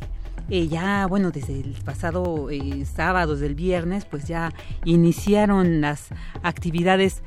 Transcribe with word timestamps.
eh, 0.49 0.67
ya, 0.67 1.07
bueno, 1.07 1.31
desde 1.31 1.59
el 1.59 1.75
pasado 1.83 2.49
eh, 2.51 2.85
sábado, 2.85 3.33
desde 3.33 3.47
el 3.47 3.55
viernes, 3.55 4.05
pues 4.05 4.27
ya 4.27 4.53
iniciaron 4.83 5.81
las 5.81 6.09
actividades, 6.43 7.23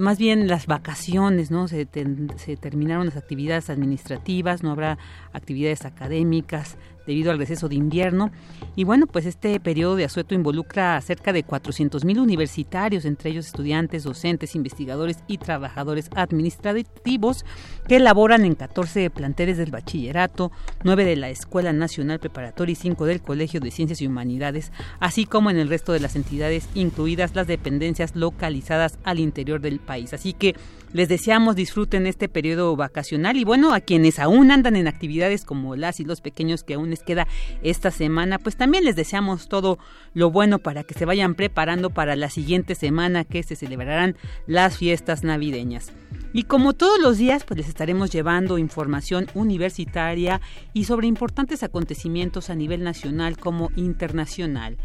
más 0.00 0.18
bien 0.18 0.46
las 0.46 0.66
vacaciones, 0.66 1.50
¿no? 1.50 1.68
Se, 1.68 1.86
se 2.36 2.56
terminaron 2.56 3.06
las 3.06 3.16
actividades 3.16 3.68
administrativas, 3.70 4.62
no 4.62 4.70
habrá 4.70 4.98
actividades 5.32 5.84
académicas, 5.84 6.76
debido 7.06 7.30
al 7.30 7.38
receso 7.38 7.68
de 7.68 7.74
invierno. 7.74 8.30
Y 8.76 8.84
bueno, 8.84 9.06
pues 9.06 9.26
este 9.26 9.58
periodo 9.60 9.96
de 9.96 10.04
asueto 10.04 10.34
involucra 10.34 10.96
a 10.96 11.00
cerca 11.00 11.32
de 11.32 11.44
400.000 11.44 12.20
universitarios, 12.20 13.04
entre 13.04 13.30
ellos 13.30 13.46
estudiantes, 13.46 14.04
docentes, 14.04 14.54
investigadores 14.54 15.18
y 15.26 15.38
trabajadores 15.38 16.10
administrativos 16.14 17.44
que 17.88 18.00
laboran 18.00 18.44
en 18.44 18.54
14 18.54 19.10
planteles 19.10 19.58
del 19.58 19.70
bachillerato, 19.70 20.50
9 20.82 21.04
de 21.04 21.16
la 21.16 21.30
Escuela 21.30 21.72
Nacional 21.72 22.18
Preparatoria 22.18 22.72
y 22.72 22.76
5 22.76 23.06
del 23.06 23.22
Colegio 23.22 23.60
de 23.60 23.70
Ciencias 23.70 24.00
y 24.00 24.06
Humanidades, 24.06 24.72
así 25.00 25.26
como 25.26 25.50
en 25.50 25.58
el 25.58 25.68
resto 25.68 25.92
de 25.92 26.00
las 26.00 26.16
entidades, 26.16 26.68
incluidas 26.74 27.34
las 27.34 27.46
dependencias 27.46 28.16
localizadas 28.16 28.98
al 29.04 29.20
interior 29.20 29.60
del 29.60 29.80
país. 29.80 30.12
Así 30.14 30.32
que 30.32 30.54
les 30.94 31.08
deseamos 31.08 31.56
disfruten 31.56 32.06
este 32.06 32.28
periodo 32.28 32.74
vacacional 32.76 33.36
y 33.36 33.44
bueno, 33.44 33.74
a 33.74 33.80
quienes 33.80 34.20
aún 34.20 34.52
andan 34.52 34.76
en 34.76 34.86
actividades 34.86 35.44
como 35.44 35.74
las 35.74 35.98
y 35.98 36.04
los 36.04 36.20
pequeños 36.20 36.62
que 36.62 36.74
aún 36.74 36.90
les 36.90 37.02
queda 37.02 37.26
esta 37.62 37.90
semana, 37.90 38.38
pues 38.38 38.56
también 38.56 38.84
les 38.84 38.94
deseamos 38.94 39.48
todo 39.48 39.78
lo 40.14 40.30
bueno 40.30 40.60
para 40.60 40.84
que 40.84 40.94
se 40.94 41.04
vayan 41.04 41.34
preparando 41.34 41.90
para 41.90 42.14
la 42.14 42.30
siguiente 42.30 42.76
semana 42.76 43.24
que 43.24 43.42
se 43.42 43.56
celebrarán 43.56 44.16
las 44.46 44.78
fiestas 44.78 45.24
navideñas. 45.24 45.92
Y 46.32 46.44
como 46.44 46.72
todos 46.72 47.00
los 47.00 47.18
días, 47.18 47.44
pues 47.44 47.58
les 47.58 47.68
estaremos 47.68 48.10
llevando 48.10 48.58
información 48.58 49.26
universitaria 49.34 50.40
y 50.72 50.84
sobre 50.84 51.08
importantes 51.08 51.64
acontecimientos 51.64 52.50
a 52.50 52.54
nivel 52.54 52.84
nacional 52.84 53.36
como 53.36 53.70
internacional. 53.74 54.76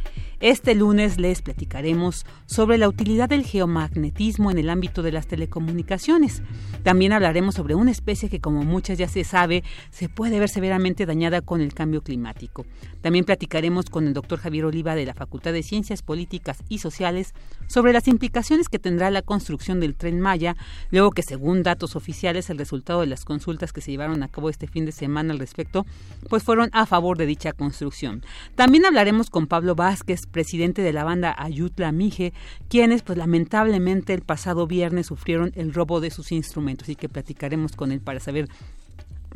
Este 0.42 0.74
lunes 0.74 1.20
les 1.20 1.42
platicaremos 1.42 2.26
sobre 2.46 2.78
la 2.78 2.88
utilidad 2.88 3.28
del 3.28 3.44
geomagnetismo 3.44 4.52
en 4.52 4.58
el 4.58 4.70
ámbito 4.70 5.04
de 5.04 5.12
las 5.12 5.28
telecomunicaciones. 5.28 6.44
También 6.82 7.12
hablaremos 7.12 7.56
sobre 7.56 7.76
una 7.76 7.92
especie 7.92 8.30
que, 8.30 8.40
como 8.40 8.64
muchas 8.64 8.98
ya 8.98 9.10
se 9.10 9.26
sabe, 9.26 9.66
se 9.90 10.08
puede 10.08 10.40
ver 10.40 10.48
severamente 10.48 11.06
dañada 11.06 11.42
con 11.42 11.60
el 11.60 11.74
cambio 11.74 12.04
climático. 12.04 12.66
También 13.02 13.26
platicaremos 13.26 13.90
con 13.90 14.08
el 14.08 14.14
doctor 14.14 14.40
Javier 14.40 14.64
Oliva 14.64 14.96
de 14.96 15.06
la 15.06 15.14
Facultad 15.14 15.52
de 15.52 15.62
Ciencias 15.62 16.04
Políticas 16.04 16.64
y 16.70 16.78
Sociales 16.78 17.34
sobre 17.68 17.92
las 17.92 18.08
implicaciones 18.08 18.70
que 18.70 18.80
tendrá 18.80 19.12
la 19.12 19.22
construcción 19.22 19.82
del 19.82 19.96
tren 19.96 20.22
Maya, 20.22 20.56
luego 20.90 21.12
que 21.12 21.22
según 21.22 21.64
datos 21.64 21.98
oficiales 21.98 22.50
el 22.50 22.58
resultado 22.58 23.02
de 23.02 23.08
las 23.08 23.26
consultas 23.26 23.74
que 23.74 23.82
se 23.82 23.92
llevaron 23.92 24.24
a 24.24 24.30
cabo 24.30 24.50
este 24.50 24.68
fin 24.68 24.86
de 24.86 24.94
semana 24.94 25.34
al 25.34 25.40
respecto, 25.40 25.86
pues 26.30 26.44
fueron 26.44 26.70
a 26.72 26.86
favor 26.86 27.18
de 27.18 27.26
dicha 27.26 27.52
construcción. 27.52 28.24
También 28.56 28.86
hablaremos 28.86 29.30
con 29.30 29.48
Pablo 29.48 29.76
Vázquez, 29.76 30.29
presidente 30.30 30.82
de 30.82 30.94
la 30.94 31.04
banda 31.04 31.36
Ayutla 31.38 31.92
Mije, 31.92 32.34
quienes 32.68 33.02
pues 33.02 33.18
lamentablemente 33.18 34.14
el 34.14 34.22
pasado 34.22 34.68
viernes 34.68 35.08
sufrieron 35.08 35.52
el 35.56 35.74
robo 35.74 36.00
de 36.00 36.12
sus 36.12 36.32
instrumentos 36.32 36.90
y 36.90 36.96
que 36.96 37.10
platicaremos 37.10 37.76
con 37.76 37.92
él 37.92 38.02
para 38.02 38.20
saber 38.20 38.48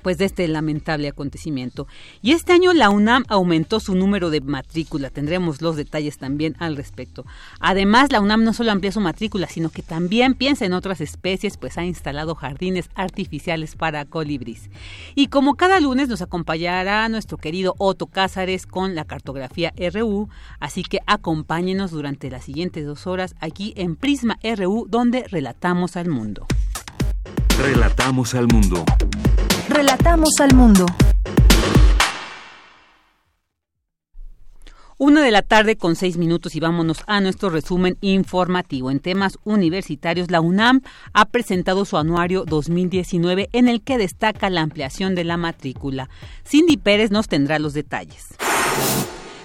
pues 0.03 0.17
de 0.17 0.25
este 0.25 0.47
lamentable 0.47 1.07
acontecimiento. 1.07 1.87
Y 2.21 2.33
este 2.33 2.53
año 2.53 2.73
la 2.73 2.89
UNAM 2.89 3.23
aumentó 3.29 3.79
su 3.79 3.95
número 3.95 4.29
de 4.29 4.41
matrícula, 4.41 5.09
tendremos 5.09 5.61
los 5.61 5.75
detalles 5.75 6.17
también 6.17 6.55
al 6.59 6.75
respecto. 6.75 7.25
Además, 7.59 8.11
la 8.11 8.21
UNAM 8.21 8.43
no 8.43 8.53
solo 8.53 8.71
amplía 8.71 8.91
su 8.91 8.99
matrícula, 8.99 9.47
sino 9.47 9.69
que 9.69 9.81
también 9.81 10.35
piensa 10.35 10.65
en 10.65 10.73
otras 10.73 11.01
especies, 11.01 11.57
pues 11.57 11.77
ha 11.77 11.85
instalado 11.85 12.35
jardines 12.35 12.89
artificiales 12.95 13.75
para 13.75 14.05
colibríes. 14.05 14.69
Y 15.15 15.27
como 15.27 15.55
cada 15.55 15.79
lunes 15.79 16.09
nos 16.09 16.21
acompañará 16.21 17.07
nuestro 17.09 17.37
querido 17.37 17.75
Otto 17.77 18.07
Cázares 18.07 18.67
con 18.67 18.95
la 18.95 19.05
cartografía 19.05 19.73
RU, 19.93 20.29
así 20.59 20.83
que 20.83 20.99
acompáñenos 21.07 21.91
durante 21.91 22.29
las 22.29 22.43
siguientes 22.43 22.85
dos 22.85 23.07
horas 23.07 23.35
aquí 23.39 23.73
en 23.77 23.95
Prisma 23.95 24.37
RU, 24.43 24.85
donde 24.89 25.23
relatamos 25.29 25.95
al 25.95 26.09
mundo. 26.09 26.45
Relatamos 27.57 28.33
al 28.35 28.47
mundo. 28.47 28.83
Relatamos 29.69 30.29
al 30.41 30.53
mundo. 30.53 30.85
Una 34.97 35.23
de 35.23 35.31
la 35.31 35.41
tarde 35.41 35.77
con 35.77 35.95
seis 35.95 36.17
minutos 36.17 36.55
y 36.55 36.59
vámonos 36.59 37.03
a 37.07 37.21
nuestro 37.21 37.49
resumen 37.49 37.97
informativo. 38.01 38.91
En 38.91 38.99
temas 38.99 39.39
universitarios, 39.45 40.29
la 40.31 40.41
UNAM 40.41 40.81
ha 41.13 41.25
presentado 41.25 41.85
su 41.85 41.97
anuario 41.97 42.43
2019 42.45 43.49
en 43.53 43.69
el 43.69 43.81
que 43.81 43.97
destaca 43.97 44.49
la 44.49 44.61
ampliación 44.61 45.15
de 45.15 45.23
la 45.23 45.37
matrícula. 45.37 46.09
Cindy 46.45 46.77
Pérez 46.77 47.09
nos 47.09 47.27
tendrá 47.27 47.57
los 47.57 47.73
detalles. 47.73 48.35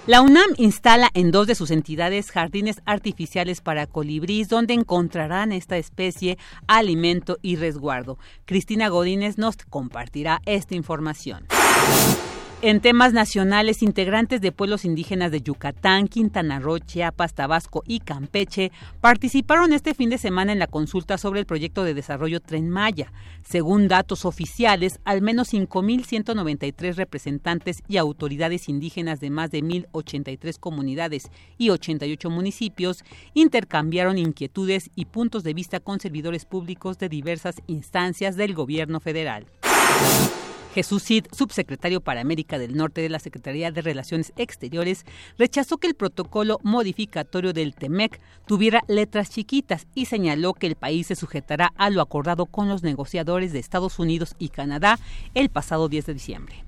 La 0.09 0.23
UNAM 0.23 0.55
instala 0.57 1.11
en 1.13 1.29
dos 1.29 1.45
de 1.45 1.53
sus 1.53 1.69
entidades 1.69 2.31
jardines 2.31 2.81
artificiales 2.87 3.61
para 3.61 3.85
colibríes 3.85 4.49
donde 4.49 4.73
encontrarán 4.73 5.51
esta 5.51 5.77
especie 5.77 6.39
alimento 6.65 7.37
y 7.43 7.57
resguardo. 7.57 8.17
Cristina 8.45 8.87
Godínez 8.89 9.37
nos 9.37 9.57
compartirá 9.57 10.41
esta 10.47 10.73
información. 10.73 11.45
En 12.61 12.81
temas 12.81 13.13
nacionales, 13.13 13.81
integrantes 13.81 14.41
de 14.41 14.51
pueblos 14.51 14.83
indígenas 14.83 15.31
de 15.31 15.41
Yucatán, 15.41 16.09
Quintana 16.09 16.59
Roo, 16.59 16.79
Chiapas, 16.79 17.33
Tabasco 17.33 17.83
y 17.87 18.01
Campeche 18.01 18.73
participaron 18.99 19.71
este 19.71 19.93
fin 19.93 20.09
de 20.09 20.17
semana 20.17 20.51
en 20.51 20.59
la 20.59 20.67
consulta 20.67 21.17
sobre 21.17 21.39
el 21.39 21.45
proyecto 21.45 21.85
de 21.85 21.93
desarrollo 21.93 22.41
Tren 22.41 22.69
Maya. 22.69 23.13
Según 23.43 23.87
datos 23.87 24.25
oficiales, 24.25 24.99
al 25.05 25.21
menos 25.21 25.53
5.193 25.53 26.95
representantes 26.95 27.81
y 27.87 27.95
autoridades 27.95 28.67
indígenas 28.67 29.21
de 29.21 29.29
más 29.29 29.51
de 29.51 29.59
1.083 29.59 30.59
comunidades 30.59 31.31
y 31.57 31.69
88 31.69 32.29
municipios 32.29 33.05
intercambiaron 33.35 34.17
inquietudes 34.17 34.89
y 34.95 35.05
puntos 35.05 35.45
de 35.45 35.53
vista 35.53 35.79
con 35.79 36.01
servidores 36.01 36.43
públicos 36.43 36.97
de 36.97 37.07
diversas 37.07 37.55
instancias 37.67 38.35
del 38.35 38.53
gobierno 38.53 38.99
federal. 38.99 39.45
Jesús 40.79 41.03
Cid, 41.03 41.25
subsecretario 41.33 41.99
para 41.99 42.21
América 42.21 42.57
del 42.57 42.77
Norte 42.77 43.01
de 43.01 43.09
la 43.09 43.19
Secretaría 43.19 43.69
de 43.69 43.81
Relaciones 43.81 44.31
Exteriores, 44.37 45.05
rechazó 45.37 45.77
que 45.77 45.87
el 45.87 45.93
protocolo 45.93 46.57
modificatorio 46.63 47.51
del 47.51 47.75
TEMEC 47.75 48.21
tuviera 48.45 48.81
letras 48.87 49.29
chiquitas 49.29 49.87
y 49.93 50.05
señaló 50.05 50.53
que 50.53 50.67
el 50.67 50.75
país 50.75 51.07
se 51.07 51.17
sujetará 51.17 51.73
a 51.75 51.89
lo 51.89 52.01
acordado 52.01 52.45
con 52.45 52.69
los 52.69 52.81
negociadores 52.81 53.51
de 53.51 53.59
Estados 53.59 53.99
Unidos 53.99 54.35
y 54.39 54.47
Canadá 54.47 54.97
el 55.33 55.49
pasado 55.49 55.89
10 55.89 56.05
de 56.05 56.13
diciembre. 56.13 56.63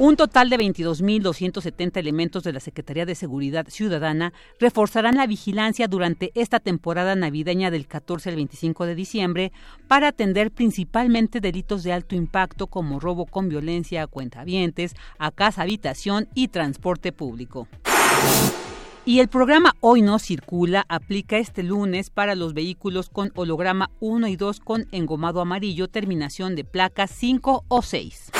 Un 0.00 0.14
total 0.14 0.48
de 0.48 0.58
22.270 0.58 1.96
elementos 1.96 2.44
de 2.44 2.52
la 2.52 2.60
Secretaría 2.60 3.04
de 3.04 3.16
Seguridad 3.16 3.66
Ciudadana 3.68 4.32
reforzarán 4.60 5.16
la 5.16 5.26
vigilancia 5.26 5.88
durante 5.88 6.30
esta 6.36 6.60
temporada 6.60 7.16
navideña 7.16 7.72
del 7.72 7.88
14 7.88 8.28
al 8.28 8.36
25 8.36 8.86
de 8.86 8.94
diciembre 8.94 9.52
para 9.88 10.08
atender 10.08 10.52
principalmente 10.52 11.40
delitos 11.40 11.82
de 11.82 11.92
alto 11.92 12.14
impacto 12.14 12.68
como 12.68 13.00
robo 13.00 13.26
con 13.26 13.48
violencia 13.48 14.04
a 14.04 14.06
cuentavientes, 14.06 14.94
a 15.18 15.32
casa 15.32 15.62
habitación 15.62 16.28
y 16.32 16.46
transporte 16.46 17.10
público. 17.10 17.66
Y 19.04 19.18
el 19.18 19.26
programa 19.26 19.74
Hoy 19.80 20.02
no 20.02 20.20
circula 20.20 20.86
aplica 20.88 21.38
este 21.38 21.64
lunes 21.64 22.10
para 22.10 22.36
los 22.36 22.54
vehículos 22.54 23.10
con 23.10 23.32
holograma 23.34 23.90
1 23.98 24.28
y 24.28 24.36
2 24.36 24.60
con 24.60 24.86
engomado 24.92 25.40
amarillo, 25.40 25.88
terminación 25.88 26.54
de 26.54 26.62
placas 26.62 27.10
5 27.10 27.64
o 27.66 27.82
6. 27.82 28.30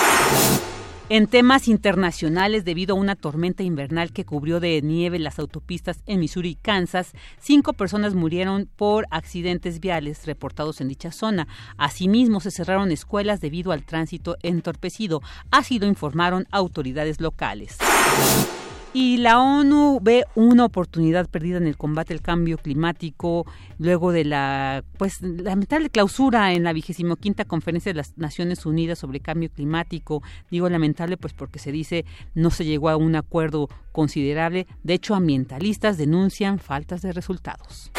En 1.11 1.27
temas 1.27 1.69
internacionales, 1.69 2.67
debido 2.67 2.95
a 2.95 2.99
una 2.99 3.17
tormenta 3.17 3.63
invernal 3.63 4.13
que 4.13 4.27
cubrió 4.27 4.61
de 4.61 4.83
nieve 4.83 5.19
las 5.19 5.39
autopistas 5.39 6.03
en 6.05 6.21
Missouri 6.21 6.51
y 6.51 6.55
Kansas, 6.55 7.13
cinco 7.41 7.73
personas 7.73 8.15
murieron 8.15 8.69
por 8.77 9.07
accidentes 9.11 9.81
viales 9.81 10.27
reportados 10.27 10.83
en 10.83 10.89
dicha 10.89 11.11
zona. 11.11 11.49
Asimismo, 11.79 12.41
se 12.41 12.51
cerraron 12.51 12.93
escuelas 12.93 13.41
debido 13.41 13.73
al 13.73 13.87
tránsito 13.87 14.37
entorpecido. 14.43 15.23
Así 15.51 15.79
lo 15.79 15.87
informaron 15.87 16.47
autoridades 16.51 17.23
locales. 17.23 17.79
Y 18.95 19.19
la 19.19 19.39
ONU 19.39 20.01
ve 20.01 20.25
una 20.35 20.65
oportunidad 20.65 21.29
perdida 21.29 21.59
en 21.59 21.67
el 21.67 21.77
combate 21.77 22.15
al 22.15 22.23
cambio 22.23 22.57
climático 22.57 23.45
luego 23.79 24.13
de 24.13 24.25
la 24.25 24.83
pues 24.97 25.21
lamentable 25.21 25.91
clausura 25.91 26.53
en 26.53 26.65
la 26.65 26.73
vigésimo 26.73 27.17
quinta 27.17 27.45
conferencia 27.45 27.93
de 27.93 27.97
las 27.97 28.17
Naciones 28.17 28.65
Unidas 28.65 28.99
sobre 28.99 29.21
cambio 29.21 29.51
climático. 29.51 30.23
Digo 30.51 30.69
lamentable 30.69 31.17
pues 31.19 31.35
porque 31.35 31.59
se 31.59 31.71
dice 31.71 32.07
no 32.35 32.51
se 32.51 32.65
llegó 32.65 32.89
a 32.89 32.97
un 32.97 33.15
acuerdo 33.15 33.69
considerable. 33.93 34.67
De 34.83 34.95
hecho, 34.95 35.15
ambientalistas 35.15 35.99
denuncian 35.99 36.59
faltas 36.59 37.03
de 37.03 37.13
resultados. 37.13 37.91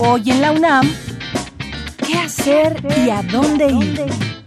Hoy 0.00 0.30
en 0.30 0.40
la 0.40 0.52
UNAM, 0.52 0.88
¿qué 2.06 2.14
hacer 2.18 2.80
y 3.04 3.10
a 3.10 3.22
dónde 3.22 3.66
ir? 3.72 4.37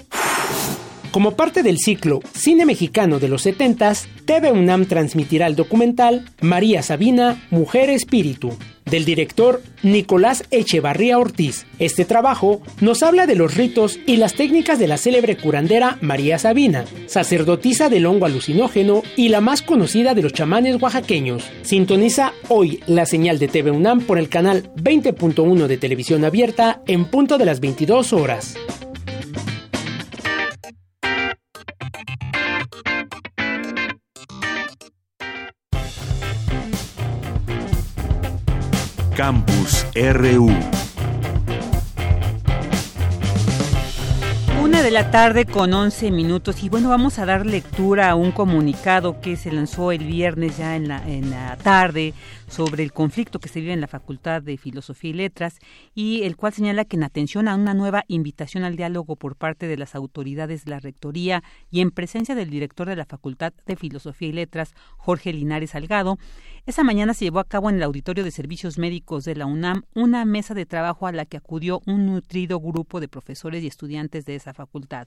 Como 1.10 1.32
parte 1.32 1.64
del 1.64 1.78
ciclo 1.78 2.20
Cine 2.32 2.64
Mexicano 2.64 3.18
de 3.18 3.28
los 3.28 3.44
70s, 3.44 4.06
TV 4.26 4.52
UNAM 4.52 4.86
transmitirá 4.86 5.48
el 5.48 5.56
documental 5.56 6.24
María 6.40 6.82
Sabina, 6.82 7.42
Mujer 7.50 7.90
Espíritu, 7.90 8.56
del 8.90 9.04
director 9.04 9.62
Nicolás 9.82 10.44
Echevarría 10.50 11.18
Ortiz. 11.18 11.66
Este 11.78 12.04
trabajo 12.04 12.60
nos 12.80 13.02
habla 13.02 13.26
de 13.26 13.34
los 13.34 13.54
ritos 13.56 13.98
y 14.06 14.16
las 14.16 14.34
técnicas 14.34 14.78
de 14.78 14.86
la 14.86 14.98
célebre 14.98 15.36
curandera 15.36 15.98
María 16.00 16.38
Sabina, 16.38 16.84
sacerdotisa 17.06 17.88
del 17.88 18.06
hongo 18.06 18.26
alucinógeno 18.26 19.02
y 19.16 19.28
la 19.28 19.40
más 19.40 19.62
conocida 19.62 20.14
de 20.14 20.22
los 20.22 20.32
chamanes 20.32 20.80
oaxaqueños. 20.80 21.44
Sintoniza 21.62 22.32
hoy 22.48 22.80
la 22.86 23.06
señal 23.06 23.38
de 23.38 23.48
TV 23.48 23.70
UNAM 23.70 24.00
por 24.00 24.18
el 24.18 24.28
canal 24.28 24.70
20.1 24.76 25.66
de 25.66 25.78
televisión 25.78 26.24
abierta 26.24 26.82
en 26.86 27.04
punto 27.04 27.38
de 27.38 27.44
las 27.44 27.60
22 27.60 28.12
horas. 28.12 28.56
Campus 39.20 39.84
RU. 39.94 40.50
Una 44.62 44.82
de 44.82 44.90
la 44.90 45.10
tarde 45.10 45.44
con 45.44 45.74
11 45.74 46.10
minutos 46.10 46.62
y 46.62 46.70
bueno, 46.70 46.88
vamos 46.88 47.18
a 47.18 47.26
dar 47.26 47.44
lectura 47.44 48.08
a 48.08 48.14
un 48.14 48.32
comunicado 48.32 49.20
que 49.20 49.36
se 49.36 49.52
lanzó 49.52 49.92
el 49.92 50.06
viernes 50.06 50.56
ya 50.56 50.74
en 50.74 50.88
la, 50.88 51.06
en 51.06 51.28
la 51.28 51.58
tarde 51.58 52.14
sobre 52.50 52.82
el 52.82 52.92
conflicto 52.92 53.38
que 53.38 53.48
se 53.48 53.60
vive 53.60 53.72
en 53.72 53.80
la 53.80 53.86
Facultad 53.86 54.42
de 54.42 54.56
Filosofía 54.56 55.10
y 55.10 55.14
Letras 55.14 55.58
y 55.94 56.24
el 56.24 56.36
cual 56.36 56.52
señala 56.52 56.84
que 56.84 56.96
en 56.96 57.04
atención 57.04 57.46
a 57.46 57.54
una 57.54 57.74
nueva 57.74 58.04
invitación 58.08 58.64
al 58.64 58.74
diálogo 58.74 59.14
por 59.14 59.36
parte 59.36 59.68
de 59.68 59.76
las 59.76 59.94
autoridades 59.94 60.64
de 60.64 60.72
la 60.72 60.80
Rectoría 60.80 61.44
y 61.70 61.80
en 61.80 61.92
presencia 61.92 62.34
del 62.34 62.50
director 62.50 62.88
de 62.88 62.96
la 62.96 63.06
Facultad 63.06 63.52
de 63.66 63.76
Filosofía 63.76 64.28
y 64.28 64.32
Letras, 64.32 64.74
Jorge 64.96 65.32
Linares 65.32 65.70
Salgado, 65.70 66.18
esa 66.66 66.82
mañana 66.82 67.14
se 67.14 67.24
llevó 67.24 67.38
a 67.38 67.44
cabo 67.44 67.70
en 67.70 67.76
el 67.76 67.84
Auditorio 67.84 68.24
de 68.24 68.32
Servicios 68.32 68.78
Médicos 68.78 69.24
de 69.24 69.36
la 69.36 69.46
UNAM 69.46 69.84
una 69.94 70.24
mesa 70.24 70.52
de 70.52 70.66
trabajo 70.66 71.06
a 71.06 71.12
la 71.12 71.26
que 71.26 71.36
acudió 71.36 71.80
un 71.86 72.06
nutrido 72.06 72.58
grupo 72.58 72.98
de 72.98 73.08
profesores 73.08 73.62
y 73.62 73.68
estudiantes 73.68 74.26
de 74.26 74.34
esa 74.34 74.54
facultad. 74.54 75.06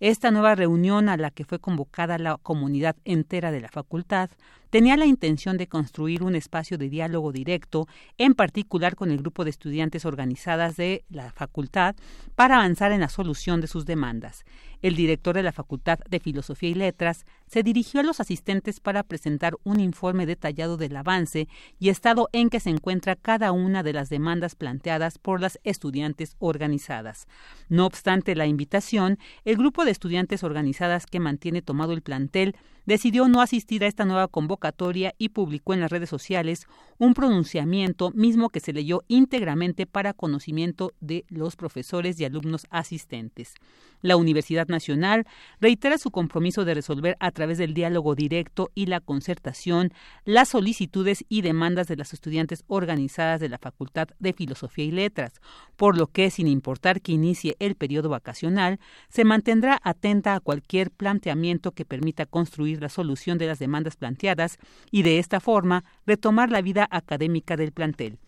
Esta 0.00 0.30
nueva 0.30 0.54
reunión 0.54 1.08
a 1.08 1.16
la 1.16 1.30
que 1.30 1.44
fue 1.44 1.58
convocada 1.58 2.18
la 2.18 2.36
comunidad 2.36 2.94
entera 3.04 3.50
de 3.50 3.62
la 3.62 3.68
facultad 3.68 4.28
tenía 4.74 4.96
la 4.96 5.06
intención 5.06 5.56
de 5.56 5.68
construir 5.68 6.24
un 6.24 6.34
espacio 6.34 6.78
de 6.78 6.88
diálogo 6.88 7.30
directo, 7.30 7.86
en 8.18 8.34
particular 8.34 8.96
con 8.96 9.12
el 9.12 9.18
grupo 9.18 9.44
de 9.44 9.50
estudiantes 9.50 10.04
organizadas 10.04 10.76
de 10.76 11.04
la 11.08 11.30
facultad, 11.30 11.94
para 12.34 12.56
avanzar 12.56 12.90
en 12.90 12.98
la 12.98 13.08
solución 13.08 13.60
de 13.60 13.68
sus 13.68 13.86
demandas. 13.86 14.44
El 14.84 14.96
director 14.96 15.34
de 15.34 15.42
la 15.42 15.52
Facultad 15.52 15.98
de 16.10 16.20
Filosofía 16.20 16.68
y 16.68 16.74
Letras 16.74 17.24
se 17.46 17.62
dirigió 17.62 18.00
a 18.00 18.02
los 18.02 18.20
asistentes 18.20 18.80
para 18.80 19.02
presentar 19.02 19.56
un 19.64 19.80
informe 19.80 20.26
detallado 20.26 20.76
del 20.76 20.94
avance 20.94 21.48
y 21.78 21.88
estado 21.88 22.28
en 22.32 22.50
que 22.50 22.60
se 22.60 22.68
encuentra 22.68 23.16
cada 23.16 23.50
una 23.52 23.82
de 23.82 23.94
las 23.94 24.10
demandas 24.10 24.56
planteadas 24.56 25.16
por 25.16 25.40
las 25.40 25.58
estudiantes 25.64 26.36
organizadas. 26.38 27.28
No 27.70 27.86
obstante 27.86 28.34
la 28.34 28.44
invitación, 28.44 29.18
el 29.46 29.56
grupo 29.56 29.86
de 29.86 29.90
estudiantes 29.90 30.44
organizadas 30.44 31.06
que 31.06 31.18
mantiene 31.18 31.62
tomado 31.62 31.94
el 31.94 32.02
plantel 32.02 32.54
decidió 32.86 33.28
no 33.28 33.40
asistir 33.40 33.82
a 33.84 33.86
esta 33.86 34.04
nueva 34.04 34.28
convocatoria 34.28 35.14
y 35.18 35.30
publicó 35.30 35.74
en 35.74 35.80
las 35.80 35.90
redes 35.90 36.10
sociales 36.10 36.66
un 36.98 37.14
pronunciamiento 37.14 38.10
mismo 38.10 38.50
que 38.50 38.60
se 38.60 38.72
leyó 38.72 39.02
íntegramente 39.08 39.86
para 39.86 40.12
conocimiento 40.12 40.92
de 41.00 41.24
los 41.28 41.56
profesores 41.56 42.20
y 42.20 42.24
alumnos 42.24 42.66
asistentes. 42.70 43.54
La 44.02 44.16
Universidad 44.16 44.68
Nacional 44.74 45.24
reitera 45.60 45.98
su 45.98 46.10
compromiso 46.10 46.64
de 46.64 46.74
resolver 46.74 47.16
a 47.20 47.30
través 47.30 47.58
del 47.58 47.74
diálogo 47.74 48.14
directo 48.14 48.70
y 48.74 48.86
la 48.86 49.00
concertación 49.00 49.92
las 50.24 50.50
solicitudes 50.50 51.24
y 51.28 51.42
demandas 51.42 51.86
de 51.86 51.96
las 51.96 52.12
estudiantes 52.12 52.64
organizadas 52.66 53.40
de 53.40 53.48
la 53.48 53.58
Facultad 53.58 54.08
de 54.18 54.32
Filosofía 54.32 54.84
y 54.84 54.90
Letras, 54.90 55.40
por 55.76 55.96
lo 55.96 56.08
que, 56.08 56.30
sin 56.30 56.48
importar 56.48 57.00
que 57.00 57.12
inicie 57.12 57.56
el 57.60 57.76
periodo 57.76 58.08
vacacional, 58.08 58.80
se 59.08 59.24
mantendrá 59.24 59.80
atenta 59.82 60.34
a 60.34 60.40
cualquier 60.40 60.90
planteamiento 60.90 61.72
que 61.72 61.84
permita 61.84 62.26
construir 62.26 62.82
la 62.82 62.88
solución 62.88 63.38
de 63.38 63.46
las 63.46 63.58
demandas 63.58 63.96
planteadas 63.96 64.58
y 64.90 65.02
de 65.02 65.18
esta 65.18 65.40
forma 65.40 65.84
retomar 66.06 66.50
la 66.50 66.62
vida 66.62 66.88
académica 66.90 67.56
del 67.56 67.72
plantel. 67.72 68.18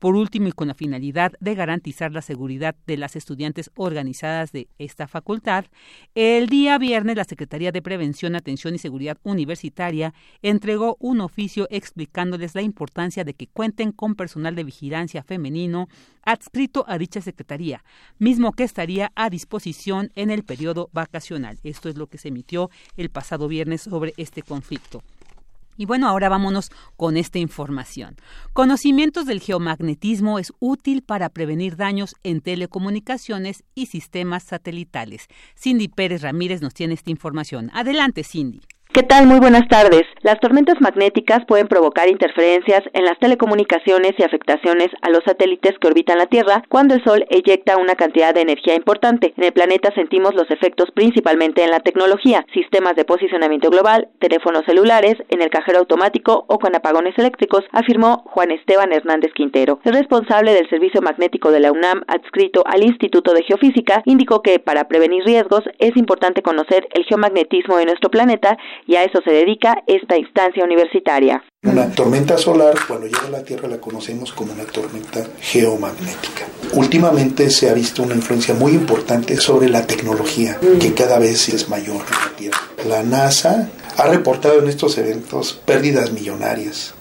Por 0.00 0.16
último, 0.16 0.48
y 0.48 0.52
con 0.52 0.68
la 0.68 0.74
finalidad 0.74 1.34
de 1.40 1.54
garantizar 1.54 2.10
la 2.10 2.22
seguridad 2.22 2.74
de 2.86 2.96
las 2.96 3.16
estudiantes 3.16 3.70
organizadas 3.76 4.50
de 4.50 4.66
esta 4.78 5.06
facultad, 5.06 5.66
el 6.14 6.46
día 6.46 6.78
viernes 6.78 7.16
la 7.16 7.24
Secretaría 7.24 7.70
de 7.70 7.82
Prevención, 7.82 8.34
Atención 8.34 8.74
y 8.74 8.78
Seguridad 8.78 9.18
Universitaria 9.24 10.14
entregó 10.40 10.96
un 11.00 11.20
oficio 11.20 11.68
explicándoles 11.70 12.54
la 12.54 12.62
importancia 12.62 13.24
de 13.24 13.34
que 13.34 13.46
cuenten 13.46 13.92
con 13.92 14.14
personal 14.14 14.54
de 14.54 14.64
vigilancia 14.64 15.22
femenino 15.22 15.86
adscrito 16.22 16.86
a 16.88 16.96
dicha 16.96 17.20
secretaría, 17.20 17.84
mismo 18.18 18.52
que 18.52 18.64
estaría 18.64 19.12
a 19.14 19.28
disposición 19.28 20.12
en 20.14 20.30
el 20.30 20.44
periodo 20.44 20.88
vacacional. 20.94 21.58
Esto 21.62 21.90
es 21.90 21.96
lo 21.96 22.06
que 22.06 22.16
se 22.16 22.28
emitió 22.28 22.70
el 22.96 23.10
pasado 23.10 23.48
viernes 23.48 23.82
sobre 23.82 24.14
este 24.16 24.42
conflicto. 24.42 25.02
Y 25.76 25.86
bueno, 25.86 26.08
ahora 26.08 26.28
vámonos 26.28 26.70
con 26.96 27.16
esta 27.16 27.38
información. 27.38 28.16
Conocimientos 28.52 29.26
del 29.26 29.40
geomagnetismo 29.40 30.38
es 30.38 30.52
útil 30.58 31.02
para 31.02 31.28
prevenir 31.28 31.76
daños 31.76 32.14
en 32.22 32.40
telecomunicaciones 32.40 33.64
y 33.74 33.86
sistemas 33.86 34.42
satelitales. 34.42 35.26
Cindy 35.56 35.88
Pérez 35.88 36.22
Ramírez 36.22 36.60
nos 36.60 36.74
tiene 36.74 36.94
esta 36.94 37.10
información. 37.10 37.70
Adelante, 37.72 38.24
Cindy. 38.24 38.60
¿Qué 38.92 39.04
tal? 39.04 39.28
Muy 39.28 39.38
buenas 39.38 39.68
tardes. 39.68 40.02
Las 40.22 40.40
tormentas 40.40 40.80
magnéticas 40.80 41.44
pueden 41.46 41.68
provocar 41.68 42.08
interferencias 42.08 42.82
en 42.92 43.04
las 43.04 43.16
telecomunicaciones 43.20 44.14
y 44.18 44.24
afectaciones 44.24 44.88
a 45.02 45.10
los 45.10 45.22
satélites 45.24 45.78
que 45.78 45.86
orbitan 45.86 46.18
la 46.18 46.26
Tierra 46.26 46.64
cuando 46.68 46.96
el 46.96 47.04
Sol 47.04 47.24
eyecta 47.30 47.76
una 47.76 47.94
cantidad 47.94 48.34
de 48.34 48.40
energía 48.40 48.74
importante. 48.74 49.32
En 49.36 49.44
el 49.44 49.52
planeta 49.52 49.94
sentimos 49.94 50.34
los 50.34 50.50
efectos 50.50 50.90
principalmente 50.92 51.62
en 51.62 51.70
la 51.70 51.78
tecnología, 51.78 52.44
sistemas 52.52 52.96
de 52.96 53.04
posicionamiento 53.04 53.70
global, 53.70 54.08
teléfonos 54.18 54.64
celulares, 54.66 55.14
en 55.28 55.40
el 55.40 55.50
cajero 55.50 55.78
automático 55.78 56.44
o 56.48 56.58
con 56.58 56.74
apagones 56.74 57.16
eléctricos, 57.16 57.62
afirmó 57.70 58.24
Juan 58.26 58.50
Esteban 58.50 58.92
Hernández 58.92 59.32
Quintero. 59.34 59.78
El 59.84 59.94
responsable 59.94 60.52
del 60.52 60.68
servicio 60.68 61.00
magnético 61.00 61.52
de 61.52 61.60
la 61.60 61.70
UNAM, 61.70 62.02
adscrito 62.08 62.64
al 62.66 62.82
Instituto 62.82 63.34
de 63.34 63.44
Geofísica, 63.44 64.02
indicó 64.04 64.42
que 64.42 64.58
para 64.58 64.88
prevenir 64.88 65.22
riesgos 65.24 65.62
es 65.78 65.96
importante 65.96 66.42
conocer 66.42 66.88
el 66.90 67.04
geomagnetismo 67.04 67.76
de 67.76 67.86
nuestro 67.86 68.10
planeta 68.10 68.58
y 68.90 68.96
a 68.96 69.04
eso 69.04 69.20
se 69.22 69.30
dedica 69.30 69.84
esta 69.86 70.18
instancia 70.18 70.64
universitaria. 70.64 71.44
Una 71.62 71.92
tormenta 71.92 72.36
solar, 72.36 72.74
cuando 72.88 73.06
llega 73.06 73.26
a 73.28 73.30
la 73.30 73.44
Tierra, 73.44 73.68
la 73.68 73.80
conocemos 73.80 74.32
como 74.32 74.52
una 74.52 74.64
tormenta 74.64 75.24
geomagnética. 75.40 76.46
Últimamente 76.72 77.50
se 77.50 77.70
ha 77.70 77.72
visto 77.72 78.02
una 78.02 78.16
influencia 78.16 78.52
muy 78.52 78.72
importante 78.72 79.36
sobre 79.36 79.68
la 79.68 79.86
tecnología, 79.86 80.58
que 80.80 80.92
cada 80.92 81.20
vez 81.20 81.50
es 81.50 81.68
mayor 81.68 82.04
en 82.04 82.30
la 82.30 82.36
Tierra. 82.36 82.58
La 82.88 83.04
NASA 83.04 83.70
ha 83.96 84.08
reportado 84.08 84.58
en 84.58 84.68
estos 84.68 84.98
eventos 84.98 85.52
pérdidas 85.52 86.10
millonarias 86.10 86.94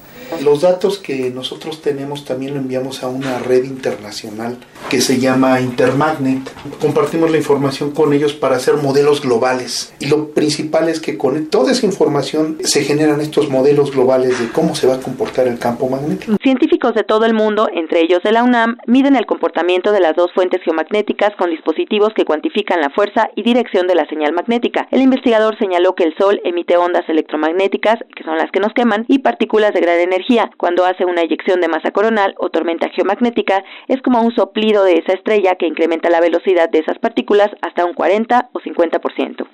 los 0.44 0.62
datos 0.62 1.00
que 1.00 1.32
nosotros 1.32 1.82
tenemos 1.82 2.26
también 2.26 2.54
lo 2.54 2.60
enviamos 2.60 3.04
a 3.04 3.08
una 3.08 3.40
red 3.40 3.64
internacional 3.64 4.58
que 4.90 5.02
se 5.02 5.20
llama 5.20 5.60
Intermagnet. 5.60 6.50
Compartimos 6.80 7.32
la 7.32 7.38
información 7.38 7.92
con 7.92 8.14
ellos 8.14 8.34
para 8.34 8.56
hacer 8.56 8.76
modelos 8.76 9.22
globales. 9.22 9.94
Y 10.00 10.08
lo 10.08 10.30
principal 10.30 10.90
es 10.90 11.00
que 11.00 11.18
con 11.18 11.48
toda 11.48 11.72
esa 11.72 11.86
información 11.86 12.58
se 12.64 12.84
generan 12.84 13.22
estos 13.22 13.50
modelos 13.50 13.92
globales 13.92 14.40
de 14.40 14.50
cómo 14.52 14.76
se 14.76 14.88
va 14.88 14.96
a 14.96 15.00
comportar 15.00 15.48
el 15.48 15.60
campo 15.60 15.90
magnético. 15.90 16.38
Científicos 16.42 16.94
de 16.96 17.04
todo 17.04 17.26
el 17.26 17.34
mundo, 17.34 17.68
entre 17.74 18.02
ellos 18.02 18.22
de 18.24 18.32
la 18.32 18.44
UNAM, 18.44 18.78
miden 18.88 19.16
el 19.16 19.26
comportamiento 19.26 19.92
de 19.92 20.00
las 20.00 20.16
dos 20.16 20.32
fuentes 20.34 20.62
geomagnéticas 20.64 21.36
con 21.38 21.50
dispositivos 21.50 22.14
que 22.16 22.26
cuantifican 22.26 22.82
la 22.82 22.90
fuerza 22.90 23.30
y 23.36 23.44
dirección 23.44 23.88
de 23.88 23.96
la 23.96 24.08
señal 24.08 24.34
magnética. 24.34 24.88
El 24.92 25.02
investigador 25.02 25.58
señaló 25.58 25.96
que 25.96 26.04
el 26.04 26.16
Sol 26.18 26.42
emite 26.44 26.78
ondas 26.78 27.08
electromagnéticas, 27.08 27.98
que 28.16 28.24
son 28.24 28.38
las 28.38 28.52
que 28.52 28.60
nos 28.60 28.74
queman, 28.74 29.06
y 29.08 29.20
partículas 29.20 29.74
de 29.74 29.82
gran 29.82 30.00
energía 30.00 30.19
cuando 30.58 30.86
hace 30.86 31.06
una 31.06 31.22
eyección 31.22 31.62
de 31.62 31.68
masa 31.68 31.92
coronal 31.92 32.36
o 32.38 32.50
tormenta 32.50 32.90
geomagnética, 32.90 33.64
es 33.88 34.02
como 34.02 34.22
un 34.22 34.34
soplido 34.34 34.84
de 34.84 34.94
esa 34.94 35.14
estrella 35.14 35.56
que 35.58 35.68
incrementa 35.68 36.10
la 36.10 36.22
velocidad 36.22 36.70
de 36.70 36.80
esas 36.80 37.00
partículas 37.00 37.50
hasta 37.62 37.86
un 37.86 37.94
40 37.94 38.50
o 38.54 38.60
50%. 38.60 39.48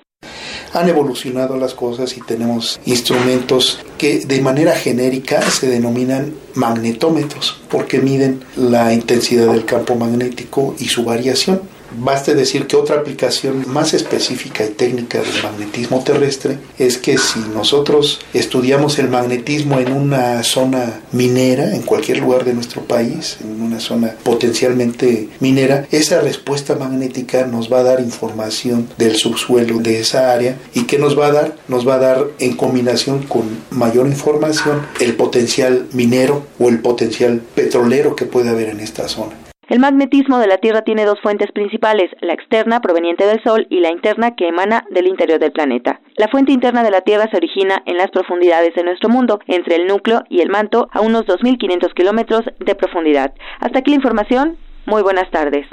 Han 0.72 0.88
evolucionado 0.88 1.56
las 1.56 1.74
cosas 1.74 2.16
y 2.16 2.20
tenemos 2.20 2.80
instrumentos 2.84 3.80
que 3.98 4.26
de 4.26 4.40
manera 4.40 4.72
genérica 4.72 5.40
se 5.42 5.68
denominan 5.68 6.34
magnetómetros 6.54 7.62
porque 7.70 7.98
miden 8.00 8.40
la 8.56 8.92
intensidad 8.92 9.52
del 9.52 9.64
campo 9.64 9.94
magnético 9.94 10.74
y 10.78 10.86
su 10.86 11.04
variación. 11.04 11.60
Baste 11.98 12.34
decir 12.34 12.66
que 12.66 12.76
otra 12.76 12.96
aplicación 12.96 13.64
más 13.66 13.94
específica 13.94 14.64
y 14.64 14.70
técnica 14.70 15.20
del 15.20 15.42
magnetismo 15.42 16.04
terrestre 16.04 16.58
es 16.78 16.98
que 16.98 17.16
si 17.16 17.40
nosotros 17.54 18.20
estudiamos 18.34 18.98
el 18.98 19.08
magnetismo 19.08 19.80
en 19.80 19.92
una 19.92 20.42
zona 20.42 21.00
minera, 21.12 21.74
en 21.74 21.82
cualquier 21.82 22.18
lugar 22.18 22.44
de 22.44 22.52
nuestro 22.52 22.82
país, 22.82 23.38
en 23.42 23.62
una 23.62 23.80
zona 23.80 24.14
potencialmente 24.22 25.30
minera, 25.40 25.86
esa 25.90 26.20
respuesta 26.20 26.74
magnética 26.74 27.46
nos 27.46 27.72
va 27.72 27.80
a 27.80 27.84
dar 27.84 28.00
información 28.00 28.88
del 28.98 29.16
subsuelo 29.16 29.78
de 29.78 30.00
esa 30.00 30.32
área 30.32 30.58
y 30.74 30.82
que 30.82 30.98
nos 30.98 31.18
va 31.18 31.28
a 31.28 31.32
dar, 31.32 31.56
nos 31.66 31.88
va 31.88 31.94
a 31.94 31.98
dar 31.98 32.26
en 32.38 32.56
combinación 32.56 33.22
con 33.22 33.44
mayor 33.70 34.06
información 34.06 34.86
el 35.00 35.16
potencial 35.16 35.86
minero 35.92 36.46
o 36.58 36.68
el 36.68 36.80
potencial 36.80 37.40
petrolero 37.54 38.16
que 38.16 38.26
puede 38.26 38.50
haber 38.50 38.68
en 38.68 38.80
esta 38.80 39.08
zona. 39.08 39.45
El 39.68 39.80
magnetismo 39.80 40.38
de 40.38 40.46
la 40.46 40.58
Tierra 40.58 40.82
tiene 40.82 41.04
dos 41.04 41.20
fuentes 41.20 41.50
principales, 41.50 42.08
la 42.20 42.34
externa 42.34 42.80
proveniente 42.80 43.26
del 43.26 43.42
Sol 43.42 43.66
y 43.68 43.80
la 43.80 43.90
interna 43.90 44.36
que 44.36 44.46
emana 44.46 44.84
del 44.90 45.08
interior 45.08 45.40
del 45.40 45.50
planeta. 45.50 46.00
La 46.16 46.28
fuente 46.28 46.52
interna 46.52 46.84
de 46.84 46.92
la 46.92 47.00
Tierra 47.00 47.28
se 47.28 47.36
origina 47.36 47.82
en 47.84 47.96
las 47.96 48.12
profundidades 48.12 48.76
de 48.76 48.84
nuestro 48.84 49.08
mundo, 49.08 49.40
entre 49.48 49.74
el 49.74 49.88
núcleo 49.88 50.22
y 50.28 50.40
el 50.40 50.50
manto, 50.50 50.88
a 50.92 51.00
unos 51.00 51.26
2.500 51.26 51.92
kilómetros 51.94 52.42
de 52.60 52.74
profundidad. 52.76 53.34
Hasta 53.58 53.80
aquí 53.80 53.90
la 53.90 53.96
información. 53.96 54.56
Muy 54.84 55.02
buenas 55.02 55.28
tardes. 55.32 55.66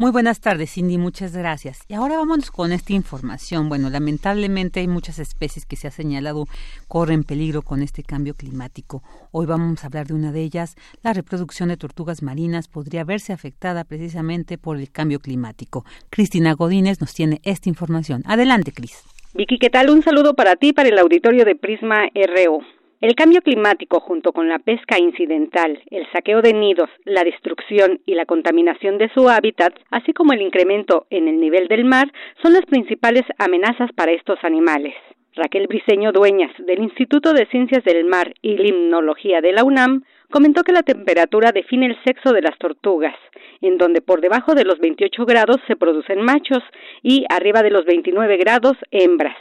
Muy 0.00 0.12
buenas 0.12 0.40
tardes, 0.40 0.74
Cindy, 0.74 0.96
muchas 0.96 1.36
gracias. 1.36 1.80
Y 1.88 1.94
ahora 1.94 2.18
vamos 2.18 2.52
con 2.52 2.70
esta 2.70 2.92
información. 2.92 3.68
Bueno, 3.68 3.90
lamentablemente 3.90 4.78
hay 4.78 4.86
muchas 4.86 5.18
especies 5.18 5.66
que 5.66 5.74
se 5.74 5.88
ha 5.88 5.90
señalado 5.90 6.44
corren 6.86 7.24
peligro 7.24 7.62
con 7.62 7.82
este 7.82 8.04
cambio 8.04 8.34
climático. 8.34 9.02
Hoy 9.32 9.46
vamos 9.46 9.82
a 9.82 9.88
hablar 9.88 10.06
de 10.06 10.14
una 10.14 10.30
de 10.30 10.40
ellas. 10.40 10.76
La 11.02 11.14
reproducción 11.14 11.70
de 11.70 11.76
tortugas 11.76 12.22
marinas 12.22 12.68
podría 12.68 13.02
verse 13.02 13.32
afectada 13.32 13.82
precisamente 13.82 14.56
por 14.56 14.76
el 14.76 14.88
cambio 14.92 15.18
climático. 15.18 15.84
Cristina 16.10 16.52
Godínez 16.52 17.00
nos 17.00 17.12
tiene 17.12 17.40
esta 17.42 17.68
información. 17.68 18.22
Adelante, 18.24 18.70
Cris. 18.70 19.02
Vicky, 19.34 19.58
¿qué 19.58 19.68
tal? 19.68 19.90
Un 19.90 20.04
saludo 20.04 20.34
para 20.34 20.54
ti, 20.54 20.72
para 20.72 20.90
el 20.90 20.98
auditorio 21.00 21.44
de 21.44 21.56
Prisma 21.56 22.08
RO. 22.14 22.77
El 23.00 23.14
cambio 23.14 23.42
climático, 23.42 24.00
junto 24.00 24.32
con 24.32 24.48
la 24.48 24.58
pesca 24.58 24.98
incidental, 24.98 25.80
el 25.88 26.04
saqueo 26.10 26.42
de 26.42 26.52
nidos, 26.52 26.90
la 27.04 27.22
destrucción 27.22 28.00
y 28.06 28.14
la 28.14 28.26
contaminación 28.26 28.98
de 28.98 29.08
su 29.14 29.28
hábitat, 29.28 29.72
así 29.92 30.12
como 30.12 30.32
el 30.32 30.42
incremento 30.42 31.06
en 31.10 31.28
el 31.28 31.38
nivel 31.38 31.68
del 31.68 31.84
mar, 31.84 32.12
son 32.42 32.54
las 32.54 32.66
principales 32.66 33.22
amenazas 33.38 33.92
para 33.94 34.10
estos 34.10 34.42
animales. 34.42 34.94
Raquel 35.36 35.68
Briceño 35.68 36.10
Dueñas, 36.10 36.50
del 36.58 36.80
Instituto 36.80 37.34
de 37.34 37.46
Ciencias 37.46 37.84
del 37.84 38.04
Mar 38.04 38.34
y 38.42 38.56
Limnología 38.56 39.40
de 39.40 39.52
la 39.52 39.62
UNAM, 39.62 40.02
comentó 40.28 40.64
que 40.64 40.72
la 40.72 40.82
temperatura 40.82 41.52
define 41.52 41.86
el 41.86 41.96
sexo 42.02 42.32
de 42.32 42.42
las 42.42 42.58
tortugas, 42.58 43.14
en 43.60 43.78
donde 43.78 44.00
por 44.00 44.20
debajo 44.20 44.56
de 44.56 44.64
los 44.64 44.80
28 44.80 45.24
grados 45.24 45.58
se 45.68 45.76
producen 45.76 46.20
machos 46.22 46.64
y 47.04 47.24
arriba 47.30 47.62
de 47.62 47.70
los 47.70 47.84
29 47.84 48.38
grados 48.38 48.76
hembras. 48.90 49.36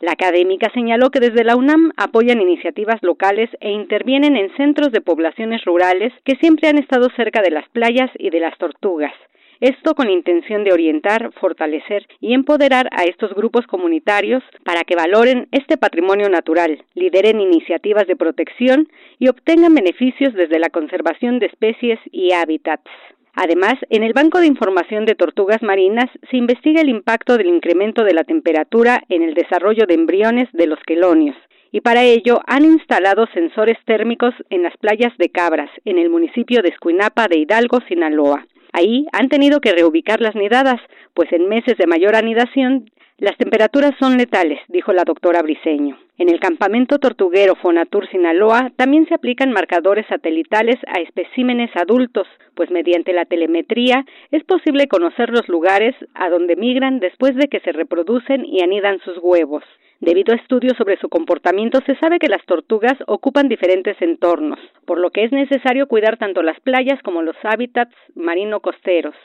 La 0.00 0.12
académica 0.12 0.70
señaló 0.74 1.10
que 1.10 1.20
desde 1.20 1.44
la 1.44 1.56
UNAM 1.56 1.92
apoyan 1.96 2.40
iniciativas 2.40 3.02
locales 3.02 3.50
e 3.60 3.70
intervienen 3.70 4.36
en 4.36 4.54
centros 4.56 4.92
de 4.92 5.00
poblaciones 5.00 5.64
rurales 5.64 6.12
que 6.24 6.36
siempre 6.36 6.68
han 6.68 6.78
estado 6.78 7.08
cerca 7.16 7.42
de 7.42 7.50
las 7.50 7.68
playas 7.70 8.10
y 8.18 8.30
de 8.30 8.40
las 8.40 8.56
tortugas. 8.58 9.12
Esto 9.60 9.94
con 9.94 10.06
la 10.06 10.12
intención 10.12 10.64
de 10.64 10.72
orientar, 10.72 11.32
fortalecer 11.40 12.06
y 12.20 12.34
empoderar 12.34 12.88
a 12.92 13.04
estos 13.04 13.32
grupos 13.34 13.66
comunitarios 13.66 14.42
para 14.64 14.82
que 14.84 14.96
valoren 14.96 15.48
este 15.52 15.78
patrimonio 15.78 16.28
natural, 16.28 16.84
lideren 16.94 17.40
iniciativas 17.40 18.06
de 18.06 18.16
protección 18.16 18.88
y 19.18 19.28
obtengan 19.28 19.74
beneficios 19.74 20.34
desde 20.34 20.58
la 20.58 20.70
conservación 20.70 21.38
de 21.38 21.46
especies 21.46 22.00
y 22.10 22.32
hábitats. 22.32 22.90
Además, 23.36 23.74
en 23.90 24.04
el 24.04 24.12
Banco 24.12 24.38
de 24.38 24.46
Información 24.46 25.06
de 25.06 25.16
Tortugas 25.16 25.62
Marinas 25.62 26.08
se 26.30 26.36
investiga 26.36 26.80
el 26.80 26.88
impacto 26.88 27.36
del 27.36 27.48
incremento 27.48 28.04
de 28.04 28.14
la 28.14 28.22
temperatura 28.22 29.02
en 29.08 29.22
el 29.22 29.34
desarrollo 29.34 29.86
de 29.86 29.94
embriones 29.94 30.48
de 30.52 30.68
los 30.68 30.78
quelonios, 30.86 31.36
y 31.72 31.80
para 31.80 32.04
ello 32.04 32.40
han 32.46 32.64
instalado 32.64 33.26
sensores 33.34 33.76
térmicos 33.86 34.34
en 34.50 34.62
las 34.62 34.76
playas 34.76 35.12
de 35.18 35.30
Cabras, 35.30 35.70
en 35.84 35.98
el 35.98 36.10
municipio 36.10 36.62
de 36.62 36.68
Escuinapa 36.68 37.26
de 37.26 37.38
Hidalgo, 37.38 37.80
Sinaloa. 37.88 38.46
Ahí 38.72 39.06
han 39.12 39.28
tenido 39.28 39.60
que 39.60 39.72
reubicar 39.72 40.20
las 40.20 40.36
nidadas, 40.36 40.80
pues 41.14 41.32
en 41.32 41.48
meses 41.48 41.76
de 41.76 41.88
mayor 41.88 42.14
anidación 42.14 42.90
las 43.18 43.36
temperaturas 43.36 43.92
son 43.98 44.16
letales, 44.16 44.60
dijo 44.68 44.92
la 44.92 45.04
doctora 45.04 45.42
Briceño. 45.42 45.98
En 46.16 46.28
el 46.28 46.38
campamento 46.38 47.00
tortuguero 47.00 47.56
Fonatur 47.56 48.08
Sinaloa 48.08 48.70
también 48.76 49.04
se 49.08 49.14
aplican 49.14 49.50
marcadores 49.50 50.06
satelitales 50.06 50.76
a 50.86 51.00
especímenes 51.00 51.70
adultos, 51.74 52.28
pues 52.54 52.70
mediante 52.70 53.12
la 53.12 53.24
telemetría 53.24 54.04
es 54.30 54.44
posible 54.44 54.86
conocer 54.86 55.30
los 55.30 55.48
lugares 55.48 55.96
a 56.14 56.30
donde 56.30 56.54
migran 56.54 57.00
después 57.00 57.34
de 57.34 57.48
que 57.48 57.58
se 57.60 57.72
reproducen 57.72 58.44
y 58.44 58.62
anidan 58.62 59.00
sus 59.00 59.18
huevos. 59.20 59.64
Debido 59.98 60.32
a 60.32 60.36
estudios 60.36 60.76
sobre 60.78 60.98
su 60.98 61.08
comportamiento, 61.08 61.80
se 61.84 61.96
sabe 61.96 62.20
que 62.20 62.28
las 62.28 62.44
tortugas 62.46 62.94
ocupan 63.08 63.48
diferentes 63.48 64.00
entornos, 64.00 64.60
por 64.86 64.98
lo 64.98 65.10
que 65.10 65.24
es 65.24 65.32
necesario 65.32 65.88
cuidar 65.88 66.16
tanto 66.16 66.44
las 66.44 66.60
playas 66.60 67.02
como 67.02 67.22
los 67.22 67.36
hábitats 67.42 67.94
marino-costeros. 68.14 69.16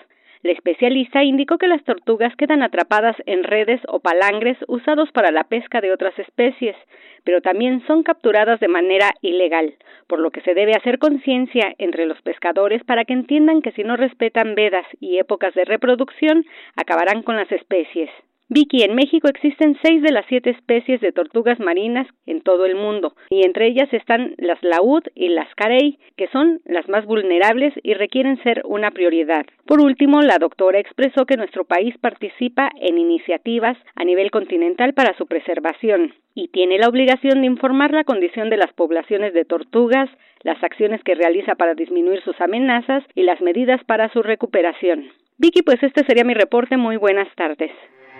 La 0.41 0.53
especialista 0.53 1.21
indicó 1.21 1.57
que 1.57 1.67
las 1.67 1.83
tortugas 1.83 2.33
quedan 2.37 2.63
atrapadas 2.63 3.17
en 3.25 3.43
redes 3.43 3.81
o 3.89 3.99
palangres 3.99 4.57
usados 4.69 5.11
para 5.11 5.31
la 5.31 5.43
pesca 5.43 5.81
de 5.81 5.91
otras 5.91 6.17
especies, 6.17 6.77
pero 7.25 7.41
también 7.41 7.85
son 7.87 8.03
capturadas 8.03 8.61
de 8.61 8.69
manera 8.69 9.11
ilegal, 9.21 9.73
por 10.07 10.19
lo 10.19 10.31
que 10.31 10.39
se 10.41 10.53
debe 10.53 10.71
hacer 10.71 10.97
conciencia 10.97 11.75
entre 11.77 12.05
los 12.05 12.21
pescadores 12.21 12.81
para 12.85 13.03
que 13.03 13.13
entiendan 13.13 13.61
que 13.61 13.73
si 13.73 13.83
no 13.83 13.97
respetan 13.97 14.55
vedas 14.55 14.85
y 15.01 15.17
épocas 15.17 15.53
de 15.55 15.65
reproducción, 15.65 16.45
acabarán 16.77 17.21
con 17.21 17.35
las 17.35 17.51
especies. 17.51 18.09
Vicky, 18.51 18.81
en 18.81 18.95
México 18.95 19.27
existen 19.27 19.77
seis 19.83 20.01
de 20.01 20.11
las 20.11 20.25
siete 20.27 20.49
especies 20.49 20.99
de 21.01 21.11
tortugas 21.11 21.59
marinas 21.59 22.07
en 22.25 22.41
todo 22.41 22.65
el 22.65 22.75
mundo, 22.75 23.13
y 23.29 23.45
entre 23.45 23.67
ellas 23.67 23.93
están 23.93 24.33
las 24.39 24.57
laúd 24.63 25.03
y 25.13 25.29
las 25.29 25.53
carey, 25.53 25.99
que 26.17 26.27
son 26.29 26.59
las 26.65 26.89
más 26.89 27.05
vulnerables 27.05 27.75
y 27.83 27.93
requieren 27.93 28.41
ser 28.41 28.63
una 28.65 28.89
prioridad. 28.89 29.45
Por 29.67 29.81
último, 29.81 30.21
la 30.23 30.39
doctora 30.39 30.79
expresó 30.79 31.27
que 31.27 31.37
nuestro 31.37 31.63
país 31.63 31.95
participa 31.99 32.71
en 32.81 32.97
iniciativas 32.97 33.77
a 33.93 34.03
nivel 34.03 34.31
continental 34.31 34.95
para 34.95 35.15
su 35.15 35.27
preservación 35.27 36.15
y 36.33 36.47
tiene 36.47 36.79
la 36.79 36.89
obligación 36.89 37.41
de 37.41 37.47
informar 37.47 37.91
la 37.91 38.03
condición 38.03 38.49
de 38.49 38.57
las 38.57 38.73
poblaciones 38.73 39.35
de 39.35 39.45
tortugas, 39.45 40.09
las 40.41 40.63
acciones 40.63 41.03
que 41.03 41.13
realiza 41.13 41.53
para 41.53 41.75
disminuir 41.75 42.23
sus 42.23 42.41
amenazas 42.41 43.03
y 43.13 43.21
las 43.21 43.41
medidas 43.41 43.83
para 43.83 44.11
su 44.11 44.23
recuperación. 44.23 45.11
Vicky, 45.37 45.61
pues 45.61 45.83
este 45.83 46.03
sería 46.05 46.23
mi 46.23 46.33
reporte. 46.33 46.77
Muy 46.77 46.97
buenas 46.97 47.27
tardes. 47.35 47.71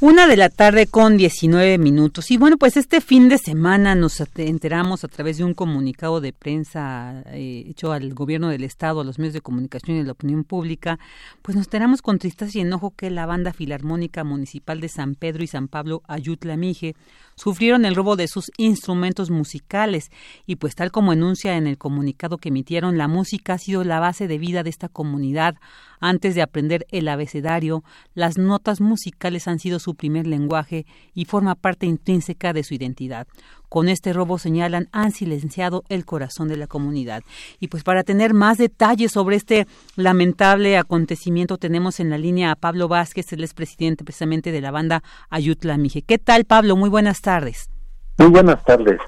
Una 0.00 0.28
de 0.28 0.36
la 0.36 0.48
tarde 0.48 0.86
con 0.86 1.16
19 1.16 1.76
minutos. 1.76 2.30
Y 2.30 2.36
bueno, 2.36 2.56
pues 2.56 2.76
este 2.76 3.00
fin 3.00 3.28
de 3.28 3.36
semana 3.36 3.96
nos 3.96 4.22
enteramos 4.36 5.02
a 5.02 5.08
través 5.08 5.38
de 5.38 5.44
un 5.44 5.54
comunicado 5.54 6.20
de 6.20 6.32
prensa 6.32 7.24
eh, 7.26 7.64
hecho 7.68 7.90
al 7.90 8.14
gobierno 8.14 8.48
del 8.48 8.62
Estado, 8.62 9.00
a 9.00 9.04
los 9.04 9.18
medios 9.18 9.34
de 9.34 9.40
comunicación 9.40 9.96
y 9.96 10.00
a 10.00 10.04
la 10.04 10.12
opinión 10.12 10.44
pública, 10.44 11.00
pues 11.42 11.56
nos 11.56 11.66
enteramos 11.66 12.00
con 12.00 12.20
tristeza 12.20 12.56
y 12.56 12.60
enojo 12.60 12.92
que 12.94 13.10
la 13.10 13.26
banda 13.26 13.52
filarmónica 13.52 14.22
municipal 14.22 14.80
de 14.80 14.88
San 14.88 15.16
Pedro 15.16 15.42
y 15.42 15.48
San 15.48 15.66
Pablo 15.66 16.02
Ayutla 16.06 16.56
Mije 16.56 16.94
sufrieron 17.38 17.84
el 17.84 17.94
robo 17.94 18.16
de 18.16 18.26
sus 18.26 18.50
instrumentos 18.56 19.30
musicales 19.30 20.10
y 20.44 20.56
pues 20.56 20.74
tal 20.74 20.90
como 20.90 21.12
enuncia 21.12 21.56
en 21.56 21.66
el 21.66 21.78
comunicado 21.78 22.36
que 22.36 22.48
emitieron, 22.48 22.98
la 22.98 23.06
música 23.06 23.54
ha 23.54 23.58
sido 23.58 23.84
la 23.84 24.00
base 24.00 24.26
de 24.26 24.38
vida 24.38 24.64
de 24.64 24.70
esta 24.70 24.88
comunidad. 24.88 25.54
Antes 26.00 26.34
de 26.34 26.42
aprender 26.42 26.86
el 26.90 27.08
abecedario, 27.08 27.84
las 28.14 28.38
notas 28.38 28.80
musicales 28.80 29.46
han 29.46 29.60
sido 29.60 29.78
su 29.78 29.94
primer 29.94 30.26
lenguaje 30.26 30.84
y 31.14 31.24
forma 31.24 31.54
parte 31.54 31.86
intrínseca 31.86 32.52
de 32.52 32.64
su 32.64 32.74
identidad. 32.74 33.28
Con 33.68 33.88
este 33.88 34.12
robo 34.12 34.38
señalan 34.38 34.88
han 34.92 35.12
silenciado 35.12 35.84
el 35.88 36.04
corazón 36.04 36.48
de 36.48 36.56
la 36.56 36.66
comunidad. 36.66 37.22
Y 37.60 37.68
pues 37.68 37.84
para 37.84 38.04
tener 38.04 38.34
más 38.34 38.58
detalles 38.58 39.12
sobre 39.12 39.36
este 39.36 39.66
lamentable 39.96 40.78
acontecimiento 40.78 41.58
tenemos 41.58 42.00
en 42.00 42.10
la 42.10 42.18
línea 42.18 42.52
a 42.52 42.56
Pablo 42.56 42.88
Vázquez, 42.88 43.32
el 43.32 43.48
presidente 43.54 44.04
precisamente 44.04 44.52
de 44.52 44.60
la 44.60 44.70
banda 44.70 45.02
Ayutla 45.30 45.76
Mije. 45.76 46.02
¿Qué 46.02 46.18
tal 46.18 46.44
Pablo? 46.44 46.76
Muy 46.76 46.90
buenas 46.90 47.20
tardes. 47.20 47.70
Muy 48.18 48.28
buenas 48.28 48.62
tardes. 48.64 48.98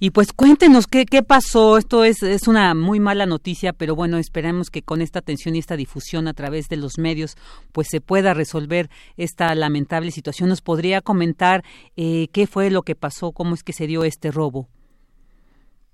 Y 0.00 0.10
pues 0.10 0.32
cuéntenos 0.32 0.86
qué, 0.86 1.04
pasó. 1.26 1.76
Esto 1.76 2.04
es, 2.04 2.22
es 2.22 2.46
una 2.46 2.74
muy 2.74 3.00
mala 3.00 3.26
noticia, 3.26 3.72
pero 3.72 3.96
bueno, 3.96 4.16
esperamos 4.16 4.70
que 4.70 4.82
con 4.82 5.00
esta 5.00 5.18
atención 5.18 5.56
y 5.56 5.58
esta 5.58 5.76
difusión 5.76 6.28
a 6.28 6.34
través 6.34 6.68
de 6.68 6.76
los 6.76 6.98
medios, 6.98 7.36
pues 7.72 7.88
se 7.88 8.00
pueda 8.00 8.32
resolver 8.32 8.88
esta 9.16 9.54
lamentable 9.54 10.12
situación. 10.12 10.48
¿Nos 10.48 10.62
podría 10.62 11.00
comentar 11.00 11.64
eh, 11.96 12.28
qué 12.32 12.46
fue 12.46 12.70
lo 12.70 12.82
que 12.82 12.94
pasó, 12.94 13.32
cómo 13.32 13.54
es 13.54 13.64
que 13.64 13.72
se 13.72 13.88
dio 13.88 14.04
este 14.04 14.30
robo? 14.30 14.68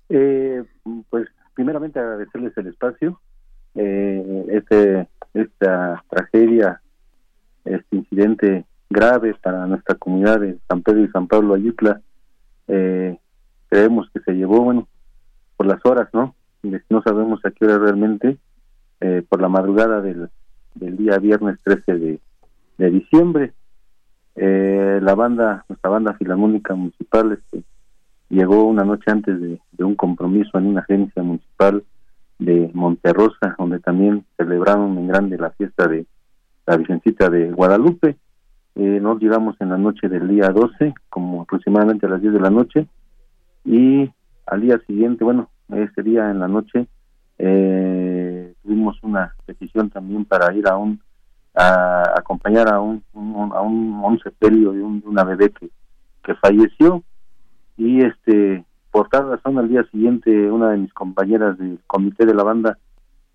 Eh, 0.09 0.63
pues 1.09 1.27
primeramente 1.55 1.99
agradecerles 1.99 2.55
el 2.57 2.67
espacio. 2.67 3.19
Eh, 3.73 4.45
este, 4.49 5.07
esta 5.33 6.03
tragedia, 6.09 6.81
este 7.65 7.95
incidente 7.95 8.65
grave 8.89 9.33
para 9.41 9.65
nuestra 9.65 9.95
comunidad 9.95 10.39
de 10.39 10.57
San 10.67 10.81
Pedro 10.81 11.03
y 11.03 11.09
San 11.09 11.27
Pablo 11.27 11.55
Ayutla, 11.55 12.01
eh, 12.67 13.17
creemos 13.69 14.09
que 14.13 14.19
se 14.21 14.33
llevó, 14.33 14.61
bueno, 14.61 14.87
por 15.57 15.67
las 15.67 15.83
horas, 15.85 16.09
¿no? 16.13 16.35
No 16.89 17.01
sabemos 17.03 17.39
a 17.45 17.51
qué 17.51 17.65
hora 17.65 17.77
realmente, 17.77 18.37
eh, 19.01 19.23
por 19.27 19.41
la 19.41 19.49
madrugada 19.49 20.01
del, 20.01 20.29
día 20.73 21.17
viernes 21.19 21.59
13 21.63 22.19
de, 22.77 22.89
diciembre. 22.89 23.53
Eh, 24.35 24.99
la 25.01 25.15
banda, 25.15 25.63
nuestra 25.69 25.89
banda 25.89 26.13
filarmónica 26.15 26.73
municipal, 26.75 27.31
este, 27.31 27.63
llegó 28.29 28.63
una 28.65 28.83
noche 28.83 29.11
antes 29.11 29.39
de, 29.39 29.59
un 29.83 29.95
compromiso 29.95 30.57
en 30.57 30.67
una 30.67 30.81
agencia 30.81 31.21
municipal 31.21 31.83
de 32.39 32.69
Monterrosa, 32.73 33.55
donde 33.57 33.79
también 33.79 34.25
celebraron 34.37 34.97
en 34.97 35.07
grande 35.07 35.37
la 35.37 35.51
fiesta 35.51 35.87
de 35.87 36.05
la 36.65 36.77
Vicencita 36.77 37.29
de 37.29 37.51
Guadalupe. 37.51 38.17
Eh, 38.75 38.99
nos 39.01 39.21
llegamos 39.21 39.55
en 39.61 39.69
la 39.69 39.77
noche 39.77 40.09
del 40.09 40.27
día 40.27 40.49
12, 40.49 40.93
como 41.09 41.43
aproximadamente 41.43 42.07
a 42.07 42.09
las 42.09 42.21
10 42.21 42.33
de 42.33 42.39
la 42.41 42.49
noche, 42.49 42.87
y 43.65 44.11
al 44.45 44.61
día 44.61 44.79
siguiente, 44.85 45.23
bueno, 45.23 45.49
ese 45.69 46.03
día 46.03 46.29
en 46.29 46.39
la 46.39 46.47
noche, 46.47 46.87
eh, 47.39 48.53
tuvimos 48.63 49.01
una 49.03 49.35
decisión 49.47 49.89
también 49.89 50.23
para 50.25 50.53
ir 50.53 50.67
a 50.67 50.77
un 50.77 51.01
a 51.57 52.13
acompañar 52.17 52.71
a 52.71 52.81
un, 52.81 53.01
a 53.13 53.61
un, 53.61 54.19
sepelio 54.21 54.73
de, 54.73 54.81
una 54.81 55.23
bebé 55.23 55.51
que, 55.51 55.69
que 56.23 56.35
falleció. 56.35 57.03
Y 57.77 58.01
este 58.01 58.65
por 58.91 59.09
tal 59.09 59.29
razón 59.29 59.57
al 59.57 59.67
día 59.67 59.83
siguiente 59.91 60.49
una 60.49 60.71
de 60.71 60.77
mis 60.77 60.93
compañeras 60.93 61.57
del 61.57 61.79
comité 61.85 62.25
de 62.25 62.33
la 62.33 62.43
banda 62.43 62.77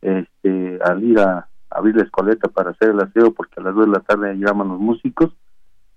este 0.00 0.78
al 0.82 1.04
ir 1.04 1.18
a 1.18 1.48
abrir 1.68 1.96
la 1.96 2.04
escoleta 2.04 2.48
para 2.48 2.70
hacer 2.70 2.90
el 2.90 3.00
aseo 3.00 3.34
porque 3.34 3.60
a 3.60 3.64
las 3.64 3.74
dos 3.74 3.84
de 3.84 3.92
la 3.92 4.00
tarde 4.00 4.34
llegaban 4.36 4.68
los 4.68 4.80
músicos 4.80 5.34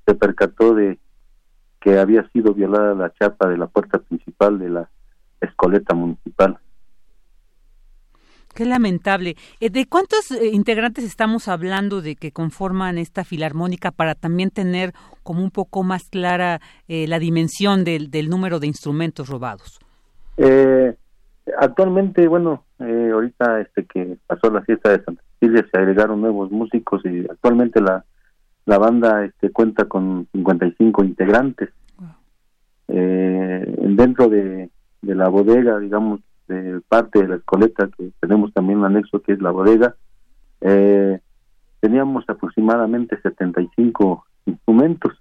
se 0.06 0.16
percató 0.16 0.76
de 0.76 1.00
que 1.84 2.00
había 2.00 2.28
sido 2.30 2.54
violada 2.54 2.96
la 2.96 3.14
chapa 3.14 3.50
de 3.50 3.58
la 3.58 3.68
puerta 3.68 4.00
principal 4.00 4.58
de 4.58 4.70
la 4.70 4.90
escoleta 5.42 5.94
municipal. 5.94 6.58
Qué 8.56 8.66
lamentable. 8.66 9.36
Eh, 9.60 9.70
¿De 9.70 9.86
cuántos 9.88 10.32
eh, 10.32 10.52
integrantes 10.54 11.04
estamos 11.04 11.48
hablando 11.50 12.02
de 12.02 12.16
que 12.16 12.32
conforman 12.32 12.98
esta 12.98 13.26
filarmónica 13.26 13.92
para 13.92 14.16
también 14.16 14.50
tener 14.50 14.94
como 15.24 15.44
un 15.44 15.52
poco 15.52 15.84
más 15.84 16.10
clara 16.10 16.62
eh, 16.88 17.08
la 17.08 17.20
dimensión 17.20 17.84
del, 17.84 18.10
del, 18.12 18.30
número 18.30 18.60
de 18.60 18.68
instrumentos 18.68 19.28
robados? 19.28 19.80
actualmente, 21.60 22.28
bueno, 22.28 22.64
ahorita 22.80 23.62
este 23.62 23.86
que 23.86 24.18
pasó 24.26 24.50
la 24.50 24.62
fiesta 24.62 24.90
de 24.90 25.04
Santa 25.04 25.22
Cecilia 25.40 25.68
se 25.72 25.78
agregaron 25.78 26.22
nuevos 26.22 26.50
músicos 26.50 27.06
y 27.06 27.20
actualmente 27.30 27.82
la 27.82 28.04
la 28.66 28.78
banda 28.78 29.26
este, 29.26 29.52
cuenta 29.52 29.86
con 29.86 30.28
55 30.32 31.04
integrantes. 31.04 31.70
Eh, 32.88 33.76
dentro 33.80 34.30
de, 34.30 34.70
la 35.02 35.30
bodega, 35.30 35.80
digamos, 35.80 36.22
de 36.48 36.82
parte 36.88 37.22
de 37.22 37.28
la 37.28 37.36
escoleta, 37.36 37.90
que 37.98 38.12
tenemos 38.20 38.54
también 38.54 38.80
un 38.80 38.86
anexo 38.86 39.22
que 39.22 39.34
es 39.34 39.42
la 39.42 39.52
bodega, 39.52 39.96
eh, 40.62 41.20
teníamos 41.80 42.24
aproximadamente 42.30 43.20
75 43.22 44.26
instrumentos 44.46 45.14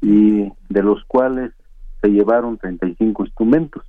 y 0.00 0.52
de 0.68 0.82
los 0.82 1.02
cuales 1.04 1.52
se 2.00 2.08
llevaron 2.08 2.58
35 2.58 3.24
instrumentos. 3.24 3.84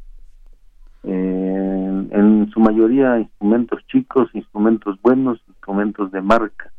Eh, 1.04 2.08
en 2.12 2.50
su 2.52 2.60
mayoría 2.60 3.19
instrumentos 3.19 3.86
chicos, 3.88 4.30
instrumentos 4.34 5.00
buenos, 5.02 5.39
instrumentos 5.48 6.12
de 6.12 6.22
marca. 6.22 6.72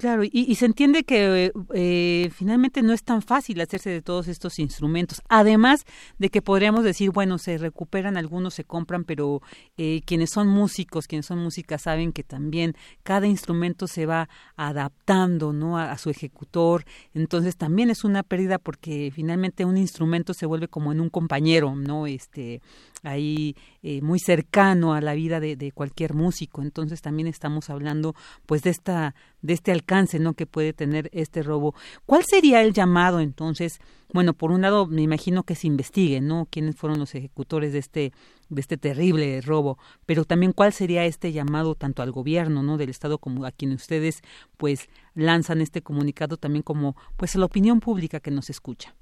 Claro, 0.00 0.22
y, 0.24 0.54
se 0.54 0.64
entiende 0.64 1.04
que 1.04 1.52
eh, 1.74 2.30
finalmente 2.34 2.80
no 2.80 2.94
es 2.94 3.04
tan 3.04 3.20
fácil 3.20 3.60
hacerse 3.60 3.90
de 3.90 4.00
todos 4.00 4.28
estos 4.28 4.58
instrumentos. 4.58 5.20
Además 5.28 5.84
de 6.16 6.30
que 6.30 6.40
podríamos 6.40 6.84
decir, 6.84 7.10
bueno, 7.10 7.36
se 7.36 7.58
recuperan, 7.58 8.16
algunos 8.16 8.54
se 8.54 8.64
compran, 8.64 9.04
pero 9.04 9.42
eh, 9.76 10.00
quienes 10.06 10.30
son 10.30 10.48
músicos, 10.48 11.06
quienes 11.06 11.26
son 11.26 11.40
músicas, 11.40 11.82
saben 11.82 12.14
que 12.14 12.24
también 12.24 12.76
cada 13.02 13.26
instrumento 13.26 13.86
se 13.86 14.06
va 14.06 14.30
adaptando, 14.56 15.52
¿no? 15.52 15.76
A, 15.76 15.98
su 15.98 16.08
ejecutor. 16.08 16.86
Entonces 17.12 17.58
también 17.58 17.90
es 17.90 18.02
una 18.02 18.22
pérdida 18.22 18.58
porque 18.58 19.12
finalmente 19.14 19.66
un 19.66 19.76
instrumento 19.76 20.32
se 20.32 20.46
vuelve 20.46 20.68
como 20.68 20.92
en 20.92 21.02
un 21.02 21.10
compañero, 21.10 21.76
¿no? 21.76 22.06
Este, 22.06 22.62
ahí 23.02 23.56
eh, 23.82 24.02
muy 24.02 24.18
cercano 24.18 24.94
a 24.94 25.00
la 25.00 25.14
vida 25.14 25.40
de, 25.40 25.56
de, 25.56 25.72
cualquier 25.72 26.14
músico. 26.14 26.62
Entonces 26.62 27.02
también 27.02 27.28
estamos 27.28 27.70
hablando 27.70 28.14
pues 28.46 28.62
de 28.62 28.70
esta 28.70 29.14
de 29.42 29.54
este 29.54 29.72
alcance, 29.72 30.18
¿no? 30.18 30.34
Que 30.34 30.46
puede 30.46 30.72
tener 30.72 31.08
este 31.12 31.42
robo. 31.42 31.74
¿Cuál 32.06 32.24
sería 32.24 32.62
el 32.62 32.72
llamado 32.72 33.20
entonces? 33.20 33.80
Bueno, 34.12 34.34
por 34.34 34.50
un 34.50 34.62
lado 34.62 34.86
me 34.86 35.02
imagino 35.02 35.44
que 35.44 35.54
se 35.54 35.66
investigue, 35.66 36.20
¿no? 36.20 36.46
Quiénes 36.50 36.76
fueron 36.76 36.98
los 36.98 37.14
ejecutores 37.14 37.72
de 37.72 37.78
este 37.78 38.12
de 38.48 38.60
este 38.60 38.76
terrible 38.76 39.40
robo, 39.42 39.78
pero 40.06 40.24
también 40.24 40.52
cuál 40.52 40.72
sería 40.72 41.04
este 41.04 41.32
llamado 41.32 41.76
tanto 41.76 42.02
al 42.02 42.10
gobierno, 42.10 42.64
¿no? 42.64 42.76
Del 42.78 42.90
estado 42.90 43.18
como 43.18 43.46
a 43.46 43.52
quien 43.52 43.72
ustedes 43.72 44.22
pues 44.56 44.88
lanzan 45.14 45.60
este 45.60 45.82
comunicado 45.82 46.36
también 46.36 46.62
como 46.62 46.96
pues 47.16 47.36
a 47.36 47.38
la 47.38 47.46
opinión 47.46 47.80
pública 47.80 48.20
que 48.20 48.32
nos 48.32 48.50
escucha. 48.50 48.94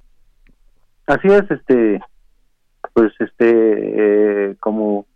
Así 1.07 1.29
es, 1.29 1.51
este 1.51 2.01
pues 2.99 3.13
este 3.21 4.49
eh, 4.51 4.57
como 4.59 5.07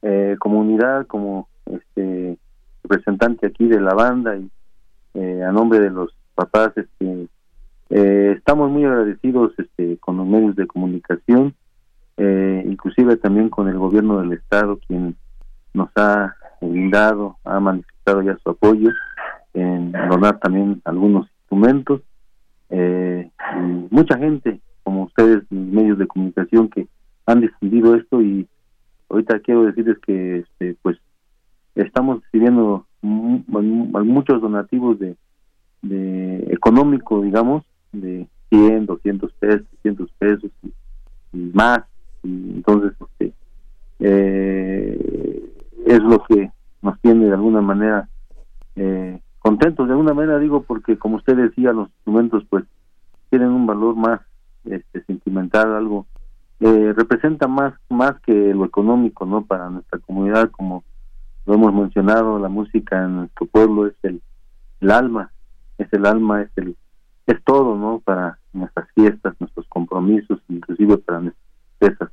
eh, 0.00 0.36
comunidad 0.38 1.08
como 1.08 1.48
este 1.66 2.38
representante 2.84 3.48
aquí 3.48 3.66
de 3.66 3.80
la 3.80 3.94
banda 3.94 4.36
y 4.36 4.48
eh, 5.14 5.42
a 5.42 5.50
nombre 5.50 5.80
de 5.80 5.90
los 5.90 6.14
papás 6.36 6.70
este 6.76 7.26
eh, 7.90 8.34
estamos 8.36 8.70
muy 8.70 8.84
agradecidos 8.84 9.54
este 9.58 9.96
con 9.96 10.18
los 10.18 10.26
medios 10.28 10.54
de 10.54 10.68
comunicación 10.68 11.52
eh, 12.16 12.62
inclusive 12.64 13.16
también 13.16 13.48
con 13.48 13.66
el 13.66 13.76
gobierno 13.76 14.20
del 14.20 14.34
estado 14.34 14.78
quien 14.86 15.16
nos 15.74 15.90
ha 15.96 16.32
brindado 16.60 17.38
ha 17.42 17.58
manifestado 17.58 18.22
ya 18.22 18.38
su 18.38 18.50
apoyo 18.50 18.90
en 19.52 19.90
donar 19.90 20.38
también 20.38 20.80
algunos 20.84 21.26
instrumentos 21.40 22.02
y 22.70 23.26
mucha 23.90 24.16
gente 24.16 24.60
como 24.84 25.02
ustedes 25.02 25.42
medios 25.50 25.98
de 25.98 26.06
comunicación 26.06 26.68
que 26.68 26.86
han 27.26 27.40
difundido 27.40 27.94
esto 27.94 28.22
y 28.22 28.48
ahorita 29.08 29.40
quiero 29.40 29.64
decirles 29.64 29.98
que 29.98 30.38
este, 30.38 30.76
pues 30.82 30.98
estamos 31.74 32.22
recibiendo 32.22 32.86
muchos 33.02 34.40
donativos 34.40 34.98
de, 34.98 35.16
de 35.82 36.38
económico 36.50 37.22
digamos 37.22 37.64
de 37.92 38.26
100 38.50 38.86
200 38.86 39.32
pesos 39.34 39.66
300 39.82 40.10
pesos 40.18 40.50
y, 40.62 40.72
más. 41.52 41.80
Y 42.22 42.56
entonces 42.56 42.92
este 43.00 43.32
eh, 43.98 45.52
es 45.86 46.00
lo 46.00 46.22
que 46.24 46.50
nos 46.82 47.00
tiene 47.00 47.26
de 47.26 47.32
alguna 47.32 47.60
manera 47.60 48.08
eh, 48.76 49.20
contentos. 49.38 49.86
De 49.86 49.92
alguna 49.92 50.14
manera 50.14 50.38
digo 50.38 50.62
porque 50.62 50.98
como 50.98 51.16
usted 51.16 51.36
decía 51.36 51.72
los 51.72 51.88
instrumentos 51.88 52.44
pues 52.48 52.64
tienen 53.30 53.48
un 53.48 53.66
valor 53.66 53.96
más 53.96 54.20
este 54.64 55.02
sentimental 55.04 55.74
algo 55.74 56.06
eh, 56.60 56.92
representa 56.96 57.46
más 57.46 57.74
más 57.88 58.20
que 58.20 58.32
lo 58.32 58.64
económico 58.64 59.26
no 59.26 59.44
para 59.44 59.68
nuestra 59.70 59.98
comunidad 59.98 60.50
como 60.50 60.84
lo 61.44 61.54
hemos 61.54 61.74
mencionado 61.74 62.38
la 62.38 62.48
música 62.48 63.04
en 63.04 63.16
nuestro 63.16 63.46
pueblo 63.46 63.86
es 63.86 63.94
el, 64.02 64.22
el 64.80 64.90
alma 64.90 65.30
es 65.78 65.92
el 65.92 66.06
alma 66.06 66.42
es 66.42 66.50
el 66.56 66.76
es 67.26 67.42
todo 67.44 67.76
no 67.76 68.00
para 68.00 68.38
nuestras 68.52 68.88
fiestas 68.94 69.34
nuestros 69.38 69.66
compromisos 69.68 70.40
inclusive 70.48 70.98
para 70.98 71.20
nuestras 71.20 71.46
fiestas 71.78 72.10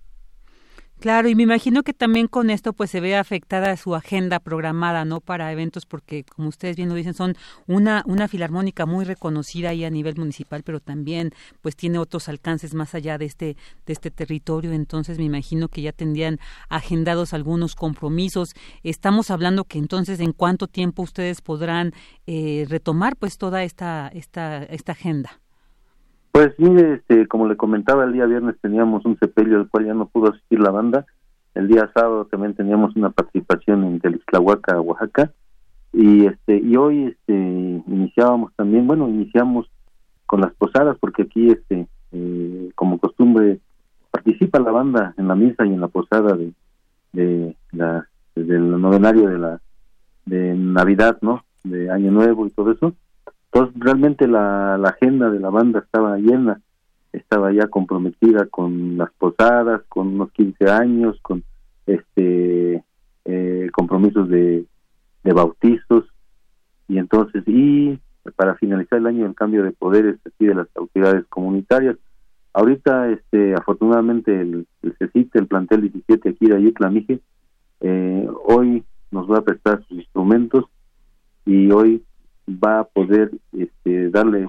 Claro, 1.04 1.28
y 1.28 1.36
me 1.36 1.44
imagino 1.44 1.84
que 1.84 1.92
también 1.94 2.28
con 2.28 2.50
esto 2.50 2.72
pues 2.72 2.90
se 2.90 3.02
ve 3.02 3.18
afectada 3.18 3.76
su 3.76 3.94
agenda 3.94 4.40
programada, 4.40 5.04
¿no? 5.04 5.20
Para 5.20 5.52
eventos, 5.52 5.86
porque 5.86 6.24
como 6.24 6.48
ustedes 6.48 6.78
bien 6.78 6.88
lo 6.88 6.96
dicen, 6.96 7.14
son 7.14 7.36
una, 7.68 8.04
una 8.06 8.30
filarmónica 8.30 8.86
muy 8.86 9.04
reconocida 9.04 9.72
ahí 9.72 9.84
a 9.84 9.90
nivel 9.90 10.16
municipal, 10.16 10.64
pero 10.64 10.80
también 10.80 11.34
pues 11.60 11.76
tiene 11.76 12.00
otros 12.00 12.30
alcances 12.30 12.74
más 12.74 12.96
allá 12.96 13.18
de 13.18 13.26
este, 13.26 13.58
de 13.86 13.92
este 13.92 14.12
territorio. 14.12 14.72
Entonces 14.72 15.18
me 15.18 15.26
imagino 15.26 15.68
que 15.68 15.82
ya 15.82 15.92
tendrían 15.92 16.40
agendados 16.70 17.34
algunos 17.34 17.76
compromisos. 17.76 18.54
Estamos 18.82 19.30
hablando 19.30 19.66
que 19.66 19.80
entonces 19.80 20.22
en 20.22 20.32
cuánto 20.32 20.68
tiempo 20.68 21.04
ustedes 21.04 21.42
podrán 21.42 21.92
eh, 22.28 22.66
retomar 22.70 23.18
pues 23.18 23.38
toda 23.38 23.66
esta, 23.66 24.10
esta, 24.14 24.64
esta 24.64 24.94
agenda. 24.94 25.43
Pues 26.34 26.56
mire, 26.58 26.96
este, 26.96 27.28
como 27.28 27.48
le 27.48 27.56
comentaba, 27.56 28.06
el 28.06 28.14
día 28.14 28.26
viernes 28.26 28.56
teníamos 28.60 29.06
un 29.06 29.20
sepelio 29.20 29.58
al 29.60 29.70
cual 29.70 29.86
ya 29.86 29.94
no 29.94 30.08
pudo 30.08 30.32
asistir 30.32 30.60
la 30.60 30.72
banda. 30.72 31.06
El 31.54 31.68
día 31.68 31.92
sábado 31.94 32.26
también 32.26 32.56
teníamos 32.56 32.96
una 32.96 33.12
participación 33.12 33.84
en 33.84 34.00
Telixtlahuaca, 34.00 34.82
Oaxaca. 34.82 35.32
Y 35.94 36.26
este 36.26 36.58
y 36.58 36.76
hoy 36.76 37.04
este 37.04 37.34
iniciábamos 37.34 38.52
también, 38.56 38.88
bueno, 38.88 39.08
iniciamos 39.08 39.70
con 40.26 40.42
las 40.42 40.52
posadas 40.56 40.98
porque 41.00 41.22
aquí 41.22 41.52
este 41.52 41.88
eh, 42.12 42.72
como 42.74 42.98
costumbre 42.98 43.60
participa 44.10 44.60
la 44.60 44.72
banda 44.72 45.14
en 45.18 45.28
la 45.28 45.36
misa 45.36 45.68
y 45.68 45.74
en 45.74 45.82
la 45.82 45.88
posada 45.88 46.36
de 46.36 46.52
de 47.12 47.56
la 47.74 48.08
del 48.36 48.82
novenario 48.82 49.30
de 49.30 49.38
la 49.38 49.62
de 50.26 50.56
Navidad, 50.56 51.20
¿no? 51.22 51.46
De 51.64 51.92
Año 51.92 52.10
Nuevo 52.10 52.48
y 52.48 52.50
todo 52.50 52.72
eso 52.72 52.96
entonces, 53.54 53.80
realmente 53.80 54.28
la, 54.28 54.80
la 54.80 54.90
agenda 54.90 55.30
de 55.30 55.40
la 55.40 55.52
banda 55.52 55.80
estaba 55.80 56.18
llena, 56.18 56.60
estaba 57.12 57.52
ya 57.54 57.68
comprometida 57.68 58.48
con 58.48 58.98
las 58.98 59.12
posadas, 59.14 59.84
con 59.90 60.08
unos 60.08 60.32
15 60.32 60.72
años, 60.72 61.20
con 61.22 61.44
este 61.86 62.84
eh, 63.26 63.70
compromisos 63.72 64.28
de, 64.28 64.66
de 65.24 65.34
bautizos, 65.34 66.06
y 66.88 66.98
entonces, 66.98 67.44
y 67.46 68.00
para 68.36 68.56
finalizar 68.56 68.98
el 68.98 69.06
año 69.06 69.28
el 69.28 69.36
cambio 69.36 69.64
de 69.64 69.72
poderes 69.72 70.18
aquí 70.26 70.48
de 70.48 70.56
las 70.56 70.68
autoridades 70.76 71.26
comunitarias. 71.28 71.98
Ahorita, 72.54 73.10
este, 73.10 73.54
afortunadamente, 73.54 74.42
el, 74.42 74.66
el 74.82 74.96
CECIT, 74.98 75.36
el 75.36 75.48
plantel 75.48 75.82
17 75.82 76.30
aquí 76.30 76.48
de 76.48 76.56
Ayutla 76.56 76.90
Mije, 76.90 77.20
eh, 77.82 78.28
hoy 78.46 78.84
nos 79.12 79.30
va 79.30 79.40
a 79.40 79.44
prestar 79.44 79.84
sus 79.88 80.00
instrumentos 80.00 80.66
y 81.46 81.70
hoy 81.72 82.04
va 82.48 82.82
a 82.82 82.84
poder 82.84 83.32
este, 83.54 84.10
darle 84.10 84.48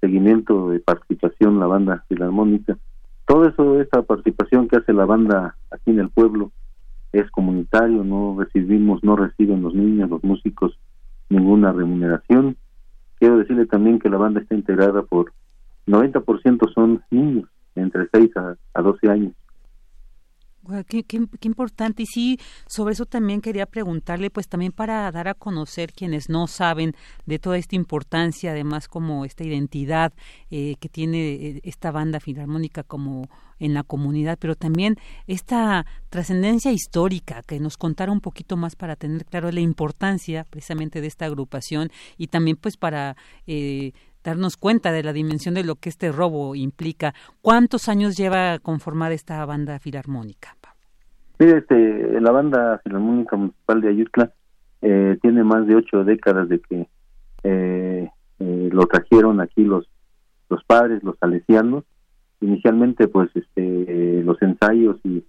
seguimiento 0.00 0.70
de 0.70 0.80
participación 0.80 1.60
la 1.60 1.66
banda 1.66 2.04
filarmónica. 2.08 2.78
Todo 3.26 3.48
eso, 3.48 3.80
esa 3.80 4.02
participación 4.02 4.66
que 4.68 4.76
hace 4.76 4.92
la 4.92 5.04
banda 5.04 5.56
aquí 5.70 5.90
en 5.90 6.00
el 6.00 6.10
pueblo 6.10 6.50
es 7.12 7.30
comunitario, 7.30 8.04
no 8.04 8.36
recibimos, 8.38 9.02
no 9.04 9.16
reciben 9.16 9.62
los 9.62 9.74
niños, 9.74 10.10
los 10.10 10.22
músicos 10.24 10.78
ninguna 11.28 11.72
remuneración. 11.72 12.56
Quiero 13.18 13.38
decirle 13.38 13.66
también 13.66 13.98
que 13.98 14.08
la 14.08 14.16
banda 14.16 14.40
está 14.40 14.54
integrada 14.54 15.02
por 15.02 15.32
90% 15.86 16.72
son 16.72 17.02
niños, 17.10 17.48
entre 17.74 18.08
6 18.12 18.36
a, 18.36 18.56
a 18.74 18.82
12 18.82 19.08
años. 19.08 19.32
Qué, 20.86 21.04
qué, 21.04 21.26
importante. 21.42 22.02
Y 22.02 22.06
sí, 22.06 22.40
sobre 22.66 22.94
eso 22.94 23.06
también 23.06 23.40
quería 23.40 23.66
preguntarle, 23.66 24.30
pues 24.30 24.48
también 24.48 24.72
para 24.72 25.10
dar 25.10 25.28
a 25.28 25.34
conocer 25.34 25.92
quienes 25.92 26.28
no 26.28 26.46
saben 26.46 26.94
de 27.26 27.38
toda 27.38 27.58
esta 27.58 27.76
importancia, 27.76 28.52
además 28.52 28.88
como 28.88 29.24
esta 29.24 29.44
identidad 29.44 30.12
eh, 30.50 30.76
que 30.80 30.88
tiene 30.88 31.32
eh, 31.32 31.60
esta 31.64 31.90
banda 31.90 32.20
filarmónica 32.20 32.82
como 32.82 33.28
en 33.60 33.74
la 33.74 33.82
comunidad, 33.82 34.38
pero 34.40 34.56
también 34.56 34.96
esta 35.26 35.86
trascendencia 36.08 36.72
histórica, 36.72 37.42
que 37.42 37.60
nos 37.60 37.76
contara 37.76 38.10
un 38.10 38.20
poquito 38.20 38.56
más 38.56 38.74
para 38.74 38.96
tener 38.96 39.26
claro 39.26 39.52
la 39.52 39.60
importancia 39.60 40.44
precisamente 40.48 41.00
de 41.00 41.06
esta 41.06 41.26
agrupación 41.26 41.90
y 42.16 42.26
también 42.28 42.56
pues 42.56 42.76
para... 42.76 43.16
Eh, 43.46 43.92
darnos 44.24 44.56
cuenta 44.56 44.92
de 44.92 45.02
la 45.02 45.12
dimensión 45.12 45.54
de 45.54 45.64
lo 45.64 45.76
que 45.76 45.88
este 45.88 46.12
robo 46.12 46.54
implica. 46.54 47.14
¿Cuántos 47.42 47.88
años 47.88 48.16
lleva 48.16 48.58
conformada 48.58 49.14
esta 49.14 49.44
banda 49.46 49.78
filarmónica? 49.78 50.56
Mire, 51.40 51.58
este, 51.58 52.20
la 52.20 52.30
banda 52.32 52.80
filarmónica 52.84 53.34
municipal 53.34 53.80
de 53.80 53.88
Ayutla 53.88 54.30
eh, 54.82 55.16
tiene 55.22 55.42
más 55.42 55.66
de 55.66 55.74
ocho 55.74 56.04
décadas 56.04 56.50
de 56.50 56.60
que 56.60 56.86
eh, 57.44 58.10
eh, 58.40 58.68
lo 58.70 58.86
trajeron 58.86 59.40
aquí 59.40 59.64
los 59.64 59.88
los 60.50 60.62
padres, 60.64 61.02
los 61.02 61.16
salesianos. 61.18 61.84
Inicialmente, 62.42 63.06
pues, 63.06 63.30
este, 63.34 64.22
los 64.22 64.40
ensayos 64.42 64.96
y, 65.04 65.24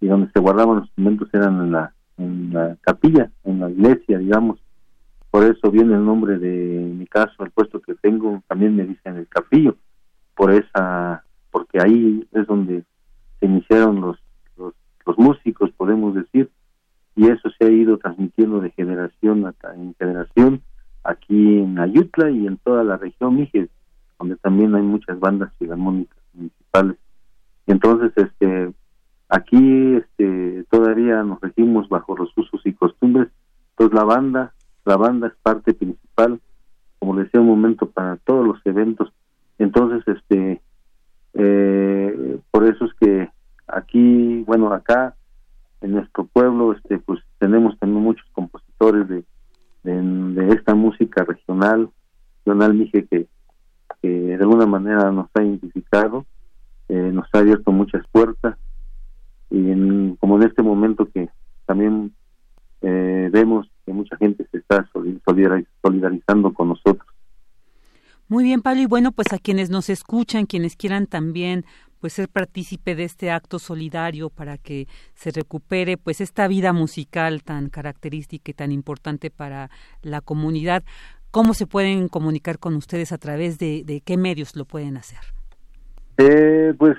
y 0.00 0.06
donde 0.06 0.30
se 0.32 0.40
guardaban 0.40 0.76
los 0.76 0.86
instrumentos 0.86 1.28
eran 1.32 1.60
en 1.62 1.72
la 1.72 1.94
en 2.18 2.52
la 2.52 2.76
capilla, 2.82 3.30
en 3.44 3.60
la 3.60 3.70
iglesia, 3.70 4.18
digamos 4.18 4.58
por 5.34 5.42
eso 5.42 5.68
viene 5.68 5.94
el 5.96 6.04
nombre 6.04 6.38
de 6.38 6.92
mi 6.96 7.08
caso, 7.08 7.42
el 7.42 7.50
puesto 7.50 7.82
que 7.82 7.96
tengo, 7.96 8.40
también 8.46 8.76
me 8.76 8.84
dicen 8.84 9.16
el 9.16 9.26
capillo, 9.26 9.74
por 10.36 10.52
esa, 10.52 11.24
porque 11.50 11.80
ahí 11.82 12.24
es 12.30 12.46
donde 12.46 12.84
se 13.40 13.46
iniciaron 13.46 14.00
los, 14.00 14.16
los, 14.56 15.18
músicos, 15.18 15.72
podemos 15.72 16.14
decir, 16.14 16.50
y 17.16 17.26
eso 17.26 17.50
se 17.58 17.64
ha 17.64 17.68
ido 17.68 17.98
transmitiendo 17.98 18.60
de 18.60 18.70
generación 18.70 19.44
a 19.44 19.54
en 19.74 19.96
generación 19.98 20.62
aquí 21.02 21.58
en 21.58 21.80
Ayutla 21.80 22.30
y 22.30 22.46
en 22.46 22.56
toda 22.58 22.84
la 22.84 22.96
región 22.96 23.34
Mijes, 23.34 23.70
donde 24.20 24.36
también 24.36 24.72
hay 24.76 24.82
muchas 24.82 25.18
bandas 25.18 25.52
filarmónicas 25.58 26.22
municipales. 26.32 26.96
Entonces, 27.66 28.12
este, 28.14 28.72
aquí, 29.28 29.96
este, 29.96 30.64
todavía 30.70 31.24
nos 31.24 31.40
regimos 31.40 31.88
bajo 31.88 32.16
los 32.16 32.30
usos 32.36 32.64
y 32.64 32.72
costumbres, 32.72 33.30
pues 33.74 33.92
la 33.92 34.04
banda 34.04 34.54
la 34.84 34.96
banda 34.96 35.28
es 35.28 35.34
parte 35.42 35.74
principal, 35.74 36.40
como 36.98 37.16
les 37.16 37.26
decía 37.26 37.40
un 37.40 37.48
momento, 37.48 37.90
para 37.90 38.16
todos 38.16 38.46
los 38.46 38.58
eventos. 38.64 39.12
Entonces, 39.58 40.02
este, 40.06 40.60
eh, 41.34 42.38
por 42.50 42.64
eso 42.64 42.84
es 42.84 42.94
que 42.94 43.28
aquí, 43.66 44.42
bueno, 44.46 44.72
acá 44.72 45.14
en 45.80 45.92
nuestro 45.92 46.24
pueblo, 46.24 46.72
este, 46.72 46.98
pues 46.98 47.20
tenemos 47.38 47.78
también 47.78 48.02
muchos 48.02 48.26
compositores 48.32 49.08
de, 49.08 49.24
de, 49.82 50.02
de 50.02 50.54
esta 50.54 50.74
música 50.74 51.24
regional, 51.24 51.90
regional 52.44 52.78
dije 52.78 53.06
que, 53.06 53.26
que, 54.00 54.08
de 54.08 54.34
alguna 54.34 54.66
manera 54.66 55.10
nos 55.12 55.28
ha 55.34 55.42
identificado, 55.42 56.24
eh, 56.88 57.10
nos 57.12 57.26
ha 57.32 57.38
abierto 57.38 57.72
muchas 57.72 58.06
puertas 58.12 58.56
y 59.50 59.70
en, 59.70 60.16
como 60.16 60.36
en 60.36 60.44
este 60.44 60.62
momento 60.62 61.08
que 61.10 61.28
también 61.66 62.12
eh, 62.82 63.30
vemos 63.32 63.70
que 63.84 63.92
mucha 63.92 64.16
gente 64.16 64.46
se 64.50 64.58
está 64.58 64.88
solidarizando 65.82 66.52
con 66.52 66.68
nosotros. 66.68 67.06
Muy 68.28 68.44
bien, 68.44 68.62
Pablo, 68.62 68.80
y 68.80 68.86
bueno, 68.86 69.12
pues 69.12 69.32
a 69.32 69.38
quienes 69.38 69.70
nos 69.70 69.90
escuchan, 69.90 70.46
quienes 70.46 70.76
quieran 70.76 71.06
también 71.06 71.64
pues 72.00 72.12
ser 72.12 72.28
partícipe 72.28 72.94
de 72.94 73.04
este 73.04 73.30
acto 73.30 73.58
solidario 73.58 74.28
para 74.28 74.58
que 74.58 74.88
se 75.14 75.30
recupere 75.30 75.96
pues 75.96 76.20
esta 76.20 76.46
vida 76.48 76.74
musical 76.74 77.42
tan 77.42 77.70
característica 77.70 78.50
y 78.50 78.54
tan 78.54 78.72
importante 78.72 79.30
para 79.30 79.70
la 80.02 80.20
comunidad. 80.20 80.84
¿Cómo 81.30 81.54
se 81.54 81.66
pueden 81.66 82.08
comunicar 82.08 82.58
con 82.58 82.74
ustedes 82.74 83.10
a 83.12 83.16
través 83.16 83.58
de, 83.58 84.02
qué 84.04 84.16
medios 84.18 84.54
lo 84.54 84.66
pueden 84.66 84.98
hacer? 84.98 85.18
Eh, 86.18 86.74
pues 86.76 86.96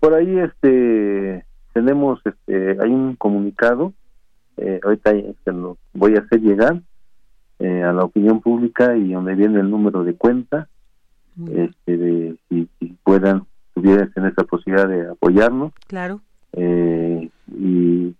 por 0.00 0.14
ahí 0.14 0.38
este 0.38 1.44
tenemos 1.72 2.20
este 2.24 2.80
hay 2.80 2.90
un 2.90 3.16
comunicado 3.16 3.92
eh, 4.58 4.80
ahorita 4.82 5.12
se 5.44 5.52
lo 5.52 5.78
voy 5.92 6.16
a 6.16 6.20
hacer 6.20 6.40
llegar 6.40 6.80
eh, 7.58 7.82
a 7.82 7.92
la 7.92 8.04
opinión 8.04 8.40
pública 8.40 8.96
y 8.96 9.12
donde 9.12 9.34
viene 9.34 9.60
el 9.60 9.70
número 9.70 10.04
de 10.04 10.14
cuenta 10.14 10.68
este 11.54 11.96
de 11.96 12.36
si 12.48 12.68
puedan 13.04 13.46
en 13.84 14.26
esa 14.26 14.44
posibilidad 14.44 14.88
de 14.88 15.08
apoyarnos. 15.08 15.72
Claro. 15.86 16.20
Eh, 16.52 17.30
y 17.46 18.14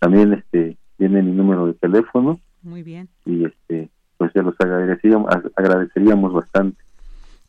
también 0.00 0.32
este 0.32 0.76
viene 0.98 1.22
mi 1.22 1.32
número 1.32 1.66
de 1.66 1.74
teléfono. 1.74 2.40
Muy 2.62 2.82
bien. 2.82 3.08
Y 3.24 3.44
este 3.44 3.88
pues 4.16 4.32
se 4.32 4.42
los 4.42 4.54
agradeceríamos, 4.58 5.30
agradeceríamos 5.56 6.32
bastante. 6.32 6.82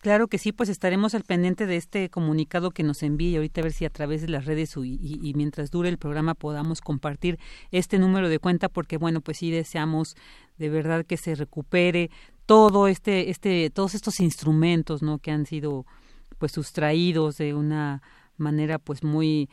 Claro 0.01 0.29
que 0.29 0.37
sí, 0.37 0.53
pues 0.53 0.69
estaremos 0.69 1.13
al 1.13 1.23
pendiente 1.23 1.65
de 1.65 1.75
este 1.75 2.09
comunicado 2.09 2.71
que 2.71 2.83
nos 2.83 3.03
envíe 3.03 3.35
ahorita 3.35 3.59
a 3.59 3.63
ver 3.65 3.73
si 3.73 3.83
a 3.83 3.89
través 3.89 4.21
de 4.21 4.29
las 4.29 4.45
redes 4.45 4.73
y, 4.77 5.33
mientras 5.35 5.71
dure 5.71 5.89
el 5.89 5.97
programa 5.97 6.35
podamos 6.35 6.79
compartir 6.79 7.37
este 7.71 7.99
número 7.99 8.29
de 8.29 8.39
cuenta 8.39 8.69
porque 8.69 8.95
bueno, 8.95 9.19
pues 9.19 9.39
sí 9.39 9.51
deseamos 9.51 10.15
de 10.57 10.69
verdad 10.69 11.05
que 11.05 11.17
se 11.17 11.35
recupere 11.35 12.09
todo 12.45 12.87
este 12.87 13.29
este 13.29 13.69
todos 13.71 13.93
estos 13.93 14.21
instrumentos, 14.21 15.01
¿no? 15.01 15.19
que 15.19 15.31
han 15.31 15.45
sido 15.45 15.85
pues 16.37 16.53
sustraídos 16.53 17.37
de 17.37 17.53
una 17.53 18.01
manera 18.37 18.79
pues 18.79 19.03
muy 19.03 19.49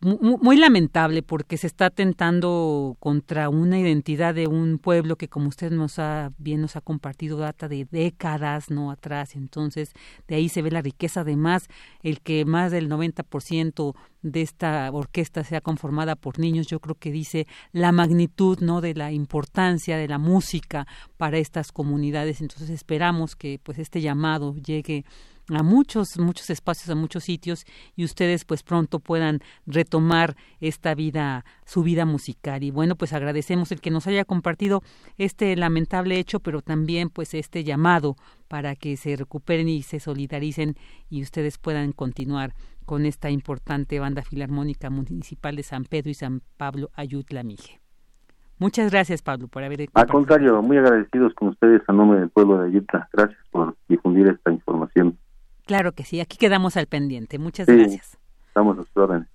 muy, 0.00 0.56
lamentable 0.56 1.24
porque 1.24 1.56
se 1.56 1.66
está 1.66 1.86
atentando 1.86 2.96
contra 3.00 3.48
una 3.48 3.80
identidad 3.80 4.32
de 4.32 4.46
un 4.46 4.78
pueblo 4.78 5.16
que 5.16 5.26
como 5.28 5.48
usted 5.48 5.72
nos 5.72 5.98
ha 5.98 6.30
bien 6.38 6.60
nos 6.60 6.76
ha 6.76 6.80
compartido 6.80 7.38
data 7.38 7.66
de 7.66 7.84
décadas 7.90 8.70
no 8.70 8.92
atrás. 8.92 9.34
Entonces 9.34 9.92
de 10.28 10.36
ahí 10.36 10.48
se 10.48 10.62
ve 10.62 10.70
la 10.70 10.82
riqueza. 10.82 11.22
Además 11.22 11.66
el 12.02 12.20
que 12.20 12.44
más 12.44 12.70
del 12.70 12.88
90% 12.88 13.94
de 14.22 14.42
esta 14.42 14.88
orquesta 14.92 15.42
sea 15.42 15.60
conformada 15.60 16.14
por 16.14 16.38
niños 16.38 16.68
yo 16.68 16.78
creo 16.78 16.94
que 16.94 17.10
dice 17.10 17.46
la 17.72 17.90
magnitud 17.90 18.58
no 18.60 18.80
de 18.80 18.94
la 18.94 19.10
importancia 19.10 19.96
de 19.96 20.06
la 20.06 20.18
música 20.18 20.86
para 21.16 21.38
estas 21.38 21.72
comunidades. 21.72 22.40
Entonces 22.40 22.70
esperamos 22.70 23.34
que 23.34 23.58
pues 23.64 23.80
este 23.80 24.00
llamado 24.00 24.54
llegue 24.54 25.04
a 25.50 25.62
muchos 25.62 26.18
muchos 26.18 26.50
espacios 26.50 26.90
a 26.90 26.94
muchos 26.94 27.24
sitios 27.24 27.64
y 27.96 28.04
ustedes 28.04 28.44
pues 28.44 28.62
pronto 28.62 29.00
puedan 29.00 29.40
retomar 29.66 30.36
esta 30.60 30.94
vida 30.94 31.44
su 31.64 31.82
vida 31.82 32.04
musical 32.04 32.62
y 32.62 32.70
bueno 32.70 32.96
pues 32.96 33.12
agradecemos 33.12 33.72
el 33.72 33.80
que 33.80 33.90
nos 33.90 34.06
haya 34.06 34.24
compartido 34.24 34.82
este 35.16 35.54
lamentable 35.56 36.18
hecho 36.18 36.40
pero 36.40 36.62
también 36.62 37.10
pues 37.10 37.34
este 37.34 37.64
llamado 37.64 38.16
para 38.48 38.76
que 38.76 38.96
se 38.96 39.16
recuperen 39.16 39.68
y 39.68 39.82
se 39.82 40.00
solidaricen 40.00 40.76
y 41.08 41.22
ustedes 41.22 41.58
puedan 41.58 41.92
continuar 41.92 42.54
con 42.84 43.04
esta 43.04 43.30
importante 43.30 44.00
banda 44.00 44.22
filarmónica 44.22 44.88
municipal 44.88 45.56
de 45.56 45.62
San 45.62 45.84
Pedro 45.84 46.10
y 46.10 46.14
San 46.14 46.40
Pablo 46.56 46.88
Ayutla 46.94 47.42
Mije. 47.42 47.80
Muchas 48.58 48.90
gracias, 48.90 49.22
Pablo, 49.22 49.46
por 49.46 49.62
haber. 49.62 49.86
Al 49.92 50.06
contrario, 50.08 50.60
muy 50.62 50.78
agradecidos 50.78 51.32
con 51.34 51.48
ustedes 51.48 51.82
a 51.86 51.92
nombre 51.92 52.18
del 52.18 52.30
pueblo 52.30 52.58
de 52.58 52.68
Ayutla. 52.68 53.08
Gracias 53.12 53.38
por 53.50 53.76
difundir 53.88 54.28
esta 54.28 54.50
información. 54.50 55.16
Claro 55.68 55.92
que 55.92 56.02
sí, 56.02 56.18
aquí 56.18 56.38
quedamos 56.38 56.78
al 56.78 56.86
pendiente. 56.86 57.38
Muchas 57.38 57.66
gracias. 57.66 58.16
Estamos 58.48 58.78
a 58.78 58.84
su 58.90 59.00
orden. 59.00 59.28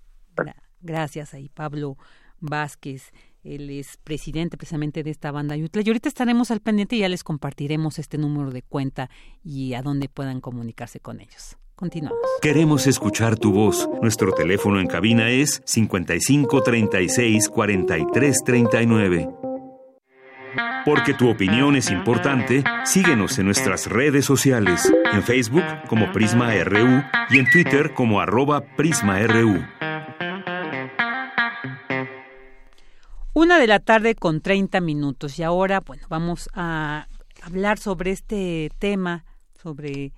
Gracias 0.81 1.35
ahí, 1.35 1.47
Pablo 1.47 1.95
Vázquez. 2.39 3.11
Él 3.43 3.69
es 3.69 3.97
presidente 3.97 4.57
precisamente 4.57 5.03
de 5.03 5.11
esta 5.11 5.31
banda 5.31 5.55
Yutla. 5.55 5.83
Y 5.85 5.89
ahorita 5.89 6.09
estaremos 6.09 6.49
al 6.49 6.59
pendiente 6.59 6.95
y 6.95 6.99
ya 6.99 7.09
les 7.09 7.23
compartiremos 7.23 7.99
este 7.99 8.17
número 8.17 8.49
de 8.49 8.63
cuenta 8.63 9.11
y 9.43 9.75
a 9.75 9.83
dónde 9.83 10.09
puedan 10.09 10.41
comunicarse 10.41 10.99
con 10.99 11.21
ellos. 11.21 11.55
Continuamos. 11.75 12.19
Queremos 12.41 12.87
escuchar 12.87 13.37
tu 13.37 13.51
voz. 13.51 13.87
Nuestro 14.01 14.31
teléfono 14.33 14.79
en 14.79 14.87
cabina 14.87 15.29
es 15.29 15.61
55 15.65 16.63
36 16.63 17.47
43 17.47 18.43
39. 18.43 19.52
Porque 20.85 21.13
tu 21.13 21.29
opinión 21.29 21.75
es 21.75 21.89
importante, 21.91 22.63
síguenos 22.83 23.39
en 23.39 23.45
nuestras 23.45 23.87
redes 23.87 24.25
sociales, 24.25 24.91
en 25.11 25.23
Facebook 25.23 25.63
como 25.87 26.11
Prisma 26.11 26.53
RU 26.63 27.03
y 27.29 27.39
en 27.39 27.49
Twitter 27.49 27.93
como 27.93 28.19
arroba 28.19 28.61
PrismaRU. 28.61 29.63
Una 33.33 33.57
de 33.57 33.67
la 33.67 33.79
tarde 33.79 34.13
con 34.13 34.41
30 34.41 34.79
minutos 34.81 35.39
y 35.39 35.43
ahora, 35.43 35.79
bueno, 35.79 36.05
vamos 36.07 36.49
a 36.53 37.07
hablar 37.41 37.79
sobre 37.79 38.11
este 38.11 38.71
tema, 38.77 39.25
sobre 39.61 40.11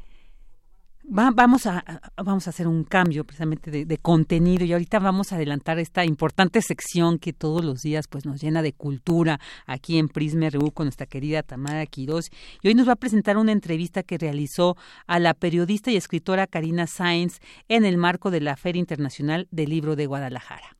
vamos 1.07 1.65
a 1.65 1.83
vamos 2.17 2.47
a 2.47 2.49
hacer 2.49 2.67
un 2.67 2.83
cambio 2.83 3.23
precisamente 3.23 3.85
de, 3.85 3.97
contenido 3.97 4.65
y 4.65 4.73
ahorita 4.73 4.99
vamos 4.99 5.31
a 5.31 5.35
adelantar 5.35 5.79
esta 5.79 6.05
importante 6.05 6.61
sección 6.61 7.19
que 7.19 7.33
todos 7.33 7.63
los 7.63 7.81
días 7.81 8.07
pues 8.07 8.25
nos 8.25 8.41
llena 8.41 8.61
de 8.61 8.73
cultura 8.73 9.39
aquí 9.65 9.97
en 9.97 10.09
Prisma 10.09 10.49
RU 10.49 10.71
con 10.71 10.85
nuestra 10.85 11.05
querida 11.05 11.43
Tamara 11.43 11.85
Quiroz 11.85 12.29
y 12.61 12.67
hoy 12.67 12.75
nos 12.75 12.87
va 12.87 12.93
a 12.93 12.97
presentar 12.97 13.37
una 13.37 13.51
entrevista 13.51 14.03
que 14.03 14.17
realizó 14.17 14.77
a 15.07 15.19
la 15.19 15.33
periodista 15.33 15.91
y 15.91 15.97
escritora 15.97 16.47
Karina 16.47 16.87
Sainz 16.87 17.39
en 17.67 17.85
el 17.85 17.97
marco 17.97 18.31
de 18.31 18.41
la 18.41 18.57
Feria 18.57 18.79
Internacional 18.79 19.47
del 19.51 19.69
Libro 19.69 19.95
de 19.95 20.07
Guadalajara. 20.07 20.75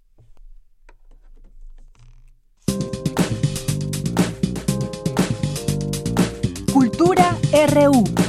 Cultura 6.74 7.38
RU 7.74 8.25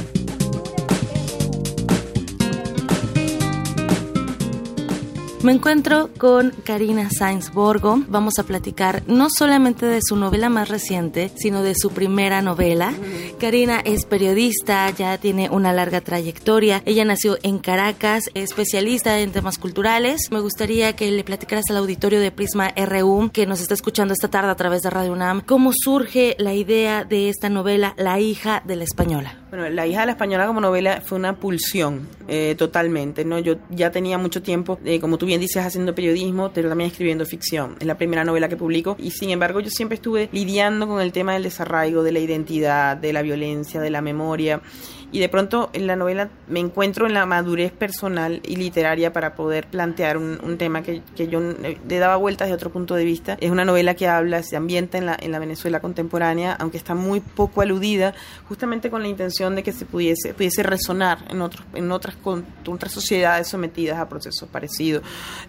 Me 5.43 5.51
encuentro 5.51 6.09
con 6.17 6.49
Karina 6.63 7.09
Sainz 7.11 7.53
Borgo. 7.53 8.01
Vamos 8.07 8.39
a 8.39 8.43
platicar 8.43 9.03
no 9.07 9.27
solamente 9.29 9.85
de 9.85 9.99
su 10.01 10.15
novela 10.15 10.49
más 10.49 10.67
reciente, 10.67 11.31
sino 11.35 11.61
de 11.61 11.75
su 11.75 11.91
primera 11.91 12.41
novela. 12.41 12.91
Karina 13.39 13.79
es 13.79 14.05
periodista, 14.05 14.89
ya 14.89 15.19
tiene 15.19 15.51
una 15.51 15.73
larga 15.73 16.01
trayectoria. 16.01 16.81
Ella 16.85 17.05
nació 17.05 17.37
en 17.43 17.59
Caracas, 17.59 18.23
especialista 18.33 19.19
en 19.19 19.31
temas 19.31 19.59
culturales. 19.59 20.31
Me 20.31 20.39
gustaría 20.39 20.95
que 20.95 21.11
le 21.11 21.23
platicaras 21.23 21.65
al 21.69 21.77
auditorio 21.77 22.19
de 22.19 22.31
Prisma 22.31 22.73
RU, 22.75 23.29
que 23.31 23.45
nos 23.45 23.61
está 23.61 23.75
escuchando 23.75 24.13
esta 24.13 24.29
tarde 24.29 24.49
a 24.49 24.55
través 24.55 24.81
de 24.81 24.89
Radio 24.89 25.13
UNAM, 25.13 25.41
cómo 25.41 25.71
surge 25.71 26.35
la 26.39 26.55
idea 26.55 27.03
de 27.03 27.29
esta 27.29 27.47
novela, 27.47 27.93
La 27.97 28.19
hija 28.19 28.63
de 28.65 28.75
la 28.75 28.85
española. 28.85 29.37
Bueno, 29.49 29.69
La 29.69 29.87
hija 29.87 30.01
de 30.01 30.07
la 30.07 30.11
española 30.11 30.45
como 30.45 30.59
novela 30.59 31.01
fue 31.01 31.17
una 31.17 31.37
pulsión 31.37 32.07
eh, 32.27 32.55
totalmente, 32.57 33.23
¿no? 33.23 33.39
Yo 33.39 33.55
ya 33.69 33.91
tenía 33.91 34.17
mucho 34.17 34.41
tiempo, 34.41 34.77
eh, 34.83 34.99
como 34.99 35.17
tú 35.17 35.25
bien 35.25 35.39
dices, 35.39 35.63
haciendo 35.63 35.95
periodismo, 35.95 36.51
pero 36.53 36.67
también 36.67 36.89
escribiendo 36.89 37.25
ficción. 37.25 37.77
Es 37.79 37.87
la 37.87 37.97
primera 37.97 38.25
novela 38.25 38.49
que 38.49 38.57
publico 38.57 38.97
y 38.99 39.11
sin 39.11 39.29
embargo 39.29 39.61
yo 39.61 39.69
siempre 39.69 39.95
estuve 39.95 40.27
lidiando 40.33 40.85
con 40.85 40.99
el 40.99 41.13
tema 41.13 41.33
del 41.33 41.43
desarraigo, 41.43 42.03
de 42.03 42.11
la 42.11 42.19
identidad, 42.19 42.97
de 42.97 43.13
la 43.13 43.21
violencia, 43.21 43.79
de 43.79 43.89
la 43.89 44.01
memoria 44.01 44.61
y 45.11 45.19
de 45.19 45.29
pronto 45.29 45.69
en 45.73 45.87
la 45.87 45.95
novela 45.95 46.29
me 46.47 46.59
encuentro 46.59 47.07
en 47.07 47.13
la 47.13 47.25
madurez 47.25 47.71
personal 47.71 48.41
y 48.43 48.57
literaria 48.57 49.13
para 49.13 49.35
poder 49.35 49.67
plantear 49.67 50.17
un, 50.17 50.57
tema 50.57 50.81
que, 50.81 51.01
que, 51.15 51.27
yo 51.27 51.39
le 51.39 51.99
daba 51.99 52.15
vueltas 52.17 52.47
de 52.47 52.53
otro 52.53 52.71
punto 52.71 52.95
de 52.95 53.05
vista. 53.05 53.37
Es 53.39 53.51
una 53.51 53.63
novela 53.63 53.93
que 53.93 54.07
habla, 54.07 54.43
se 54.43 54.57
ambienta 54.57 54.97
en 54.97 55.05
la, 55.05 55.17
en 55.19 55.31
la 55.31 55.39
Venezuela 55.39 55.79
contemporánea, 55.79 56.53
aunque 56.53 56.77
está 56.77 56.95
muy 56.95 57.19
poco 57.19 57.61
aludida, 57.61 58.13
justamente 58.47 58.89
con 58.89 59.01
la 59.01 59.07
intención 59.07 59.55
de 59.55 59.63
que 59.63 59.71
se 59.71 59.85
pudiese, 59.85 60.33
pudiese 60.33 60.63
resonar 60.63 61.19
en, 61.29 61.41
otros, 61.41 61.65
en 61.73 61.91
otras, 61.91 62.15
con, 62.15 62.45
otras 62.67 62.91
sociedades 62.91 63.47
sometidas 63.47 63.99
a 63.99 64.09
procesos 64.09 64.49
parecidos. 64.49 65.03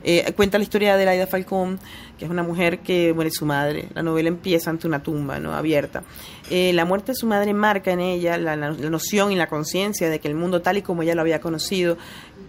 Eh, 0.05 0.33
cuenta 0.37 0.59
la 0.59 0.65
historia 0.65 0.97
de 0.97 1.05
Laida 1.05 1.27
Falcón, 1.27 1.81
que 2.19 2.25
es 2.25 2.31
una 2.31 2.43
mujer 2.43 2.81
que 2.81 3.13
muere 3.15 3.31
su 3.31 3.47
madre. 3.47 3.89
La 3.95 4.03
novela 4.03 4.29
empieza 4.29 4.71
ante 4.71 4.87
una 4.87 5.03
tumba 5.03 5.39
¿no? 5.39 5.55
abierta. 5.55 6.03
Eh, 6.51 6.73
la 6.73 6.85
muerte 6.85 7.13
de 7.13 7.17
su 7.17 7.27
madre 7.27 7.53
marca 7.53 7.93
en 7.93 8.01
ella 8.01 8.39
la, 8.39 8.57
noción 8.57 9.33
y 9.33 9.37
la 9.37 9.49
conciencia 9.49 10.09
de 10.09 10.19
que 10.19 10.29
el 10.29 10.35
mundo 10.35 10.63
tal 10.63 10.79
y 10.79 10.83
como 10.83 11.03
ella 11.03 11.15
lo 11.15 11.21
había 11.21 11.41
conocido 11.41 11.99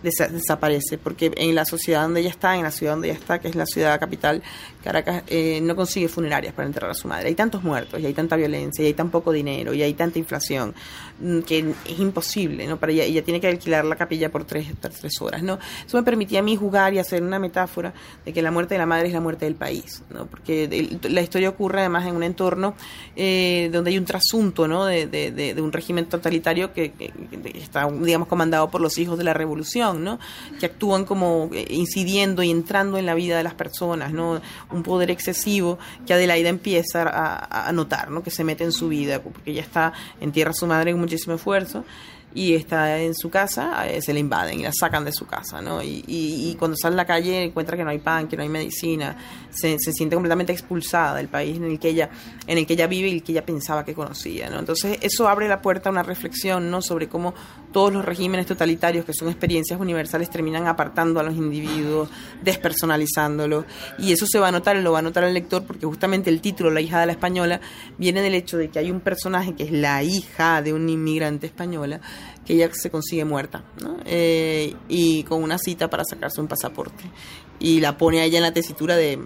desaparece, 0.01 0.97
porque 0.97 1.31
en 1.35 1.55
la 1.55 1.65
sociedad 1.65 2.03
donde 2.03 2.21
ella 2.21 2.29
está, 2.29 2.55
en 2.55 2.63
la 2.63 2.71
ciudad 2.71 2.93
donde 2.93 3.09
ella 3.09 3.17
está, 3.17 3.39
que 3.39 3.49
es 3.49 3.55
la 3.55 3.65
ciudad 3.65 3.99
capital, 3.99 4.41
Caracas, 4.81 5.23
eh, 5.27 5.59
no 5.61 5.75
consigue 5.75 6.07
funerarias 6.07 6.53
para 6.53 6.67
enterrar 6.67 6.91
a 6.91 6.93
su 6.93 7.09
madre. 7.09 7.27
Hay 7.27 7.35
tantos 7.35 7.63
muertos, 7.63 7.99
y 7.99 8.05
hay 8.05 8.13
tanta 8.13 8.37
violencia, 8.37 8.81
y 8.81 8.87
hay 8.87 8.93
tan 8.93 9.09
poco 9.09 9.33
dinero, 9.33 9.73
y 9.73 9.83
hay 9.83 9.93
tanta 9.93 10.17
inflación, 10.17 10.73
mm, 11.19 11.39
que 11.39 11.75
es 11.85 11.99
imposible, 11.99 12.65
¿no? 12.65 12.79
Para 12.79 12.93
ella, 12.93 13.03
ella 13.03 13.23
tiene 13.23 13.41
que 13.41 13.47
alquilar 13.47 13.83
la 13.83 13.97
capilla 13.97 14.31
por 14.31 14.45
tres, 14.45 14.67
tres 14.79 15.21
horas, 15.21 15.43
¿no? 15.43 15.59
Eso 15.85 15.97
me 15.97 16.03
permitía 16.03 16.39
a 16.39 16.43
mí 16.43 16.55
jugar 16.55 16.93
y 16.93 16.99
hacer 16.99 17.21
una 17.21 17.37
metáfora 17.37 17.93
de 18.23 18.31
que 18.31 18.41
la 18.41 18.51
muerte 18.51 18.75
de 18.75 18.79
la 18.79 18.85
madre 18.85 19.07
es 19.07 19.13
la 19.13 19.19
muerte 19.19 19.45
del 19.45 19.55
país, 19.59 20.01
¿no? 20.09 20.25
Porque 20.25 20.97
la 21.03 21.21
historia 21.21 21.49
ocurre 21.49 21.81
además 21.81 22.07
en 22.07 22.15
un 22.15 22.23
entorno 22.23 22.73
eh, 23.15 23.69
donde 23.71 23.91
hay 23.91 23.97
un 23.97 24.05
trasunto, 24.05 24.67
¿no? 24.67 24.85
De, 24.85 25.55
un 25.59 25.71
régimen 25.71 26.05
totalitario 26.05 26.73
que, 26.73 26.91
que 26.93 27.11
está, 27.55 27.87
digamos, 27.91 28.27
comandado 28.27 28.71
por 28.71 28.81
los 28.81 28.97
hijos 28.97 29.17
de 29.17 29.25
la 29.25 29.33
revolución, 29.33 30.03
¿no? 30.03 30.19
Que 30.59 30.67
actúan 30.67 31.05
como 31.05 31.49
eh, 31.53 31.67
incidiendo 31.69 32.41
y 32.41 32.49
entrando 32.49 32.97
en 32.97 33.05
la 33.05 33.13
vida 33.13 33.37
de 33.37 33.43
las 33.43 33.53
personas, 33.53 34.13
¿no? 34.13 34.41
Un 34.71 34.83
poder 34.83 35.11
excesivo 35.11 35.77
que 36.07 36.13
Adelaida 36.13 36.49
empieza 36.49 37.03
a, 37.03 37.71
notar, 37.73 38.09
¿no? 38.09 38.23
Que 38.23 38.31
se 38.31 38.43
mete 38.43 38.63
en 38.63 38.71
su 38.71 38.87
vida, 38.87 39.21
porque 39.21 39.51
ella 39.51 39.61
está 39.61 39.93
en 40.21 40.31
tierra 40.31 40.53
su 40.53 40.65
madre 40.65 40.91
con 40.91 41.01
muchísimo 41.01 41.35
esfuerzo 41.35 41.83
y 42.33 42.53
está 42.53 42.99
en 42.99 43.15
su 43.15 43.29
casa, 43.29 43.87
eh, 43.87 44.01
se 44.01 44.13
le 44.13 44.19
invaden 44.19 44.59
y 44.59 44.63
la 44.63 44.71
sacan 44.71 45.03
de 45.03 45.11
su 45.11 45.25
casa, 45.25 45.61
¿no? 45.61 45.81
Y, 45.81 46.03
y, 46.07 46.55
cuando 46.59 46.77
sale 46.77 46.93
a 46.93 46.97
la 46.97 47.05
calle 47.05 47.43
encuentra 47.43 47.75
que 47.75 47.83
no 47.83 47.89
hay 47.89 47.99
pan, 47.99 48.27
que 48.27 48.37
no 48.37 48.43
hay 48.43 48.49
medicina, 48.49 49.17
se, 49.49 49.77
se, 49.79 49.91
siente 49.93 50.15
completamente 50.15 50.53
expulsada 50.53 51.15
del 51.15 51.27
país 51.27 51.57
en 51.57 51.65
el 51.65 51.79
que 51.79 51.89
ella 51.89 52.09
en 52.45 52.57
el 52.57 52.67
que 52.67 52.73
ella 52.73 52.87
vive 52.87 53.07
y 53.07 53.13
el 53.13 53.23
que 53.23 53.31
ella 53.31 53.45
pensaba 53.45 53.83
que 53.83 53.93
conocía, 53.93 54.49
¿no? 54.49 54.59
Entonces 54.59 54.99
eso 55.01 55.27
abre 55.27 55.47
la 55.47 55.61
puerta 55.61 55.89
a 55.89 55.91
una 55.91 56.03
reflexión, 56.03 56.69
¿no? 56.69 56.81
Sobre 56.81 57.07
cómo 57.07 57.33
todos 57.71 57.93
los 57.93 58.05
regímenes 58.05 58.45
totalitarios 58.45 59.05
que 59.05 59.13
son 59.13 59.29
experiencias 59.29 59.79
universales 59.79 60.29
terminan 60.29 60.67
apartando 60.67 61.19
a 61.19 61.23
los 61.23 61.35
individuos, 61.35 62.09
despersonalizándolo 62.43 63.65
y 63.97 64.11
eso 64.11 64.25
se 64.27 64.39
va 64.39 64.49
a 64.49 64.51
notar, 64.51 64.75
lo 64.77 64.91
va 64.91 64.99
a 64.99 65.03
notar 65.03 65.23
el 65.23 65.33
lector 65.33 65.63
porque 65.63 65.85
justamente 65.85 66.29
el 66.29 66.41
título 66.41 66.69
La 66.71 66.81
hija 66.81 66.99
de 66.99 67.05
la 67.07 67.11
española 67.11 67.59
viene 67.97 68.21
del 68.21 68.35
hecho 68.35 68.57
de 68.57 68.69
que 68.69 68.79
hay 68.79 68.91
un 68.91 69.01
personaje 69.01 69.53
que 69.55 69.63
es 69.63 69.71
la 69.71 70.03
hija 70.03 70.61
de 70.61 70.73
una 70.73 70.91
inmigrante 70.91 71.47
española 71.47 72.01
que 72.45 72.53
ella 72.53 72.69
se 72.73 72.89
consigue 72.89 73.25
muerta, 73.25 73.63
¿no? 73.81 73.97
Eh, 74.05 74.75
y 74.87 75.23
con 75.23 75.43
una 75.43 75.57
cita 75.57 75.89
para 75.89 76.03
sacarse 76.03 76.41
un 76.41 76.47
pasaporte. 76.47 77.03
Y 77.59 77.79
la 77.79 77.97
pone 77.97 78.21
a 78.21 78.25
ella 78.25 78.37
en 78.37 78.43
la 78.43 78.53
tesitura 78.53 78.95
de, 78.95 79.19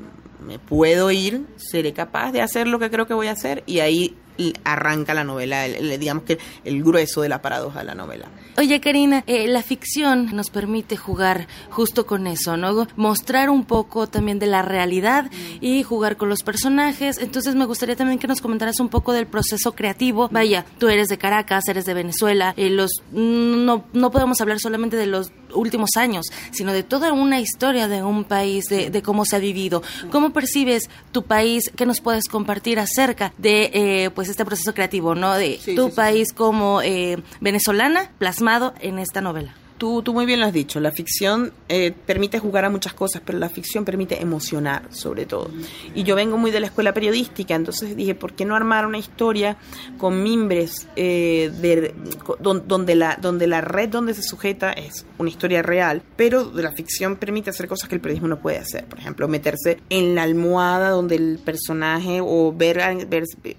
me 0.46 0.60
puedo 0.60 1.12
ir, 1.12 1.46
seré 1.58 1.94
capaz 1.94 2.32
de 2.32 2.42
hacer 2.42 2.68
lo 2.68 2.80
que 2.80 2.90
creo 2.90 3.08
que 3.08 3.14
voy 3.14 3.28
a 3.28 3.32
hacer, 3.32 3.64
y 3.66 3.80
ahí 3.80 4.18
arranca 4.64 5.14
la 5.14 5.24
novela, 5.24 5.64
digamos 5.64 6.24
que 6.24 6.40
el 6.66 6.84
grueso 6.84 7.22
de 7.22 7.30
la 7.30 7.42
paradoja 7.42 7.80
de 7.80 7.86
la 7.86 7.96
novela. 7.96 8.30
Oye, 8.56 8.80
Karina, 8.80 9.24
eh, 9.26 9.48
la 9.48 9.64
ficción 9.64 10.30
nos 10.36 10.52
permite 10.52 10.96
jugar 10.96 11.48
justo 11.72 12.06
con 12.06 12.28
eso, 12.28 12.56
¿no? 12.56 12.88
Mostrar 12.96 13.50
un 13.50 13.66
poco 13.66 14.06
también 14.08 14.38
de 14.38 14.46
la 14.46 14.62
realidad 14.62 15.32
y 15.60 15.82
jugar 15.82 16.18
con 16.18 16.30
los 16.30 16.44
personajes. 16.44 17.18
Entonces 17.18 17.56
me 17.56 17.66
gustaría 17.66 17.96
también 17.96 18.20
que 18.20 18.28
nos 18.28 18.42
comentaras 18.42 18.80
un 18.80 18.90
poco 18.90 19.12
del 19.12 19.26
proceso 19.26 19.74
creativo. 19.74 20.30
Vaya, 20.32 20.66
tú 20.78 20.88
eres 20.90 21.08
de 21.08 21.18
Caracas, 21.18 21.68
eres 21.68 21.86
de 21.86 21.96
Venezuela, 21.96 22.54
eh, 22.56 22.70
los 22.70 22.92
no, 23.12 23.86
no 23.92 24.12
podemos 24.12 24.40
hablar 24.40 24.60
solamente 24.60 24.98
de 24.98 25.08
los 25.08 25.32
últimos 25.54 25.92
años, 25.96 26.26
sino 26.52 26.74
de 26.74 26.84
toda 26.84 27.14
una 27.14 27.40
historia 27.40 27.88
de 27.88 28.04
un 28.04 28.24
país, 28.24 28.66
de, 28.66 29.02
cómo 29.04 29.26
se 29.26 29.36
ha 29.36 29.40
vivido. 29.40 29.84
¿Cómo 30.12 30.32
percibes 30.32 30.90
tu 31.12 31.24
país? 31.24 31.72
¿Qué 31.76 31.86
nos 31.86 32.02
puedes 32.02 32.26
compartir 32.26 32.80
acerca 32.80 33.34
de 33.38 33.72
eh, 33.74 34.10
pues 34.14 34.30
este 34.30 34.46
proceso 34.46 34.74
creativo, 34.74 35.16
no 35.16 35.34
de 35.34 35.60
tu 35.76 35.94
país 35.94 36.34
como 36.34 36.82
eh, 36.82 37.22
venezolana 37.42 38.12
plasmado 38.18 38.74
en 38.80 39.00
esta 39.00 39.22
novela? 39.22 39.54
Tú, 39.84 40.02
tú 40.02 40.14
muy 40.14 40.26
bien 40.26 40.40
lo 40.40 40.46
has 40.46 40.54
dicho, 40.54 40.80
la 40.80 40.94
ficción 40.94 41.52
eh, 41.68 41.94
permite 42.06 42.40
jugar 42.40 42.64
a 42.64 42.70
muchas 42.70 42.94
cosas, 42.94 43.22
pero 43.26 43.38
la 43.38 43.50
ficción 43.50 43.84
permite 43.84 44.22
emocionar 44.22 44.88
sobre 44.92 45.26
todo. 45.26 45.52
Y 45.94 46.04
yo 46.04 46.16
vengo 46.16 46.38
muy 46.38 46.52
de 46.52 46.62
la 46.62 46.68
escuela 46.68 46.94
periodística, 46.94 47.54
entonces 47.54 47.94
dije, 47.94 48.16
¿por 48.16 48.32
qué 48.32 48.46
no 48.46 48.56
armar 48.56 48.86
una 48.88 48.98
historia 48.98 49.58
con 49.98 50.24
mimbres 50.24 50.88
eh, 50.96 51.52
de, 51.60 51.94
donde, 52.40 52.96
la, 52.96 53.18
donde 53.22 53.46
la 53.46 53.60
red 53.60 53.90
donde 53.90 54.14
se 54.14 54.24
sujeta 54.24 54.72
es 54.72 55.06
una 55.18 55.30
historia 55.30 55.62
real, 55.62 56.02
pero 56.16 56.50
la 56.56 56.72
ficción 56.72 57.18
permite 57.18 57.50
hacer 57.50 57.68
cosas 57.68 57.90
que 57.90 57.96
el 57.96 58.00
periodismo 58.00 58.30
no 58.30 58.40
puede 58.40 58.60
hacer? 58.60 58.86
Por 58.86 59.00
ejemplo, 59.00 59.28
meterse 59.28 59.82
en 59.90 60.16
la 60.16 60.24
almohada 60.24 60.92
donde 60.92 61.16
el 61.16 61.40
personaje 61.44 62.20
o 62.22 62.54
ver, 62.56 62.80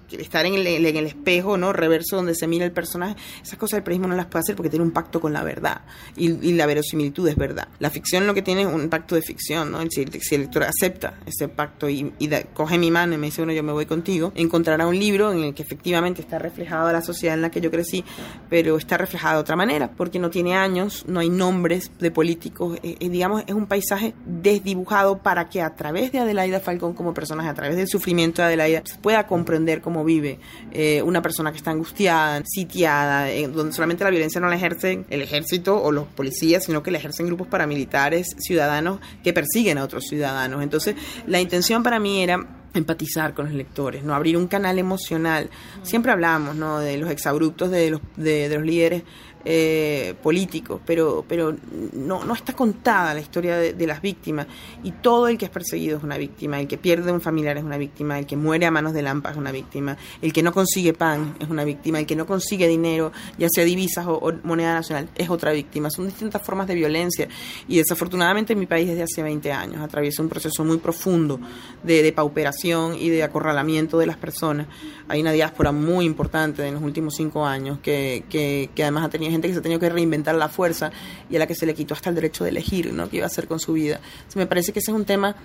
estar 0.09 0.47
en 0.47 0.55
el, 0.55 0.65
en 0.65 0.97
el 0.97 1.05
espejo, 1.05 1.55
¿no? 1.55 1.71
Reverso 1.71 2.15
donde 2.15 2.33
se 2.33 2.47
mira 2.47 2.65
el 2.65 2.71
personaje, 2.71 3.15
esas 3.43 3.59
cosas 3.59 3.77
el 3.77 3.83
periodismo 3.83 4.07
no 4.07 4.15
las 4.15 4.25
puede 4.25 4.39
hacer 4.39 4.55
porque 4.55 4.71
tiene 4.71 4.85
un 4.85 4.91
pacto 4.91 5.21
con 5.21 5.31
la 5.31 5.43
verdad 5.43 5.81
y, 6.15 6.53
la 6.53 6.65
verosimilitud 6.65 7.27
es 7.27 7.35
verdad. 7.35 7.67
La 7.79 7.89
ficción 7.89 8.27
lo 8.27 8.33
que 8.33 8.41
tiene 8.41 8.61
es 8.61 8.67
un 8.67 8.89
pacto 8.89 9.15
de 9.15 9.21
ficción, 9.21 9.71
¿no? 9.71 9.81
Si, 9.89 10.05
si 10.21 10.35
el 10.35 10.41
lector 10.41 10.63
acepta 10.63 11.15
ese 11.25 11.47
pacto 11.47 11.89
y, 11.89 12.13
coge 12.53 12.77
mi 12.77 12.91
mano 12.91 13.13
y 13.13 13.17
me 13.17 13.27
dice, 13.27 13.41
bueno, 13.41 13.53
yo 13.53 13.63
me 13.63 13.71
voy 13.71 13.85
contigo, 13.85 14.31
encontrará 14.35 14.87
un 14.87 14.97
libro 14.97 15.31
en 15.31 15.43
el 15.43 15.53
que 15.53 15.63
efectivamente 15.63 16.21
está 16.21 16.39
reflejada 16.39 16.91
la 16.93 17.01
sociedad 17.01 17.35
en 17.35 17.41
la 17.41 17.51
que 17.51 17.61
yo 17.61 17.71
crecí, 17.71 18.03
pero 18.49 18.77
está 18.77 18.97
reflejada 18.97 19.35
de 19.35 19.41
otra 19.41 19.55
manera, 19.55 19.91
porque 19.91 20.19
no 20.19 20.29
tiene 20.29 20.55
años, 20.55 21.05
no 21.07 21.19
hay 21.19 21.29
nombres 21.29 21.91
de 21.99 22.11
políticos, 22.11 22.77
eh, 22.83 22.97
eh, 22.99 23.09
digamos, 23.09 23.43
es 23.47 23.53
un 23.53 23.67
paisaje 23.67 24.13
desdibujado 24.25 25.19
para 25.19 25.49
que 25.49 25.61
a 25.61 25.75
través 25.75 26.11
de 26.11 26.19
Adelaida 26.19 26.59
Falcón 26.59 26.93
como 26.93 27.13
personaje, 27.13 27.49
a 27.49 27.53
través 27.53 27.75
del 27.77 27.87
sufrimiento 27.87 28.41
de 28.41 28.47
Adelaida, 28.47 28.81
se 28.85 28.97
pueda 28.97 29.27
comprender 29.27 29.81
cómo 29.81 30.03
vive 30.03 30.39
eh, 30.71 31.01
una 31.01 31.21
persona 31.21 31.51
que 31.51 31.57
está 31.57 31.71
angustiada, 31.71 32.41
sitiada, 32.45 33.27
donde 33.49 33.73
solamente 33.73 34.03
la 34.03 34.09
violencia 34.09 34.39
no 34.41 34.47
la 34.49 34.55
ejerce 34.55 35.05
el 35.09 35.21
ejército 35.21 35.81
o 35.81 35.91
los 35.91 36.04
policías, 36.05 36.65
sino 36.65 36.83
que 36.83 36.91
la 36.91 36.97
ejercen 36.97 37.27
grupos 37.27 37.47
paramilitares 37.47 38.35
ciudadanos 38.39 38.99
que 39.23 39.33
persiguen 39.33 39.77
a 39.77 39.83
otros 39.83 40.05
ciudadanos. 40.07 40.63
Entonces, 40.63 40.95
la 41.27 41.39
intención 41.39 41.83
para 41.83 41.99
mí 41.99 42.21
era 42.21 42.47
empatizar 42.73 43.33
con 43.33 43.45
los 43.45 43.53
lectores, 43.53 44.03
no 44.03 44.13
abrir 44.13 44.37
un 44.37 44.47
canal 44.47 44.79
emocional. 44.79 45.49
Siempre 45.83 46.11
hablamos 46.11 46.55
¿no? 46.55 46.79
de 46.79 46.97
los 46.97 47.09
exabruptos 47.09 47.71
de 47.71 47.91
los, 47.91 48.01
de 48.17 48.49
los 48.49 48.63
líderes 48.63 49.03
eh, 49.47 50.15
políticos, 50.23 50.81
pero, 50.83 51.23
pero 51.27 51.55
no, 51.93 52.25
no 52.25 52.33
está 52.33 52.53
contada 52.53 53.13
la 53.13 53.19
historia 53.19 53.57
de, 53.57 53.85
las 53.85 54.01
víctimas. 54.01 54.47
Y 54.83 54.91
todo 54.91 55.27
el 55.27 55.37
que 55.37 55.45
es 55.45 55.51
perseguido 55.51 55.97
es 55.97 56.03
una 56.03 56.17
víctima, 56.17 56.59
el 56.59 56.67
que 56.67 56.79
pierde 56.79 57.11
un 57.11 57.21
familiar 57.21 57.55
es 57.55 57.63
una 57.63 57.77
víctima, 57.77 58.17
el 58.17 58.25
que 58.25 58.35
muere 58.35 58.65
a 58.65 58.71
manos 58.71 58.93
de 58.93 59.03
Lampa 59.03 59.29
es 59.29 59.37
una 59.37 59.51
víctima, 59.51 59.95
el 60.19 60.33
que 60.33 60.41
no 60.41 60.51
consigue 60.51 60.93
pan 60.93 61.35
es 61.39 61.47
una 61.47 61.63
víctima, 61.63 61.99
el 61.99 62.07
que 62.07 62.15
no 62.15 62.25
consigue 62.25 62.67
dinero, 62.67 63.11
ya 63.37 63.47
sea 63.53 63.63
divisas 63.63 64.07
o, 64.07 64.33
moneda 64.41 64.73
nacional, 64.73 65.09
es 65.13 65.29
otra 65.29 65.51
víctima. 65.51 65.91
Son 65.91 66.07
distintas 66.07 66.41
formas 66.41 66.65
de 66.65 66.73
violencia. 66.73 67.27
Y 67.67 67.77
desafortunadamente 67.77 68.53
en 68.53 68.59
mi 68.59 68.65
país 68.65 68.87
desde 68.87 69.03
hace 69.03 69.21
20 69.21 69.51
años 69.51 69.79
atraviesa 69.79 70.23
un 70.23 70.29
proceso 70.29 70.65
muy 70.65 70.77
profundo 70.77 71.39
de, 71.83 72.01
de 72.01 72.11
pauperación 72.11 72.95
y 72.95 73.09
de 73.09 73.21
acorralamiento 73.21 73.99
de 73.99 74.07
las 74.07 74.17
personas. 74.17 74.65
Hay 75.07 75.21
una 75.21 75.33
diáspora 75.33 75.71
muy 75.71 76.05
importante 76.05 76.65
en 76.65 76.73
los 76.73 76.81
últimos 76.83 77.13
cinco 77.15 77.45
años 77.45 77.77
que, 77.77 78.23
que 78.27 78.83
además 78.83 79.05
ha 79.05 79.09
tenido 79.09 79.34
gente 79.35 79.47
que 79.47 79.53
se 79.53 79.59
ha 79.59 79.63
tenido 79.63 79.79
que 79.79 79.89
reinventar 79.89 80.35
la 80.35 80.49
fuerza 80.49 80.91
y 81.29 81.35
a 81.35 81.39
la 81.39 81.47
que 81.47 81.55
se 81.55 81.65
le 81.65 81.73
quitó 81.73 81.93
hasta 81.93 82.09
el 82.09 82.15
derecho 82.15 82.43
de 82.43 82.49
elegir, 82.49 82.93
¿no? 82.93 83.09
¿Qué 83.09 83.17
iba 83.17 83.25
a 83.25 83.27
hacer 83.27 83.47
con 83.47 83.59
su 83.59 83.73
vida? 83.73 83.99
me 84.35 84.47
parece 84.47 84.73
que 84.73 84.79
ese 84.79 84.91
es 84.91 84.97
un 84.97 85.05
tema 85.05 85.35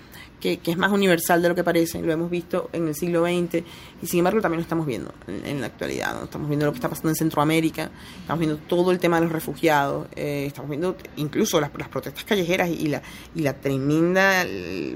que, 0.41 0.59
es 0.65 0.77
más 0.77 0.91
universal 0.91 1.41
de 1.41 1.49
lo 1.49 1.55
que 1.55 1.63
parece, 1.63 2.01
lo 2.01 2.11
hemos 2.11 2.29
visto 2.29 2.69
en 2.73 2.87
el 2.87 2.95
siglo 2.95 3.23
XX 3.23 3.63
y 4.01 4.07
sin 4.07 4.19
embargo 4.19 4.41
también 4.41 4.57
lo 4.57 4.63
estamos 4.63 4.85
viendo 4.85 5.13
en, 5.27 5.61
la 5.61 5.67
actualidad, 5.67 6.15
¿no? 6.15 6.25
estamos 6.25 6.49
viendo 6.49 6.65
lo 6.65 6.71
que 6.73 6.77
está 6.77 6.89
pasando 6.89 7.09
en 7.09 7.15
Centroamérica, 7.15 7.91
estamos 8.19 8.39
viendo 8.39 8.57
todo 8.57 8.91
el 8.91 8.99
tema 8.99 9.17
de 9.17 9.23
los 9.23 9.31
refugiados, 9.31 10.07
eh, 10.15 10.45
estamos 10.47 10.69
viendo 10.69 10.97
incluso 11.15 11.61
las, 11.61 11.69
protestas 11.69 12.23
callejeras 12.23 12.69
y 12.69 12.87
la, 12.87 13.01
y 13.35 13.41
la 13.41 13.53
tremenda 13.53 14.45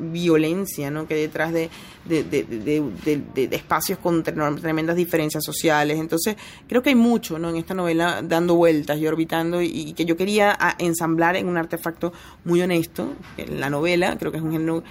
violencia 0.01 0.89
¿no? 0.91 1.07
que 1.07 1.13
hay 1.13 1.21
detrás 1.21 1.53
de, 1.53 1.69
de, 2.05 3.49
espacios 3.51 3.99
con 3.99 4.23
tremendas 4.23 4.95
diferencias 4.95 5.43
sociales, 5.43 5.99
entonces 5.99 6.35
creo 6.67 6.81
que 6.81 6.89
hay 6.89 6.95
mucho 6.95 7.39
¿no? 7.39 7.49
en 7.49 7.57
esta 7.57 7.73
novela 7.73 8.21
dando 8.23 8.55
vueltas 8.55 8.97
y 8.99 9.07
orbitando 9.07 9.61
y, 9.61 9.93
que 9.93 10.05
yo 10.05 10.17
quería 10.17 10.57
ensamblar 10.79 11.35
en 11.35 11.47
un 11.47 11.57
artefacto 11.57 12.13
muy 12.43 12.61
honesto, 12.61 13.13
la 13.49 13.69
novela 13.69 14.17
creo 14.17 14.31
que 14.31 14.37
es 14.37 14.43
un 14.43 14.51
género 14.51 14.83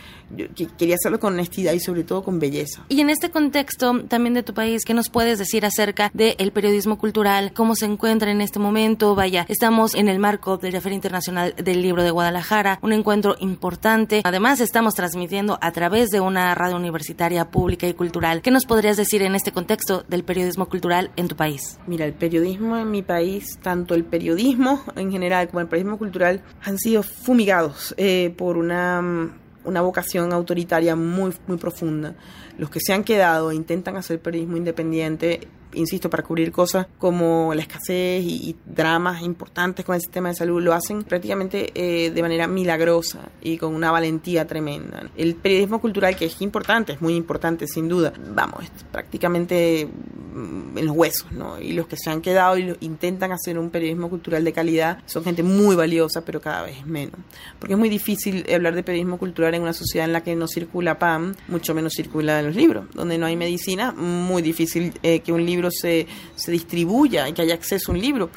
quería 0.78 0.96
hacerlo 0.96 1.20
con 1.20 1.34
honestidad 1.34 1.72
y 1.72 1.80
sobre 1.80 2.04
todo 2.04 2.22
con 2.22 2.38
belleza. 2.38 2.84
Y 2.88 3.00
en 3.00 3.10
este 3.10 3.30
contexto 3.30 4.02
también 4.08 4.34
de 4.34 4.42
tu 4.42 4.54
país, 4.54 4.84
¿qué 4.84 4.94
nos 4.94 5.08
puedes 5.10 5.38
decir 5.38 5.64
acerca 5.64 6.10
del 6.14 6.52
periodismo 6.52 6.98
cultural? 6.98 7.52
¿Cómo 7.52 7.74
se 7.74 7.86
encuentra 7.86 8.30
en 8.30 8.40
este 8.40 8.58
momento? 8.58 9.14
Vaya, 9.14 9.46
estamos 9.48 9.94
en 9.94 10.08
el 10.08 10.18
marco 10.18 10.56
del 10.56 10.80
Feria 10.80 10.96
Internacional 10.96 11.54
del 11.56 11.82
Libro 11.82 12.02
de 12.02 12.10
Guadalajara, 12.10 12.78
un 12.82 12.92
encuentro 12.92 13.36
importante. 13.40 14.22
Además, 14.24 14.60
estamos 14.60 14.94
transmitiendo 14.94 15.58
a 15.60 15.72
través 15.72 16.10
de 16.10 16.20
una 16.20 16.54
radio 16.54 16.76
universitaria 16.76 17.50
pública 17.50 17.86
y 17.86 17.94
cultural. 17.94 18.42
¿Qué 18.42 18.50
nos 18.50 18.66
podrías 18.66 18.96
decir 18.96 19.22
en 19.22 19.34
este 19.34 19.52
contexto 19.52 20.04
del 20.08 20.24
periodismo 20.24 20.66
cultural 20.66 21.10
en 21.16 21.28
tu 21.28 21.36
país? 21.36 21.78
Mira, 21.86 22.04
el 22.04 22.14
periodismo 22.14 22.76
en 22.76 22.90
mi 22.90 23.02
país, 23.02 23.58
tanto 23.62 23.94
el 23.94 24.04
periodismo 24.04 24.82
en 24.96 25.10
general 25.10 25.48
como 25.48 25.60
el 25.60 25.68
periodismo 25.68 25.98
cultural, 25.98 26.42
han 26.62 26.78
sido 26.78 27.02
fumigados 27.02 27.94
eh, 27.96 28.34
por 28.36 28.56
una 28.56 29.32
una 29.64 29.80
vocación 29.80 30.32
autoritaria 30.32 30.96
muy, 30.96 31.32
muy 31.46 31.56
profunda. 31.56 32.14
Los 32.58 32.70
que 32.70 32.80
se 32.80 32.92
han 32.92 33.04
quedado 33.04 33.50
e 33.50 33.54
intentan 33.54 33.96
hacer 33.96 34.20
periodismo 34.20 34.56
independiente 34.56 35.48
insisto, 35.74 36.10
para 36.10 36.22
cubrir 36.22 36.52
cosas 36.52 36.86
como 36.98 37.52
la 37.54 37.62
escasez 37.62 38.22
y, 38.24 38.56
dramas 38.64 39.22
importantes 39.22 39.84
con 39.84 39.94
el 39.94 40.00
sistema 40.00 40.28
de 40.28 40.34
salud, 40.34 40.62
lo 40.62 40.72
hacen 40.72 41.02
prácticamente 41.02 41.70
eh, 41.74 42.10
de 42.10 42.22
manera 42.22 42.46
milagrosa 42.46 43.30
y 43.40 43.56
con 43.56 43.74
una 43.74 43.92
valentía 43.92 44.46
tremenda. 44.46 45.08
El 45.16 45.36
periodismo 45.36 45.80
cultural, 45.80 46.16
que 46.16 46.26
es 46.26 46.40
importante, 46.42 46.92
es 46.92 47.00
muy 47.00 47.14
importante 47.14 47.66
sin 47.66 47.88
duda, 47.88 48.12
vamos, 48.34 48.64
es 48.64 48.70
prácticamente 48.90 49.86
mm, 49.86 50.78
en 50.78 50.86
los 50.86 50.96
huesos, 50.96 51.30
¿no? 51.32 51.60
Y 51.60 51.72
los 51.72 51.86
que 51.86 51.96
se 51.96 52.10
han 52.10 52.20
quedado 52.20 52.58
y 52.58 52.76
intentan 52.80 53.32
hacer 53.32 53.58
un 53.58 53.70
periodismo 53.70 54.10
cultural 54.10 54.44
de 54.44 54.52
calidad 54.52 54.98
son 55.06 55.24
gente 55.24 55.42
muy 55.42 55.76
valiosa, 55.76 56.24
pero 56.24 56.40
cada 56.40 56.62
vez 56.62 56.84
menos. 56.86 57.16
Porque 57.58 57.74
es 57.74 57.78
muy 57.78 57.88
difícil 57.88 58.44
hablar 58.52 58.74
de 58.74 58.82
periodismo 58.82 59.18
cultural 59.18 59.54
en 59.54 59.62
una 59.62 59.72
sociedad 59.72 60.06
en 60.06 60.12
la 60.12 60.22
que 60.22 60.34
no 60.34 60.48
circula 60.48 60.98
pan, 60.98 61.36
mucho 61.48 61.74
menos 61.74 61.92
circula 61.94 62.40
en 62.40 62.46
los 62.46 62.56
libros, 62.56 62.86
donde 62.94 63.18
no 63.18 63.26
hay 63.26 63.36
medicina, 63.36 63.92
muy 63.92 64.42
difícil 64.42 64.94
eh, 65.02 65.20
que 65.20 65.32
un 65.32 65.44
libro 65.44 65.63
se, 65.70 66.06
se 66.34 66.52
distribuya 66.52 67.28
y 67.28 67.32
que 67.32 67.42
haya 67.42 67.54
acceso 67.54 67.92
a 67.92 67.94
un 67.94 68.00
libro 68.00 68.30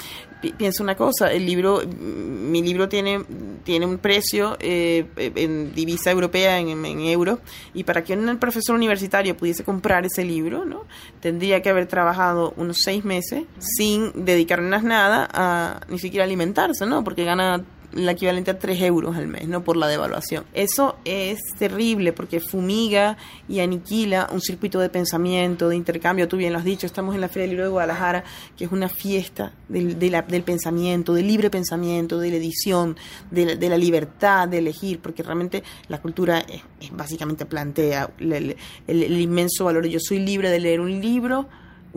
pienso 0.57 0.83
una 0.83 0.95
cosa, 0.95 1.31
el 1.31 1.45
libro, 1.45 1.81
mi 1.85 2.61
libro 2.61 2.87
tiene, 2.87 3.23
tiene 3.63 3.85
un 3.85 3.97
precio 3.97 4.55
eh, 4.59 5.05
en 5.17 5.73
divisa 5.73 6.11
europea, 6.11 6.59
en, 6.59 6.85
en 6.85 6.99
euros, 7.01 7.39
y 7.73 7.83
para 7.83 8.03
que 8.03 8.13
un 8.13 8.37
profesor 8.37 8.75
universitario 8.75 9.35
pudiese 9.35 9.63
comprar 9.63 10.05
ese 10.05 10.23
libro, 10.23 10.65
¿no? 10.65 10.85
tendría 11.21 11.61
que 11.61 11.69
haber 11.69 11.87
trabajado 11.87 12.53
unos 12.57 12.77
seis 12.83 13.03
meses 13.03 13.45
sin 13.57 14.25
dedicarnos 14.25 14.83
nada 14.83 15.27
a 15.33 15.81
ni 15.89 15.99
siquiera 15.99 16.25
alimentarse, 16.25 16.85
¿no? 16.85 17.03
porque 17.03 17.23
gana 17.23 17.63
el 17.93 18.07
equivalente 18.09 18.51
a 18.51 18.59
3 18.59 18.81
euros 18.81 19.15
al 19.15 19.27
mes, 19.27 19.47
¿no? 19.47 19.63
Por 19.63 19.77
la 19.77 19.87
devaluación. 19.87 20.45
Eso 20.53 20.97
es 21.05 21.39
terrible 21.57 22.13
porque 22.13 22.39
fumiga 22.39 23.17
y 23.47 23.59
aniquila 23.59 24.27
un 24.31 24.41
circuito 24.41 24.79
de 24.79 24.89
pensamiento, 24.89 25.69
de 25.69 25.75
intercambio. 25.75 26.27
Tú 26.27 26.37
bien 26.37 26.53
lo 26.53 26.59
has 26.59 26.65
dicho, 26.65 26.85
estamos 26.85 27.15
en 27.15 27.21
la 27.21 27.29
Feria 27.29 27.43
del 27.43 27.51
Libro 27.51 27.65
de 27.65 27.71
Guadalajara, 27.71 28.23
que 28.57 28.65
es 28.65 28.71
una 28.71 28.89
fiesta 28.89 29.53
del, 29.69 29.97
del 29.97 30.43
pensamiento, 30.43 31.13
del 31.13 31.27
libre 31.27 31.49
pensamiento, 31.49 32.19
de 32.19 32.29
la 32.29 32.35
edición, 32.37 32.97
de 33.31 33.69
la, 33.69 33.77
libertad 33.77 34.47
de 34.47 34.57
elegir, 34.57 34.99
porque 34.99 35.23
realmente 35.23 35.63
la 35.87 36.01
cultura 36.01 36.39
es, 36.39 36.61
básicamente 36.91 37.45
plantea 37.45 38.09
el 38.19 39.21
inmenso 39.21 39.65
valor. 39.65 39.87
Yo 39.87 39.99
soy 39.99 40.19
libre 40.19 40.49
de 40.49 40.59
leer 40.59 40.81
un 40.81 40.99
libro 40.99 41.47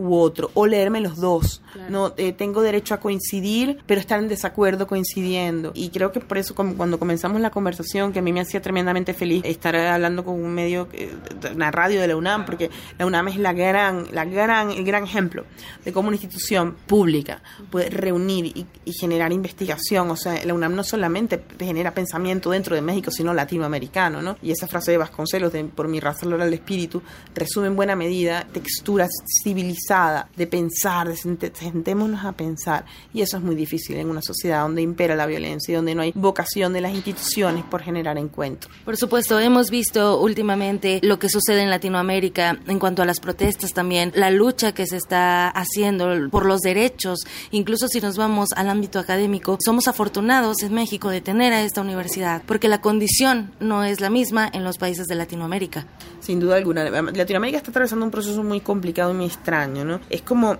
u 0.01 0.15
otro, 0.15 0.49
o 0.53 0.65
leerme 0.65 0.99
los 0.99 1.17
dos. 1.17 1.61
No 1.89 2.13
eh, 2.17 2.33
tengo 2.33 2.61
derecho 2.61 2.93
a 2.93 2.99
coincidir, 2.99 3.77
pero 3.85 4.01
estar 4.01 4.19
en 4.19 4.27
desacuerdo 4.27 4.87
coincidiendo. 4.87 5.71
Y 5.73 5.89
creo 5.89 6.11
que 6.11 6.19
por 6.19 6.37
eso 6.37 6.55
cuando 6.55 6.99
comenzamos 6.99 7.39
la 7.39 7.51
conversación, 7.51 8.11
que 8.11 8.19
a 8.19 8.21
mí 8.21 8.33
me 8.33 8.41
hacía 8.41 8.61
tremendamente 8.61 9.13
feliz 9.13 9.43
estar 9.45 9.75
hablando 9.75 10.25
con 10.25 10.35
un 10.35 10.53
medio, 10.53 10.87
eh, 10.93 11.13
una 11.53 11.71
radio 11.71 12.01
de 12.01 12.07
la 12.07 12.15
UNAM, 12.15 12.45
porque 12.45 12.69
la 12.97 13.05
UNAM 13.05 13.29
es 13.29 13.37
la 13.37 13.53
gran, 13.53 14.07
la 14.11 14.25
gran, 14.25 14.71
el 14.71 14.83
gran 14.83 15.03
ejemplo 15.03 15.45
de 15.85 15.93
cómo 15.93 16.07
una 16.07 16.15
institución 16.15 16.75
pública 16.87 17.41
puede 17.69 17.89
reunir 17.89 18.45
y, 18.45 18.65
generar 18.99 19.31
investigación. 19.31 20.11
O 20.11 20.15
sea, 20.15 20.43
la 20.45 20.53
UNAM 20.53 20.75
no 20.75 20.83
solamente 20.83 21.41
genera 21.57 21.93
pensamiento 21.93 22.51
dentro 22.51 22.75
de 22.75 22.81
México, 22.81 23.09
sino 23.09 23.33
latinoamericano, 23.33 24.21
¿no? 24.21 24.37
Y 24.41 24.51
esa 24.51 24.67
frase 24.67 24.91
de 24.91 24.97
Vasconcelos, 24.97 25.53
de 25.53 25.63
por 25.63 25.87
mi 25.87 25.99
raza 25.99 26.27
del 26.27 26.53
espíritu, 26.53 27.01
resume 27.33 27.67
en 27.67 27.75
buena 27.75 27.95
medida 27.95 28.45
texturas 28.51 29.09
civilizadas 29.43 29.90
de 29.91 30.47
pensar, 30.47 31.09
de 31.09 31.51
sentémonos 31.53 32.23
a 32.23 32.31
pensar. 32.31 32.85
Y 33.13 33.21
eso 33.21 33.37
es 33.37 33.43
muy 33.43 33.55
difícil 33.55 33.97
en 33.97 34.09
una 34.09 34.21
sociedad 34.21 34.61
donde 34.61 34.81
impera 34.81 35.15
la 35.15 35.25
violencia 35.25 35.73
y 35.73 35.75
donde 35.75 35.95
no 35.95 36.01
hay 36.01 36.13
vocación 36.15 36.71
de 36.71 36.79
las 36.79 36.93
instituciones 36.93 37.65
por 37.65 37.81
generar 37.81 38.17
encuentros. 38.17 38.73
Por 38.85 38.95
supuesto, 38.95 39.37
hemos 39.39 39.69
visto 39.69 40.21
últimamente 40.21 41.01
lo 41.03 41.19
que 41.19 41.27
sucede 41.27 41.61
en 41.61 41.69
Latinoamérica 41.69 42.57
en 42.67 42.79
cuanto 42.79 43.01
a 43.01 43.05
las 43.05 43.19
protestas 43.19 43.73
también, 43.73 44.13
la 44.15 44.31
lucha 44.31 44.73
que 44.73 44.87
se 44.87 44.95
está 44.95 45.49
haciendo 45.49 46.29
por 46.29 46.45
los 46.45 46.61
derechos, 46.61 47.19
incluso 47.51 47.89
si 47.89 47.99
nos 47.99 48.15
vamos 48.15 48.49
al 48.55 48.69
ámbito 48.69 48.97
académico, 48.97 49.57
somos 49.63 49.89
afortunados 49.89 50.63
en 50.63 50.73
México 50.73 51.09
de 51.09 51.19
tener 51.19 51.51
a 51.51 51.63
esta 51.63 51.81
universidad, 51.81 52.43
porque 52.45 52.69
la 52.69 52.79
condición 52.79 53.51
no 53.59 53.83
es 53.83 53.99
la 53.99 54.09
misma 54.09 54.49
en 54.53 54.63
los 54.63 54.77
países 54.77 55.07
de 55.07 55.15
Latinoamérica. 55.15 55.85
Sin 56.21 56.39
duda 56.39 56.55
alguna, 56.55 56.89
Latinoamérica 56.89 57.57
está 57.57 57.71
atravesando 57.71 58.05
un 58.05 58.11
proceso 58.11 58.41
muy 58.41 58.61
complicado 58.61 59.11
y 59.11 59.15
muy 59.15 59.25
extraño 59.25 59.80
es 60.09 60.21
como, 60.21 60.57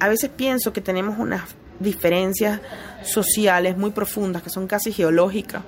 a 0.00 0.08
veces 0.08 0.30
pienso 0.34 0.72
que 0.72 0.80
tenemos 0.80 1.18
unas 1.18 1.42
diferencias 1.80 2.60
sociales 3.04 3.76
muy 3.76 3.90
profundas, 3.90 4.42
que 4.42 4.50
son 4.50 4.66
casi 4.66 4.92
geológicas, 4.92 5.62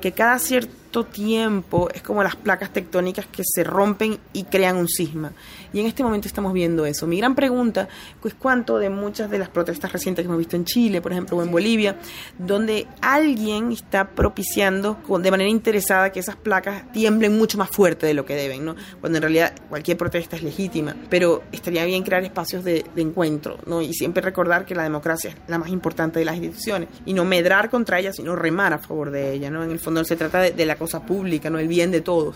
que 0.00 0.12
cada 0.12 0.38
cierto 0.38 0.72
tiempo 1.04 1.88
es 1.92 2.02
como 2.02 2.22
las 2.22 2.36
placas 2.36 2.72
tectónicas 2.72 3.26
que 3.26 3.42
se 3.44 3.64
rompen 3.64 4.18
y 4.32 4.44
crean 4.44 4.76
un 4.76 4.88
sisma. 4.88 5.32
Y 5.72 5.80
en 5.80 5.86
este 5.86 6.02
momento 6.02 6.28
estamos 6.28 6.52
viendo 6.52 6.86
eso. 6.86 7.06
Mi 7.06 7.18
gran 7.18 7.34
pregunta 7.34 7.88
es 8.24 8.34
cuánto 8.34 8.78
de 8.78 8.90
muchas 8.90 9.30
de 9.30 9.38
las 9.38 9.48
protestas 9.48 9.92
recientes 9.92 10.22
que 10.22 10.26
hemos 10.26 10.38
visto 10.38 10.56
en 10.56 10.64
Chile, 10.64 11.00
por 11.00 11.12
ejemplo, 11.12 11.36
o 11.36 11.42
en 11.42 11.50
Bolivia, 11.50 11.98
donde 12.38 12.86
alguien 13.00 13.72
está 13.72 14.10
propiciando 14.10 14.98
de 15.18 15.30
manera 15.30 15.50
interesada 15.50 16.10
que 16.10 16.20
esas 16.20 16.36
placas 16.36 16.90
tiemblen 16.92 17.36
mucho 17.36 17.58
más 17.58 17.70
fuerte 17.70 18.06
de 18.06 18.14
lo 18.14 18.24
que 18.24 18.34
deben, 18.34 18.64
¿no? 18.64 18.76
Cuando 19.00 19.18
en 19.18 19.22
realidad 19.22 19.54
cualquier 19.68 19.96
protesta 19.96 20.36
es 20.36 20.42
legítima, 20.42 20.94
pero 21.10 21.42
estaría 21.52 21.84
bien 21.84 22.02
crear 22.02 22.24
espacios 22.24 22.64
de, 22.64 22.84
de 22.94 23.02
encuentro, 23.02 23.58
¿no? 23.66 23.82
Y 23.82 23.92
siempre 23.92 24.22
recordar 24.22 24.64
que 24.64 24.74
la 24.74 24.82
democracia 24.82 25.30
es 25.30 25.36
la 25.48 25.58
más 25.58 25.68
importante 25.70 26.18
de 26.18 26.24
las 26.24 26.36
instituciones 26.36 26.88
y 27.04 27.12
no 27.12 27.24
medrar 27.24 27.70
contra 27.70 27.98
ella, 27.98 28.12
sino 28.12 28.36
remar 28.36 28.72
a 28.72 28.78
favor 28.78 29.10
de 29.10 29.32
ella, 29.32 29.50
¿no? 29.50 29.62
En 29.62 29.70
el 29.70 29.78
fondo 29.78 30.04
se 30.04 30.16
trata 30.16 30.40
de, 30.40 30.66
la 30.66 30.76
cosa 30.76 30.87
pública, 30.94 31.50
¿no? 31.50 31.58
El 31.58 31.68
bien 31.68 31.90
de 31.90 32.00
todos. 32.00 32.34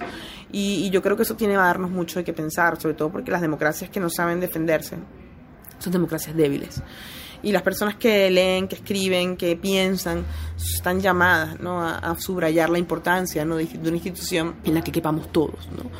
Y, 0.50 0.84
y 0.84 0.90
yo 0.90 1.02
creo 1.02 1.16
que 1.16 1.22
eso 1.22 1.34
tiene 1.34 1.54
que 1.54 1.58
darnos 1.58 1.90
mucho 1.90 2.18
de 2.18 2.24
qué 2.24 2.32
pensar, 2.32 2.80
sobre 2.80 2.94
todo 2.94 3.10
porque 3.10 3.30
las 3.30 3.40
democracias 3.40 3.90
que 3.90 4.00
no 4.00 4.10
saben 4.10 4.40
defenderse 4.40 4.96
son 5.78 5.92
democracias 5.92 6.36
débiles. 6.36 6.82
Y 7.42 7.50
las 7.50 7.62
personas 7.62 7.96
que 7.96 8.30
leen, 8.30 8.68
que 8.68 8.76
escriben, 8.76 9.36
que 9.36 9.56
piensan, 9.56 10.24
están 10.56 11.00
llamadas 11.00 11.58
¿no? 11.58 11.82
a, 11.82 12.14
subrayar 12.18 12.70
la 12.70 12.78
importancia 12.78 13.44
¿no? 13.44 13.56
de, 13.56 13.64
de, 13.64 13.88
una 13.88 13.96
institución 13.96 14.54
en 14.64 14.74
la 14.74 14.82
que 14.82 14.92
quepamos 14.92 15.32
todos. 15.32 15.68
¿no? 15.76 15.90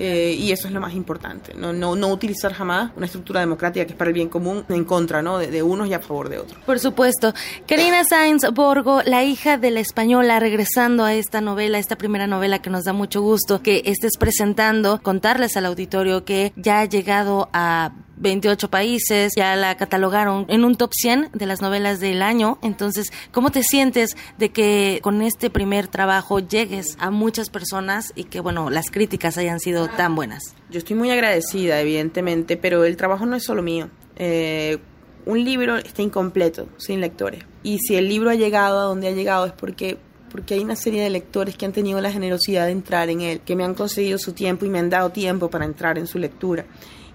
Eh, 0.00 0.36
y 0.38 0.52
eso 0.52 0.68
es 0.68 0.74
lo 0.74 0.80
más 0.80 0.94
importante, 0.94 1.54
¿no? 1.54 1.72
No, 1.72 1.96
no 1.96 2.08
utilizar 2.08 2.52
jamás 2.52 2.92
una 2.96 3.06
estructura 3.06 3.40
democrática 3.40 3.84
que 3.84 3.92
es 3.92 3.98
para 3.98 4.10
el 4.10 4.14
bien 4.14 4.28
común 4.28 4.64
en 4.68 4.84
contra 4.84 5.22
¿no? 5.22 5.38
de, 5.38 5.62
unos 5.62 5.88
y 5.88 5.94
a 5.94 5.98
favor 5.98 6.28
de 6.28 6.38
otros. 6.38 6.58
Por 6.64 6.78
supuesto. 6.78 7.34
Karina 7.66 8.04
Sainz 8.04 8.42
Borgo, 8.52 9.02
la 9.04 9.24
hija 9.24 9.56
de 9.56 9.72
la 9.72 9.80
española, 9.80 10.38
regresando 10.38 11.04
a 11.04 11.14
esta 11.14 11.40
novela, 11.40 11.78
esta 11.78 11.96
primera 11.96 12.28
novela 12.28 12.60
que 12.60 12.70
nos 12.70 12.84
da 12.84 12.92
mucho 12.92 13.22
gusto 13.22 13.60
que 13.60 13.82
estés 13.86 14.12
presentando, 14.18 15.00
contarles 15.02 15.56
al 15.56 15.66
auditorio 15.66 16.24
que 16.24 16.52
ya 16.54 16.80
ha 16.80 16.84
llegado 16.84 17.48
a 17.52 17.92
28 18.20 18.70
países, 18.70 19.32
ya 19.36 19.54
la 19.56 19.76
catalogaron 19.76 20.46
en 20.48 20.64
un 20.64 20.76
top 20.76 20.90
100 20.92 21.30
de 21.32 21.46
las 21.46 21.60
novelas 21.60 22.00
del 22.00 22.22
año. 22.22 22.58
Entonces, 22.62 23.12
¿cómo 23.32 23.50
te 23.50 23.62
sientes 23.62 24.16
de 24.38 24.50
que 24.50 25.00
con 25.02 25.22
este 25.22 25.50
primer 25.50 25.88
trabajo 25.88 26.40
llegues 26.40 26.96
a 26.98 27.10
muchas 27.10 27.50
personas 27.50 28.12
y 28.14 28.24
que, 28.24 28.40
bueno, 28.40 28.70
las 28.70 28.90
críticas 28.90 29.38
hayan 29.38 29.60
sido 29.60 29.88
tan 29.88 30.14
buenas? 30.14 30.54
Yo 30.70 30.78
estoy 30.78 30.96
muy 30.96 31.10
agradecida, 31.10 31.80
evidentemente, 31.80 32.56
pero 32.56 32.84
el 32.84 32.96
trabajo 32.96 33.26
no 33.26 33.36
es 33.36 33.44
solo 33.44 33.62
mío. 33.62 33.88
Eh, 34.16 34.78
un 35.26 35.44
libro 35.44 35.76
está 35.76 36.02
incompleto 36.02 36.68
sin 36.76 37.00
lectores. 37.00 37.44
Y 37.62 37.78
si 37.78 37.96
el 37.96 38.08
libro 38.08 38.30
ha 38.30 38.34
llegado 38.34 38.80
a 38.80 38.84
donde 38.84 39.08
ha 39.08 39.12
llegado 39.12 39.46
es 39.46 39.52
porque 39.52 39.98
porque 40.30 40.52
hay 40.52 40.60
una 40.60 40.76
serie 40.76 41.02
de 41.02 41.08
lectores 41.08 41.56
que 41.56 41.64
han 41.64 41.72
tenido 41.72 42.02
la 42.02 42.12
generosidad 42.12 42.66
de 42.66 42.72
entrar 42.72 43.08
en 43.08 43.22
él, 43.22 43.40
que 43.40 43.56
me 43.56 43.64
han 43.64 43.72
concedido 43.72 44.18
su 44.18 44.34
tiempo 44.34 44.66
y 44.66 44.68
me 44.68 44.78
han 44.78 44.90
dado 44.90 45.08
tiempo 45.08 45.48
para 45.48 45.64
entrar 45.64 45.96
en 45.96 46.06
su 46.06 46.18
lectura 46.18 46.66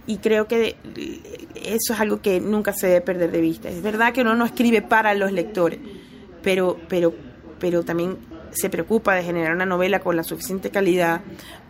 y 0.05 0.17
creo 0.17 0.47
que 0.47 0.75
eso 1.55 1.93
es 1.93 1.99
algo 1.99 2.21
que 2.21 2.39
nunca 2.39 2.73
se 2.73 2.87
debe 2.87 3.01
perder 3.01 3.31
de 3.31 3.41
vista. 3.41 3.69
Es 3.69 3.81
verdad 3.81 4.13
que 4.13 4.21
uno 4.21 4.35
no 4.35 4.45
escribe 4.45 4.81
para 4.81 5.13
los 5.13 5.31
lectores, 5.31 5.79
pero, 6.41 6.79
pero, 6.89 7.13
pero 7.59 7.83
también 7.83 8.17
se 8.51 8.69
preocupa 8.69 9.15
de 9.15 9.23
generar 9.23 9.55
una 9.55 9.65
novela 9.65 9.99
con 9.99 10.15
la 10.15 10.23
suficiente 10.23 10.69
calidad, 10.69 11.21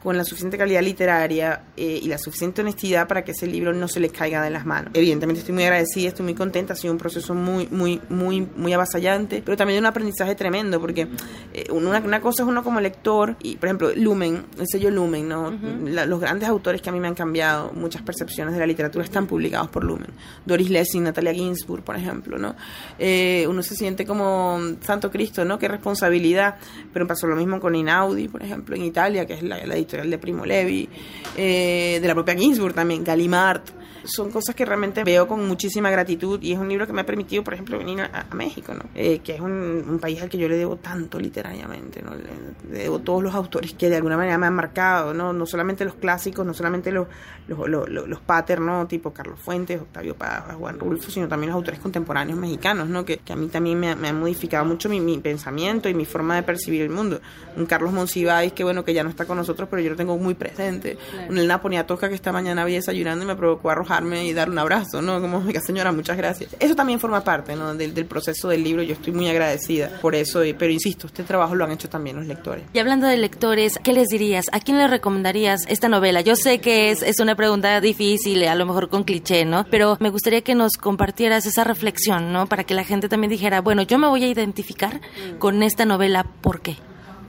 con 0.04 0.18
la 0.18 0.26
suficiente 0.26 0.58
calidad 0.58 0.82
literaria 0.82 1.64
eh, 1.78 2.00
y 2.04 2.08
la 2.08 2.18
suficiente 2.18 2.62
honestidad 2.62 3.08
para 3.08 3.24
que 3.24 3.32
ese 3.32 3.48
libro 3.48 3.74
no 3.74 3.88
se 3.88 4.02
les 4.02 4.12
caiga 4.12 4.44
de 4.44 4.50
las 4.50 4.66
manos. 4.66 4.92
Evidentemente 4.94 5.40
estoy 5.40 5.56
muy 5.56 5.64
agradecida, 5.64 6.10
estoy 6.10 6.26
muy 6.26 6.36
contenta, 6.36 6.74
ha 6.74 6.76
sido 6.76 6.92
un 6.92 7.00
proceso 7.00 7.34
muy, 7.34 7.68
muy, 7.72 8.02
muy, 8.10 8.42
muy 8.58 8.74
avasallante, 8.74 9.42
pero 9.44 9.56
también 9.56 9.80
un 9.80 9.86
aprendizaje 9.86 10.36
tremendo, 10.36 10.82
porque 10.82 11.08
eh, 11.54 11.72
una, 11.72 12.00
una, 12.00 12.20
cosa 12.20 12.44
es 12.44 12.50
uno 12.50 12.64
como 12.64 12.82
lector, 12.82 13.38
y 13.42 13.56
por 13.56 13.68
ejemplo, 13.68 13.92
Lumen, 13.96 14.44
el 14.60 14.68
sello 14.68 14.92
Lumen, 14.92 15.30
¿no? 15.30 15.54
los 15.54 16.20
grandes 16.20 16.50
autores 16.50 16.82
que 16.82 16.90
a 16.90 16.92
mí 16.92 17.00
me 17.00 17.08
han 17.08 17.16
cambiado 17.16 17.72
muchas 17.74 18.02
percepciones 18.02 18.54
de 18.54 18.60
la 18.60 18.68
literatura 18.68 19.06
están 19.06 19.26
publicados 19.26 19.70
por 19.70 19.86
Lumen. 19.86 20.10
Doris 20.46 20.70
Lessing, 20.70 21.04
Natalia 21.04 21.34
Ginsburg, 21.34 21.84
por 21.84 21.96
ejemplo, 21.96 22.38
¿no? 22.38 22.56
Eh, 23.00 23.46
uno 23.48 23.64
se 23.64 23.76
siente 23.76 24.06
como 24.06 24.60
Santo 24.82 25.10
Cristo, 25.10 25.46
¿no? 25.46 25.58
Qué 25.58 25.70
responsabilidad, 25.70 26.56
pero 26.92 27.08
pasó 27.08 27.28
lo 27.28 27.38
mismo 27.38 27.62
con 27.62 27.74
Inaudi, 27.74 28.28
por 28.28 28.44
ejemplo, 28.44 28.76
en 28.76 28.84
Italia, 28.84 29.26
que 29.26 29.36
es 29.36 29.44
la, 29.44 29.66
la 29.66 29.76
editorial 29.76 29.93
de 30.02 30.18
Primo 30.18 30.46
Levi, 30.46 30.90
eh, 31.38 32.00
de 32.02 32.08
la 32.08 32.14
propia 32.14 32.36
Ginsburg 32.36 32.74
también, 32.74 33.04
Gallimard. 33.04 33.62
Son 34.06 34.32
cosas 34.32 34.56
que 34.56 34.66
realmente 34.66 35.04
veo 35.04 35.28
con 35.28 35.48
muchísima 35.48 35.90
gratitud 35.90 36.42
y 36.42 36.54
es 36.54 36.60
un 36.60 36.70
libro 36.70 36.86
que 36.86 36.94
me 36.94 37.02
ha 37.02 37.06
permitido, 37.06 37.44
por 37.44 37.54
ejemplo, 37.54 37.78
venir 37.78 38.02
a, 38.02 38.26
México, 38.34 38.74
¿no? 38.74 38.84
Eh, 38.96 39.20
que 39.20 39.36
es 39.36 39.42
un, 39.42 40.00
país 40.02 40.22
al 40.22 40.30
que 40.30 40.38
yo 40.38 40.50
le 40.50 40.58
debo 40.58 40.78
tanto 40.78 41.20
literariamente, 41.20 42.02
¿no? 42.02 42.12
Le, 42.16 42.80
debo 42.80 43.00
todos 43.00 43.24
los 43.24 43.34
autores 43.36 43.74
que 43.74 43.90
de 43.90 43.98
alguna 43.98 44.18
manera 44.18 44.38
me 44.38 44.48
han 44.48 44.56
marcado, 44.56 45.14
¿no? 45.14 45.34
No 45.34 45.46
solamente 45.46 45.86
los 45.86 45.96
clásicos, 45.96 46.46
no 46.46 46.54
solamente 46.54 46.92
los, 46.92 47.08
los, 47.48 47.70
los, 47.70 47.88
los 47.90 48.22
pater, 48.22 48.60
¿no? 48.60 48.88
Tipo 48.88 49.14
Carlos 49.14 49.40
Fuentes, 49.40 49.80
Octavio 49.80 50.16
Paz, 50.16 50.56
Juan 50.58 50.80
Rulfo, 50.80 51.12
sino 51.12 51.28
también 51.28 51.50
los 51.50 51.58
autores 51.58 51.80
contemporáneos 51.80 52.38
mexicanos, 52.38 52.90
¿no? 52.90 53.06
Que, 53.06 53.18
que 53.18 53.34
a 53.34 53.36
mí 53.36 53.48
también 53.48 53.80
me, 53.80 53.96
me 53.96 54.10
han 54.10 54.20
modificado 54.20 54.66
mucho 54.66 54.90
mi, 54.90 55.00
mi, 55.00 55.20
pensamiento 55.20 55.90
y 55.90 55.94
mi 55.94 56.06
forma 56.06 56.36
de 56.36 56.44
percibir 56.44 56.82
el 56.82 56.90
mundo. 56.90 57.22
Un 57.56 57.66
Carlos 57.66 57.94
Monsiváis, 57.94 58.52
que 58.54 58.64
bueno, 58.64 58.84
que 58.84 58.94
ya 58.94 59.04
no 59.04 59.10
está 59.10 59.26
con 59.26 59.38
nosotros, 59.38 59.70
pero 59.70 59.82
yo 59.82 59.92
lo 59.92 59.96
tengo 59.96 60.18
muy 60.18 60.34
presente. 60.34 60.98
Un 61.30 61.38
Elena 61.38 61.62
Poniatowska 61.62 62.10
que 62.10 62.16
esta 62.16 62.32
mañana 62.32 62.64
había 62.64 62.78
desayunando 62.78 63.24
y 63.24 63.28
me 63.28 63.36
provocó 63.36 63.70
y 64.02 64.34
dar 64.34 64.50
un 64.50 64.58
abrazo, 64.58 65.02
¿no? 65.02 65.22
Como, 65.22 65.38
oiga 65.38 65.62
señora, 65.62 65.92
muchas 65.92 66.18
gracias. 66.18 66.56
Eso 66.60 66.76
también 66.76 67.00
forma 67.00 67.24
parte, 67.24 67.56
¿no? 67.56 67.76
Del, 67.76 67.94
del 67.94 68.06
proceso 68.06 68.50
del 68.50 68.64
libro. 68.64 68.82
Yo 68.84 68.94
estoy 68.94 69.14
muy 69.14 69.28
agradecida 69.30 70.00
por 70.02 70.16
eso, 70.16 70.42
pero 70.58 70.72
insisto, 70.72 71.08
este 71.08 71.24
trabajo 71.24 71.56
lo 71.56 71.66
han 71.66 71.72
hecho 71.72 71.90
también 71.90 72.16
los 72.16 72.26
lectores. 72.26 72.64
Y 72.74 72.80
hablando 72.80 73.08
de 73.08 73.18
lectores, 73.18 73.80
¿qué 73.84 73.94
les 73.94 74.08
dirías? 74.08 74.46
¿A 74.52 74.60
quién 74.60 74.78
le 74.78 74.88
recomendarías 74.88 75.62
esta 75.68 75.90
novela? 75.90 76.22
Yo 76.22 76.36
sé 76.36 76.60
que 76.60 76.92
es, 76.92 77.02
es 77.04 77.20
una 77.20 77.36
pregunta 77.36 77.80
difícil, 77.82 78.44
a 78.48 78.56
lo 78.56 78.66
mejor 78.66 78.90
con 78.90 79.04
cliché, 79.04 79.46
¿no? 79.46 79.66
Pero 79.70 79.98
me 80.00 80.10
gustaría 80.10 80.42
que 80.42 80.56
nos 80.56 80.74
compartieras 80.74 81.46
esa 81.46 81.64
reflexión, 81.64 82.34
¿no? 82.34 82.48
Para 82.48 82.64
que 82.64 82.74
la 82.74 82.84
gente 82.84 83.10
también 83.10 83.30
dijera, 83.30 83.62
bueno, 83.62 83.84
yo 83.84 83.98
me 83.98 84.08
voy 84.08 84.24
a 84.24 84.28
identificar 84.28 85.02
con 85.40 85.64
esta 85.64 85.86
novela, 85.86 86.26
¿por 86.42 86.62
qué? 86.62 86.78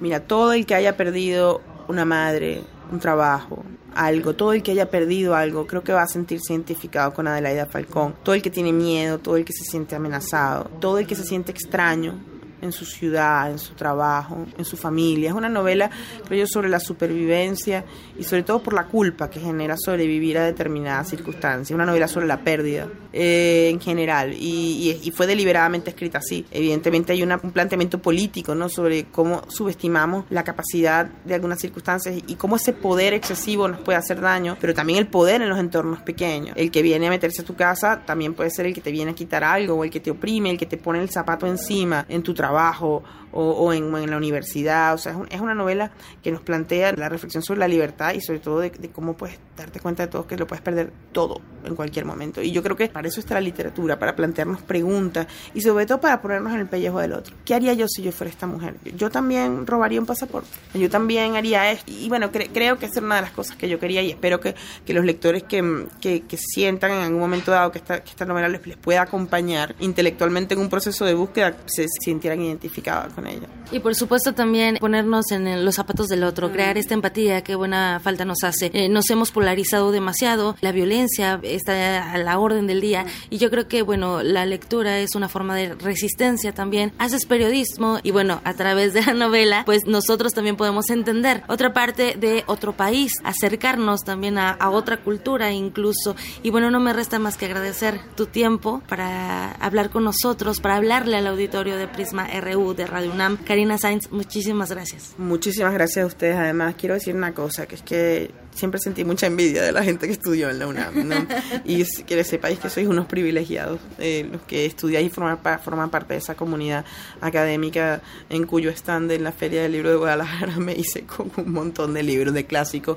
Mira, 0.00 0.20
todo 0.20 0.52
el 0.52 0.66
que 0.66 0.74
haya 0.74 0.96
perdido 0.96 1.60
una 1.88 2.04
madre, 2.04 2.62
un 2.90 2.98
trabajo, 2.98 3.64
algo, 3.94 4.34
todo 4.34 4.52
el 4.52 4.62
que 4.62 4.72
haya 4.72 4.90
perdido 4.90 5.34
algo, 5.34 5.66
creo 5.66 5.82
que 5.82 5.92
va 5.92 6.02
a 6.02 6.08
sentirse 6.08 6.52
identificado 6.52 7.12
con 7.12 7.26
Adelaida 7.26 7.66
Falcón. 7.66 8.14
Todo 8.22 8.34
el 8.34 8.42
que 8.42 8.50
tiene 8.50 8.72
miedo, 8.72 9.18
todo 9.18 9.36
el 9.36 9.44
que 9.44 9.52
se 9.52 9.64
siente 9.64 9.94
amenazado, 9.94 10.70
todo 10.80 10.98
el 10.98 11.06
que 11.06 11.14
se 11.14 11.24
siente 11.24 11.52
extraño, 11.52 12.18
en 12.64 12.72
su 12.72 12.84
ciudad, 12.84 13.50
en 13.50 13.58
su 13.58 13.74
trabajo, 13.74 14.46
en 14.56 14.64
su 14.64 14.76
familia. 14.76 15.30
Es 15.30 15.36
una 15.36 15.48
novela, 15.48 15.90
creo 16.26 16.40
yo, 16.40 16.46
sobre 16.46 16.68
la 16.68 16.80
supervivencia 16.80 17.84
y 18.18 18.24
sobre 18.24 18.42
todo 18.42 18.62
por 18.62 18.74
la 18.74 18.86
culpa 18.86 19.30
que 19.30 19.40
genera 19.40 19.76
sobrevivir 19.76 20.38
a 20.38 20.44
determinadas 20.44 21.10
circunstancias. 21.10 21.74
Una 21.74 21.86
novela 21.86 22.08
sobre 22.08 22.26
la 22.26 22.40
pérdida 22.40 22.88
eh, 23.12 23.68
en 23.70 23.80
general 23.80 24.32
y, 24.32 24.98
y, 25.02 25.10
fue 25.10 25.26
deliberadamente 25.26 25.90
escrita 25.90 26.18
así. 26.18 26.44
Evidentemente 26.50 27.12
hay 27.12 27.22
un 27.22 27.38
planteamiento 27.52 28.00
político 28.00 28.54
¿no? 28.54 28.68
sobre 28.68 29.04
cómo 29.04 29.42
subestimamos 29.48 30.24
la 30.30 30.42
capacidad 30.42 31.06
de 31.06 31.34
algunas 31.34 31.60
circunstancias 31.60 32.16
y 32.26 32.34
cómo 32.34 32.56
ese 32.56 32.72
poder 32.72 33.14
excesivo 33.14 33.68
nos 33.68 33.80
puede 33.80 33.98
hacer 33.98 34.20
daño, 34.20 34.56
pero 34.60 34.74
también 34.74 34.98
el 34.98 35.06
poder 35.06 35.42
en 35.42 35.48
los 35.48 35.58
entornos 35.58 36.00
pequeños. 36.00 36.56
El 36.56 36.70
que 36.70 36.82
viene 36.82 37.06
a 37.06 37.10
meterse 37.10 37.42
a 37.42 37.44
tu 37.44 37.54
casa 37.54 38.02
también 38.04 38.34
puede 38.34 38.50
ser 38.50 38.66
el 38.66 38.74
que 38.74 38.80
te 38.80 38.90
viene 38.90 39.12
a 39.12 39.14
quitar 39.14 39.44
algo 39.44 39.74
o 39.74 39.84
el 39.84 39.90
que 39.90 40.00
te 40.00 40.10
oprime, 40.10 40.50
el 40.50 40.58
que 40.58 40.66
te 40.66 40.76
pone 40.76 41.00
el 41.00 41.10
zapato 41.10 41.46
encima 41.46 42.06
en 42.08 42.22
tu 42.22 42.34
trabajo 42.34 42.53
trabajo 42.54 43.02
o, 43.34 43.72
en, 43.72 44.10
la 44.10 44.16
universidad. 44.16 44.94
O 44.94 44.98
sea, 44.98 45.16
es, 45.30 45.40
una 45.40 45.54
novela 45.54 45.90
que 46.22 46.30
nos 46.30 46.40
plantea 46.42 46.92
la 46.92 47.08
reflexión 47.08 47.42
sobre 47.42 47.60
la 47.60 47.68
libertad 47.68 48.14
y 48.14 48.20
sobre 48.20 48.38
todo 48.38 48.60
de, 48.60 48.70
cómo 48.92 49.16
puedes 49.16 49.38
darte 49.56 49.80
cuenta 49.80 50.04
de 50.04 50.12
todo, 50.12 50.26
que 50.26 50.36
lo 50.36 50.46
puedes 50.46 50.62
perder 50.62 50.92
todo 51.12 51.40
en 51.64 51.74
cualquier 51.74 52.04
momento. 52.04 52.42
Y 52.42 52.52
yo 52.52 52.62
creo 52.62 52.76
que 52.76 52.88
para 52.88 53.08
eso 53.08 53.20
está 53.20 53.34
la 53.34 53.40
literatura, 53.40 53.98
para 53.98 54.14
plantearnos 54.14 54.62
preguntas 54.62 55.26
y 55.52 55.60
sobre 55.60 55.86
todo 55.86 56.00
para 56.00 56.20
ponernos 56.22 56.52
en 56.52 56.60
el 56.60 56.66
pellejo 56.66 57.00
del 57.00 57.12
otro. 57.12 57.34
¿Qué 57.44 57.54
haría 57.54 57.72
yo 57.74 57.88
si 57.88 58.02
yo 58.02 58.12
fuera 58.12 58.30
esta 58.30 58.46
mujer? 58.46 58.76
Yo 58.96 59.10
también 59.10 59.66
robaría 59.66 59.98
un 59.98 60.06
pasaporte. 60.06 60.50
Yo 60.74 60.88
también 60.88 61.34
haría 61.34 61.72
esto. 61.72 61.90
Y 61.90 62.08
bueno, 62.08 62.30
creo 62.30 62.78
que 62.78 62.86
es 62.86 62.96
una 62.96 63.16
de 63.16 63.22
las 63.22 63.32
cosas 63.32 63.56
que 63.56 63.68
yo 63.68 63.80
quería 63.80 64.02
y 64.02 64.10
espero 64.10 64.38
que, 64.40 64.54
que 64.84 64.94
los 64.94 65.04
lectores 65.04 65.42
que, 65.42 65.86
que, 66.00 66.36
sientan 66.36 66.90
en 66.92 66.98
algún 66.98 67.20
momento 67.20 67.50
dado 67.50 67.72
que 67.72 67.78
esta, 67.78 68.02
que 68.02 68.10
esta 68.10 68.24
novela 68.24 68.48
les, 68.48 68.64
les 68.66 68.76
pueda 68.76 69.02
acompañar 69.02 69.74
intelectualmente 69.80 70.54
en 70.54 70.60
un 70.60 70.68
proceso 70.68 71.04
de 71.04 71.14
búsqueda, 71.14 71.56
se 71.66 71.86
sintieran 71.88 72.40
identificados 72.44 73.12
con 73.14 73.26
ella. 73.26 73.48
Y 73.72 73.80
por 73.80 73.94
supuesto 73.94 74.34
también 74.34 74.76
ponernos 74.76 75.30
en 75.32 75.64
los 75.64 75.74
zapatos 75.74 76.08
del 76.08 76.24
otro, 76.24 76.52
crear 76.52 76.78
esta 76.78 76.94
empatía 76.94 77.42
que 77.42 77.54
buena 77.54 78.00
falta 78.02 78.24
nos 78.24 78.44
hace. 78.44 78.70
Eh, 78.72 78.88
nos 78.88 79.08
hemos 79.10 79.30
polarizado 79.30 79.90
demasiado, 79.90 80.56
la 80.60 80.72
violencia 80.72 81.40
está 81.42 82.12
a 82.12 82.18
la 82.18 82.38
orden 82.38 82.66
del 82.66 82.80
día 82.80 83.06
y 83.30 83.38
yo 83.38 83.50
creo 83.50 83.66
que 83.66 83.82
bueno, 83.82 84.22
la 84.22 84.46
lectura 84.46 84.98
es 84.98 85.14
una 85.14 85.28
forma 85.28 85.56
de 85.56 85.74
resistencia 85.74 86.52
también. 86.52 86.92
Haces 86.98 87.26
periodismo 87.26 87.98
y 88.02 88.10
bueno, 88.10 88.40
a 88.44 88.54
través 88.54 88.94
de 88.94 89.02
la 89.02 89.14
novela 89.14 89.62
pues 89.64 89.86
nosotros 89.86 90.32
también 90.32 90.56
podemos 90.56 90.90
entender 90.90 91.42
otra 91.48 91.72
parte 91.72 92.16
de 92.18 92.44
otro 92.46 92.72
país, 92.72 93.12
acercarnos 93.24 94.02
también 94.02 94.38
a, 94.38 94.50
a 94.50 94.70
otra 94.70 94.98
cultura 94.98 95.52
incluso. 95.52 96.16
Y 96.42 96.50
bueno, 96.50 96.70
no 96.70 96.80
me 96.80 96.92
resta 96.92 97.18
más 97.18 97.36
que 97.36 97.46
agradecer 97.46 98.00
tu 98.16 98.26
tiempo 98.26 98.82
para 98.88 99.52
hablar 99.52 99.90
con 99.90 100.04
nosotros, 100.04 100.60
para 100.60 100.76
hablarle 100.76 101.16
al 101.16 101.26
auditorio 101.26 101.76
de 101.76 101.88
Prisma 101.88 102.26
RU 102.40 102.74
de 102.74 102.86
Radio 102.86 103.12
UNAM. 103.12 103.36
Karina 103.38 103.78
Sainz, 103.78 104.10
muchísimas 104.10 104.70
gracias. 104.70 105.14
Muchísimas 105.18 105.72
gracias 105.72 106.02
a 106.02 106.06
ustedes. 106.06 106.36
Además, 106.36 106.74
quiero 106.78 106.94
decir 106.94 107.14
una 107.14 107.32
cosa, 107.32 107.66
que 107.66 107.74
es 107.76 107.82
que 107.82 108.30
siempre 108.54 108.80
sentí 108.80 109.04
mucha 109.04 109.26
envidia 109.26 109.62
de 109.62 109.72
la 109.72 109.82
gente 109.82 110.06
que 110.06 110.12
estudió 110.12 110.48
en 110.48 110.58
la 110.58 110.66
UNAM, 110.66 111.08
¿no? 111.08 111.26
y 111.64 111.84
que 112.04 112.24
sepáis 112.24 112.58
que 112.58 112.70
sois 112.70 112.86
unos 112.86 113.06
privilegiados, 113.06 113.80
eh, 113.98 114.28
los 114.30 114.42
que 114.42 114.66
estudiáis 114.66 115.08
y 115.08 115.10
forman, 115.10 115.38
forman, 115.62 115.90
parte 115.90 116.14
de 116.14 116.18
esa 116.18 116.34
comunidad 116.34 116.84
académica 117.20 118.00
en 118.30 118.46
cuyo 118.46 118.70
stand 118.70 119.10
en 119.12 119.24
la 119.24 119.32
Feria 119.32 119.62
del 119.62 119.72
Libro 119.72 119.90
de 119.90 119.96
Guadalajara 119.96 120.56
me 120.58 120.72
hice 120.72 121.02
con 121.02 121.30
un 121.36 121.52
montón 121.52 121.94
de 121.94 122.02
libros 122.02 122.34
de 122.34 122.46
clásicos, 122.46 122.96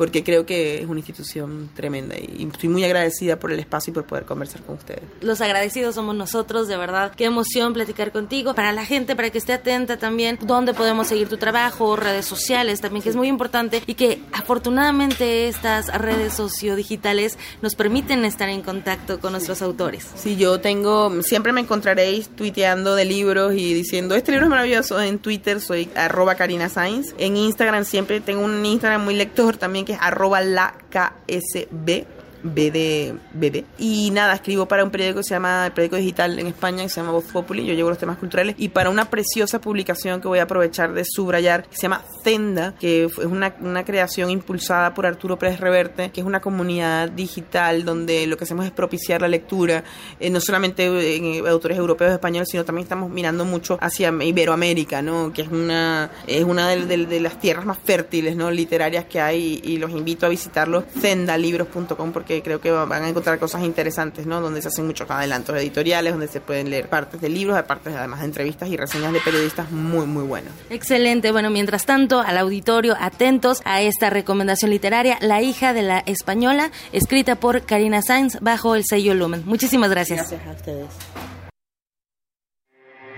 porque 0.00 0.24
creo 0.24 0.46
que 0.46 0.80
es 0.80 0.86
una 0.86 1.00
institución 1.00 1.68
tremenda 1.76 2.14
y 2.16 2.48
estoy 2.50 2.70
muy 2.70 2.82
agradecida 2.84 3.38
por 3.38 3.52
el 3.52 3.58
espacio 3.58 3.90
y 3.90 3.94
por 3.94 4.06
poder 4.06 4.24
conversar 4.24 4.62
con 4.62 4.76
ustedes. 4.76 5.02
Los 5.20 5.42
agradecidos 5.42 5.94
somos 5.94 6.14
nosotros, 6.14 6.68
de 6.68 6.78
verdad. 6.78 7.12
Qué 7.14 7.26
emoción 7.26 7.74
platicar 7.74 8.10
contigo. 8.10 8.54
Para 8.54 8.72
la 8.72 8.86
gente, 8.86 9.14
para 9.14 9.28
que 9.28 9.36
esté 9.36 9.52
atenta 9.52 9.98
también, 9.98 10.38
dónde 10.40 10.72
podemos 10.72 11.06
seguir 11.06 11.28
tu 11.28 11.36
trabajo, 11.36 11.96
redes 11.96 12.24
sociales 12.24 12.80
también, 12.80 13.02
que 13.02 13.10
es 13.10 13.16
muy 13.16 13.28
importante 13.28 13.82
y 13.86 13.92
que 13.92 14.22
afortunadamente 14.32 15.48
estas 15.48 15.88
redes 15.88 16.32
sociodigitales 16.32 17.36
nos 17.60 17.74
permiten 17.74 18.24
estar 18.24 18.48
en 18.48 18.62
contacto 18.62 19.20
con 19.20 19.32
nuestros 19.32 19.60
autores. 19.60 20.06
Sí, 20.14 20.36
yo 20.36 20.62
tengo, 20.62 21.22
siempre 21.22 21.52
me 21.52 21.60
encontraréis 21.60 22.30
tuiteando 22.30 22.94
de 22.94 23.04
libros 23.04 23.52
y 23.52 23.74
diciendo, 23.74 24.14
este 24.14 24.32
libro 24.32 24.46
es 24.46 24.50
maravilloso. 24.50 24.98
En 24.98 25.18
Twitter 25.18 25.60
soy 25.60 25.90
arroba 25.94 26.36
Karina 26.36 26.70
Sainz. 26.70 27.14
En 27.18 27.36
Instagram 27.36 27.84
siempre 27.84 28.22
tengo 28.22 28.42
un 28.42 28.64
Instagram 28.64 29.04
muy 29.04 29.14
lector 29.14 29.58
también 29.58 29.89
arroba 29.98 30.40
la 30.40 30.72
KSB 30.90 32.19
B 32.42 32.70
de 32.70 33.14
bebé. 33.32 33.64
Y 33.78 34.10
nada, 34.10 34.34
escribo 34.34 34.66
para 34.66 34.84
un 34.84 34.90
periódico 34.90 35.20
que 35.20 35.24
se 35.24 35.34
llama, 35.34 35.66
el 35.66 35.72
periódico 35.72 35.96
digital 35.96 36.38
en 36.38 36.46
España, 36.46 36.82
que 36.82 36.88
se 36.88 37.00
llama 37.00 37.12
Voz 37.12 37.24
Populi, 37.24 37.64
yo 37.64 37.74
llevo 37.74 37.88
los 37.90 37.98
temas 37.98 38.18
culturales, 38.18 38.54
y 38.58 38.68
para 38.68 38.90
una 38.90 39.10
preciosa 39.10 39.60
publicación 39.60 40.20
que 40.20 40.28
voy 40.28 40.38
a 40.38 40.44
aprovechar 40.44 40.92
de 40.92 41.04
subrayar, 41.04 41.68
que 41.68 41.76
se 41.76 41.82
llama 41.82 42.02
Zenda, 42.24 42.74
que 42.78 43.04
es 43.04 43.18
una, 43.18 43.54
una 43.60 43.84
creación 43.84 44.30
impulsada 44.30 44.94
por 44.94 45.06
Arturo 45.06 45.38
Pérez 45.38 45.60
Reverte, 45.60 46.10
que 46.10 46.20
es 46.20 46.26
una 46.26 46.40
comunidad 46.40 47.10
digital 47.10 47.84
donde 47.84 48.26
lo 48.26 48.36
que 48.36 48.44
hacemos 48.44 48.64
es 48.66 48.72
propiciar 48.72 49.20
la 49.20 49.28
lectura, 49.28 49.84
eh, 50.18 50.30
no 50.30 50.40
solamente 50.40 51.16
en 51.16 51.46
autores 51.46 51.78
europeos 51.78 52.10
y 52.10 52.14
españoles, 52.14 52.48
sino 52.50 52.64
también 52.64 52.84
estamos 52.84 53.10
mirando 53.10 53.44
mucho 53.44 53.78
hacia 53.80 54.10
Iberoamérica, 54.10 55.02
¿no? 55.02 55.32
que 55.32 55.42
es 55.42 55.48
una, 55.48 56.10
es 56.26 56.44
una 56.44 56.68
de, 56.68 57.06
de, 57.06 57.20
las 57.20 57.38
tierras 57.40 57.64
más 57.64 57.78
fértiles 57.78 58.36
¿no? 58.36 58.50
literarias 58.50 59.04
que 59.06 59.20
hay, 59.20 59.60
y, 59.62 59.78
los 59.78 59.90
invito 59.92 60.26
a 60.26 60.28
visitarlo, 60.28 60.84
zendalibros.com, 61.00 62.12
porque 62.12 62.29
que 62.30 62.42
creo 62.42 62.60
que 62.60 62.70
van 62.70 63.02
a 63.02 63.08
encontrar 63.08 63.40
cosas 63.40 63.64
interesantes, 63.64 64.24
¿no? 64.24 64.40
Donde 64.40 64.62
se 64.62 64.68
hacen 64.68 64.86
muchos 64.86 65.10
adelantos 65.10 65.56
editoriales, 65.56 66.12
donde 66.12 66.28
se 66.28 66.40
pueden 66.40 66.70
leer 66.70 66.88
partes 66.88 67.20
de 67.20 67.28
libros, 67.28 67.58
aparte 67.58 67.90
además 67.90 68.20
de 68.20 68.26
entrevistas 68.26 68.68
y 68.68 68.76
reseñas 68.76 69.12
de 69.12 69.20
periodistas 69.20 69.70
muy, 69.72 70.06
muy 70.06 70.22
buenas. 70.22 70.52
Excelente. 70.70 71.32
Bueno, 71.32 71.50
mientras 71.50 71.86
tanto, 71.86 72.20
al 72.20 72.38
auditorio, 72.38 72.96
atentos 73.00 73.62
a 73.64 73.82
esta 73.82 74.10
recomendación 74.10 74.70
literaria, 74.70 75.18
La 75.20 75.42
hija 75.42 75.72
de 75.72 75.82
la 75.82 75.98
española, 76.06 76.70
escrita 76.92 77.34
por 77.34 77.62
Karina 77.62 78.00
Sainz 78.00 78.38
bajo 78.40 78.76
el 78.76 78.84
sello 78.84 79.14
Lumen. 79.14 79.42
Muchísimas 79.44 79.90
gracias. 79.90 80.30
Gracias 80.30 80.46
a 80.46 80.52
ustedes. 80.52 81.39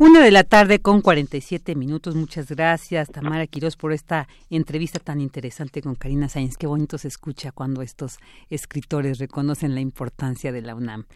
Una 0.00 0.22
de 0.22 0.30
la 0.30 0.44
tarde 0.44 0.78
con 0.78 1.00
47 1.00 1.74
minutos. 1.74 2.14
Muchas 2.14 2.46
gracias, 2.46 3.08
Tamara 3.08 3.48
Quiroz, 3.48 3.76
por 3.76 3.92
esta 3.92 4.28
entrevista 4.48 5.00
tan 5.00 5.20
interesante 5.20 5.82
con 5.82 5.96
Karina 5.96 6.28
Sáenz. 6.28 6.56
Qué 6.56 6.68
bonito 6.68 6.98
se 6.98 7.08
escucha 7.08 7.50
cuando 7.50 7.82
estos 7.82 8.18
escritores 8.48 9.18
reconocen 9.18 9.74
la 9.74 9.80
importancia 9.80 10.52
de 10.52 10.62
la 10.62 10.76
UNAM. 10.76 11.06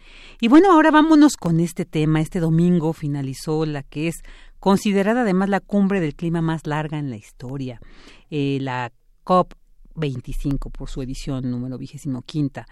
Y 0.41 0.49
bueno, 0.49 0.69
ahora 0.69 0.91
vámonos 0.91 1.37
con 1.37 1.61
este 1.61 1.85
tema. 1.85 2.19
Este 2.19 2.41
domingo 2.41 2.91
finalizó 2.91 3.65
la 3.65 3.83
que 3.83 4.09
es 4.09 4.21
considerada 4.59 5.21
además 5.21 5.47
la 5.47 5.61
cumbre 5.61 6.01
del 6.01 6.13
clima 6.13 6.41
más 6.41 6.67
larga 6.67 6.99
en 6.99 7.09
la 7.09 7.15
historia, 7.15 7.79
eh, 8.29 8.57
la 8.59 8.91
COP 9.23 9.53
25 9.95 10.69
por 10.69 10.89
su 10.89 11.01
edición 11.01 11.49
número 11.49 11.77
vigésimo 11.77 12.21
quinta. 12.21 12.65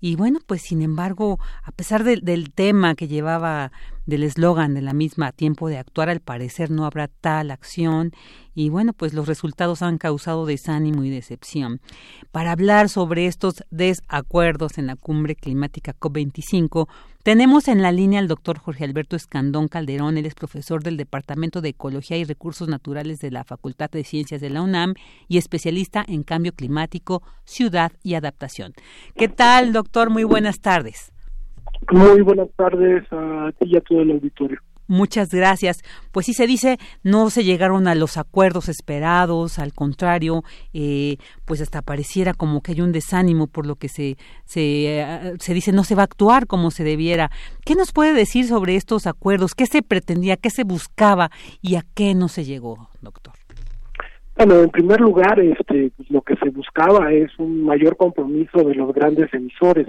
Y 0.00 0.16
bueno, 0.16 0.38
pues 0.46 0.62
sin 0.62 0.82
embargo, 0.82 1.38
a 1.64 1.72
pesar 1.72 2.04
del 2.04 2.52
tema 2.52 2.94
que 2.94 3.08
llevaba 3.08 3.72
del 4.06 4.22
eslogan 4.22 4.74
de 4.74 4.82
la 4.82 4.92
misma 4.92 5.32
tiempo 5.32 5.68
de 5.68 5.78
actuar, 5.78 6.08
al 6.08 6.20
parecer 6.20 6.70
no 6.70 6.86
habrá 6.86 7.08
tal 7.08 7.50
acción 7.50 8.12
y 8.54 8.70
bueno, 8.70 8.92
pues 8.92 9.12
los 9.12 9.28
resultados 9.28 9.82
han 9.82 9.98
causado 9.98 10.46
desánimo 10.46 11.04
y 11.04 11.10
decepción. 11.10 11.80
Para 12.32 12.52
hablar 12.52 12.88
sobre 12.88 13.26
estos 13.26 13.64
desacuerdos 13.70 14.78
en 14.78 14.86
la 14.86 14.96
cumbre 14.96 15.36
climática 15.36 15.94
COP25, 15.98 16.88
tenemos 17.28 17.68
en 17.68 17.82
la 17.82 17.92
línea 17.92 18.20
al 18.20 18.26
doctor 18.26 18.56
Jorge 18.56 18.84
Alberto 18.84 19.14
Escandón 19.14 19.68
Calderón, 19.68 20.16
él 20.16 20.24
es 20.24 20.34
profesor 20.34 20.82
del 20.82 20.96
Departamento 20.96 21.60
de 21.60 21.68
Ecología 21.68 22.16
y 22.16 22.24
Recursos 22.24 22.68
Naturales 22.68 23.20
de 23.20 23.30
la 23.30 23.44
Facultad 23.44 23.90
de 23.90 24.02
Ciencias 24.02 24.40
de 24.40 24.48
la 24.48 24.62
UNAM 24.62 24.94
y 25.28 25.36
especialista 25.36 26.02
en 26.08 26.22
cambio 26.22 26.52
climático, 26.54 27.22
ciudad 27.44 27.92
y 28.02 28.14
adaptación. 28.14 28.72
¿Qué 29.14 29.28
tal, 29.28 29.74
doctor? 29.74 30.08
Muy 30.08 30.24
buenas 30.24 30.60
tardes. 30.62 31.12
Muy 31.92 32.22
buenas 32.22 32.48
tardes 32.56 33.04
a 33.12 33.52
ti 33.58 33.66
y 33.66 33.76
a 33.76 33.82
todo 33.82 34.00
el 34.00 34.12
auditorio. 34.12 34.58
Muchas 34.88 35.28
gracias. 35.28 35.82
Pues 36.12 36.26
sí 36.26 36.32
se 36.32 36.46
dice, 36.46 36.78
no 37.02 37.28
se 37.28 37.44
llegaron 37.44 37.86
a 37.86 37.94
los 37.94 38.16
acuerdos 38.16 38.68
esperados, 38.68 39.58
al 39.58 39.74
contrario, 39.74 40.42
eh, 40.72 41.18
pues 41.44 41.60
hasta 41.60 41.82
pareciera 41.82 42.32
como 42.32 42.62
que 42.62 42.72
hay 42.72 42.80
un 42.80 42.92
desánimo 42.92 43.46
por 43.46 43.66
lo 43.66 43.76
que 43.76 43.88
se, 43.88 44.16
se, 44.46 45.00
eh, 45.00 45.34
se 45.38 45.54
dice 45.54 45.72
no 45.72 45.84
se 45.84 45.94
va 45.94 46.02
a 46.02 46.04
actuar 46.04 46.46
como 46.46 46.70
se 46.70 46.84
debiera. 46.84 47.30
¿Qué 47.64 47.74
nos 47.74 47.92
puede 47.92 48.14
decir 48.14 48.46
sobre 48.46 48.76
estos 48.76 49.06
acuerdos? 49.06 49.54
¿Qué 49.54 49.66
se 49.66 49.82
pretendía? 49.82 50.36
¿Qué 50.36 50.48
se 50.48 50.64
buscaba? 50.64 51.30
¿Y 51.60 51.76
a 51.76 51.82
qué 51.94 52.14
no 52.14 52.28
se 52.28 52.44
llegó, 52.44 52.88
doctor? 53.02 53.34
Bueno, 54.36 54.62
en 54.62 54.70
primer 54.70 55.00
lugar, 55.00 55.38
este, 55.38 55.90
pues, 55.96 56.10
lo 56.10 56.22
que 56.22 56.36
se 56.36 56.48
buscaba 56.48 57.12
es 57.12 57.30
un 57.38 57.64
mayor 57.64 57.96
compromiso 57.96 58.58
de 58.58 58.74
los 58.74 58.94
grandes 58.94 59.32
emisores 59.34 59.88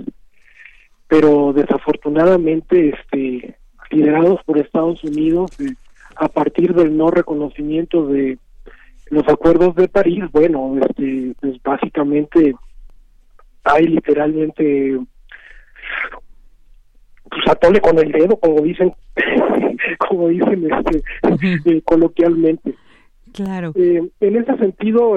pero 1.10 1.54
desafortunadamente 1.54 2.90
este 2.90 3.59
liderados 3.90 4.44
por 4.46 4.58
Estados 4.58 5.04
Unidos 5.04 5.52
eh, 5.60 5.74
a 6.16 6.28
partir 6.28 6.74
del 6.74 6.96
no 6.96 7.10
reconocimiento 7.10 8.08
de 8.08 8.38
los 9.10 9.28
acuerdos 9.28 9.76
de 9.76 9.88
París 9.88 10.24
bueno 10.32 10.78
este 10.82 11.34
pues 11.40 11.62
básicamente 11.64 12.54
hay 13.64 13.88
literalmente 13.88 15.00
pues 17.30 17.48
atole 17.48 17.80
con 17.82 17.98
el 18.00 18.12
dedo 18.12 18.38
como 18.38 18.62
dicen 18.62 18.94
como 20.10 20.30
dicen 20.30 20.68
este 20.72 21.04
eh, 21.66 21.82
coloquialmente. 21.84 22.76
Claro. 23.34 23.74
Eh, 23.76 24.10
en 24.20 24.36
ese 24.38 24.58
sentido 24.58 25.16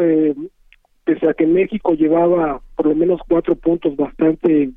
pese 1.05 1.29
a 1.29 1.35
que 1.35 1.47
México 1.47 1.95
llevaba 1.95 2.61
por 2.77 2.87
lo 2.87 2.95
menos 2.95 3.20
cuatro 3.29 3.55
puntos 3.57 3.97
bastante 3.97 4.70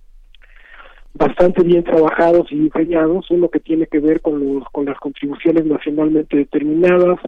bastante 1.16 1.63
bien 1.63 1.84
trabajados 1.84 2.51
y 2.51 2.59
diseñados, 2.59 3.32
uno 3.32 3.49
que 3.49 3.59
tiene 3.59 3.88
que 3.88 3.99
ver 3.99 4.22
con 4.22 4.43
los 4.43 4.63
con 4.72 4.86
las 4.86 4.97
contribuciones 4.99 5.66
nacionalmente 5.66 6.38
determinadas, 6.38 7.20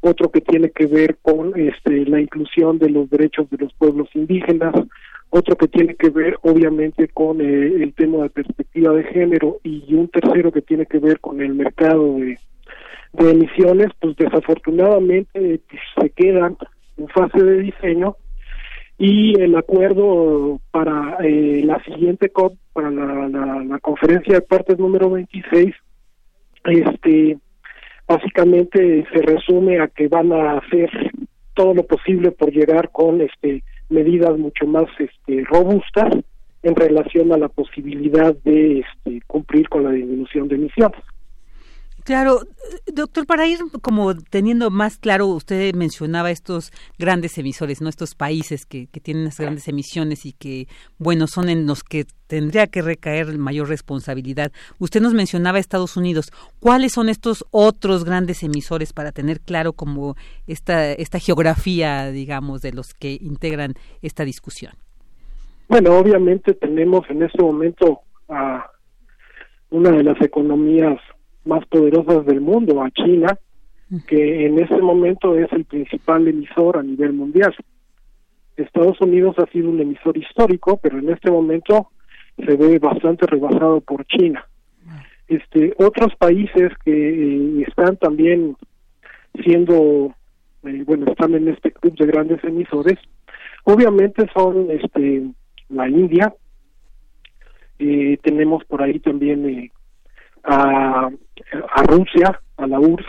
otro 0.00 0.30
que 0.30 0.40
tiene 0.40 0.70
que 0.70 0.86
ver 0.86 1.16
con 1.20 1.58
este 1.58 2.06
la 2.06 2.20
inclusión 2.20 2.78
de 2.78 2.90
los 2.90 3.08
derechos 3.10 3.48
de 3.50 3.58
los 3.58 3.72
pueblos 3.74 4.08
indígenas, 4.14 4.74
otro 5.30 5.56
que 5.56 5.68
tiene 5.68 5.94
que 5.94 6.08
ver 6.08 6.38
obviamente 6.42 7.08
con 7.08 7.40
eh, 7.40 7.82
el 7.82 7.92
tema 7.94 8.22
de 8.22 8.30
perspectiva 8.30 8.92
de 8.94 9.04
género 9.04 9.58
y 9.62 9.94
un 9.94 10.08
tercero 10.08 10.50
que 10.50 10.62
tiene 10.62 10.86
que 10.86 10.98
ver 10.98 11.20
con 11.20 11.40
el 11.40 11.54
mercado 11.54 12.16
de, 12.16 12.38
emisiones, 13.16 13.88
pues 14.00 14.16
desafortunadamente 14.16 15.60
se 16.00 16.10
quedan 16.10 16.56
en 16.96 17.08
fase 17.08 17.40
de 17.42 17.60
diseño 17.60 18.16
y 18.98 19.40
el 19.40 19.56
acuerdo 19.56 20.60
para 20.70 21.16
eh, 21.20 21.62
la 21.64 21.82
siguiente 21.84 22.30
COP, 22.30 22.56
para 22.72 22.90
la, 22.90 23.28
la, 23.28 23.78
conferencia 23.80 24.34
de 24.34 24.40
partes 24.40 24.78
número 24.78 25.10
26, 25.10 25.74
este, 26.64 27.38
básicamente 28.06 29.04
se 29.12 29.22
resume 29.22 29.80
a 29.80 29.88
que 29.88 30.08
van 30.08 30.32
a 30.32 30.58
hacer 30.58 30.90
todo 31.54 31.74
lo 31.74 31.84
posible 31.84 32.30
por 32.30 32.50
llegar 32.52 32.90
con 32.90 33.20
este 33.20 33.62
medidas 33.88 34.36
mucho 34.38 34.66
más 34.66 34.86
este 34.98 35.44
robustas 35.44 36.14
en 36.62 36.74
relación 36.74 37.32
a 37.32 37.36
la 37.36 37.48
posibilidad 37.48 38.34
de 38.44 38.80
este, 38.80 39.20
cumplir 39.26 39.68
con 39.68 39.84
la 39.84 39.90
disminución 39.90 40.48
de 40.48 40.56
emisiones. 40.56 40.98
Claro, 42.04 42.40
doctor, 42.92 43.24
para 43.26 43.46
ir 43.46 43.58
como 43.80 44.14
teniendo 44.14 44.70
más 44.70 44.98
claro, 44.98 45.26
usted 45.28 45.74
mencionaba 45.74 46.30
estos 46.30 46.70
grandes 46.98 47.38
emisores, 47.38 47.80
¿no? 47.80 47.88
Estos 47.88 48.14
países 48.14 48.66
que, 48.66 48.88
que 48.88 49.00
tienen 49.00 49.24
las 49.24 49.38
grandes 49.38 49.68
emisiones 49.68 50.26
y 50.26 50.34
que, 50.34 50.68
bueno, 50.98 51.26
son 51.26 51.48
en 51.48 51.66
los 51.66 51.82
que 51.82 52.04
tendría 52.26 52.66
que 52.66 52.82
recaer 52.82 53.38
mayor 53.38 53.70
responsabilidad. 53.70 54.52
Usted 54.78 55.00
nos 55.00 55.14
mencionaba 55.14 55.58
Estados 55.58 55.96
Unidos. 55.96 56.30
¿Cuáles 56.60 56.92
son 56.92 57.08
estos 57.08 57.46
otros 57.50 58.04
grandes 58.04 58.42
emisores 58.42 58.92
para 58.92 59.10
tener 59.10 59.40
claro 59.40 59.72
como 59.72 60.14
esta, 60.46 60.92
esta 60.92 61.18
geografía, 61.18 62.10
digamos, 62.10 62.60
de 62.60 62.72
los 62.72 62.92
que 62.92 63.16
integran 63.18 63.74
esta 64.02 64.26
discusión? 64.26 64.74
Bueno, 65.68 65.96
obviamente 65.96 66.52
tenemos 66.52 67.08
en 67.08 67.22
este 67.22 67.42
momento 67.42 68.00
a 68.28 68.70
una 69.70 69.90
de 69.90 70.02
las 70.02 70.20
economías 70.20 71.00
más 71.44 71.64
poderosas 71.66 72.24
del 72.26 72.40
mundo, 72.40 72.82
a 72.82 72.90
China, 72.90 73.38
que 74.06 74.46
en 74.46 74.58
este 74.58 74.80
momento 74.80 75.36
es 75.38 75.52
el 75.52 75.64
principal 75.64 76.26
emisor 76.26 76.78
a 76.78 76.82
nivel 76.82 77.12
mundial. 77.12 77.54
Estados 78.56 79.00
Unidos 79.00 79.36
ha 79.38 79.46
sido 79.46 79.70
un 79.70 79.80
emisor 79.80 80.16
histórico, 80.16 80.78
pero 80.82 80.98
en 80.98 81.10
este 81.10 81.30
momento 81.30 81.90
se 82.36 82.56
ve 82.56 82.78
bastante 82.78 83.26
rebasado 83.26 83.80
por 83.80 84.04
China. 84.06 84.46
Este, 85.28 85.74
otros 85.78 86.14
países 86.16 86.72
que 86.84 86.92
eh, 86.92 87.64
están 87.66 87.96
también 87.96 88.56
siendo, 89.42 90.14
eh, 90.64 90.82
bueno, 90.86 91.06
están 91.10 91.34
en 91.34 91.48
este 91.48 91.72
club 91.72 91.96
de 91.96 92.06
grandes 92.06 92.44
emisores, 92.44 92.98
obviamente 93.64 94.26
son 94.34 94.70
este, 94.70 95.30
la 95.68 95.88
India, 95.88 96.34
eh, 97.78 98.18
tenemos 98.22 98.64
por 98.64 98.82
ahí 98.82 99.00
también 99.00 99.48
eh, 99.48 99.72
a, 100.44 101.08
a 101.08 101.82
Rusia, 101.84 102.40
a 102.56 102.66
la 102.66 102.78
URSS, 102.78 103.06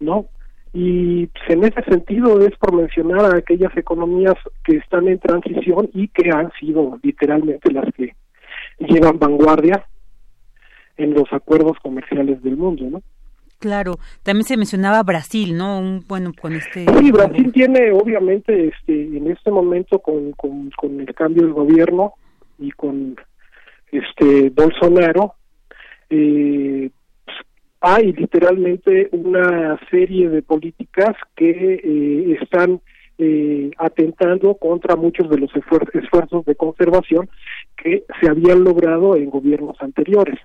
¿no? 0.00 0.26
Y 0.72 1.26
pues, 1.28 1.44
en 1.48 1.64
ese 1.64 1.82
sentido 1.84 2.40
es 2.40 2.54
por 2.58 2.74
mencionar 2.74 3.24
a 3.24 3.38
aquellas 3.38 3.74
economías 3.76 4.34
que 4.64 4.76
están 4.76 5.08
en 5.08 5.18
transición 5.18 5.88
y 5.94 6.08
que 6.08 6.30
han 6.30 6.52
sido 6.60 6.98
literalmente 7.02 7.72
las 7.72 7.86
que 7.94 8.14
llevan 8.78 9.18
vanguardia 9.18 9.86
en 10.98 11.14
los 11.14 11.32
acuerdos 11.32 11.78
comerciales 11.82 12.42
del 12.42 12.56
mundo, 12.56 12.84
¿no? 12.90 13.02
Claro, 13.58 13.94
también 14.22 14.44
se 14.44 14.58
mencionaba 14.58 15.02
Brasil, 15.02 15.56
¿no? 15.56 15.78
Un, 15.78 16.04
bueno, 16.06 16.32
con 16.38 16.52
este. 16.52 16.84
Sí, 16.98 17.10
Brasil 17.10 17.50
tiene, 17.52 17.90
obviamente, 17.90 18.68
este, 18.68 19.16
en 19.16 19.30
este 19.30 19.50
momento 19.50 19.98
con, 20.00 20.32
con, 20.32 20.70
con 20.76 21.00
el 21.00 21.14
cambio 21.14 21.44
del 21.44 21.54
gobierno 21.54 22.12
y 22.58 22.70
con 22.72 23.16
este 23.90 24.50
Bolsonaro, 24.50 25.36
eh, 26.10 26.90
hay 27.80 28.12
literalmente 28.12 29.08
una 29.12 29.78
serie 29.90 30.28
de 30.28 30.42
políticas 30.42 31.14
que 31.36 31.74
eh, 31.74 32.38
están 32.40 32.80
eh, 33.18 33.70
atentando 33.78 34.54
contra 34.56 34.96
muchos 34.96 35.30
de 35.30 35.38
los 35.38 35.50
esfuerzos 35.54 36.44
de 36.44 36.54
conservación 36.54 37.28
que 37.76 38.04
se 38.20 38.28
habían 38.28 38.64
logrado 38.64 39.16
en 39.16 39.30
gobiernos 39.30 39.76
anteriores. 39.80 40.38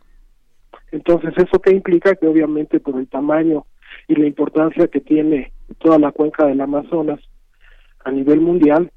Entonces, 0.91 1.33
¿eso 1.37 1.59
qué 1.59 1.71
implica? 1.71 2.15
Que 2.15 2.27
obviamente 2.27 2.79
por 2.79 2.97
el 2.97 3.07
tamaño 3.07 3.65
y 4.07 4.15
la 4.15 4.27
importancia 4.27 4.87
que 4.87 4.99
tiene 4.99 5.51
toda 5.79 5.99
la 5.99 6.11
cuenca 6.11 6.45
del 6.45 6.61
Amazonas 6.61 7.19
a 8.03 8.11
nivel 8.11 8.41
mundial, 8.41 8.91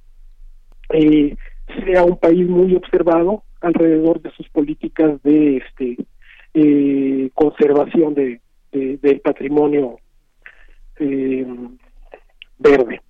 eh, 0.90 1.36
sea 1.84 2.04
un 2.04 2.18
país 2.18 2.48
muy 2.48 2.74
observado 2.74 3.42
alrededor 3.60 4.20
de 4.20 4.30
sus 4.32 4.48
políticas 4.50 5.22
de 5.22 5.58
este 5.58 5.96
eh, 6.54 7.30
conservación 7.34 8.14
de, 8.14 8.40
del 8.72 9.20
patrimonio 9.20 9.98
eh, 10.98 11.46
verde. 12.58 13.00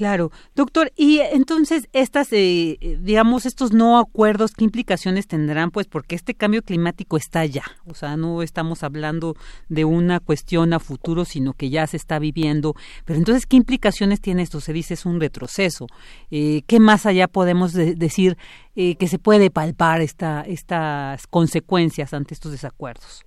Claro, 0.00 0.32
doctor, 0.56 0.90
y 0.96 1.18
entonces 1.18 1.86
estas, 1.92 2.28
eh, 2.32 2.78
digamos, 3.02 3.44
estos 3.44 3.74
no 3.74 3.98
acuerdos, 3.98 4.52
¿qué 4.52 4.64
implicaciones 4.64 5.26
tendrán? 5.26 5.70
Pues 5.70 5.88
porque 5.88 6.14
este 6.14 6.32
cambio 6.32 6.62
climático 6.62 7.18
está 7.18 7.44
ya, 7.44 7.64
o 7.84 7.92
sea, 7.92 8.16
no 8.16 8.40
estamos 8.40 8.82
hablando 8.82 9.36
de 9.68 9.84
una 9.84 10.18
cuestión 10.18 10.72
a 10.72 10.78
futuro, 10.78 11.26
sino 11.26 11.52
que 11.52 11.68
ya 11.68 11.86
se 11.86 11.98
está 11.98 12.18
viviendo. 12.18 12.74
Pero 13.04 13.18
entonces, 13.18 13.44
¿qué 13.44 13.58
implicaciones 13.58 14.22
tiene 14.22 14.40
esto? 14.40 14.62
Se 14.62 14.72
dice 14.72 14.94
es 14.94 15.04
un 15.04 15.20
retroceso. 15.20 15.86
Eh, 16.30 16.62
¿Qué 16.66 16.80
más 16.80 17.04
allá 17.04 17.28
podemos 17.28 17.74
decir 17.74 18.38
eh, 18.76 18.96
que 18.96 19.06
se 19.06 19.18
puede 19.18 19.50
palpar 19.50 20.00
esta, 20.00 20.40
estas 20.46 21.26
consecuencias 21.26 22.14
ante 22.14 22.32
estos 22.32 22.52
desacuerdos? 22.52 23.26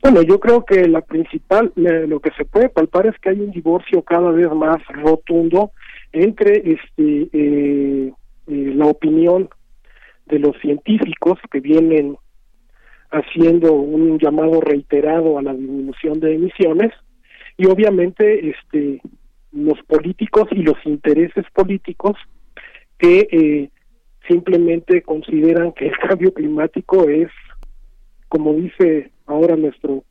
Bueno, 0.00 0.22
yo 0.22 0.38
creo 0.38 0.64
que 0.64 0.86
la 0.88 1.00
principal, 1.00 1.72
lo 1.74 2.20
que 2.20 2.30
se 2.36 2.44
puede 2.44 2.68
palpar 2.68 3.06
es 3.06 3.18
que 3.18 3.30
hay 3.30 3.40
un 3.40 3.50
divorcio 3.50 4.02
cada 4.02 4.30
vez 4.30 4.50
más 4.52 4.78
rotundo 4.88 5.72
entre 6.12 6.62
este 6.72 7.28
eh, 7.32 8.12
eh, 8.46 8.72
la 8.74 8.86
opinión 8.86 9.48
de 10.26 10.38
los 10.38 10.56
científicos 10.60 11.38
que 11.50 11.60
vienen 11.60 12.16
haciendo 13.10 13.72
un 13.72 14.18
llamado 14.18 14.60
reiterado 14.60 15.38
a 15.38 15.42
la 15.42 15.54
disminución 15.54 16.20
de 16.20 16.34
emisiones 16.34 16.92
y 17.56 17.66
obviamente 17.66 18.50
este 18.50 19.00
los 19.52 19.82
políticos 19.86 20.46
y 20.52 20.62
los 20.62 20.76
intereses 20.84 21.44
políticos 21.54 22.16
que 22.98 23.28
eh, 23.30 23.70
simplemente 24.28 25.02
consideran 25.02 25.72
que 25.72 25.88
el 25.88 25.98
cambio 25.98 26.32
climático 26.32 27.08
es 27.08 27.30
como 28.28 28.52
dice 28.52 29.10
ahora 29.28 29.56
nuestro 29.56 30.04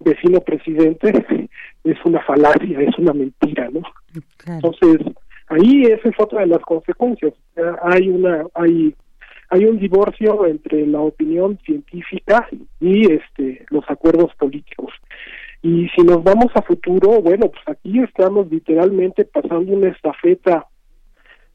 vecino 0.00 0.40
presidente 0.40 1.48
es 1.84 1.96
una 2.04 2.20
falacia, 2.22 2.80
es 2.80 2.98
una 2.98 3.12
mentira, 3.12 3.68
¿no? 3.70 3.82
Entonces, 4.46 4.98
ahí 5.48 5.82
esa 5.84 6.08
es 6.08 6.14
otra 6.18 6.40
de 6.40 6.46
las 6.48 6.62
consecuencias. 6.62 7.34
Hay 7.82 8.08
una 8.08 8.44
hay 8.54 8.94
hay 9.50 9.64
un 9.64 9.78
divorcio 9.78 10.46
entre 10.46 10.86
la 10.86 11.00
opinión 11.00 11.58
científica 11.64 12.46
y 12.80 13.10
este 13.10 13.64
los 13.70 13.84
acuerdos 13.88 14.34
políticos. 14.34 14.92
Y 15.62 15.88
si 15.88 16.02
nos 16.02 16.22
vamos 16.22 16.52
a 16.54 16.62
futuro, 16.62 17.20
bueno, 17.20 17.50
pues 17.50 17.62
aquí 17.66 18.00
estamos 18.00 18.50
literalmente 18.50 19.24
pasando 19.24 19.72
una 19.72 19.88
estafeta 19.88 20.66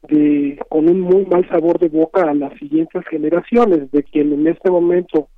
de 0.02 0.58
con 0.68 0.88
un 0.88 1.00
muy 1.00 1.24
mal 1.24 1.48
sabor 1.48 1.78
de 1.78 1.88
boca 1.88 2.28
a 2.28 2.34
las 2.34 2.52
siguientes 2.58 3.02
generaciones, 3.08 3.90
de 3.90 4.02
quien 4.02 4.32
en 4.32 4.46
este 4.48 4.70
momento 4.70 5.28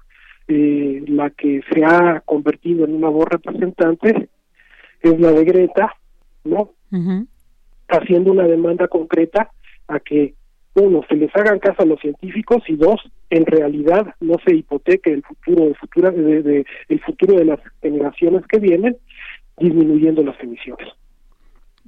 eh, 0.49 1.05
la 1.09 1.31
que 1.31 1.61
se 1.73 1.85
ha 1.85 2.21
convertido 2.25 2.85
en 2.85 2.95
una 2.95 3.09
voz 3.09 3.27
representante 3.29 4.29
es 5.01 5.21
la 5.21 5.33
de 5.33 5.45
Greta, 5.45 5.95
¿no? 6.45 6.71
Haciendo 7.89 8.33
una 8.33 8.45
demanda 8.45 8.89
concreta 8.89 9.51
a 9.89 10.01
que 10.01 10.35
uno 10.75 11.03
se 11.09 11.17
les 11.17 11.35
hagan 11.35 11.59
caso 11.59 11.83
a 11.83 11.87
los 11.87 12.01
científicos 12.01 12.63
y 12.69 12.77
dos 12.77 13.01
en 13.31 13.47
realidad 13.47 14.15
no 14.21 14.37
se 14.45 14.55
hipoteque 14.55 15.11
el 15.13 15.23
futuro 15.23 15.73
de 16.13 16.43
de, 16.43 16.67
el 16.89 17.01
futuro 17.01 17.39
de 17.39 17.45
las 17.47 17.61
generaciones 17.81 18.47
que 18.47 18.59
vienen 18.59 18.97
disminuyendo 19.59 20.23
las 20.23 20.39
emisiones. 20.41 20.89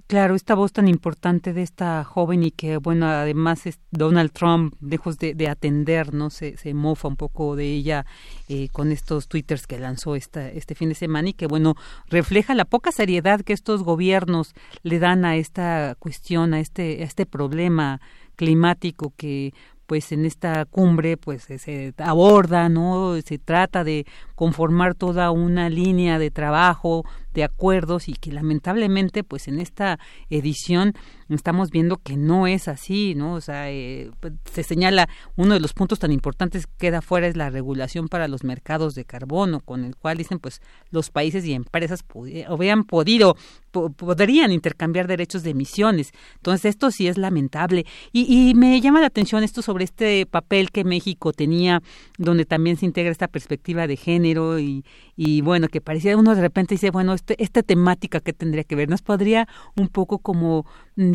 Claro, 0.06 0.34
esta 0.36 0.54
voz 0.54 0.72
tan 0.72 0.88
importante 0.88 1.52
de 1.52 1.62
esta 1.62 2.04
joven 2.04 2.42
y 2.42 2.50
que, 2.50 2.76
bueno, 2.76 3.06
además 3.06 3.66
es 3.66 3.80
Donald 3.90 4.30
Trump, 4.32 4.74
lejos 4.80 5.18
de, 5.18 5.48
atender, 5.48 6.14
¿no? 6.14 6.30
Se, 6.30 6.56
se, 6.56 6.72
mofa 6.72 7.08
un 7.08 7.16
poco 7.16 7.56
de 7.56 7.66
ella 7.66 8.06
eh, 8.48 8.68
con 8.70 8.92
estos 8.92 9.28
twitters 9.28 9.66
que 9.66 9.78
lanzó 9.78 10.14
esta, 10.14 10.48
este 10.48 10.74
fin 10.74 10.90
de 10.90 10.94
semana 10.94 11.30
y 11.30 11.32
que, 11.32 11.46
bueno, 11.46 11.74
refleja 12.06 12.54
la 12.54 12.64
poca 12.64 12.92
seriedad 12.92 13.40
que 13.40 13.52
estos 13.52 13.82
gobiernos 13.82 14.54
le 14.82 14.98
dan 14.98 15.24
a 15.24 15.36
esta 15.36 15.96
cuestión, 15.98 16.54
a 16.54 16.60
este, 16.60 17.02
a 17.02 17.04
este 17.04 17.26
problema 17.26 18.00
climático 18.36 19.12
que 19.16 19.52
pues 19.88 20.12
en 20.12 20.26
esta 20.26 20.66
cumbre 20.66 21.16
pues 21.16 21.44
se 21.44 21.94
aborda, 21.96 22.68
¿no? 22.68 23.16
Se 23.22 23.38
trata 23.38 23.84
de 23.84 24.04
conformar 24.34 24.94
toda 24.94 25.30
una 25.30 25.70
línea 25.70 26.18
de 26.18 26.30
trabajo, 26.30 27.06
de 27.38 27.44
acuerdos 27.44 28.08
y 28.08 28.14
que 28.14 28.32
lamentablemente 28.32 29.22
pues 29.22 29.46
en 29.46 29.60
esta 29.60 30.00
edición 30.28 30.94
estamos 31.28 31.70
viendo 31.70 31.96
que 31.98 32.16
no 32.16 32.46
es 32.46 32.68
así, 32.68 33.14
¿no? 33.14 33.34
O 33.34 33.40
sea, 33.40 33.70
eh, 33.70 34.10
pues, 34.20 34.32
se 34.50 34.62
señala 34.62 35.08
uno 35.36 35.54
de 35.54 35.60
los 35.60 35.72
puntos 35.72 35.98
tan 35.98 36.12
importantes 36.12 36.66
que 36.66 36.72
queda 36.78 37.02
fuera 37.02 37.26
es 37.26 37.36
la 37.36 37.50
regulación 37.50 38.08
para 38.08 38.28
los 38.28 38.44
mercados 38.44 38.94
de 38.94 39.04
carbono, 39.04 39.60
con 39.60 39.84
el 39.84 39.96
cual 39.96 40.16
dicen 40.16 40.38
pues 40.38 40.60
los 40.90 41.10
países 41.10 41.44
y 41.44 41.52
empresas 41.52 42.04
habían 42.48 42.84
podido 42.84 43.36
podrían 43.70 44.50
intercambiar 44.52 45.06
derechos 45.06 45.42
de 45.42 45.50
emisiones. 45.50 46.12
Entonces 46.36 46.64
esto 46.64 46.90
sí 46.90 47.06
es 47.06 47.18
lamentable 47.18 47.84
y, 48.12 48.50
y 48.50 48.54
me 48.54 48.80
llama 48.80 49.00
la 49.00 49.08
atención 49.08 49.44
esto 49.44 49.62
sobre 49.62 49.84
este 49.84 50.26
papel 50.26 50.70
que 50.70 50.84
México 50.84 51.32
tenía, 51.32 51.82
donde 52.16 52.44
también 52.44 52.76
se 52.76 52.86
integra 52.86 53.12
esta 53.12 53.28
perspectiva 53.28 53.86
de 53.86 53.96
género 53.96 54.58
y, 54.58 54.84
y 55.16 55.42
bueno 55.42 55.68
que 55.68 55.80
parecía 55.80 56.16
uno 56.16 56.34
de 56.34 56.40
repente 56.40 56.74
dice 56.74 56.90
bueno 56.90 57.12
este, 57.12 57.42
esta 57.42 57.62
temática 57.62 58.20
que 58.20 58.32
tendría 58.32 58.64
que 58.64 58.74
ver 58.74 58.88
nos 58.88 59.02
podría 59.02 59.48
un 59.76 59.88
poco 59.88 60.18
como 60.18 60.66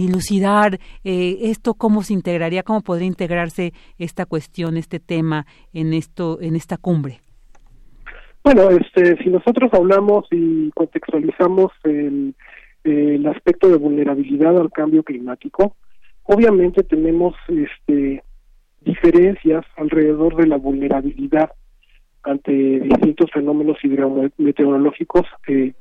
dilucidar 0.06 0.80
eh, 1.04 1.38
esto 1.44 1.74
cómo 1.74 2.04
se 2.04 2.14
integraría, 2.14 2.64
cómo 2.64 2.82
podría 2.82 3.08
integrarse 3.08 3.74
esta 3.98 4.26
cuestión, 4.26 4.78
este 4.78 5.00
tema 5.00 5.46
en 5.74 5.94
esto, 5.94 6.40
en 6.42 6.56
esta 6.56 6.78
cumbre. 6.78 7.20
Bueno, 8.44 8.70
este, 8.72 9.18
si 9.24 9.30
nosotros 9.30 9.72
hablamos 9.74 10.26
y 10.32 10.70
contextualizamos 10.72 11.72
el, 11.84 12.36
aspecto 13.26 13.70
de 13.70 13.78
vulnerabilidad 13.78 14.58
al 14.58 14.70
cambio 14.70 15.02
climático, 15.04 15.76
obviamente 16.24 16.84
tenemos 16.84 17.34
este, 17.48 18.22
diferencias 18.82 19.64
alrededor 19.78 20.36
de 20.36 20.48
la 20.48 20.58
vulnerabilidad 20.58 21.52
ante 22.24 22.52
distintos 22.52 23.32
fenómenos 23.32 23.78
hidrometeorológicos 23.84 25.26
eh, 25.48 25.74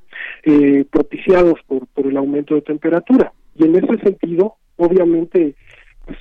eh, 0.44 0.84
propiciados 0.90 1.54
por, 1.66 1.86
por 1.88 2.06
el 2.06 2.16
aumento 2.16 2.54
de 2.54 2.62
temperatura. 2.62 3.32
Y 3.54 3.64
en 3.64 3.76
ese 3.76 3.98
sentido, 3.98 4.56
obviamente, 4.76 5.54
pues, 6.04 6.18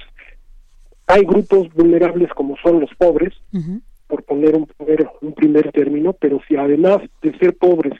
hay 1.07 1.23
grupos 1.23 1.73
vulnerables 1.73 2.29
como 2.33 2.55
son 2.57 2.79
los 2.79 2.89
pobres, 2.95 3.33
por 4.07 4.23
poner 4.23 4.55
un 4.55 4.65
primer, 4.65 5.07
un 5.21 5.33
primer 5.33 5.71
término, 5.71 6.13
pero 6.13 6.39
si 6.47 6.55
además 6.55 6.99
de 7.21 7.37
ser 7.37 7.55
pobres 7.57 7.93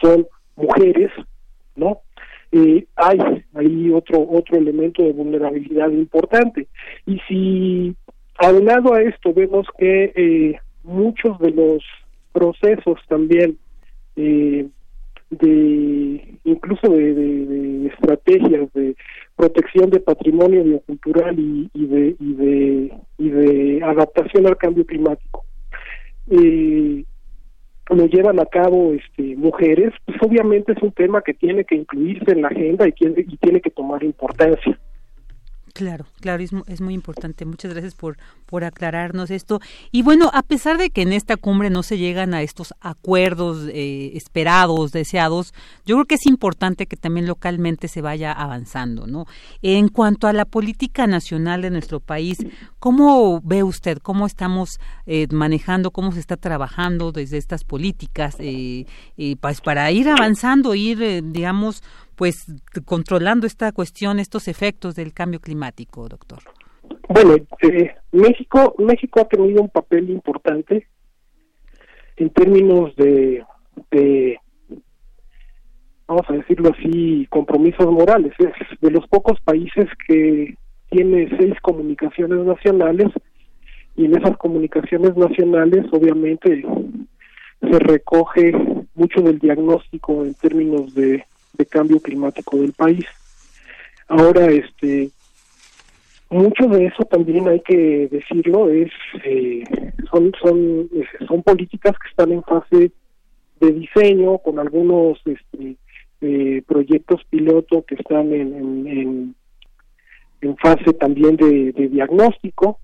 son 0.00 0.26
mujeres, 0.56 1.10
¿no? 1.76 2.00
Eh, 2.52 2.86
hay 2.96 3.18
hay 3.54 3.90
otro 3.92 4.26
otro 4.28 4.58
elemento 4.58 5.04
de 5.04 5.12
vulnerabilidad 5.12 5.88
importante 5.90 6.66
y 7.06 7.20
si 7.28 7.94
aunado 8.38 8.92
a 8.94 9.02
esto 9.02 9.32
vemos 9.32 9.68
que 9.78 10.12
eh, 10.16 10.58
muchos 10.82 11.38
de 11.38 11.52
los 11.52 11.84
procesos 12.32 12.98
también 13.06 13.56
eh, 14.16 14.66
de 15.30 16.38
incluso 16.44 16.88
de, 16.88 17.86
estrategias 17.86 18.72
de 18.72 18.96
protección 19.36 19.90
de 19.90 20.00
patrimonio 20.00 20.64
biocultural 20.64 21.38
y, 21.38 21.70
y, 21.72 21.86
de, 21.86 22.16
y, 22.18 22.34
de, 22.34 22.92
y 23.18 23.28
de 23.28 23.84
adaptación 23.84 24.46
al 24.46 24.56
cambio 24.56 24.84
climático 24.84 25.44
eh, 26.30 27.04
lo 27.88 28.06
llevan 28.06 28.38
a 28.38 28.46
cabo 28.46 28.92
este, 28.92 29.34
mujeres, 29.36 29.92
pues 30.06 30.16
obviamente 30.22 30.72
es 30.72 30.82
un 30.82 30.92
tema 30.92 31.22
que 31.22 31.34
tiene 31.34 31.64
que 31.64 31.74
incluirse 31.74 32.30
en 32.30 32.42
la 32.42 32.48
agenda 32.48 32.86
y 32.86 32.94
y 33.00 33.36
tiene 33.38 33.60
que 33.60 33.70
tomar 33.70 34.04
importancia. 34.04 34.78
Claro, 35.72 36.06
claro, 36.20 36.42
es, 36.42 36.50
es, 36.66 36.80
muy 36.80 36.94
importante. 36.94 37.44
Muchas 37.44 37.72
gracias 37.72 37.94
por, 37.94 38.16
por 38.46 38.64
aclararnos 38.64 39.30
esto. 39.30 39.60
Y 39.92 40.02
bueno, 40.02 40.30
a 40.32 40.42
pesar 40.42 40.78
de 40.78 40.90
que 40.90 41.02
en 41.02 41.12
esta 41.12 41.36
cumbre 41.36 41.70
no 41.70 41.82
se 41.82 41.96
llegan 41.96 42.34
a 42.34 42.42
estos 42.42 42.74
acuerdos 42.80 43.68
eh, 43.72 44.12
esperados, 44.14 44.90
deseados, 44.90 45.54
yo 45.86 45.96
creo 45.96 46.06
que 46.06 46.14
es 46.16 46.26
importante 46.26 46.86
que 46.86 46.96
también 46.96 47.26
localmente 47.26 47.88
se 47.88 48.00
vaya 48.00 48.32
avanzando, 48.32 49.06
¿no? 49.06 49.26
En 49.62 49.88
cuanto 49.88 50.26
a 50.26 50.32
la 50.32 50.44
política 50.44 51.06
nacional 51.06 51.62
de 51.62 51.70
nuestro 51.70 52.00
país, 52.00 52.38
¿cómo 52.78 53.40
ve 53.42 53.62
usted? 53.62 53.98
¿Cómo 53.98 54.26
estamos 54.26 54.80
eh, 55.06 55.28
manejando? 55.30 55.92
¿Cómo 55.92 56.12
se 56.12 56.20
está 56.20 56.36
trabajando 56.36 57.12
desde 57.12 57.38
estas 57.38 57.62
políticas? 57.64 58.36
Eh, 58.40 58.86
pues 59.40 59.60
para 59.60 59.90
ir 59.92 60.08
avanzando, 60.08 60.74
ir, 60.74 61.22
digamos, 61.32 61.82
pues 62.20 62.44
controlando 62.84 63.46
esta 63.46 63.72
cuestión, 63.72 64.18
estos 64.18 64.46
efectos 64.46 64.94
del 64.94 65.14
cambio 65.14 65.40
climático, 65.40 66.06
doctor? 66.06 66.40
Bueno, 67.08 67.36
eh, 67.62 67.94
México 68.12 68.74
México 68.76 69.20
ha 69.20 69.24
tenido 69.24 69.62
un 69.62 69.70
papel 69.70 70.10
importante 70.10 70.86
en 72.18 72.28
términos 72.28 72.94
de, 72.96 73.42
de 73.90 74.38
vamos 76.06 76.26
a 76.28 76.34
decirlo 76.34 76.72
así, 76.76 77.26
compromisos 77.30 77.90
morales. 77.90 78.34
Es 78.38 78.52
de 78.82 78.90
los 78.90 79.08
pocos 79.08 79.40
países 79.40 79.86
que 80.06 80.54
tiene 80.90 81.26
seis 81.38 81.54
comunicaciones 81.62 82.40
nacionales 82.40 83.08
y 83.96 84.04
en 84.04 84.18
esas 84.18 84.36
comunicaciones 84.36 85.16
nacionales 85.16 85.86
obviamente 85.90 86.66
se 87.62 87.78
recoge 87.78 88.52
mucho 88.94 89.22
del 89.22 89.38
diagnóstico 89.38 90.22
en 90.22 90.34
términos 90.34 90.94
de 90.94 91.24
de 91.52 91.66
cambio 91.66 92.00
climático 92.00 92.56
del 92.56 92.72
país. 92.72 93.04
Ahora, 94.08 94.46
este, 94.46 95.10
mucho 96.30 96.66
de 96.68 96.86
eso 96.86 97.04
también 97.04 97.48
hay 97.48 97.60
que 97.60 98.08
decirlo 98.10 98.70
es 98.70 98.90
eh, 99.24 99.64
son 100.10 100.32
son 100.40 100.88
son 101.26 101.42
políticas 101.42 101.96
que 101.98 102.08
están 102.08 102.32
en 102.32 102.42
fase 102.44 102.92
de 103.60 103.72
diseño 103.72 104.38
con 104.38 104.58
algunos 104.58 105.18
este, 105.26 105.76
eh, 106.20 106.62
proyectos 106.66 107.22
piloto 107.28 107.84
que 107.84 107.96
están 107.96 108.32
en, 108.32 109.34
en, 110.40 110.56
fase 110.58 110.92
también 110.94 111.36
de, 111.36 111.72
diagnóstico 111.72 112.78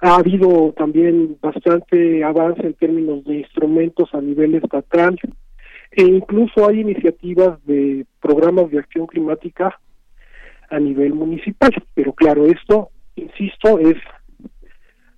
ha 0.00 0.16
habido 0.16 0.72
también 0.76 1.36
bastante 1.40 2.24
avance 2.24 2.66
en 2.66 2.74
términos 2.74 3.24
de 3.24 3.38
instrumentos 3.38 4.08
a 4.14 4.20
nivel 4.20 4.54
estatal 4.54 5.18
e 5.90 6.02
incluso 6.02 6.68
hay 6.68 6.80
iniciativas 6.80 7.64
de 7.66 8.06
programas 8.20 8.70
de 8.70 8.78
acción 8.78 9.06
climática 9.06 9.78
a 10.68 10.78
nivel 10.78 11.14
municipal. 11.14 11.72
Pero 11.94 12.12
claro, 12.12 12.46
esto, 12.46 12.90
insisto, 13.16 13.78
es 13.78 13.96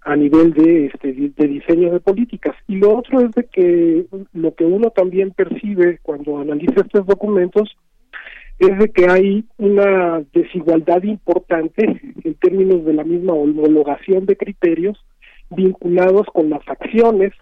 a 0.04 0.16
nivel 0.16 0.52
de, 0.54 0.86
este, 0.86 1.12
de 1.12 1.48
diseño 1.48 1.92
de 1.92 2.00
políticas. 2.00 2.56
Y 2.66 2.76
lo 2.76 2.98
otro 2.98 3.20
es 3.20 3.30
de 3.32 3.44
que 3.44 4.06
lo 4.32 4.54
que 4.54 4.64
uno 4.64 4.90
también 4.90 5.30
percibe 5.30 5.98
cuando 6.02 6.38
analiza 6.38 6.80
estos 6.80 7.06
documentos 7.06 7.76
es 8.58 8.78
de 8.78 8.90
que 8.90 9.08
hay 9.08 9.44
una 9.58 10.22
desigualdad 10.32 11.02
importante 11.02 12.00
en 12.24 12.34
términos 12.34 12.84
de 12.84 12.94
la 12.94 13.04
misma 13.04 13.32
homologación 13.34 14.26
de 14.26 14.36
criterios 14.36 14.98
vinculados 15.50 16.26
con 16.32 16.50
las 16.50 16.66
acciones 16.68 17.32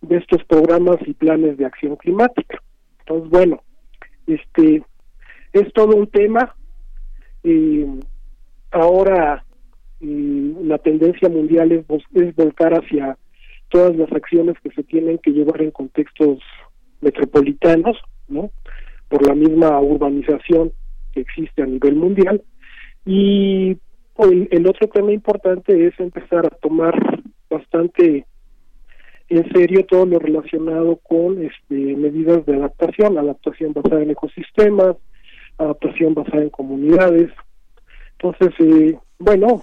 de 0.00 0.16
estos 0.16 0.44
programas 0.44 0.96
y 1.06 1.14
planes 1.14 1.56
de 1.56 1.66
acción 1.66 1.96
climática. 1.96 2.62
Entonces, 3.00 3.30
bueno, 3.30 3.62
este 4.26 4.82
es 5.52 5.72
todo 5.72 5.96
un 5.96 6.06
tema. 6.08 6.54
y 7.42 7.84
ahora 8.70 9.44
la 10.00 10.78
tendencia 10.78 11.28
mundial 11.28 11.72
es, 11.72 12.36
volcar 12.36 12.74
hacia 12.74 13.16
todas 13.68 13.96
las 13.96 14.10
acciones 14.12 14.56
que 14.62 14.70
se 14.70 14.82
tienen 14.84 15.18
que 15.18 15.32
llevar 15.32 15.60
en 15.62 15.70
contextos 15.70 16.38
metropolitanos, 17.00 17.96
¿no? 18.28 18.50
Por 19.08 19.26
la 19.26 19.34
misma 19.34 19.80
urbanización 19.80 20.72
que 21.12 21.20
existe 21.20 21.62
a 21.62 21.66
nivel 21.66 21.96
mundial. 21.96 22.42
Y 23.04 23.76
el 24.50 24.66
otro 24.66 24.88
tema 24.88 25.12
importante 25.12 25.86
es 25.86 25.98
empezar 25.98 26.46
a 26.46 26.50
tomar 26.50 26.94
bastante 27.48 28.26
en 29.28 29.50
serio 29.52 29.84
todo 29.84 30.06
lo 30.06 30.18
relacionado 30.18 30.96
con 30.96 31.42
este, 31.42 31.74
medidas 31.74 32.44
de 32.46 32.56
adaptación, 32.56 33.18
adaptación 33.18 33.72
basada 33.72 34.02
en 34.02 34.10
ecosistemas, 34.10 34.96
adaptación 35.58 36.14
basada 36.14 36.42
en 36.42 36.50
comunidades. 36.50 37.30
Entonces, 38.18 38.54
eh, 38.60 38.98
bueno, 39.18 39.62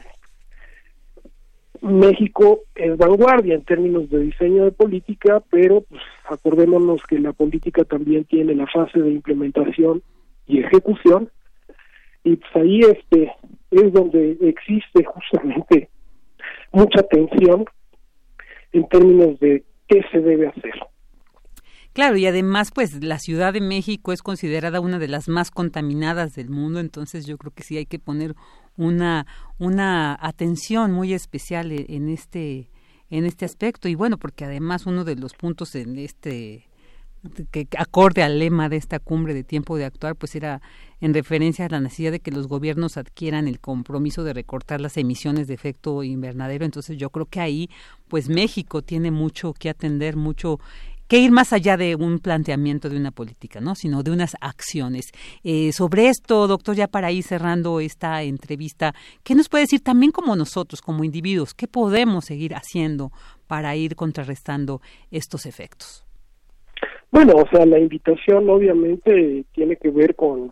México 1.81 2.61
es 2.75 2.97
vanguardia 2.97 3.55
en 3.55 3.63
términos 3.63 4.09
de 4.09 4.19
diseño 4.19 4.65
de 4.65 4.71
política, 4.71 5.43
pero 5.49 5.81
pues, 5.81 6.01
acordémonos 6.29 7.01
que 7.03 7.19
la 7.19 7.33
política 7.33 7.83
también 7.83 8.25
tiene 8.25 8.55
la 8.55 8.67
fase 8.67 8.99
de 8.99 9.11
implementación 9.11 10.01
y 10.47 10.59
ejecución, 10.59 11.29
y 12.23 12.35
pues 12.37 12.55
ahí 12.55 12.79
este 12.79 13.31
es 13.71 13.93
donde 13.93 14.37
existe 14.41 15.03
justamente 15.03 15.89
mucha 16.71 17.03
tensión 17.03 17.65
en 18.75 18.87
términos 18.87 19.39
de 19.39 19.63
qué 19.87 20.01
se 20.11 20.19
debe 20.19 20.47
hacer. 20.47 20.73
Claro, 21.93 22.17
y 22.17 22.25
además, 22.25 22.71
pues 22.75 23.01
la 23.01 23.19
Ciudad 23.19 23.53
de 23.53 23.61
México 23.61 24.11
es 24.11 24.21
considerada 24.21 24.81
una 24.81 24.99
de 24.99 25.07
las 25.07 25.29
más 25.29 25.49
contaminadas 25.49 26.35
del 26.35 26.49
mundo, 26.49 26.81
entonces 26.81 27.25
yo 27.25 27.37
creo 27.37 27.53
que 27.53 27.63
sí 27.63 27.77
hay 27.77 27.85
que 27.85 27.99
poner 27.99 28.35
una, 28.75 29.25
una 29.59 30.17
atención 30.19 30.91
muy 30.91 31.13
especial 31.13 31.71
e, 31.71 31.85
en 31.87 32.09
este, 32.09 32.69
en 33.09 33.23
este 33.23 33.45
aspecto. 33.45 33.87
Y 33.87 33.95
bueno, 33.95 34.17
porque 34.17 34.43
además 34.43 34.85
uno 34.85 35.05
de 35.05 35.15
los 35.15 35.33
puntos 35.33 35.73
en 35.75 35.97
este 35.97 36.67
que 37.51 37.67
acorde 37.79 38.21
al 38.21 38.37
lema 38.37 38.69
de 38.69 38.75
esta 38.75 38.99
cumbre 38.99 39.33
de 39.33 39.43
tiempo 39.43 39.77
de 39.77 39.85
actuar, 39.85 40.15
pues 40.15 40.35
era 40.35 40.61
en 41.01 41.13
referencia 41.13 41.65
a 41.65 41.69
la 41.69 41.79
necesidad 41.79 42.11
de 42.11 42.19
que 42.19 42.31
los 42.31 42.47
gobiernos 42.47 42.97
adquieran 42.97 43.47
el 43.47 43.59
compromiso 43.59 44.23
de 44.23 44.33
recortar 44.33 44.81
las 44.81 44.97
emisiones 44.97 45.47
de 45.47 45.53
efecto 45.53 46.03
invernadero. 46.03 46.65
Entonces 46.65 46.97
yo 46.97 47.09
creo 47.09 47.25
que 47.25 47.39
ahí, 47.39 47.69
pues 48.07 48.29
México 48.29 48.81
tiene 48.81 49.11
mucho 49.11 49.53
que 49.53 49.69
atender, 49.69 50.15
mucho 50.15 50.59
que 51.07 51.19
ir 51.19 51.31
más 51.31 51.53
allá 51.53 51.77
de 51.77 51.95
un 51.95 52.19
planteamiento 52.19 52.89
de 52.89 52.97
una 52.97 53.11
política, 53.11 53.61
¿no? 53.61 53.75
sino 53.75 54.03
de 54.03 54.11
unas 54.11 54.35
acciones. 54.41 55.11
Eh, 55.43 55.71
sobre 55.71 56.07
esto, 56.07 56.47
doctor, 56.47 56.75
ya 56.75 56.87
para 56.87 57.11
ir 57.11 57.23
cerrando 57.23 57.79
esta 57.79 58.23
entrevista, 58.23 58.93
¿qué 59.23 59.35
nos 59.35 59.49
puede 59.49 59.65
decir 59.65 59.81
también 59.81 60.11
como 60.11 60.35
nosotros, 60.35 60.81
como 60.81 61.03
individuos, 61.03 61.53
qué 61.53 61.67
podemos 61.67 62.25
seguir 62.25 62.55
haciendo 62.55 63.11
para 63.47 63.75
ir 63.75 63.95
contrarrestando 63.95 64.81
estos 65.11 65.45
efectos? 65.45 66.03
Bueno, 67.11 67.33
o 67.35 67.47
sea, 67.49 67.65
la 67.65 67.79
invitación 67.79 68.49
obviamente 68.49 69.45
tiene 69.53 69.77
que 69.77 69.89
ver 69.89 70.15
con, 70.15 70.51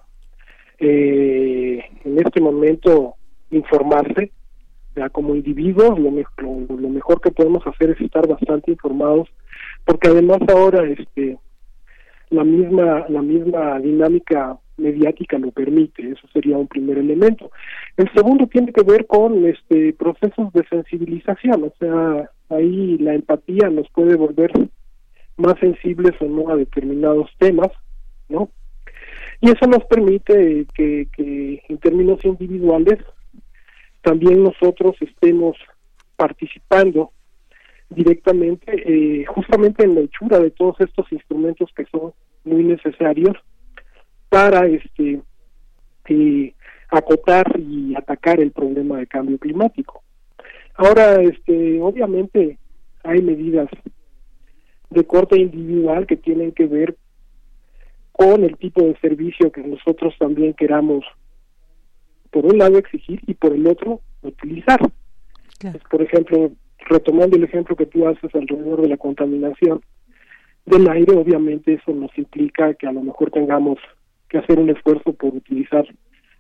eh, 0.84 1.84
en 2.04 2.20
este 2.20 2.42
momento, 2.42 3.16
informarse, 3.52 4.32
ya 4.96 5.10
como 5.10 5.36
individuos, 5.36 5.98
lo, 5.98 6.12
lo, 6.12 6.90
mejor 6.90 7.22
que 7.22 7.32
podemos 7.32 7.66
hacer 7.66 7.92
es 7.92 8.02
estar 8.02 8.28
bastante 8.28 8.72
informados, 8.72 9.30
porque 9.86 10.10
además 10.10 10.40
ahora 10.50 10.88
este 10.88 11.38
la 12.30 12.44
misma 12.44 13.06
la 13.10 13.22
misma 13.22 13.80
dinámica 13.80 14.58
mediática 14.78 15.38
lo 15.38 15.52
permite, 15.52 16.12
eso 16.12 16.28
sería 16.34 16.58
un 16.58 16.68
primer 16.68 16.98
elemento. 16.98 17.52
El 17.96 18.12
segundo 18.14 18.48
tiene 18.48 18.74
que 18.74 18.84
ver 18.84 19.06
con 19.08 19.46
este 19.46 19.94
procesos 19.94 20.52
de 20.54 20.66
sensibilización, 20.68 21.64
o 21.64 21.74
sea, 21.80 22.30
ahí 22.50 22.98
la 22.98 23.14
empatía 23.14 23.70
nos 23.70 23.90
puede 23.90 24.16
volver 24.16 24.52
más 25.38 25.58
sensibles 25.60 26.14
o 26.22 26.26
no 26.26 26.50
a 26.50 26.56
determinados 26.56 27.30
temas, 27.40 27.72
¿no? 28.30 28.50
Y 29.44 29.50
eso 29.50 29.68
nos 29.68 29.84
permite 29.88 30.66
que, 30.74 31.62
en 31.68 31.78
términos 31.80 32.24
individuales 32.24 32.98
también 34.02 34.42
nosotros 34.42 34.96
estemos 35.02 35.58
participando 36.16 37.12
directamente 37.90 38.72
eh, 38.72 39.26
justamente 39.26 39.84
en 39.84 39.96
la 39.96 40.02
hechura 40.02 40.40
de 40.40 40.50
todos 40.52 40.80
estos 40.80 41.12
instrumentos 41.12 41.70
que 41.76 41.84
son 41.92 42.14
muy 42.46 42.64
necesarios 42.64 43.36
para 44.30 44.66
este 44.66 45.22
eh, 46.08 46.54
acotar 46.90 47.60
y 47.60 47.96
atacar 47.98 48.40
el 48.40 48.52
problema 48.52 49.00
de 49.00 49.08
cambio 49.08 49.38
climático. 49.40 50.04
Ahora, 50.76 51.22
este, 51.22 51.82
obviamente 51.82 52.58
hay 53.04 53.22
medidas 53.22 53.68
de 54.90 55.04
corte 55.04 55.38
individual 55.38 56.08
que 56.08 56.16
tienen 56.16 56.54
que 56.54 56.66
ver 56.66 56.96
con 58.14 58.44
el 58.44 58.58
tipo 58.58 58.82
de 58.82 58.96
servicio 59.00 59.52
que 59.52 59.64
nosotros 59.64 60.14
también 60.18 60.54
queramos, 60.54 61.04
por 62.32 62.46
un 62.46 62.58
lado 62.58 62.78
exigir 62.78 63.20
y 63.28 63.34
por 63.34 63.54
el 63.54 63.68
otro 63.68 64.02
utilizar. 64.22 64.80
por 65.90 66.02
ejemplo, 66.02 66.52
retomando 66.90 67.36
el 67.36 67.44
ejemplo 67.44 67.76
que 67.76 67.86
tú 67.86 68.08
haces 68.08 68.34
alrededor 68.34 68.82
de 68.82 68.90
la 68.90 68.98
contaminación 68.98 69.82
del 70.66 70.90
aire, 70.90 71.16
obviamente 71.16 71.74
eso 71.74 71.92
nos 71.92 72.16
implica 72.18 72.74
que 72.76 72.88
a 72.88 72.92
lo 72.92 73.02
mejor 73.02 73.32
tengamos 73.32 73.80
que 74.30 74.38
hacer 74.38 74.60
un 74.60 74.70
esfuerzo 74.70 75.14
por 75.14 75.34
utilizar 75.36 75.86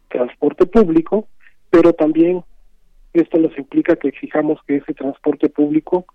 transporte 0.09 0.65
público, 0.65 1.27
pero 1.69 1.93
también 1.93 2.43
esto 3.13 3.39
nos 3.39 3.57
implica 3.57 3.95
que 3.95 4.09
exijamos 4.09 4.59
que 4.67 4.77
ese 4.77 4.93
transporte 4.93 5.49
público 5.49 6.05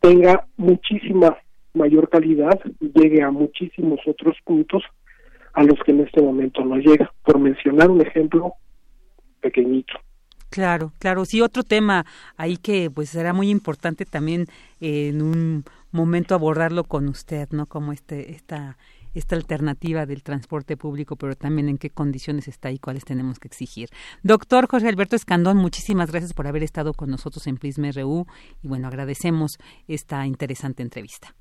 tenga 0.00 0.46
muchísima 0.56 1.36
mayor 1.74 2.08
calidad 2.08 2.60
llegue 2.80 3.22
a 3.22 3.30
muchísimos 3.30 4.00
otros 4.06 4.36
puntos 4.44 4.82
a 5.52 5.62
los 5.62 5.78
que 5.84 5.92
en 5.92 6.00
este 6.00 6.20
momento 6.20 6.64
no 6.64 6.76
llega, 6.76 7.12
por 7.24 7.38
mencionar 7.38 7.90
un 7.90 8.00
ejemplo 8.00 8.54
pequeñito. 9.40 9.94
Claro, 10.50 10.92
claro. 11.00 11.24
Sí, 11.24 11.40
otro 11.40 11.64
tema 11.64 12.06
ahí 12.36 12.56
que 12.56 12.90
pues 12.90 13.10
será 13.10 13.32
muy 13.32 13.50
importante 13.50 14.04
también 14.04 14.46
eh, 14.80 15.08
en 15.08 15.22
un 15.22 15.64
momento 15.90 16.34
abordarlo 16.34 16.84
con 16.84 17.08
usted, 17.08 17.48
¿no? 17.50 17.66
Como 17.66 17.92
este, 17.92 18.32
esta, 18.32 18.76
esta 19.14 19.34
alternativa 19.34 20.06
del 20.06 20.22
transporte 20.22 20.76
público, 20.76 21.16
pero 21.16 21.34
también 21.34 21.68
en 21.68 21.78
qué 21.78 21.90
condiciones 21.90 22.46
está 22.46 22.70
y 22.70 22.78
cuáles 22.78 23.04
tenemos 23.04 23.38
que 23.38 23.48
exigir. 23.48 23.88
Doctor 24.22 24.68
Jorge 24.68 24.88
Alberto 24.88 25.16
Escandón, 25.16 25.56
muchísimas 25.56 26.10
gracias 26.10 26.34
por 26.34 26.46
haber 26.46 26.62
estado 26.62 26.92
con 26.94 27.10
nosotros 27.10 27.46
en 27.48 27.56
Prisma 27.56 27.90
RU 27.90 28.26
y 28.62 28.68
bueno, 28.68 28.86
agradecemos 28.86 29.58
esta 29.88 30.26
interesante 30.26 30.82
entrevista. 30.82 31.34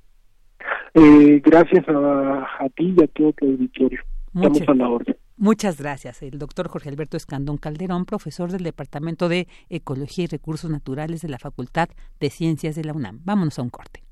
Eh, 0.96 1.42
gracias 1.44 1.86
a, 1.88 2.70
ti 2.76 2.94
y 2.96 3.04
a 3.04 3.08
todo 3.08 3.34
tu 3.34 3.46
auditorio. 3.46 4.00
Estamos 4.34 4.62
a 4.68 4.74
la 4.74 4.90
orden. 4.90 5.16
Muchas 5.38 5.78
gracias. 5.78 6.22
El 6.22 6.38
doctor 6.38 6.68
Jorge 6.68 6.90
Alberto 6.90 7.18
Escandón 7.18 7.58
Calderón, 7.58 8.06
profesor 8.06 8.52
del 8.52 8.64
Departamento 8.64 9.28
de 9.28 9.48
Ecología 9.70 10.26
y 10.26 10.28
Recursos 10.28 10.70
Naturales 10.70 11.22
de 11.22 11.30
la 11.30 11.40
Facultad 11.40 11.90
de 12.20 12.30
Ciencias 12.30 12.76
de 12.76 12.84
la 12.84 12.94
UNAM. 12.94 13.22
Vámonos 13.24 13.58
a 13.60 13.64
un 13.64 13.70
corte. 13.70 14.04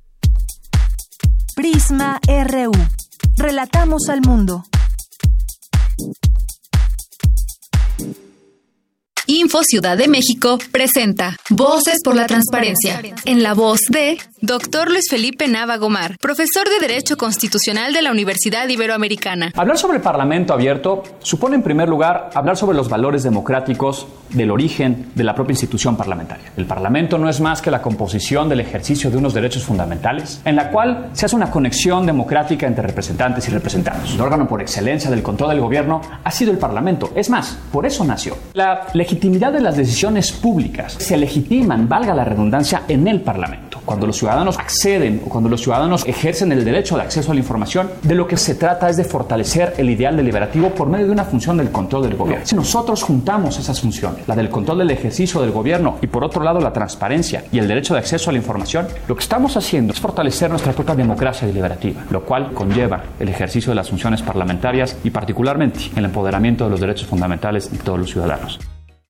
Prisma 1.55 2.19
RU. 2.27 2.71
Relatamos 3.37 4.09
al 4.09 4.21
mundo. 4.21 4.63
Info 9.31 9.63
Ciudad 9.63 9.97
de 9.97 10.09
México 10.09 10.59
presenta 10.73 11.37
Voces 11.49 11.99
por 12.03 12.17
la 12.17 12.25
Transparencia, 12.25 13.01
en 13.23 13.43
la 13.43 13.53
voz 13.53 13.79
de 13.89 14.17
Dr. 14.41 14.89
Luis 14.89 15.05
Felipe 15.09 15.47
Nava 15.47 15.77
Gomar, 15.77 16.17
profesor 16.17 16.67
de 16.67 16.85
Derecho 16.85 17.15
Constitucional 17.15 17.93
de 17.93 18.01
la 18.01 18.11
Universidad 18.11 18.67
Iberoamericana. 18.67 19.53
Hablar 19.55 19.77
sobre 19.77 19.97
el 19.97 20.03
Parlamento 20.03 20.51
abierto 20.51 21.03
supone, 21.19 21.55
en 21.55 21.63
primer 21.63 21.87
lugar, 21.87 22.31
hablar 22.33 22.57
sobre 22.57 22.75
los 22.75 22.89
valores 22.89 23.23
democráticos 23.23 24.05
del 24.31 24.51
origen 24.51 25.11
de 25.15 25.23
la 25.23 25.33
propia 25.33 25.53
institución 25.53 25.95
parlamentaria. 25.95 26.51
El 26.57 26.65
Parlamento 26.65 27.17
no 27.17 27.29
es 27.29 27.39
más 27.39 27.61
que 27.61 27.71
la 27.71 27.81
composición 27.81 28.49
del 28.49 28.59
ejercicio 28.59 29.09
de 29.09 29.17
unos 29.17 29.33
derechos 29.33 29.63
fundamentales, 29.63 30.41
en 30.43 30.57
la 30.57 30.71
cual 30.71 31.09
se 31.13 31.25
hace 31.25 31.37
una 31.37 31.51
conexión 31.51 32.05
democrática 32.05 32.67
entre 32.67 32.85
representantes 32.85 33.47
y 33.47 33.51
representados. 33.51 34.13
El 34.13 34.19
órgano 34.21 34.47
por 34.47 34.61
excelencia 34.61 35.09
del 35.09 35.23
control 35.23 35.51
del 35.51 35.61
gobierno 35.61 36.01
ha 36.21 36.31
sido 36.31 36.51
el 36.51 36.57
Parlamento. 36.57 37.11
Es 37.15 37.29
más, 37.29 37.57
por 37.71 37.85
eso 37.85 38.03
nació. 38.03 38.35
La 38.53 38.87
legitimidad 38.93 39.20
de 39.21 39.61
las 39.61 39.77
decisiones 39.77 40.31
públicas 40.31 40.93
se 40.93 41.15
legitiman, 41.15 41.87
valga 41.87 42.15
la 42.15 42.23
redundancia, 42.25 42.83
en 42.87 43.07
el 43.07 43.21
Parlamento. 43.21 43.79
Cuando 43.85 44.07
los 44.07 44.17
ciudadanos 44.17 44.57
acceden 44.57 45.21
o 45.25 45.29
cuando 45.29 45.47
los 45.47 45.61
ciudadanos 45.61 46.07
ejercen 46.07 46.51
el 46.51 46.65
derecho 46.65 46.95
de 46.95 47.03
acceso 47.03 47.31
a 47.31 47.35
la 47.35 47.39
información, 47.39 47.91
de 48.01 48.15
lo 48.15 48.27
que 48.27 48.35
se 48.35 48.55
trata 48.55 48.89
es 48.89 48.97
de 48.97 49.03
fortalecer 49.03 49.75
el 49.77 49.89
ideal 49.91 50.17
deliberativo 50.17 50.69
por 50.69 50.87
medio 50.87 51.05
de 51.05 51.11
una 51.11 51.23
función 51.23 51.57
del 51.57 51.71
control 51.71 52.03
del 52.03 52.15
gobierno. 52.15 52.45
Si 52.45 52.55
nosotros 52.55 53.03
juntamos 53.03 53.59
esas 53.59 53.79
funciones, 53.79 54.27
la 54.27 54.35
del 54.35 54.49
control 54.49 54.79
del 54.79 54.91
ejercicio 54.91 55.39
del 55.41 55.51
gobierno 55.51 55.97
y 56.01 56.07
por 56.07 56.23
otro 56.23 56.43
lado 56.43 56.59
la 56.59 56.73
transparencia 56.73 57.43
y 57.51 57.59
el 57.59 57.67
derecho 57.67 57.93
de 57.93 57.99
acceso 57.99 58.31
a 58.31 58.33
la 58.33 58.39
información, 58.39 58.87
lo 59.07 59.15
que 59.15 59.21
estamos 59.21 59.55
haciendo 59.55 59.93
es 59.93 59.99
fortalecer 59.99 60.49
nuestra 60.49 60.73
propia 60.73 60.95
democracia 60.95 61.47
deliberativa, 61.47 62.05
lo 62.09 62.23
cual 62.23 62.53
conlleva 62.53 63.03
el 63.19 63.29
ejercicio 63.29 63.71
de 63.71 63.75
las 63.75 63.89
funciones 63.89 64.23
parlamentarias 64.23 64.97
y 65.03 65.11
particularmente 65.11 65.91
el 65.95 66.05
empoderamiento 66.05 66.63
de 66.63 66.71
los 66.71 66.79
derechos 66.79 67.07
fundamentales 67.07 67.71
de 67.71 67.77
todos 67.77 67.99
los 67.99 68.09
ciudadanos. 68.09 68.59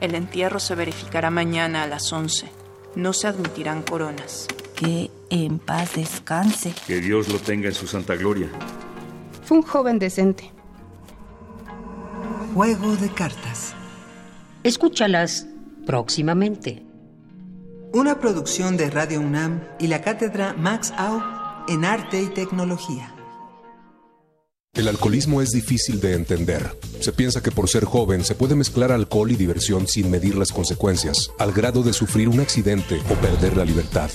El 0.00 0.14
entierro 0.14 0.60
se 0.60 0.74
verificará 0.74 1.30
mañana 1.30 1.82
a 1.82 1.86
las 1.86 2.12
11. 2.12 2.48
No 2.94 3.12
se 3.12 3.26
admitirán 3.26 3.82
coronas. 3.82 4.46
Que 4.76 5.10
en 5.30 5.58
paz 5.58 5.96
descanse. 5.96 6.72
Que 6.86 7.00
Dios 7.00 7.28
lo 7.28 7.38
tenga 7.40 7.68
en 7.68 7.74
su 7.74 7.86
santa 7.86 8.14
gloria. 8.14 8.48
Fue 9.44 9.58
un 9.58 9.64
joven 9.64 9.98
decente. 9.98 10.52
Juego 12.54 12.96
de 12.96 13.08
cartas. 13.10 13.74
Escúchalas 14.62 15.46
próximamente. 15.84 16.84
Una 17.92 18.20
producción 18.20 18.76
de 18.76 18.90
Radio 18.90 19.20
UNAM 19.20 19.62
y 19.80 19.88
la 19.88 20.02
cátedra 20.02 20.54
Max 20.56 20.92
Au 20.96 21.22
en 21.68 21.84
Arte 21.84 22.22
y 22.22 22.26
Tecnología. 22.26 23.17
El 24.78 24.86
alcoholismo 24.86 25.42
es 25.42 25.50
difícil 25.50 26.00
de 26.00 26.14
entender. 26.14 26.78
Se 27.00 27.10
piensa 27.10 27.42
que 27.42 27.50
por 27.50 27.68
ser 27.68 27.84
joven 27.84 28.24
se 28.24 28.36
puede 28.36 28.54
mezclar 28.54 28.92
alcohol 28.92 29.32
y 29.32 29.34
diversión 29.34 29.88
sin 29.88 30.08
medir 30.08 30.36
las 30.36 30.52
consecuencias, 30.52 31.32
al 31.36 31.50
grado 31.50 31.82
de 31.82 31.92
sufrir 31.92 32.28
un 32.28 32.38
accidente 32.38 33.02
o 33.10 33.14
perder 33.14 33.56
la 33.56 33.64
libertad. 33.64 34.08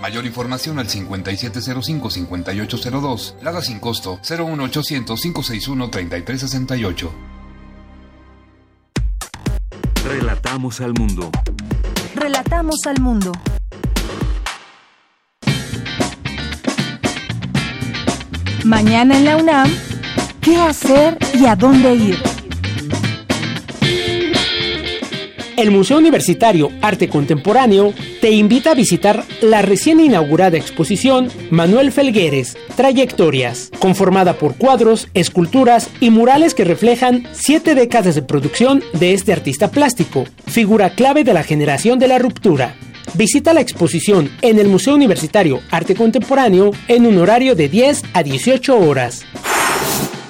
Mayor 0.00 0.24
información 0.24 0.78
al 0.78 0.88
5705-5802. 0.88 3.34
Lada 3.42 3.60
sin 3.60 3.80
costo 3.80 4.18
01800-561-3368. 4.22 7.10
Relatamos 10.06 10.80
al 10.80 10.94
mundo. 10.94 11.30
Relatamos 12.14 12.86
al 12.86 12.98
mundo. 13.02 13.32
Mañana 18.68 19.16
en 19.16 19.24
la 19.24 19.38
UNAM, 19.38 19.74
¿qué 20.42 20.56
hacer 20.56 21.16
y 21.32 21.46
a 21.46 21.56
dónde 21.56 21.94
ir? 21.94 22.18
El 25.56 25.70
Museo 25.70 25.96
Universitario 25.96 26.70
Arte 26.82 27.08
Contemporáneo 27.08 27.94
te 28.20 28.30
invita 28.30 28.72
a 28.72 28.74
visitar 28.74 29.24
la 29.40 29.62
recién 29.62 30.00
inaugurada 30.00 30.58
exposición 30.58 31.30
Manuel 31.50 31.92
Felgueres, 31.92 32.58
Trayectorias, 32.76 33.70
conformada 33.78 34.34
por 34.34 34.54
cuadros, 34.56 35.08
esculturas 35.14 35.88
y 35.98 36.10
murales 36.10 36.52
que 36.52 36.64
reflejan 36.64 37.26
siete 37.32 37.74
décadas 37.74 38.16
de 38.16 38.22
producción 38.22 38.84
de 38.92 39.14
este 39.14 39.32
artista 39.32 39.70
plástico, 39.70 40.26
figura 40.46 40.90
clave 40.90 41.24
de 41.24 41.32
la 41.32 41.42
generación 41.42 41.98
de 41.98 42.08
la 42.08 42.18
ruptura. 42.18 42.74
Visita 43.14 43.52
la 43.52 43.60
exposición 43.60 44.30
en 44.42 44.58
el 44.58 44.68
Museo 44.68 44.94
Universitario 44.94 45.60
Arte 45.70 45.94
Contemporáneo 45.94 46.70
en 46.88 47.06
un 47.06 47.18
horario 47.18 47.54
de 47.54 47.68
10 47.68 48.02
a 48.12 48.22
18 48.22 48.78
horas. 48.78 49.24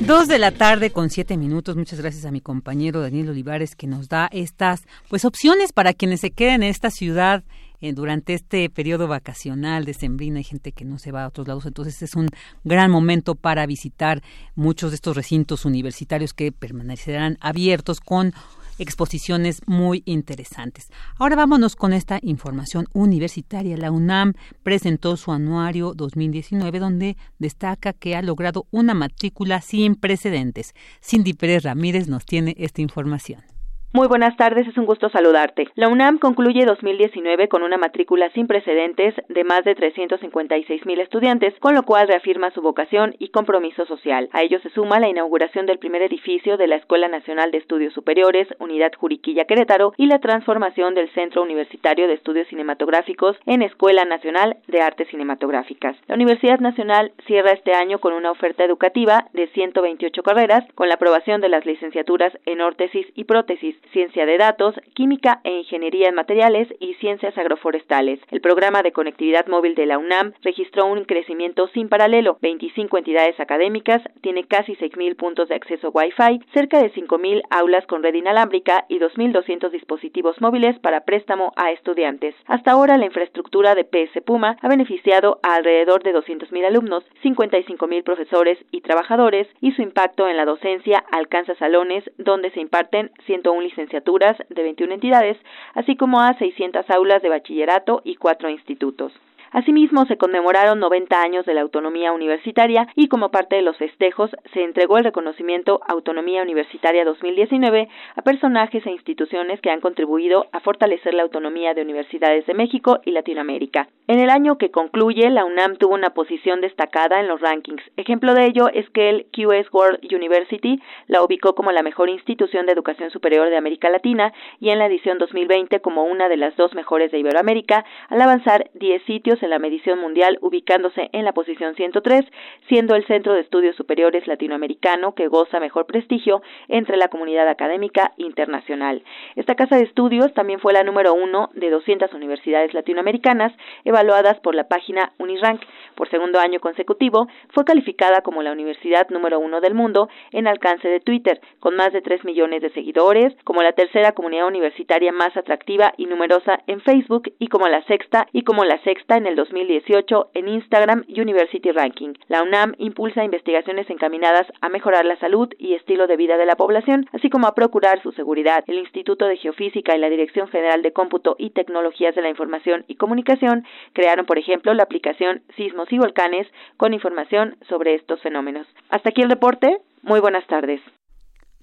Dos 0.00 0.26
de 0.26 0.38
la 0.38 0.50
tarde 0.52 0.90
con 0.90 1.10
siete 1.10 1.36
minutos. 1.36 1.76
Muchas 1.76 2.00
gracias 2.00 2.24
a 2.24 2.30
mi 2.30 2.40
compañero 2.40 3.02
Daniel 3.02 3.28
Olivares 3.28 3.76
que 3.76 3.86
nos 3.86 4.08
da 4.08 4.30
estas 4.32 4.84
pues 5.08 5.26
opciones 5.26 5.74
para 5.74 5.92
quienes 5.92 6.20
se 6.20 6.30
queden 6.30 6.62
en 6.62 6.70
esta 6.70 6.90
ciudad 6.90 7.44
eh, 7.80 7.92
durante 7.92 8.34
este 8.34 8.68
periodo 8.70 9.08
vacacional 9.08 9.84
de 9.84 9.94
Sembrina 9.94 10.38
hay 10.38 10.44
gente 10.44 10.72
que 10.72 10.84
no 10.84 10.98
se 10.98 11.12
va 11.12 11.24
a 11.24 11.28
otros 11.28 11.46
lados, 11.46 11.66
entonces 11.66 12.02
es 12.02 12.14
un 12.14 12.28
gran 12.64 12.90
momento 12.90 13.34
para 13.34 13.66
visitar 13.66 14.22
muchos 14.54 14.90
de 14.90 14.96
estos 14.96 15.16
recintos 15.16 15.64
universitarios 15.64 16.34
que 16.34 16.52
permanecerán 16.52 17.38
abiertos 17.40 18.00
con 18.00 18.32
exposiciones 18.78 19.60
muy 19.66 20.02
interesantes. 20.06 20.88
Ahora 21.18 21.36
vámonos 21.36 21.76
con 21.76 21.92
esta 21.92 22.18
información 22.22 22.86
universitaria. 22.92 23.76
La 23.76 23.90
UNAM 23.90 24.34
presentó 24.62 25.16
su 25.16 25.32
anuario 25.32 25.94
2019 25.94 26.78
donde 26.78 27.16
destaca 27.38 27.92
que 27.92 28.16
ha 28.16 28.22
logrado 28.22 28.66
una 28.70 28.94
matrícula 28.94 29.60
sin 29.60 29.94
precedentes. 29.96 30.74
Cindy 31.02 31.34
Pérez 31.34 31.64
Ramírez 31.64 32.08
nos 32.08 32.24
tiene 32.24 32.54
esta 32.58 32.80
información. 32.80 33.57
Muy 33.94 34.06
buenas 34.06 34.36
tardes, 34.36 34.68
es 34.68 34.76
un 34.76 34.84
gusto 34.84 35.08
saludarte. 35.08 35.66
La 35.74 35.88
UNAM 35.88 36.18
concluye 36.18 36.66
2019 36.66 37.48
con 37.48 37.62
una 37.62 37.78
matrícula 37.78 38.28
sin 38.34 38.46
precedentes 38.46 39.14
de 39.30 39.44
más 39.44 39.64
de 39.64 39.74
356 39.74 40.84
mil 40.84 41.00
estudiantes, 41.00 41.54
con 41.58 41.74
lo 41.74 41.84
cual 41.84 42.06
reafirma 42.06 42.50
su 42.50 42.60
vocación 42.60 43.16
y 43.18 43.30
compromiso 43.30 43.86
social. 43.86 44.28
A 44.32 44.42
ello 44.42 44.60
se 44.60 44.68
suma 44.68 45.00
la 45.00 45.08
inauguración 45.08 45.64
del 45.64 45.78
primer 45.78 46.02
edificio 46.02 46.58
de 46.58 46.66
la 46.66 46.76
Escuela 46.76 47.08
Nacional 47.08 47.50
de 47.50 47.56
Estudios 47.56 47.94
Superiores, 47.94 48.46
Unidad 48.58 48.92
Juriquilla 48.94 49.46
Querétaro, 49.46 49.94
y 49.96 50.04
la 50.04 50.18
transformación 50.18 50.94
del 50.94 51.08
Centro 51.14 51.42
Universitario 51.42 52.08
de 52.08 52.12
Estudios 52.12 52.46
Cinematográficos 52.48 53.38
en 53.46 53.62
Escuela 53.62 54.04
Nacional 54.04 54.58
de 54.66 54.82
Artes 54.82 55.08
Cinematográficas. 55.08 55.96
La 56.08 56.16
Universidad 56.16 56.60
Nacional 56.60 57.12
cierra 57.26 57.52
este 57.52 57.72
año 57.72 58.00
con 58.00 58.12
una 58.12 58.32
oferta 58.32 58.64
educativa 58.64 59.28
de 59.32 59.46
128 59.46 60.22
carreras, 60.22 60.70
con 60.74 60.88
la 60.88 60.96
aprobación 60.96 61.40
de 61.40 61.48
las 61.48 61.64
licenciaturas 61.64 62.36
en 62.44 62.60
órtesis 62.60 63.06
y 63.14 63.24
prótesis 63.24 63.77
ciencia 63.92 64.26
de 64.26 64.38
datos, 64.38 64.74
química 64.94 65.40
e 65.44 65.58
ingeniería 65.58 66.08
en 66.08 66.14
materiales 66.14 66.68
y 66.80 66.94
ciencias 66.94 67.36
agroforestales. 67.36 68.20
El 68.30 68.40
programa 68.40 68.82
de 68.82 68.92
conectividad 68.92 69.46
móvil 69.46 69.74
de 69.74 69.86
la 69.86 69.98
UNAM 69.98 70.32
registró 70.42 70.86
un 70.86 71.04
crecimiento 71.04 71.68
sin 71.68 71.88
paralelo. 71.88 72.38
25 72.42 72.98
entidades 72.98 73.38
académicas, 73.40 74.02
tiene 74.20 74.44
casi 74.44 74.74
6.000 74.74 75.16
puntos 75.16 75.48
de 75.48 75.54
acceso 75.54 75.90
Wi-Fi, 75.90 76.40
cerca 76.52 76.82
de 76.82 76.92
5.000 76.92 77.42
aulas 77.50 77.86
con 77.86 78.02
red 78.02 78.14
inalámbrica 78.14 78.84
y 78.88 78.98
2.200 78.98 79.70
dispositivos 79.70 80.40
móviles 80.40 80.78
para 80.78 81.04
préstamo 81.04 81.52
a 81.56 81.72
estudiantes. 81.72 82.34
Hasta 82.46 82.72
ahora, 82.72 82.98
la 82.98 83.06
infraestructura 83.06 83.74
de 83.74 83.84
PS 83.84 84.22
Puma 84.24 84.56
ha 84.60 84.68
beneficiado 84.68 85.40
a 85.42 85.56
alrededor 85.56 86.02
de 86.02 86.14
200.000 86.14 86.66
alumnos, 86.66 87.04
55.000 87.22 88.02
profesores 88.02 88.58
y 88.70 88.80
trabajadores 88.80 89.48
y 89.60 89.72
su 89.72 89.82
impacto 89.82 90.28
en 90.28 90.36
la 90.36 90.44
docencia 90.44 91.04
alcanza 91.10 91.54
salones 91.56 92.04
donde 92.18 92.50
se 92.50 92.60
imparten 92.60 93.10
101 93.26 93.67
licenciaturas 93.68 94.36
de 94.48 94.62
21 94.62 94.94
entidades, 94.94 95.36
así 95.74 95.96
como 95.96 96.20
a 96.20 96.34
600 96.34 96.88
aulas 96.90 97.22
de 97.22 97.28
bachillerato 97.28 98.00
y 98.04 98.16
cuatro 98.16 98.48
institutos. 98.48 99.12
Asimismo, 99.52 100.04
se 100.06 100.18
conmemoraron 100.18 100.78
90 100.78 101.20
años 101.20 101.46
de 101.46 101.54
la 101.54 101.62
autonomía 101.62 102.12
universitaria 102.12 102.86
y 102.94 103.08
como 103.08 103.30
parte 103.30 103.56
de 103.56 103.62
los 103.62 103.76
festejos 103.76 104.30
se 104.52 104.62
entregó 104.62 104.98
el 104.98 105.04
reconocimiento 105.04 105.80
Autonomía 105.86 106.42
Universitaria 106.42 107.04
2019 107.04 107.88
a 108.16 108.22
personajes 108.22 108.84
e 108.86 108.90
instituciones 108.90 109.60
que 109.60 109.70
han 109.70 109.80
contribuido 109.80 110.46
a 110.52 110.60
fortalecer 110.60 111.14
la 111.14 111.22
autonomía 111.22 111.74
de 111.74 111.82
universidades 111.82 112.46
de 112.46 112.54
México 112.54 113.00
y 113.04 113.12
Latinoamérica. 113.12 113.88
En 114.06 114.20
el 114.20 114.30
año 114.30 114.56
que 114.58 114.70
concluye, 114.70 115.28
la 115.30 115.44
UNAM 115.44 115.76
tuvo 115.76 115.94
una 115.94 116.10
posición 116.10 116.60
destacada 116.60 117.20
en 117.20 117.28
los 117.28 117.40
rankings. 117.40 117.82
Ejemplo 117.96 118.34
de 118.34 118.46
ello 118.46 118.68
es 118.72 118.88
que 118.90 119.10
el 119.10 119.26
QS 119.32 119.72
World 119.72 120.00
University 120.14 120.80
la 121.06 121.22
ubicó 121.22 121.54
como 121.54 121.72
la 121.72 121.82
mejor 121.82 122.08
institución 122.08 122.66
de 122.66 122.72
educación 122.72 123.10
superior 123.10 123.50
de 123.50 123.56
América 123.56 123.90
Latina 123.90 124.32
y 124.60 124.70
en 124.70 124.78
la 124.78 124.86
edición 124.86 125.18
2020 125.18 125.80
como 125.80 126.04
una 126.04 126.28
de 126.28 126.36
las 126.36 126.56
dos 126.56 126.74
mejores 126.74 127.10
de 127.12 127.18
Iberoamérica, 127.18 127.84
al 128.08 128.22
avanzar 128.22 128.70
10 128.74 129.02
sitios 129.04 129.37
en 129.42 129.50
la 129.50 129.58
medición 129.58 129.98
mundial, 129.98 130.38
ubicándose 130.40 131.10
en 131.12 131.24
la 131.24 131.32
posición 131.32 131.74
103, 131.74 132.24
siendo 132.68 132.94
el 132.94 133.06
Centro 133.06 133.34
de 133.34 133.40
Estudios 133.40 133.76
Superiores 133.76 134.26
Latinoamericano 134.26 135.14
que 135.14 135.28
goza 135.28 135.60
mejor 135.60 135.86
prestigio 135.86 136.42
entre 136.68 136.96
la 136.96 137.08
comunidad 137.08 137.48
académica 137.48 138.12
internacional. 138.16 139.02
Esta 139.36 139.54
casa 139.54 139.76
de 139.76 139.84
estudios 139.84 140.32
también 140.34 140.60
fue 140.60 140.72
la 140.72 140.82
número 140.82 141.14
uno 141.14 141.50
de 141.54 141.70
200 141.70 142.12
universidades 142.12 142.74
latinoamericanas 142.74 143.52
evaluadas 143.84 144.38
por 144.40 144.54
la 144.54 144.68
página 144.68 145.12
Unirank. 145.18 145.62
Por 145.94 146.08
segundo 146.10 146.38
año 146.38 146.60
consecutivo, 146.60 147.28
fue 147.50 147.64
calificada 147.64 148.22
como 148.22 148.42
la 148.42 148.52
universidad 148.52 149.08
número 149.10 149.38
uno 149.38 149.60
del 149.60 149.74
mundo 149.74 150.08
en 150.32 150.46
alcance 150.46 150.88
de 150.88 151.00
Twitter, 151.00 151.40
con 151.60 151.76
más 151.76 151.92
de 151.92 152.02
3 152.02 152.24
millones 152.24 152.62
de 152.62 152.70
seguidores, 152.70 153.34
como 153.44 153.62
la 153.62 153.72
tercera 153.72 154.12
comunidad 154.12 154.46
universitaria 154.46 155.12
más 155.12 155.36
atractiva 155.36 155.92
y 155.96 156.06
numerosa 156.06 156.60
en 156.66 156.80
Facebook 156.80 157.32
y 157.38 157.48
como 157.48 157.68
la 157.68 157.82
sexta 157.84 158.26
y 158.32 158.42
como 158.42 158.64
la 158.64 158.82
sexta 158.82 159.16
en 159.16 159.26
el 159.28 159.36
2018 159.36 160.30
en 160.34 160.48
Instagram 160.48 161.04
University 161.08 161.70
Ranking. 161.70 162.14
La 162.28 162.42
UNAM 162.42 162.74
impulsa 162.78 163.24
investigaciones 163.24 163.88
encaminadas 163.90 164.46
a 164.60 164.68
mejorar 164.68 165.04
la 165.04 165.18
salud 165.18 165.48
y 165.58 165.74
estilo 165.74 166.06
de 166.06 166.16
vida 166.16 166.36
de 166.36 166.46
la 166.46 166.56
población, 166.56 167.06
así 167.12 167.30
como 167.30 167.46
a 167.46 167.54
procurar 167.54 168.02
su 168.02 168.12
seguridad. 168.12 168.64
El 168.66 168.78
Instituto 168.78 169.26
de 169.26 169.36
Geofísica 169.36 169.94
y 169.94 169.98
la 169.98 170.10
Dirección 170.10 170.48
General 170.48 170.82
de 170.82 170.92
Cómputo 170.92 171.36
y 171.38 171.50
Tecnologías 171.50 172.14
de 172.14 172.22
la 172.22 172.30
Información 172.30 172.84
y 172.88 172.96
Comunicación 172.96 173.64
crearon, 173.92 174.26
por 174.26 174.38
ejemplo, 174.38 174.72
la 174.74 174.84
aplicación 174.84 175.42
Sismos 175.56 175.92
y 175.92 175.98
Volcanes 175.98 176.46
con 176.76 176.94
información 176.94 177.56
sobre 177.68 177.94
estos 177.94 178.20
fenómenos. 178.22 178.66
Hasta 178.88 179.10
aquí 179.10 179.22
el 179.22 179.30
reporte. 179.30 179.78
Muy 180.02 180.20
buenas 180.20 180.46
tardes. 180.46 180.80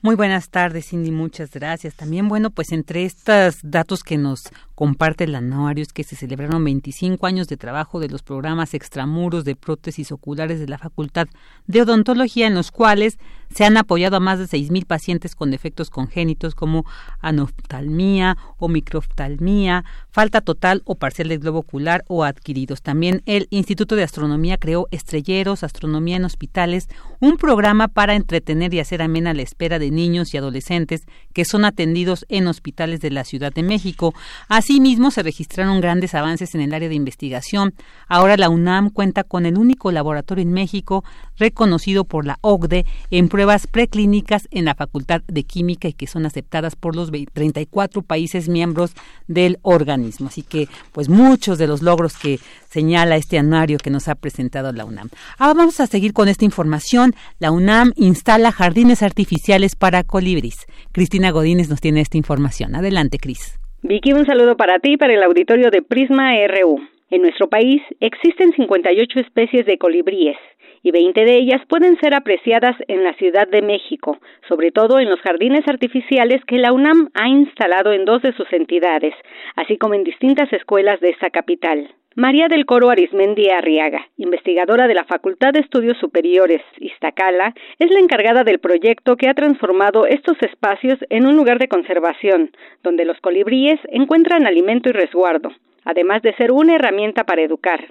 Muy 0.05 0.13
buenas 0.13 0.51
tardes, 0.51 0.89
Cindy, 0.89 1.09
muchas 1.09 1.49
gracias. 1.49 1.95
También, 1.95 2.27
bueno, 2.27 2.51
pues 2.51 2.71
entre 2.71 3.05
estos 3.05 3.57
datos 3.63 4.03
que 4.03 4.19
nos 4.19 4.51
comparte 4.75 5.23
el 5.23 5.33
anuario 5.33 5.81
es 5.81 5.93
que 5.93 6.03
se 6.03 6.15
celebraron 6.15 6.63
25 6.63 7.25
años 7.25 7.47
de 7.47 7.57
trabajo 7.57 7.99
de 7.99 8.09
los 8.09 8.21
programas 8.21 8.75
extramuros 8.75 9.45
de 9.45 9.55
prótesis 9.55 10.11
oculares 10.11 10.59
de 10.59 10.67
la 10.67 10.77
Facultad 10.77 11.27
de 11.65 11.81
Odontología, 11.81 12.45
en 12.45 12.53
los 12.53 12.69
cuales 12.69 13.17
se 13.55 13.63
han 13.63 13.77
apoyado 13.77 14.17
a 14.17 14.19
más 14.19 14.37
de 14.37 14.45
6.000 14.45 14.85
pacientes 14.85 15.33
con 15.33 15.49
defectos 15.49 15.89
congénitos 15.89 16.55
como 16.55 16.85
anoftalmía 17.21 18.37
o 18.57 18.67
microftalmía, 18.67 19.85
falta 20.11 20.41
total 20.41 20.81
o 20.83 20.95
parcial 20.95 21.29
del 21.29 21.39
globo 21.39 21.59
ocular 21.59 22.03
o 22.09 22.25
adquiridos. 22.25 22.81
También 22.81 23.21
el 23.25 23.47
Instituto 23.51 23.95
de 23.95 24.03
Astronomía 24.03 24.57
creó 24.57 24.87
Estrelleros, 24.91 25.63
Astronomía 25.63 26.17
en 26.17 26.25
Hospitales, 26.25 26.89
un 27.21 27.37
programa 27.37 27.87
para 27.87 28.15
entretener 28.15 28.73
y 28.73 28.81
hacer 28.81 29.01
amena 29.01 29.33
la 29.33 29.43
espera 29.43 29.79
de 29.79 29.89
niños 29.89 30.33
y 30.33 30.37
adolescentes 30.37 31.05
que 31.31 31.45
son 31.45 31.63
atendidos 31.63 32.25
en 32.27 32.47
hospitales 32.47 32.99
de 32.99 33.11
la 33.11 33.23
Ciudad 33.23 33.53
de 33.53 33.63
México. 33.63 34.13
Asimismo, 34.49 35.11
se 35.11 35.23
registraron 35.23 35.79
grandes 35.79 36.13
avances 36.13 36.55
en 36.55 36.61
el 36.61 36.73
área 36.73 36.89
de 36.89 36.95
investigación. 36.95 37.73
Ahora 38.09 38.35
la 38.35 38.49
UNAM 38.49 38.89
cuenta 38.89 39.23
con 39.23 39.45
el 39.45 39.57
único 39.57 39.93
laboratorio 39.93 40.41
en 40.41 40.51
México 40.51 41.05
reconocido 41.37 42.03
por 42.03 42.25
la 42.25 42.37
OCDE 42.41 42.85
en 43.11 43.29
pruebas 43.29 43.44
preclínicas 43.67 44.47
en 44.51 44.65
la 44.65 44.75
Facultad 44.75 45.21
de 45.27 45.43
Química 45.43 45.87
y 45.87 45.93
que 45.93 46.07
son 46.07 46.25
aceptadas 46.25 46.75
por 46.75 46.95
los 46.95 47.11
34 47.11 48.01
países 48.01 48.49
miembros 48.49 48.93
del 49.27 49.57
organismo. 49.61 50.27
Así 50.27 50.41
que, 50.41 50.67
pues 50.91 51.09
muchos 51.09 51.57
de 51.57 51.67
los 51.67 51.81
logros 51.81 52.17
que 52.17 52.39
señala 52.69 53.15
este 53.15 53.37
anuario 53.37 53.77
que 53.77 53.89
nos 53.89 54.07
ha 54.07 54.15
presentado 54.15 54.71
la 54.71 54.85
UNAM. 54.85 55.09
Ahora 55.37 55.53
vamos 55.53 55.79
a 55.79 55.87
seguir 55.87 56.13
con 56.13 56.27
esta 56.27 56.45
información. 56.45 57.13
La 57.39 57.51
UNAM 57.51 57.91
instala 57.95 58.51
jardines 58.51 59.03
artificiales 59.03 59.75
para 59.75 60.03
colibris. 60.03 60.65
Cristina 60.91 61.31
Godínez 61.31 61.69
nos 61.69 61.81
tiene 61.81 62.01
esta 62.01 62.17
información. 62.17 62.75
Adelante, 62.75 63.17
Cris. 63.17 63.59
Vicky, 63.83 64.13
un 64.13 64.25
saludo 64.25 64.57
para 64.57 64.79
ti 64.79 64.93
y 64.93 64.97
para 64.97 65.13
el 65.13 65.23
auditorio 65.23 65.69
de 65.69 65.81
Prisma 65.81 66.31
RU. 66.47 66.79
En 67.11 67.21
nuestro 67.21 67.47
país 67.47 67.81
existen 67.99 68.51
58 68.53 69.19
especies 69.19 69.65
de 69.67 69.77
colibríes 69.77 70.37
y 70.86 70.91
20 70.91 71.25
de 71.25 71.36
ellas 71.36 71.61
pueden 71.67 71.99
ser 71.99 72.13
apreciadas 72.13 72.75
en 72.88 73.03
la 73.03 73.15
Ciudad 73.15 73.47
de 73.47 73.63
México, 73.63 74.19
sobre 74.47 74.71
todo 74.71 74.99
en 74.99 75.09
los 75.09 75.19
jardines 75.19 75.67
artificiales 75.67 76.45
que 76.45 76.59
la 76.59 76.71
UNAM 76.71 77.09
ha 77.15 77.27
instalado 77.27 77.91
en 77.91 78.05
dos 78.05 78.21
de 78.21 78.33
sus 78.33 78.53
entidades, 78.53 79.15
así 79.55 79.79
como 79.79 79.95
en 79.95 80.03
distintas 80.03 80.53
escuelas 80.53 80.99
de 80.99 81.09
esta 81.09 81.31
capital. 81.31 81.89
María 82.13 82.49
del 82.49 82.67
Coro 82.67 82.91
Arismendi 82.91 83.49
Arriaga, 83.49 84.05
investigadora 84.17 84.88
de 84.88 84.93
la 84.93 85.05
Facultad 85.05 85.53
de 85.53 85.61
Estudios 85.61 85.97
Superiores 85.97 86.61
Iztacala, 86.77 87.55
es 87.79 87.89
la 87.89 87.99
encargada 87.99 88.43
del 88.43 88.59
proyecto 88.59 89.17
que 89.17 89.27
ha 89.27 89.33
transformado 89.33 90.05
estos 90.05 90.39
espacios 90.43 90.99
en 91.09 91.25
un 91.25 91.36
lugar 91.36 91.57
de 91.57 91.67
conservación, 91.67 92.51
donde 92.83 93.05
los 93.05 93.19
colibríes 93.21 93.79
encuentran 93.89 94.45
alimento 94.45 94.89
y 94.89 94.91
resguardo, 94.91 95.49
además 95.83 96.21
de 96.21 96.36
ser 96.36 96.51
una 96.51 96.75
herramienta 96.75 97.23
para 97.23 97.41
educar. 97.41 97.88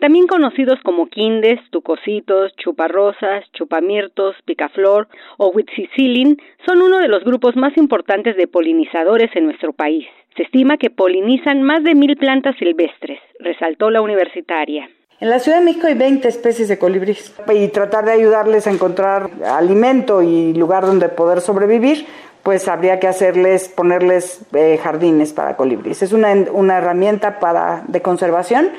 También 0.00 0.26
conocidos 0.26 0.78
como 0.82 1.06
quindes, 1.06 1.60
tucositos, 1.70 2.52
chuparrosas, 2.56 3.44
chupamirtos, 3.52 4.34
picaflor 4.44 5.08
o 5.36 5.48
huitzilin, 5.48 6.36
son 6.66 6.82
uno 6.82 6.98
de 6.98 7.08
los 7.08 7.22
grupos 7.22 7.54
más 7.56 7.76
importantes 7.76 8.36
de 8.36 8.46
polinizadores 8.46 9.30
en 9.34 9.44
nuestro 9.44 9.72
país. 9.72 10.06
Se 10.36 10.44
estima 10.44 10.78
que 10.78 10.90
polinizan 10.90 11.62
más 11.62 11.84
de 11.84 11.94
mil 11.94 12.16
plantas 12.16 12.56
silvestres, 12.58 13.20
resaltó 13.40 13.90
la 13.90 14.00
universitaria. 14.00 14.88
En 15.20 15.28
la 15.28 15.38
Ciudad 15.38 15.58
de 15.58 15.66
México 15.66 15.86
hay 15.86 15.94
20 15.94 16.26
especies 16.26 16.68
de 16.68 16.78
colibríes 16.78 17.34
y 17.54 17.68
tratar 17.68 18.06
de 18.06 18.12
ayudarles 18.12 18.66
a 18.66 18.70
encontrar 18.70 19.28
alimento 19.44 20.22
y 20.22 20.54
lugar 20.54 20.86
donde 20.86 21.10
poder 21.10 21.42
sobrevivir, 21.42 22.06
pues 22.42 22.68
habría 22.68 22.98
que 22.98 23.06
hacerles, 23.06 23.68
ponerles 23.68 24.40
eh, 24.54 24.78
jardines 24.82 25.34
para 25.34 25.56
colibríes. 25.56 26.02
Es 26.02 26.14
una, 26.14 26.32
una 26.52 26.78
herramienta 26.78 27.38
para, 27.38 27.84
de 27.86 28.00
conservación 28.00 28.70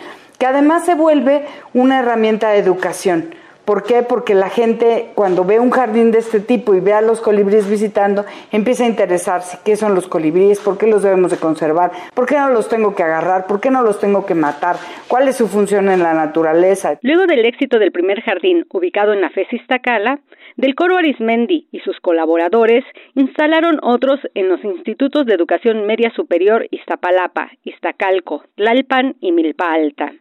que 0.41 0.47
además 0.47 0.85
se 0.85 0.95
vuelve 0.95 1.45
una 1.75 1.99
herramienta 1.99 2.49
de 2.49 2.57
educación 2.57 3.35
¿Por 3.65 3.83
qué? 3.83 4.01
Porque 4.01 4.33
la 4.33 4.49
gente 4.49 5.11
cuando 5.13 5.45
ve 5.45 5.59
un 5.59 5.69
jardín 5.69 6.11
de 6.11 6.17
este 6.17 6.39
tipo 6.39 6.73
y 6.73 6.79
ve 6.79 6.93
a 6.93 7.01
los 7.01 7.21
colibríes 7.21 7.69
visitando, 7.69 8.25
empieza 8.51 8.85
a 8.85 8.87
interesarse 8.87 9.59
qué 9.63 9.75
son 9.75 9.93
los 9.93 10.07
colibríes, 10.07 10.59
por 10.59 10.79
qué 10.79 10.87
los 10.87 11.03
debemos 11.03 11.29
de 11.29 11.37
conservar, 11.37 11.91
por 12.15 12.25
qué 12.25 12.35
no 12.35 12.49
los 12.49 12.67
tengo 12.69 12.95
que 12.95 13.03
agarrar, 13.03 13.45
por 13.45 13.61
qué 13.61 13.69
no 13.69 13.83
los 13.83 13.99
tengo 13.99 14.25
que 14.25 14.33
matar, 14.33 14.77
cuál 15.07 15.27
es 15.27 15.37
su 15.37 15.47
función 15.47 15.89
en 15.89 16.01
la 16.01 16.13
naturaleza. 16.13 16.97
Luego 17.03 17.27
del 17.27 17.45
éxito 17.45 17.77
del 17.77 17.91
primer 17.91 18.21
jardín 18.21 18.65
ubicado 18.73 19.13
en 19.13 19.21
la 19.21 19.29
FES 19.29 19.53
Iztacala, 19.53 20.19
del 20.57 20.73
coro 20.73 20.97
Arismendi 20.97 21.67
y 21.71 21.79
sus 21.79 21.99
colaboradores 21.99 22.83
instalaron 23.13 23.79
otros 23.83 24.19
en 24.33 24.49
los 24.49 24.63
institutos 24.63 25.25
de 25.27 25.35
educación 25.35 25.85
media 25.85 26.11
superior 26.15 26.67
Iztapalapa, 26.71 27.51
Iztacalco, 27.63 28.43
Tlalpan 28.55 29.15
y 29.21 29.31
Milpa 29.31 29.71
Alta. 29.71 30.11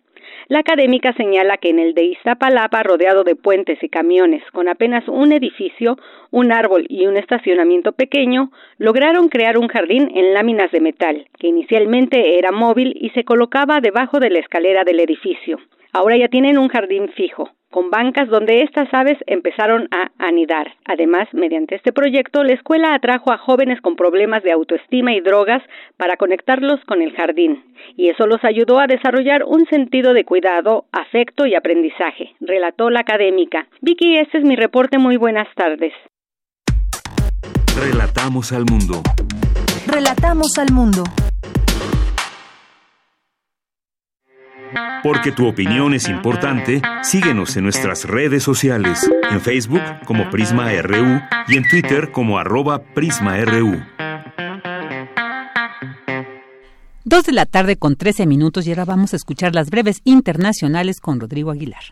La 0.50 0.58
académica 0.58 1.12
señala 1.12 1.58
que 1.58 1.68
en 1.70 1.78
el 1.78 1.94
de 1.94 2.06
Iztapalapa, 2.06 2.82
rodeado 2.82 3.22
de 3.22 3.36
puentes 3.36 3.80
y 3.84 3.88
camiones, 3.88 4.42
con 4.50 4.68
apenas 4.68 5.06
un 5.06 5.30
edificio, 5.30 5.96
un 6.32 6.50
árbol 6.50 6.86
y 6.88 7.06
un 7.06 7.16
estacionamiento 7.16 7.92
pequeño, 7.92 8.50
lograron 8.76 9.28
crear 9.28 9.58
un 9.58 9.68
jardín 9.68 10.10
en 10.12 10.34
láminas 10.34 10.72
de 10.72 10.80
metal, 10.80 11.28
que 11.38 11.46
inicialmente 11.46 12.36
era 12.36 12.50
móvil 12.50 12.98
y 13.00 13.10
se 13.10 13.22
colocaba 13.22 13.80
debajo 13.80 14.18
de 14.18 14.30
la 14.30 14.40
escalera 14.40 14.82
del 14.82 14.98
edificio. 14.98 15.60
Ahora 15.92 16.16
ya 16.16 16.28
tienen 16.28 16.58
un 16.58 16.68
jardín 16.68 17.08
fijo, 17.16 17.50
con 17.70 17.90
bancas 17.90 18.28
donde 18.28 18.62
estas 18.62 18.92
aves 18.92 19.18
empezaron 19.26 19.88
a 19.90 20.10
anidar. 20.18 20.74
Además, 20.84 21.28
mediante 21.32 21.74
este 21.74 21.92
proyecto, 21.92 22.44
la 22.44 22.52
escuela 22.52 22.94
atrajo 22.94 23.32
a 23.32 23.38
jóvenes 23.38 23.80
con 23.80 23.96
problemas 23.96 24.42
de 24.42 24.52
autoestima 24.52 25.12
y 25.14 25.20
drogas 25.20 25.62
para 25.96 26.16
conectarlos 26.16 26.80
con 26.86 27.02
el 27.02 27.12
jardín, 27.14 27.64
y 27.96 28.08
eso 28.08 28.26
los 28.26 28.44
ayudó 28.44 28.78
a 28.78 28.86
desarrollar 28.86 29.44
un 29.44 29.66
sentido 29.66 30.14
de 30.14 30.24
cuidado, 30.24 30.84
afecto 30.92 31.46
y 31.46 31.54
aprendizaje, 31.54 32.34
relató 32.40 32.90
la 32.90 33.00
académica. 33.00 33.66
Vicky, 33.80 34.16
este 34.16 34.38
es 34.38 34.44
mi 34.44 34.56
reporte. 34.56 34.98
Muy 34.98 35.16
buenas 35.16 35.48
tardes. 35.54 35.92
Relatamos 37.76 38.52
al 38.52 38.64
mundo. 38.64 39.02
Relatamos 39.86 40.58
al 40.58 40.72
mundo. 40.72 41.02
Porque 45.02 45.32
tu 45.32 45.46
opinión 45.46 45.94
es 45.94 46.08
importante, 46.08 46.82
síguenos 47.02 47.56
en 47.56 47.64
nuestras 47.64 48.04
redes 48.04 48.42
sociales, 48.42 49.10
en 49.30 49.40
Facebook 49.40 49.82
como 50.04 50.30
Prisma 50.30 50.70
RU 50.82 51.20
y 51.48 51.56
en 51.56 51.68
Twitter 51.68 52.10
como 52.12 52.38
arroba 52.38 52.82
PrismaRU. 52.82 53.82
Dos 57.04 57.24
de 57.24 57.32
la 57.32 57.46
tarde 57.46 57.76
con 57.76 57.96
13 57.96 58.26
minutos 58.26 58.66
y 58.66 58.70
ahora 58.70 58.84
vamos 58.84 59.14
a 59.14 59.16
escuchar 59.16 59.54
las 59.54 59.70
breves 59.70 60.00
internacionales 60.04 61.00
con 61.00 61.18
Rodrigo 61.18 61.50
Aguilar. 61.50 61.82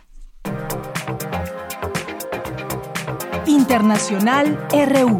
Internacional 3.46 4.58
RU. 4.70 5.18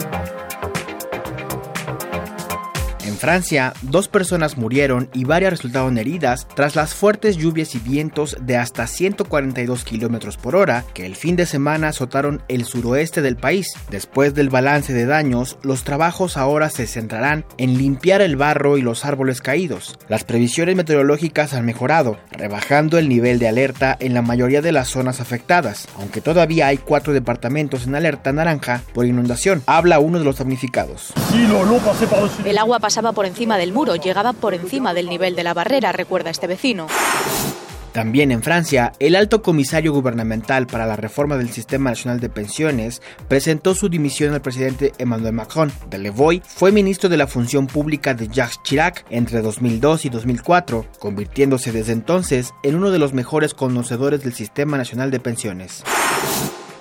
Francia, 3.19 3.75
dos 3.83 4.09
personas 4.09 4.57
murieron 4.57 5.11
y 5.13 5.25
varias 5.25 5.53
resultaron 5.53 5.99
heridas 5.99 6.47
tras 6.55 6.77
las 6.77 6.95
fuertes 6.95 7.37
lluvias 7.37 7.75
y 7.75 7.79
vientos 7.79 8.37
de 8.41 8.57
hasta 8.57 8.87
142 8.87 9.85
kilómetros 9.85 10.37
por 10.37 10.57
hora 10.57 10.85
que 10.95 11.05
el 11.05 11.17
fin 11.17 11.37
de 11.37 11.47
semana 11.47 11.89
azotaron 11.89 12.43
el 12.49 12.65
suroeste 12.65 13.21
del 13.21 13.37
país. 13.37 13.75
Después 13.91 14.35
del 14.35 14.49
balance 14.49 14.93
de 14.93 15.07
daños, 15.07 15.59
los 15.63 15.85
trabajos 15.85 16.37
ahora 16.37 16.71
se 16.71 16.87
centrarán 16.87 17.45
en 17.59 17.77
limpiar 17.77 18.21
el 18.21 18.37
barro 18.37 18.79
y 18.79 18.83
los 18.83 19.05
árboles 19.05 19.41
caídos. 19.41 19.99
Las 20.09 20.25
previsiones 20.25 20.77
meteorológicas 20.77 21.55
han 21.55 21.67
mejorado, 21.67 22.19
rebajando 22.31 22.99
el 22.99 23.09
nivel 23.09 23.39
de 23.39 23.49
alerta 23.49 23.97
en 24.01 24.15
la 24.15 24.23
mayoría 24.23 24.63
de 24.63 24.73
las 24.73 24.89
zonas 24.89 25.21
afectadas, 25.21 25.89
aunque 25.99 26.21
todavía 26.21 26.69
hay 26.69 26.79
cuatro 26.79 27.13
departamentos 27.13 27.87
en 27.87 27.95
alerta 27.95 28.33
naranja 28.33 28.83
por 28.95 29.07
inundación. 29.07 29.63
Habla 29.67 29.99
uno 29.99 30.19
de 30.19 30.25
los 30.25 30.39
damnificados. 30.39 31.13
El 32.45 32.59
agua 32.59 32.79
pasaba 32.79 33.08
por 33.13 33.27
encima 33.27 33.59
del 33.59 33.73
muro, 33.73 33.97
llegaba 33.97 34.33
por 34.33 34.55
encima 34.55 34.95
del 34.95 35.09
nivel 35.09 35.37
de 35.37 35.45
la 35.45 35.55
barrera, 35.55 35.93
recuerda 35.93 36.31
este 36.31 36.47
vecino. 36.47 36.87
También 37.93 38.31
en 38.31 38.43
Francia, 38.43 38.93
el 39.01 39.17
alto 39.17 39.43
comisario 39.43 39.93
gubernamental 39.93 40.67
para 40.67 40.87
la 40.87 40.95
reforma 40.95 41.37
del 41.37 41.51
Sistema 41.51 41.91
Nacional 41.91 42.21
de 42.21 42.29
Pensiones 42.29 43.03
presentó 43.27 43.75
su 43.75 43.89
dimisión 43.89 44.35
al 44.35 44.43
presidente 44.43 44.93
Emmanuel 44.99 45.33
Macron. 45.33 45.73
Delevoye 45.91 46.43
fue 46.45 46.71
ministro 46.71 47.09
de 47.09 47.17
la 47.17 47.27
Función 47.27 47.67
Pública 47.67 48.15
de 48.15 48.29
Jacques 48.29 48.61
Chirac 48.63 49.05
entre 49.11 49.41
2002 49.41 50.05
y 50.05 50.11
2004, 50.11 50.87
convirtiéndose 50.99 51.73
desde 51.73 51.93
entonces 51.93 52.53
en 52.63 52.77
uno 52.77 52.91
de 52.91 52.99
los 52.99 53.15
mejores 53.15 53.55
conocedores 53.55 54.23
del 54.23 54.35
Sistema 54.35 54.77
Nacional 54.77 55.11
de 55.11 55.21
Pensiones. 55.21 55.83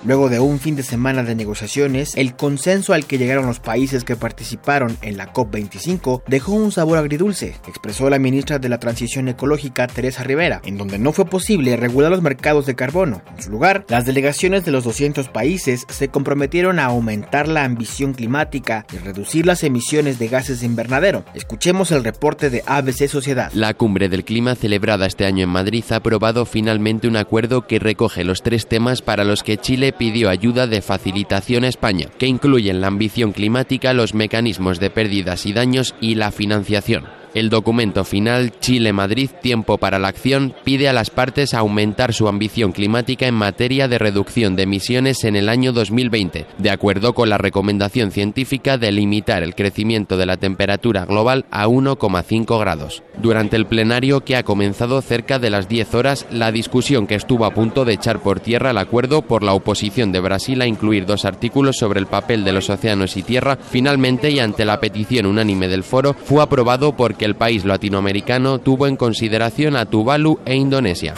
Luego 0.04 0.28
de 0.28 0.38
un 0.38 0.60
fin 0.60 0.76
de 0.76 0.84
semana 0.84 1.24
de 1.24 1.34
negociaciones, 1.34 2.14
el 2.16 2.36
consenso 2.36 2.92
al 2.92 3.04
que 3.04 3.18
llegaron 3.18 3.46
los 3.46 3.58
países 3.58 4.04
que 4.04 4.14
participaron 4.14 4.96
en 5.02 5.16
la 5.16 5.32
COP25 5.32 6.22
dejó 6.28 6.52
un 6.52 6.70
sabor 6.70 6.98
agridulce, 6.98 7.56
expresó 7.66 8.08
la 8.08 8.20
ministra 8.20 8.60
de 8.60 8.68
la 8.68 8.78
Transición 8.78 9.28
Ecológica 9.28 9.88
Teresa 9.88 10.22
Rivera, 10.22 10.60
en 10.64 10.78
donde 10.78 10.98
no 11.00 11.12
fue 11.12 11.24
posible 11.24 11.76
regular 11.76 12.12
los 12.12 12.22
mercados 12.22 12.64
de 12.64 12.76
carbono. 12.76 13.22
En 13.36 13.42
su 13.42 13.50
lugar, 13.50 13.84
las 13.88 14.06
delegaciones 14.06 14.64
de 14.64 14.70
los 14.70 14.84
200 14.84 15.28
países 15.30 15.84
se 15.88 16.08
comprometieron 16.08 16.78
a 16.78 16.84
aumentar 16.84 17.48
la 17.48 17.64
ambición 17.64 18.14
climática 18.14 18.86
y 18.92 18.98
reducir 18.98 19.46
las 19.46 19.64
emisiones 19.64 20.20
de 20.20 20.28
gases 20.28 20.60
de 20.60 20.66
invernadero. 20.66 21.24
Escuchemos 21.34 21.90
el 21.90 22.04
reporte 22.04 22.50
de 22.50 22.62
ABC 22.66 23.08
Sociedad. 23.08 23.50
La 23.52 23.74
cumbre 23.74 24.08
del 24.08 24.24
clima 24.24 24.54
celebrada 24.54 25.06
este 25.06 25.26
año 25.26 25.42
en 25.42 25.50
Madrid 25.50 25.84
ha 25.90 25.96
aprobado 25.96 26.46
finalmente 26.46 27.08
un 27.08 27.16
acuerdo 27.16 27.66
que 27.66 27.80
recoge 27.80 28.22
los 28.22 28.42
tres 28.42 28.68
temas 28.68 29.02
para 29.02 29.24
los 29.24 29.42
que 29.42 29.58
Chile 29.58 29.87
pidió 29.92 30.30
ayuda 30.30 30.66
de 30.66 30.82
facilitación 30.82 31.64
España, 31.64 32.08
que 32.18 32.26
incluyen 32.26 32.80
la 32.80 32.86
ambición 32.86 33.32
climática, 33.32 33.92
los 33.92 34.14
mecanismos 34.14 34.80
de 34.80 34.90
pérdidas 34.90 35.46
y 35.46 35.52
daños 35.52 35.94
y 36.00 36.14
la 36.14 36.30
financiación. 36.30 37.17
El 37.34 37.50
documento 37.50 38.04
final, 38.04 38.52
Chile-Madrid, 38.58 39.30
Tiempo 39.42 39.78
para 39.78 39.98
la 39.98 40.08
Acción, 40.08 40.54
pide 40.64 40.88
a 40.88 40.92
las 40.92 41.10
partes 41.10 41.54
aumentar 41.54 42.14
su 42.14 42.28
ambición 42.28 42.72
climática 42.72 43.26
en 43.26 43.34
materia 43.34 43.86
de 43.88 43.98
reducción 43.98 44.56
de 44.56 44.62
emisiones 44.62 45.24
en 45.24 45.36
el 45.36 45.48
año 45.48 45.72
2020, 45.72 46.46
de 46.56 46.70
acuerdo 46.70 47.14
con 47.14 47.28
la 47.28 47.38
recomendación 47.38 48.10
científica 48.10 48.78
de 48.78 48.92
limitar 48.92 49.42
el 49.42 49.54
crecimiento 49.54 50.16
de 50.16 50.26
la 50.26 50.36
temperatura 50.36 51.04
global 51.04 51.44
a 51.50 51.66
1,5 51.66 52.58
grados. 52.58 53.02
Durante 53.20 53.56
el 53.56 53.66
plenario, 53.66 54.24
que 54.24 54.36
ha 54.36 54.42
comenzado 54.42 55.00
cerca 55.02 55.38
de 55.38 55.50
las 55.50 55.68
10 55.68 55.94
horas, 55.94 56.26
la 56.30 56.52
discusión 56.52 57.06
que 57.06 57.14
estuvo 57.16 57.44
a 57.44 57.52
punto 57.52 57.84
de 57.84 57.94
echar 57.94 58.20
por 58.20 58.40
tierra 58.40 58.70
el 58.70 58.78
acuerdo 58.78 59.22
por 59.22 59.42
la 59.42 59.52
oposición 59.52 60.12
de 60.12 60.20
Brasil 60.20 60.62
a 60.62 60.66
incluir 60.66 61.04
dos 61.04 61.24
artículos 61.24 61.76
sobre 61.76 62.00
el 62.00 62.06
papel 62.06 62.44
de 62.44 62.52
los 62.52 62.70
océanos 62.70 63.16
y 63.16 63.22
tierra, 63.22 63.58
finalmente 63.60 64.30
y 64.30 64.38
ante 64.38 64.64
la 64.64 64.80
petición 64.80 65.26
unánime 65.26 65.68
del 65.68 65.84
foro, 65.84 66.14
fue 66.14 66.42
aprobado 66.42 66.96
porque 67.18 67.24
el 67.24 67.34
país 67.34 67.64
latinoamericano 67.64 68.60
tuvo 68.60 68.86
en 68.86 68.96
consideración 68.96 69.74
a 69.74 69.86
Tuvalu 69.86 70.38
e 70.44 70.54
Indonesia. 70.54 71.14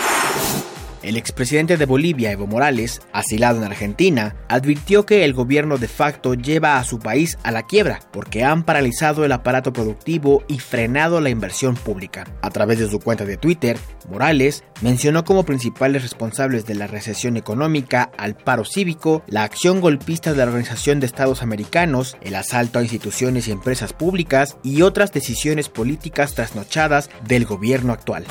El 1.02 1.16
expresidente 1.16 1.78
de 1.78 1.86
Bolivia, 1.86 2.30
Evo 2.30 2.46
Morales, 2.46 3.00
asilado 3.12 3.58
en 3.58 3.64
Argentina, 3.64 4.36
advirtió 4.48 5.06
que 5.06 5.24
el 5.24 5.32
gobierno 5.32 5.78
de 5.78 5.88
facto 5.88 6.34
lleva 6.34 6.78
a 6.78 6.84
su 6.84 6.98
país 6.98 7.38
a 7.42 7.50
la 7.50 7.62
quiebra 7.62 8.00
porque 8.12 8.44
han 8.44 8.64
paralizado 8.64 9.24
el 9.24 9.32
aparato 9.32 9.72
productivo 9.72 10.44
y 10.46 10.58
frenado 10.58 11.20
la 11.20 11.30
inversión 11.30 11.74
pública. 11.74 12.26
A 12.42 12.50
través 12.50 12.78
de 12.78 12.88
su 12.90 13.00
cuenta 13.00 13.24
de 13.24 13.38
Twitter, 13.38 13.78
Morales 14.10 14.62
mencionó 14.82 15.24
como 15.24 15.44
principales 15.44 16.02
responsables 16.02 16.66
de 16.66 16.74
la 16.74 16.86
recesión 16.86 17.38
económica 17.38 18.10
al 18.18 18.36
paro 18.36 18.64
cívico, 18.64 19.22
la 19.26 19.44
acción 19.44 19.80
golpista 19.80 20.32
de 20.32 20.38
la 20.38 20.44
Organización 20.44 21.00
de 21.00 21.06
Estados 21.06 21.42
Americanos, 21.42 22.18
el 22.20 22.34
asalto 22.34 22.78
a 22.78 22.82
instituciones 22.82 23.48
y 23.48 23.52
empresas 23.52 23.94
públicas 23.94 24.58
y 24.62 24.82
otras 24.82 25.12
decisiones 25.12 25.70
políticas 25.70 26.34
trasnochadas 26.34 27.08
del 27.26 27.46
gobierno 27.46 27.92
actual. 27.92 28.26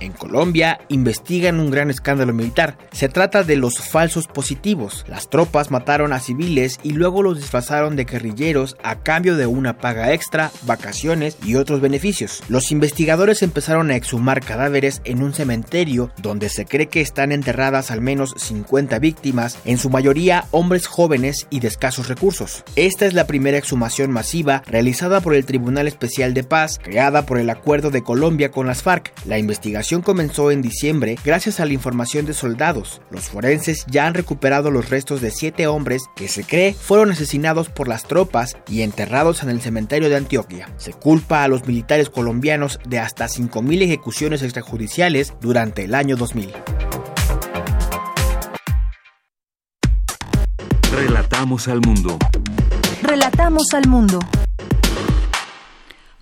En 0.00 0.12
Colombia 0.12 0.80
investigan 0.88 1.58
un 1.58 1.70
gran 1.70 1.90
escándalo 1.90 2.34
militar. 2.34 2.76
Se 2.92 3.08
trata 3.08 3.44
de 3.44 3.56
los 3.56 3.78
falsos 3.78 4.26
positivos. 4.26 5.04
Las 5.08 5.30
tropas 5.30 5.70
mataron 5.70 6.12
a 6.12 6.20
civiles 6.20 6.78
y 6.82 6.92
luego 6.92 7.22
los 7.22 7.38
disfrazaron 7.38 7.96
de 7.96 8.04
guerrilleros 8.04 8.76
a 8.82 8.96
cambio 8.96 9.36
de 9.36 9.46
una 9.46 9.78
paga 9.78 10.12
extra, 10.12 10.50
vacaciones 10.62 11.38
y 11.44 11.54
otros 11.54 11.80
beneficios. 11.80 12.42
Los 12.48 12.72
investigadores 12.72 13.42
empezaron 13.42 13.90
a 13.90 13.96
exhumar 13.96 14.40
cadáveres 14.40 15.00
en 15.04 15.22
un 15.22 15.32
cementerio 15.32 16.10
donde 16.20 16.48
se 16.48 16.66
cree 16.66 16.88
que 16.88 17.00
están 17.00 17.32
enterradas 17.32 17.90
al 17.90 18.00
menos 18.00 18.34
50 18.36 18.98
víctimas, 18.98 19.58
en 19.64 19.78
su 19.78 19.88
mayoría 19.88 20.44
hombres 20.50 20.86
jóvenes 20.86 21.46
y 21.50 21.60
de 21.60 21.68
escasos 21.68 22.08
recursos. 22.08 22.64
Esta 22.76 23.06
es 23.06 23.14
la 23.14 23.26
primera 23.26 23.58
exhumación 23.58 24.10
masiva 24.10 24.62
realizada 24.66 25.20
por 25.20 25.34
el 25.34 25.46
Tribunal 25.46 25.88
Especial 25.88 26.34
de 26.34 26.44
Paz, 26.44 26.78
creada 26.82 27.24
por 27.24 27.38
el 27.38 27.48
Acuerdo 27.48 27.90
de 27.90 28.02
Colombia 28.02 28.50
con 28.50 28.66
las 28.66 28.82
FARC. 28.82 29.12
La 29.24 29.38
investigación 29.38 29.85
comenzó 29.94 30.50
en 30.50 30.62
diciembre 30.62 31.16
gracias 31.24 31.60
a 31.60 31.64
la 31.64 31.72
información 31.72 32.26
de 32.26 32.34
soldados. 32.34 33.00
Los 33.10 33.28
forenses 33.28 33.86
ya 33.88 34.06
han 34.06 34.14
recuperado 34.14 34.72
los 34.72 34.90
restos 34.90 35.20
de 35.20 35.30
siete 35.30 35.68
hombres 35.68 36.02
que 36.16 36.26
se 36.26 36.42
cree 36.42 36.74
fueron 36.74 37.12
asesinados 37.12 37.68
por 37.68 37.86
las 37.86 38.04
tropas 38.04 38.56
y 38.68 38.82
enterrados 38.82 39.44
en 39.44 39.48
el 39.48 39.60
cementerio 39.60 40.08
de 40.08 40.16
Antioquia. 40.16 40.68
Se 40.76 40.92
culpa 40.92 41.44
a 41.44 41.48
los 41.48 41.66
militares 41.66 42.10
colombianos 42.10 42.80
de 42.88 42.98
hasta 42.98 43.26
5.000 43.26 43.82
ejecuciones 43.82 44.42
extrajudiciales 44.42 45.34
durante 45.40 45.84
el 45.84 45.94
año 45.94 46.16
2000. 46.16 46.52
Relatamos 50.92 51.68
al 51.68 51.80
mundo. 51.80 52.18
Relatamos 53.02 53.72
al 53.72 53.86
mundo. 53.86 54.18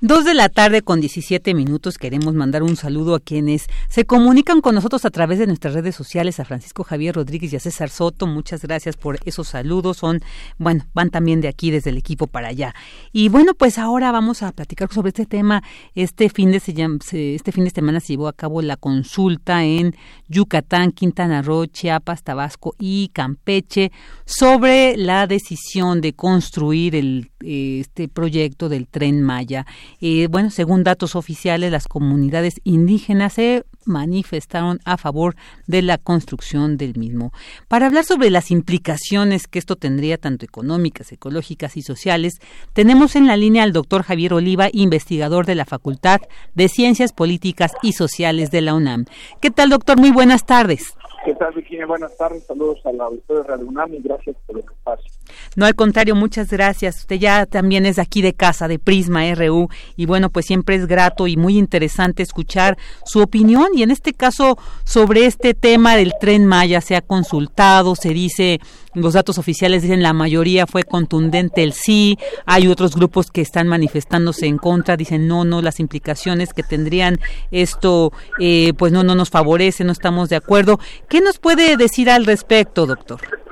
Dos 0.06 0.26
de 0.26 0.34
la 0.34 0.50
tarde 0.50 0.82
con 0.82 1.00
17 1.00 1.54
minutos 1.54 1.96
queremos 1.96 2.34
mandar 2.34 2.62
un 2.62 2.76
saludo 2.76 3.14
a 3.14 3.20
quienes 3.20 3.68
se 3.88 4.04
comunican 4.04 4.60
con 4.60 4.74
nosotros 4.74 5.06
a 5.06 5.10
través 5.10 5.38
de 5.38 5.46
nuestras 5.46 5.72
redes 5.72 5.94
sociales, 5.94 6.38
a 6.38 6.44
Francisco 6.44 6.84
Javier 6.84 7.14
Rodríguez 7.14 7.54
y 7.54 7.56
a 7.56 7.60
César 7.60 7.88
Soto. 7.88 8.26
Muchas 8.26 8.60
gracias 8.60 8.98
por 8.98 9.18
esos 9.24 9.48
saludos. 9.48 9.96
Son, 9.96 10.20
bueno, 10.58 10.84
van 10.92 11.08
también 11.08 11.40
de 11.40 11.48
aquí 11.48 11.70
desde 11.70 11.88
el 11.88 11.96
equipo 11.96 12.26
para 12.26 12.48
allá. 12.48 12.74
Y 13.12 13.30
bueno, 13.30 13.54
pues 13.54 13.78
ahora 13.78 14.12
vamos 14.12 14.42
a 14.42 14.52
platicar 14.52 14.92
sobre 14.92 15.08
este 15.08 15.24
tema. 15.24 15.62
Este 15.94 16.28
fin 16.28 16.50
de, 16.50 16.58
este 16.58 17.52
fin 17.52 17.64
de 17.64 17.70
semana 17.70 18.00
se 18.00 18.08
llevó 18.08 18.28
a 18.28 18.34
cabo 18.34 18.60
la 18.60 18.76
consulta 18.76 19.64
en 19.64 19.96
Yucatán, 20.28 20.92
Quintana 20.92 21.40
Roo, 21.40 21.64
Chiapas, 21.64 22.22
Tabasco 22.22 22.74
y 22.78 23.08
Campeche 23.14 23.90
sobre 24.26 24.98
la 24.98 25.26
decisión 25.26 26.02
de 26.02 26.12
construir 26.12 26.94
el, 26.94 27.30
eh, 27.40 27.80
este 27.80 28.08
proyecto 28.08 28.68
del 28.68 28.86
tren 28.86 29.22
Maya 29.22 29.64
eh, 30.00 30.28
bueno, 30.28 30.50
según 30.50 30.84
datos 30.84 31.16
oficiales, 31.16 31.70
las 31.70 31.88
comunidades 31.88 32.60
indígenas 32.64 33.34
se 33.34 33.64
manifestaron 33.86 34.80
a 34.84 34.96
favor 34.96 35.36
de 35.66 35.82
la 35.82 35.98
construcción 35.98 36.76
del 36.76 36.96
mismo. 36.96 37.32
Para 37.68 37.86
hablar 37.86 38.04
sobre 38.04 38.30
las 38.30 38.50
implicaciones 38.50 39.46
que 39.46 39.58
esto 39.58 39.76
tendría, 39.76 40.18
tanto 40.18 40.44
económicas, 40.44 41.12
ecológicas 41.12 41.76
y 41.76 41.82
sociales, 41.82 42.34
tenemos 42.72 43.16
en 43.16 43.26
la 43.26 43.36
línea 43.36 43.62
al 43.62 43.72
doctor 43.72 44.02
Javier 44.02 44.34
Oliva, 44.34 44.68
investigador 44.72 45.46
de 45.46 45.54
la 45.54 45.64
Facultad 45.64 46.20
de 46.54 46.68
Ciencias 46.68 47.12
Políticas 47.12 47.72
y 47.82 47.92
Sociales 47.92 48.50
de 48.50 48.60
la 48.60 48.74
UNAM. 48.74 49.04
¿Qué 49.40 49.50
tal, 49.50 49.70
doctor? 49.70 49.98
Muy 49.98 50.10
buenas 50.10 50.46
tardes. 50.46 50.94
¿Qué 51.24 51.34
tal, 51.34 51.54
Virginia? 51.54 51.86
Buenas 51.86 52.16
tardes. 52.16 52.44
Saludos 52.44 52.84
a 52.84 52.92
la 52.92 53.04
auditoría 53.04 53.42
de 53.42 53.48
Radio 53.48 53.66
UNAM 53.66 53.94
y 53.94 54.02
gracias 54.02 54.36
por 54.46 54.58
el 54.58 54.64
espacio. 54.64 55.13
No, 55.56 55.66
al 55.66 55.74
contrario, 55.74 56.14
muchas 56.14 56.50
gracias. 56.50 57.00
Usted 57.00 57.16
ya 57.16 57.46
también 57.46 57.86
es 57.86 57.98
aquí 57.98 58.22
de 58.22 58.34
casa, 58.34 58.68
de 58.68 58.78
Prisma 58.78 59.22
RU, 59.34 59.68
y 59.96 60.06
bueno, 60.06 60.30
pues 60.30 60.46
siempre 60.46 60.76
es 60.76 60.86
grato 60.86 61.26
y 61.26 61.36
muy 61.36 61.58
interesante 61.58 62.22
escuchar 62.22 62.76
su 63.04 63.20
opinión 63.20 63.68
y 63.74 63.82
en 63.82 63.90
este 63.90 64.12
caso 64.12 64.58
sobre 64.84 65.26
este 65.26 65.54
tema 65.54 65.96
del 65.96 66.12
tren 66.20 66.46
Maya 66.46 66.80
se 66.80 66.96
ha 66.96 67.00
consultado, 67.00 67.94
se 67.94 68.10
dice, 68.10 68.60
los 68.94 69.14
datos 69.14 69.38
oficiales 69.38 69.82
dicen 69.82 70.02
la 70.02 70.12
mayoría 70.12 70.66
fue 70.66 70.84
contundente 70.84 71.62
el 71.62 71.72
sí, 71.72 72.18
hay 72.46 72.68
otros 72.68 72.94
grupos 72.94 73.30
que 73.30 73.40
están 73.40 73.68
manifestándose 73.68 74.46
en 74.46 74.58
contra, 74.58 74.96
dicen 74.96 75.26
no, 75.26 75.44
no, 75.44 75.62
las 75.62 75.80
implicaciones 75.80 76.52
que 76.52 76.62
tendrían 76.62 77.18
esto, 77.50 78.12
eh, 78.40 78.72
pues 78.76 78.92
no, 78.92 79.02
no 79.02 79.14
nos 79.14 79.30
favorece, 79.30 79.84
no 79.84 79.92
estamos 79.92 80.28
de 80.28 80.36
acuerdo. 80.36 80.78
¿Qué 81.08 81.20
nos 81.20 81.38
puede 81.38 81.76
decir 81.76 82.10
al 82.10 82.26
respecto, 82.26 82.86
doctor? 82.86 83.43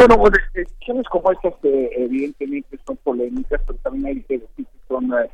Bueno, 0.00 0.16
pues, 0.16 0.32
decisiones 0.54 1.06
como 1.10 1.30
estas 1.30 1.52
eh, 1.62 1.90
evidentemente 1.94 2.78
son 2.86 2.96
polémicas, 3.04 3.60
pero 3.66 3.78
también 3.80 4.06
hay 4.06 4.22
que 4.22 4.38
decir 4.38 4.64
que 4.64 4.78
son 4.88 5.12
eh, 5.12 5.28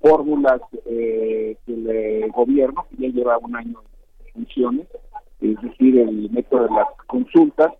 fórmulas 0.00 0.60
eh, 0.86 1.56
del 1.66 2.30
gobierno 2.30 2.86
que 2.90 3.08
ya 3.08 3.12
lleva 3.12 3.38
un 3.38 3.56
año 3.56 3.82
en 4.20 4.32
funciones, 4.34 4.86
es 5.40 5.60
decir, 5.60 5.98
el 5.98 6.30
método 6.30 6.62
de 6.62 6.74
las 6.74 6.86
consultas. 7.08 7.72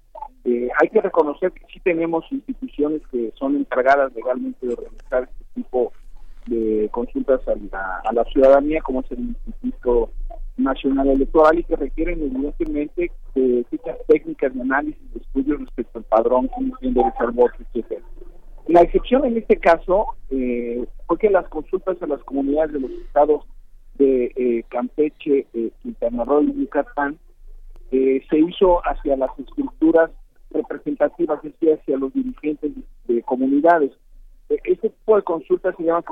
hay 0.45 0.89
que 0.89 1.01
reconocer 1.01 1.53
que 1.53 1.67
sí 1.73 1.79
tenemos 1.85 2.25
instituciones 2.33 3.01
que 3.13 3.33
son 3.39 3.55
encargadas 3.55 4.13
legalmente 4.17 4.67
de 4.67 4.75
organizar 4.75 5.29
este 5.31 5.45
tipo 5.55 5.93
de 6.47 6.89
consultas 6.91 7.47
a 7.47 7.55
la, 7.71 8.03
a 8.07 8.13
la 8.13 8.25
ciudadanía, 8.25 8.83
como 8.83 9.03
es 9.03 9.11
el 9.13 9.37
Instituto 9.47 10.11
Nacional 10.57 11.09
Electoral 11.09 11.59
y 11.59 11.65
que 11.65 11.77
requieren 11.77 12.23
evidentemente 12.23 13.11
de 13.35 13.65
ciertas 13.69 13.99
técnicas 14.07 14.55
de 14.55 14.61
análisis 14.61 15.13
de 15.13 15.21
estudios 15.21 15.61
respecto 15.61 15.99
al 15.99 16.05
padrón, 16.05 16.51
quién 16.81 16.95
debe 16.95 17.13
ser 17.19 17.31
voto, 17.33 17.55
etc. 17.75 18.01
La 18.69 18.83
excepción 18.83 19.25
en 19.25 19.37
este 19.37 19.57
caso 19.57 20.07
eh, 20.31 20.85
fue 21.07 21.19
que 21.19 21.31
las 21.31 21.49
consultas 21.49 22.01
a 22.03 22.07
las 22.07 22.23
comunidades 22.25 22.73
de 22.73 22.81
los 22.81 22.91
estados 22.91 23.45
de 23.99 24.33
eh, 24.37 24.65
Campeche, 24.69 25.47
eh, 25.53 25.71
Quintana 25.83 26.25
Roo 26.25 26.43
y 26.43 26.53
Yucatán 26.61 27.19
eh, 27.91 28.23
se 28.29 28.39
hizo 28.39 28.81
hacia 28.81 29.17
las 29.17 29.31
estructuras 29.39 30.11
representativas, 30.51 31.45
es 31.45 31.53
decir, 31.53 31.79
hacia 31.79 31.97
los 31.97 32.13
dirigentes 32.13 32.73
de, 33.07 33.23
comunidades. 33.23 33.93
Este 34.49 34.91
tipo 34.91 35.17
de 35.17 35.23
consultas 35.23 35.75
se 35.77 35.85
llaman 35.85 36.05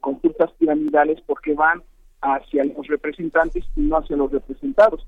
consultas 0.00 0.50
piramidales 0.58 1.20
porque 1.26 1.54
van 1.54 1.82
hacia 2.24 2.64
los 2.64 2.86
representantes 2.88 3.64
y 3.76 3.82
no 3.82 3.98
hacia 3.98 4.16
los 4.16 4.32
representados. 4.32 5.06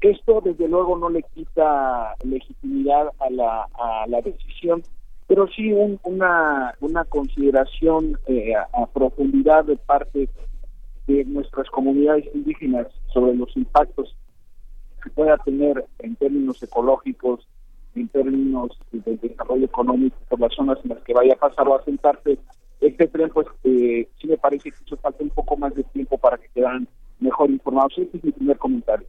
Esto, 0.00 0.40
desde 0.44 0.68
luego, 0.68 0.96
no 0.96 1.08
le 1.08 1.22
quita 1.34 2.14
legitimidad 2.22 3.08
a 3.18 3.30
la, 3.30 3.62
a 3.74 4.06
la 4.06 4.20
decisión, 4.20 4.82
pero 5.26 5.48
sí 5.48 5.72
una, 5.72 6.74
una 6.80 7.04
consideración 7.04 8.18
eh, 8.26 8.54
a, 8.54 8.86
profundidad 8.86 9.64
de 9.64 9.76
parte 9.76 10.28
de 11.06 11.24
nuestras 11.24 11.68
comunidades 11.70 12.26
indígenas 12.34 12.86
sobre 13.12 13.34
los 13.34 13.54
impactos 13.56 14.14
que 15.02 15.10
pueda 15.10 15.36
tener 15.38 15.84
en 15.98 16.16
términos 16.16 16.62
ecológicos, 16.62 17.46
en 17.94 18.08
términos 18.08 18.78
de 18.92 19.16
desarrollo 19.16 19.64
económico 19.64 20.16
por 20.28 20.38
las 20.40 20.54
zonas 20.54 20.78
en 20.84 20.90
las 20.90 21.02
que 21.02 21.14
vaya 21.14 21.34
a 21.34 21.48
pasar 21.48 21.66
o 21.66 21.76
a 21.76 21.84
sentarse 21.84 22.38
este 22.80 23.08
tren, 23.08 23.30
pues 23.30 23.46
eh, 23.64 24.08
sí 24.20 24.26
me 24.26 24.36
parece 24.36 24.70
que 24.70 24.76
hizo 24.84 24.96
falta 24.96 25.22
un 25.22 25.30
poco 25.30 25.56
más 25.56 25.74
de 25.74 25.84
tiempo 25.84 26.18
para 26.18 26.38
que 26.38 26.48
quedaran 26.54 26.88
mejor 27.20 27.50
informados. 27.50 27.92
Este 27.98 28.18
es 28.18 28.24
mi 28.24 28.32
primer 28.32 28.58
comentario. 28.58 29.06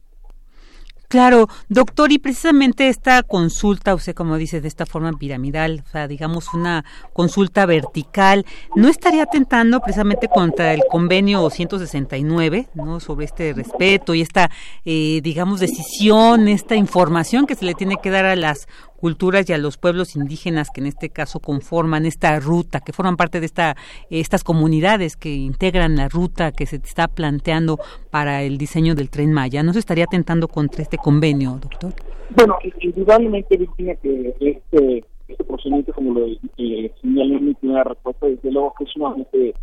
Claro, 1.10 1.48
doctor, 1.68 2.12
y 2.12 2.18
precisamente 2.18 2.86
esta 2.86 3.24
consulta, 3.24 3.96
usted 3.96 4.14
como 4.14 4.36
dice, 4.36 4.60
de 4.60 4.68
esta 4.68 4.86
forma 4.86 5.12
piramidal, 5.12 5.82
o 5.84 5.90
sea, 5.90 6.06
digamos 6.06 6.54
una 6.54 6.84
consulta 7.12 7.66
vertical, 7.66 8.46
¿no 8.76 8.86
estaría 8.86 9.24
atentando 9.24 9.80
precisamente 9.80 10.28
contra 10.28 10.72
el 10.72 10.82
convenio 10.88 11.50
169, 11.50 12.68
¿no? 12.74 13.00
Sobre 13.00 13.24
este 13.24 13.52
respeto 13.52 14.14
y 14.14 14.20
esta, 14.20 14.52
eh, 14.84 15.18
digamos, 15.20 15.58
decisión, 15.58 16.46
esta 16.46 16.76
información 16.76 17.44
que 17.44 17.56
se 17.56 17.64
le 17.64 17.74
tiene 17.74 17.96
que 18.00 18.10
dar 18.10 18.24
a 18.24 18.36
las 18.36 18.68
culturas 19.00 19.48
y 19.48 19.52
a 19.52 19.58
los 19.58 19.78
pueblos 19.78 20.14
indígenas 20.14 20.70
que 20.70 20.80
en 20.80 20.86
este 20.86 21.08
caso 21.08 21.40
conforman 21.40 22.06
esta 22.06 22.38
ruta, 22.38 22.80
que 22.80 22.92
forman 22.92 23.16
parte 23.16 23.40
de 23.40 23.46
esta, 23.46 23.76
estas 24.10 24.44
comunidades 24.44 25.16
que 25.16 25.34
integran 25.34 25.96
la 25.96 26.08
ruta 26.08 26.52
que 26.52 26.66
se 26.66 26.76
está 26.76 27.08
planteando 27.08 27.78
para 28.10 28.42
el 28.42 28.58
diseño 28.58 28.94
del 28.94 29.10
tren 29.10 29.32
Maya. 29.32 29.62
¿No 29.62 29.72
se 29.72 29.78
estaría 29.78 30.04
atentando 30.04 30.48
contra 30.48 30.82
este 30.82 30.98
convenio, 30.98 31.58
doctor? 31.60 31.94
Bueno, 32.36 32.56
indudablemente, 32.80 33.56
Virginia, 33.56 33.96
que 33.96 34.34
este, 34.40 35.04
este 35.26 35.44
procedimiento, 35.44 35.92
como 35.92 36.12
lo 36.14 36.26
eh, 36.26 36.92
señalé 37.00 37.36
en 37.36 37.46
mi 37.46 37.54
primera 37.54 37.84
respuesta, 37.84 38.26
desde 38.26 38.52
luego 38.52 38.74
que 38.78 38.84
es 38.84 38.90
sumamente 38.90 39.54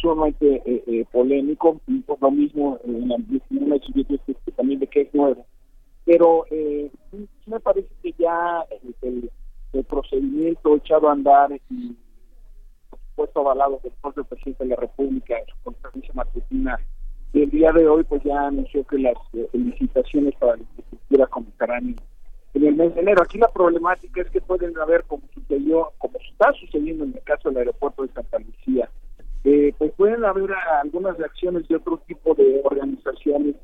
sumamente 0.00 0.62
eh, 0.64 0.84
eh, 0.86 1.04
polémico, 1.10 1.80
y 1.88 1.98
por 2.02 2.22
lo 2.22 2.30
mismo 2.30 2.78
en 2.84 3.08
la, 3.08 3.16
en 3.16 3.68
la 3.68 3.78
también 4.56 4.78
de 4.78 4.86
que 4.86 5.00
es 5.02 5.12
nuevo 5.12 5.44
pero 6.08 6.46
eh, 6.50 6.90
me 7.44 7.60
parece 7.60 7.90
que 8.02 8.14
ya 8.18 8.64
el, 9.02 9.30
procedimiento 9.86 10.76
echado 10.76 11.08
a 11.08 11.12
andar 11.12 11.50
y 11.68 11.94
por 12.88 12.98
supuesto 12.98 13.40
avalado 13.40 13.78
del 13.82 13.92
propio 14.00 14.24
presidente 14.24 14.64
de 14.64 14.70
la 14.70 14.76
República 14.76 15.38
en 15.38 15.46
su 15.46 15.54
conferencia 15.62 16.10
matutina 16.14 16.78
el 17.34 17.50
día 17.50 17.72
de 17.72 17.86
hoy 17.86 18.04
pues 18.04 18.22
ya 18.24 18.46
anunció 18.46 18.82
que 18.84 18.98
las 18.98 19.16
eh, 19.34 19.48
licitaciones 19.52 20.34
para 20.36 20.56
la 20.56 20.62
infraestructura 20.62 21.26
comenzarán 21.26 21.96
en, 22.54 22.64
el 22.64 22.74
mes 22.74 22.94
de 22.94 23.02
enero. 23.02 23.22
Aquí 23.22 23.36
la 23.36 23.48
problemática 23.48 24.22
es 24.22 24.30
que 24.30 24.40
pueden 24.40 24.76
haber, 24.78 25.04
como 25.04 25.22
sucedió, 25.34 25.92
como 25.98 26.18
está 26.18 26.52
sucediendo 26.54 27.04
en 27.04 27.12
el 27.14 27.22
caso 27.22 27.50
del 27.50 27.58
aeropuerto 27.58 28.02
de 28.02 28.12
Santa 28.14 28.38
Lucía, 28.38 28.88
eh, 29.44 29.74
pues 29.76 29.92
pueden 29.92 30.24
haber 30.24 30.50
algunas 30.82 31.18
reacciones 31.18 31.68
de 31.68 31.76
otro 31.76 31.98
tipo 32.06 32.34
de 32.34 32.62
organizaciones 32.64 33.56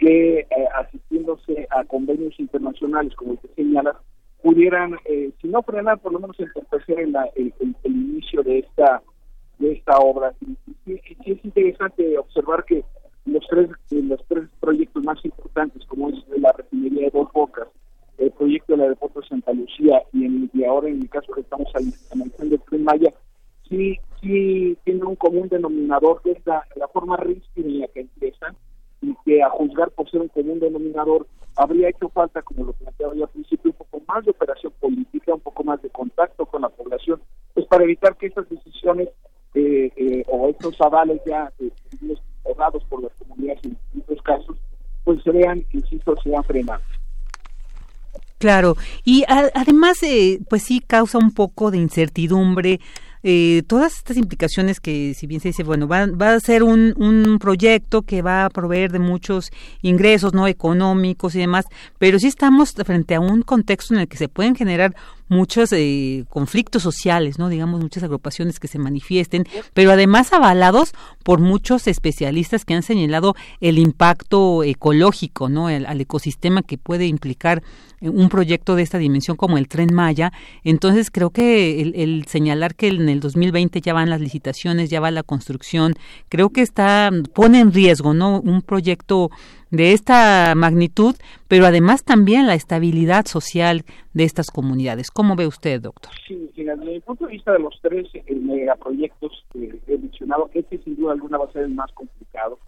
que 0.00 0.46
asistiéndose 0.74 1.68
a 1.70 1.84
convenios 1.84 2.40
internacionales 2.40 3.14
como 3.14 3.32
el 3.32 3.38
que 3.38 3.48
señalas, 3.54 3.96
pudieran, 4.42 4.96
si 5.06 5.48
no 5.48 5.62
frenar, 5.62 5.98
por 5.98 6.14
lo 6.14 6.20
menos 6.20 6.40
entorpecer 6.40 7.00
el, 7.00 7.14
el, 7.36 7.74
inicio 7.84 8.42
de 8.42 8.60
esta 8.60 9.02
de 9.58 9.72
esta 9.72 9.98
obra. 9.98 10.32
Y, 10.40 10.56
y, 10.86 11.32
es 11.32 11.44
interesante 11.44 12.16
observar 12.16 12.64
que 12.64 12.82
los 13.26 13.46
tres 13.50 13.68
los 13.90 14.24
tres 14.26 14.48
proyectos 14.58 15.04
más 15.04 15.22
importantes, 15.22 15.84
como 15.84 16.08
es 16.08 16.16
la 16.38 16.52
refinería 16.52 17.04
de 17.04 17.10
Dos 17.10 17.30
Bocas, 17.34 17.68
el 18.16 18.30
proyecto 18.30 18.72
del 18.72 18.82
aeropuerto 18.82 19.20
de 19.20 19.28
Santa 19.28 19.52
Lucía 19.52 20.02
y, 20.14 20.24
en, 20.24 20.50
y 20.54 20.64
ahora 20.64 20.88
en 20.88 21.02
el 21.02 21.10
caso 21.10 21.30
que 21.34 21.42
estamos 21.42 21.68
analizando 21.74 22.54
el 22.54 22.60
Tren 22.62 22.84
Maya, 22.84 23.12
sí, 23.68 23.98
sí 24.22 24.78
tienen 24.84 25.04
un 25.04 25.16
común 25.16 25.48
denominador 25.50 26.22
que 26.22 26.32
es 26.32 26.46
la, 26.46 26.64
forma 26.90 27.18
rígida 27.18 27.44
en 27.56 27.80
la 27.80 27.88
que 27.88 28.00
empiezan 28.00 28.56
y 29.02 29.14
que 29.24 29.42
a 29.42 29.50
juzgar 29.50 29.90
por 29.90 30.10
ser 30.10 30.20
un 30.20 30.28
común 30.28 30.60
denominador 30.60 31.26
habría 31.56 31.88
hecho 31.88 32.08
falta, 32.08 32.42
como 32.42 32.64
lo 32.64 32.72
planteaba 32.72 33.14
yo 33.14 33.24
al 33.24 33.30
principio, 33.30 33.70
un 33.70 33.76
poco 33.76 34.02
más 34.06 34.24
de 34.24 34.30
operación 34.30 34.72
política, 34.80 35.34
un 35.34 35.40
poco 35.40 35.64
más 35.64 35.80
de 35.82 35.90
contacto 35.90 36.46
con 36.46 36.62
la 36.62 36.68
población, 36.68 37.20
pues 37.54 37.66
para 37.66 37.84
evitar 37.84 38.16
que 38.16 38.26
estas 38.26 38.48
decisiones 38.48 39.08
eh, 39.54 39.90
eh, 39.96 40.24
o 40.28 40.48
estos 40.48 40.80
avales 40.80 41.20
ya 41.26 41.52
eh, 41.58 41.70
por 42.88 43.02
las 43.02 43.12
comunidades 43.14 43.64
en 43.64 43.70
distintos 43.70 44.22
casos, 44.22 44.56
pues 45.04 45.22
se 45.22 45.30
vean, 45.30 45.64
insisto, 45.72 46.14
se 46.22 46.30
vean 46.30 46.44
frenados. 46.44 46.86
Claro, 48.38 48.76
y 49.04 49.24
además, 49.28 50.02
eh, 50.02 50.40
pues 50.48 50.62
sí 50.62 50.80
causa 50.80 51.18
un 51.18 51.32
poco 51.34 51.70
de 51.70 51.76
incertidumbre 51.76 52.80
eh, 53.22 53.62
todas 53.66 53.96
estas 53.96 54.16
implicaciones 54.16 54.80
que 54.80 55.14
si 55.14 55.26
bien 55.26 55.40
se 55.40 55.48
dice, 55.48 55.62
bueno, 55.62 55.86
va, 55.86 56.06
va 56.06 56.34
a 56.34 56.40
ser 56.40 56.62
un, 56.62 56.94
un, 56.96 57.38
proyecto 57.38 58.02
que 58.02 58.22
va 58.22 58.44
a 58.44 58.50
proveer 58.50 58.92
de 58.92 58.98
muchos 58.98 59.50
ingresos 59.82 60.32
no 60.34 60.46
económicos 60.46 61.34
y 61.34 61.40
demás, 61.40 61.66
pero 61.98 62.18
sí 62.18 62.26
estamos 62.26 62.72
frente 62.72 63.14
a 63.14 63.20
un 63.20 63.42
contexto 63.42 63.94
en 63.94 64.00
el 64.00 64.08
que 64.08 64.16
se 64.16 64.28
pueden 64.28 64.54
generar 64.54 64.94
muchos 65.30 65.72
eh, 65.72 66.24
conflictos 66.28 66.82
sociales, 66.82 67.38
no 67.38 67.48
digamos 67.48 67.80
muchas 67.80 68.02
agrupaciones 68.02 68.58
que 68.58 68.68
se 68.68 68.78
manifiesten, 68.78 69.46
pero 69.72 69.92
además 69.92 70.32
avalados 70.32 70.92
por 71.22 71.38
muchos 71.38 71.86
especialistas 71.86 72.64
que 72.64 72.74
han 72.74 72.82
señalado 72.82 73.36
el 73.60 73.78
impacto 73.78 74.64
ecológico, 74.64 75.48
no, 75.48 75.68
al 75.68 76.00
ecosistema 76.00 76.62
que 76.62 76.78
puede 76.78 77.06
implicar 77.06 77.62
eh, 78.00 78.08
un 78.08 78.28
proyecto 78.28 78.74
de 78.74 78.82
esta 78.82 78.98
dimensión 78.98 79.36
como 79.36 79.56
el 79.56 79.68
Tren 79.68 79.94
Maya. 79.94 80.32
Entonces 80.64 81.10
creo 81.12 81.30
que 81.30 81.80
el, 81.80 81.94
el 81.94 82.26
señalar 82.26 82.74
que 82.74 82.88
en 82.88 83.08
el 83.08 83.20
2020 83.20 83.80
ya 83.80 83.94
van 83.94 84.10
las 84.10 84.20
licitaciones, 84.20 84.90
ya 84.90 84.98
va 85.00 85.12
la 85.12 85.22
construcción, 85.22 85.94
creo 86.28 86.50
que 86.50 86.62
está 86.62 87.10
pone 87.32 87.60
en 87.60 87.72
riesgo, 87.72 88.14
no, 88.14 88.40
un 88.40 88.62
proyecto 88.62 89.30
de 89.70 89.92
esta 89.92 90.54
magnitud, 90.56 91.14
pero 91.48 91.66
además 91.66 92.04
también 92.04 92.46
la 92.46 92.54
estabilidad 92.54 93.26
social 93.26 93.84
de 94.14 94.24
estas 94.24 94.50
comunidades. 94.50 95.10
¿Cómo 95.10 95.36
ve 95.36 95.46
usted, 95.46 95.80
doctor? 95.80 96.12
Sí, 96.26 96.50
desde 96.56 96.76
mi 96.84 97.00
punto 97.00 97.26
de 97.26 97.32
vista 97.32 97.52
de 97.52 97.60
los 97.60 97.78
tres 97.80 98.06
eh, 98.14 98.34
megaproyectos 98.34 99.44
que 99.52 99.80
he 99.86 99.98
mencionado, 99.98 100.50
este 100.54 100.78
sin 100.82 100.96
duda 100.96 101.12
alguna 101.12 101.38
va 101.38 101.46
a 101.46 101.52
ser 101.52 101.62
el 101.62 101.74
más 101.74 101.92
complicado, 101.92 102.58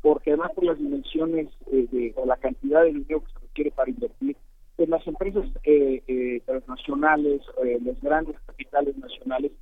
porque 0.00 0.30
además 0.30 0.52
por 0.54 0.64
las 0.64 0.78
dimensiones 0.78 1.48
eh, 1.70 2.12
o 2.16 2.26
la 2.26 2.36
cantidad 2.36 2.82
de 2.82 2.92
dinero 2.92 3.20
que 3.20 3.32
se 3.32 3.38
requiere 3.40 3.70
para 3.70 3.90
invertir, 3.90 4.36
pues 4.76 4.88
las 4.88 5.06
empresas 5.06 5.44
eh, 5.64 6.02
eh 6.06 6.40
transnacionales, 6.46 7.42
los 7.84 8.00
grandes 8.00 8.36
capitales 8.46 8.96
nacionales, 8.96 9.52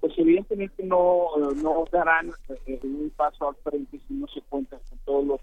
pues 0.00 0.12
evidentemente 0.16 0.82
no, 0.84 1.28
no 1.62 1.84
darán 1.92 2.30
un 2.82 3.12
paso 3.14 3.48
al 3.48 3.56
frente 3.56 4.00
si 4.08 4.14
no 4.14 4.26
se 4.28 4.40
cuentan 4.42 4.80
con 4.88 4.98
todos 5.04 5.26
los 5.26 5.40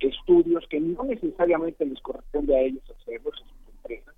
estudios 0.00 0.66
que 0.68 0.80
no 0.80 1.04
necesariamente 1.04 1.84
les 1.84 2.00
corresponde 2.00 2.56
a 2.56 2.60
ellos 2.60 2.82
hacerlos, 2.90 3.34
a 3.34 3.48
sus 3.48 3.74
empresas, 3.76 4.14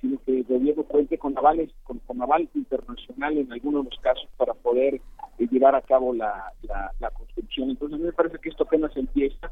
sino 0.00 0.18
que 0.24 0.38
el 0.38 0.44
gobierno 0.44 0.82
cuente 0.84 1.18
con 1.18 1.36
avales, 1.36 1.70
con, 1.84 2.00
aval 2.20 2.48
internacional 2.54 3.36
en 3.38 3.52
algunos 3.52 3.84
de 3.84 3.90
los 3.90 4.00
casos 4.00 4.28
para 4.36 4.54
poder 4.54 4.94
eh, 4.94 5.46
llevar 5.50 5.74
a 5.74 5.82
cabo 5.82 6.14
la, 6.14 6.52
construcción. 7.16 7.70
Entonces, 7.70 7.98
me 7.98 8.12
parece 8.12 8.38
que 8.38 8.48
esto 8.48 8.64
apenas 8.64 8.96
empieza, 8.96 9.50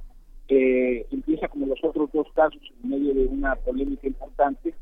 eh, 0.49 1.07
empieza 1.11 1.49
como 1.49 1.67
los 1.67 1.83
otros 1.83 2.11
dos 2.13 2.27
casos 2.35 2.61
en 2.83 2.91
medio 2.91 3.15
de 3.15 3.27
una 3.27 3.57
polémica 3.57 4.07
importante 4.07 4.75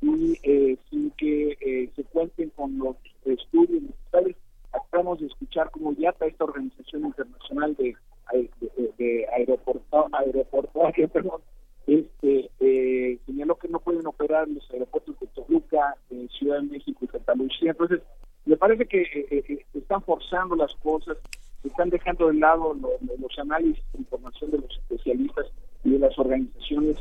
y 0.00 0.38
eh, 0.42 0.76
sin 0.90 1.10
que 1.12 1.90
se 1.94 2.04
cuenten 2.04 2.50
con 2.50 2.78
los 2.78 2.96
estudios 3.24 3.82
necesarios. 3.82 4.36
Acabamos 4.72 5.20
de 5.20 5.26
escuchar 5.26 5.70
cómo 5.70 5.92
está 5.92 6.26
esta 6.26 6.44
organización 6.44 7.06
internacional 7.06 7.74
de 7.76 7.96
de, 8.32 8.50
de 8.98 9.26
aeropuerto, 9.36 10.08
aeroportuario, 10.12 11.08
perdón, 11.08 11.40
este, 11.86 12.50
eh, 12.58 13.18
señaló 13.26 13.56
que 13.56 13.68
no 13.68 13.78
pueden 13.78 14.06
operar 14.06 14.48
los 14.48 14.68
aeropuertos 14.72 15.18
de 15.20 15.26
Toluca, 15.28 15.96
de 16.10 16.28
Ciudad 16.28 16.60
de 16.60 16.68
México 16.68 17.04
y 17.04 17.06
Santa 17.06 17.34
Lucía. 17.34 17.70
Entonces, 17.70 18.00
me 18.44 18.56
parece 18.56 18.86
que 18.86 19.02
eh, 19.02 19.28
eh, 19.30 19.64
están 19.74 20.02
forzando 20.02 20.56
las 20.56 20.74
cosas, 20.76 21.16
están 21.62 21.90
dejando 21.90 22.28
de 22.28 22.34
lado 22.34 22.74
los 22.74 23.38
análisis 23.38 23.82
de 23.92 24.00
información 24.00 24.50
de 24.50 24.58
los 24.58 24.70
especialistas 24.78 25.46
y 25.84 25.90
de 25.90 25.98
las 25.98 26.18
organizaciones 26.18 26.96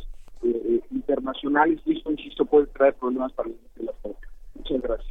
internacionales 0.92 1.80
y 1.86 1.98
esto, 1.98 2.12
insisto, 2.12 2.46
puede 2.46 2.68
traer 2.68 2.94
problemas 2.96 3.34
para 3.34 3.50
la 3.50 3.92
Muchas 4.54 4.82
gracias. 4.82 5.05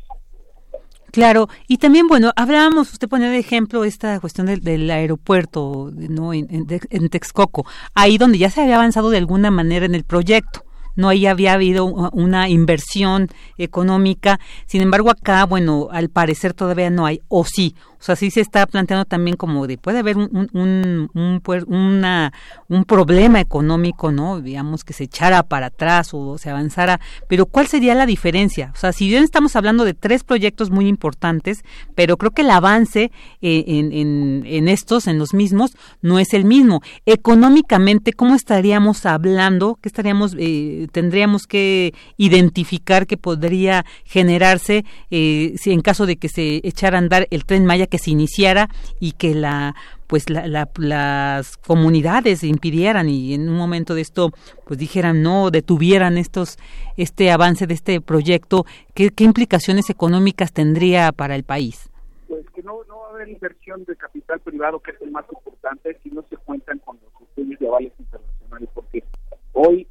Claro, 1.15 1.49
y 1.69 1.79
también, 1.79 2.09
bueno, 2.09 2.33
hablábamos, 2.35 2.93
usted 2.93 3.09
ponía 3.09 3.31
de 3.31 3.39
ejemplo 3.39 3.85
esta 3.85 4.19
cuestión 4.19 4.49
del, 4.49 4.91
aeropuerto, 4.91 5.93
¿no? 5.95 6.35
En, 6.35 6.49
en, 6.51 7.09
Texcoco, 7.09 7.65
ahí 7.95 8.19
donde 8.19 8.39
ya 8.39 8.51
se 8.51 8.63
había 8.63 8.75
avanzado 8.75 9.11
de 9.11 9.19
alguna 9.19 9.53
manera 9.53 9.87
en 9.87 9.95
el 9.95 10.03
proyecto 10.03 10.65
no 10.97 11.09
ahí 11.09 11.27
había 11.27 11.53
habido 11.53 11.87
una 11.87 12.49
inversión 12.49 13.29
económica. 13.59 14.39
Sin 14.67 14.81
embargo, 14.81 15.11
acá, 15.11 15.45
bueno, 15.45 15.89
al 15.91 16.09
parecer 16.09 16.55
todavía 16.55 16.91
no 16.91 17.07
hay, 17.07 17.21
o 17.29 17.45
sí, 17.45 17.75
o 18.05 18.07
sea, 18.07 18.17
sí 18.17 18.31
se 18.31 18.43
está 18.43 18.67
planteando 18.67 19.07
también 19.07 19.35
como 19.35 19.67
de 19.67 19.79
puede 19.79 20.01
haber 20.01 20.19
un, 20.19 20.51
un, 20.53 21.11
un, 21.15 21.41
una, 21.69 22.35
un 22.69 22.85
problema 22.85 23.41
económico, 23.41 24.13
¿no? 24.13 24.43
Digamos 24.43 24.85
que 24.85 24.93
se 24.93 25.05
echara 25.05 25.43
para 25.43 25.69
atrás 25.69 26.11
o 26.13 26.37
se 26.37 26.51
avanzara, 26.51 27.01
pero 27.29 27.47
¿cuál 27.47 27.67
sería 27.67 27.95
la 27.95 28.05
diferencia? 28.05 28.73
O 28.75 28.77
sea, 28.77 28.93
si 28.93 29.09
bien 29.09 29.25
estamos 29.25 29.57
hablando 29.57 29.87
de 29.87 29.95
tres 29.95 30.23
proyectos 30.23 30.71
muy 30.71 30.87
importantes, 30.87 31.65
pero 31.95 32.19
creo 32.19 32.33
que 32.33 32.43
el 32.43 32.51
avance 32.51 33.11
eh, 33.41 33.65
en, 33.69 33.91
en, 33.91 34.43
en 34.45 34.69
estos, 34.69 35.07
en 35.07 35.19
los 35.19 35.33
mismos, 35.33 35.75
no 36.03 36.19
es 36.19 36.35
el 36.35 36.45
mismo. 36.45 36.83
Económicamente, 37.07 38.13
¿cómo 38.13 38.35
estaríamos 38.35 39.07
hablando? 39.07 39.79
¿Qué 39.81 39.89
estaríamos, 39.89 40.37
eh, 40.39 40.89
tendríamos 40.93 41.47
que 41.47 41.95
identificar 42.19 43.07
que 43.07 43.17
podría 43.17 43.87
generarse 44.05 44.85
eh, 45.11 45.55
si 45.57 45.73
en 45.73 45.81
caso 45.81 46.05
de 46.05 46.17
que 46.17 46.29
se 46.29 46.61
echara 46.65 46.99
a 46.99 47.01
andar 47.01 47.29
el 47.31 47.47
tren 47.47 47.65
Maya? 47.65 47.87
Que 47.95 47.99
se 47.99 48.11
iniciara 48.11 48.71
y 48.99 49.13
que 49.13 49.37
la 49.37 49.77
pues 50.09 50.25
las 50.29 51.57
comunidades 51.59 52.43
impidieran 52.43 53.09
y 53.09 53.35
en 53.35 53.49
un 53.49 53.57
momento 53.57 53.95
de 53.95 54.01
esto 54.01 54.31
pues 54.67 54.81
dijeran 54.81 55.23
no 55.23 55.53
detuvieran 55.53 56.19
estos 56.19 56.59
este 56.97 57.31
avance 57.31 57.69
de 57.69 57.75
este 57.75 58.01
proyecto 58.01 58.67
qué, 58.95 59.13
implicaciones 59.19 59.91
económicas 59.91 60.53
tendría 60.53 61.13
para 61.13 61.37
el 61.37 61.45
país 61.45 61.89
pues 62.27 62.45
que 62.51 62.65
no, 62.65 62.81
no 62.89 62.99
va 62.99 63.07
a 63.07 63.11
haber 63.11 63.29
inversión 63.29 63.85
de 63.85 63.95
capital 63.95 64.41
privado 64.41 64.81
que 64.81 64.91
es 64.91 65.01
el 65.01 65.13
más 65.13 65.25
importante 65.33 65.97
si 66.03 66.11
no 66.11 66.25
se 66.29 66.37
cuentan 66.39 66.81
con 66.81 66.99
los 67.01 67.29
estudios 67.29 67.61
de 67.61 67.69
avales 67.69 67.93
internacionales 67.97 68.71
porque 68.75 69.05
hoy 69.53 69.87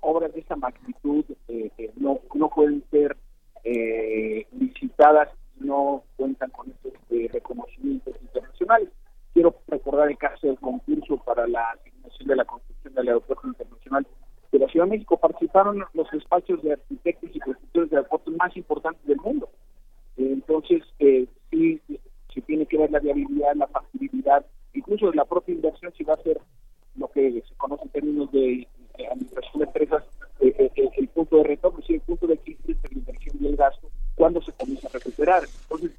obras 0.00 0.32
de 0.32 0.38
esa 0.38 0.54
magnitud 0.54 1.24
eh, 1.48 1.72
eh, 1.76 1.90
no 1.96 2.20
no 2.36 2.48
pueden 2.50 2.84
ser 2.92 3.16
eh, 3.64 4.46
visitadas 4.52 5.28
no 5.58 6.02
cuentan 6.16 6.50
con 6.50 6.70
estos 6.70 6.92
eh, 7.10 7.28
reconocimientos 7.32 8.14
internacionales. 8.20 8.88
Quiero 9.32 9.54
recordar 9.68 10.10
el 10.10 10.18
caso 10.18 10.46
del 10.46 10.58
concurso 10.58 11.16
para 11.18 11.46
la 11.48 11.70
asignación 11.70 12.28
de 12.28 12.36
la 12.36 12.44
construcción 12.44 12.94
del 12.94 13.08
aeropuerto 13.08 13.48
internacional 13.48 14.06
de 14.52 14.58
la 14.58 14.68
Ciudad 14.68 14.86
de 14.86 14.92
México. 14.92 15.16
Participaron 15.16 15.84
los 15.92 16.10
despachos 16.10 16.62
de 16.62 16.72
arquitectos 16.74 17.30
y 17.34 17.40
constructores 17.40 17.90
de 17.90 17.96
aeropuertos 17.96 18.34
más 18.36 18.56
importantes 18.56 19.04
del 19.06 19.18
mundo. 19.18 19.48
entonces, 20.16 20.82
eh, 21.00 21.26
sí, 21.50 21.80
se 22.32 22.40
tiene 22.42 22.66
que 22.66 22.78
ver 22.78 22.90
la 22.90 23.00
viabilidad, 23.00 23.54
la 23.56 23.66
factibilidad, 23.68 24.44
incluso 24.72 25.10
de 25.10 25.16
la 25.16 25.24
propia 25.24 25.54
inversión, 25.54 25.92
si 25.96 26.04
va 26.04 26.14
a 26.14 26.22
ser 26.22 26.40
lo 26.96 27.08
que 27.08 27.42
se 27.48 27.54
conoce 27.56 27.84
en 27.84 27.90
términos 27.90 28.30
de, 28.32 28.66
administración 29.10 29.58
de 29.60 29.64
empresas, 29.64 30.04
eh, 30.40 30.70
eh, 30.76 30.90
el 30.96 31.08
punto 31.08 31.38
de 31.38 31.44
retorno, 31.44 31.80
si 31.82 31.94
el 31.94 32.00
punto 32.00 32.26
de 32.26 32.34
equilibrio 32.34 32.76
entre 32.76 32.94
la 32.94 32.98
inversión 32.98 33.36
y 33.40 33.46
el 33.46 33.56
gasto, 33.56 33.90
cuando 34.24 34.40
se 34.40 34.52
comienza 34.52 34.88
a 34.88 34.92
recuperar. 34.92 35.42
Entonces, 35.64 35.90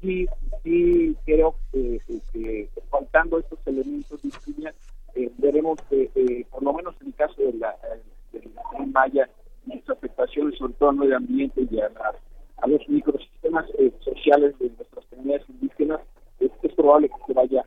sí, 0.00 0.26
sí 0.64 1.16
creo 1.24 1.54
que, 1.70 2.68
faltando 2.90 3.38
estos 3.38 3.60
elementos 3.66 4.20
de 4.20 4.74
eh, 5.14 5.30
veremos 5.38 5.78
que, 5.88 6.10
eh, 6.12 6.44
por 6.50 6.64
lo 6.64 6.72
menos 6.72 6.96
en 7.00 7.06
el 7.06 7.14
caso 7.14 7.40
de 7.40 7.52
la, 7.52 7.76
de 8.32 8.86
Maya, 8.86 9.30
muchas 9.64 9.90
afectaciones, 9.90 10.58
sobre 10.58 10.72
todo 10.72 10.88
al 10.88 10.96
medio 10.96 11.18
ambiente 11.18 11.68
y 11.70 11.78
a, 11.78 11.88
a 12.56 12.66
los 12.66 12.80
microsistemas 12.88 13.64
eh, 13.78 13.92
sociales 14.00 14.58
de 14.58 14.70
nuestras 14.70 15.04
comunidades 15.06 15.48
indígenas, 15.48 16.00
es, 16.40 16.50
probable 16.74 17.08
que 17.08 17.26
se 17.28 17.32
vaya. 17.32 17.64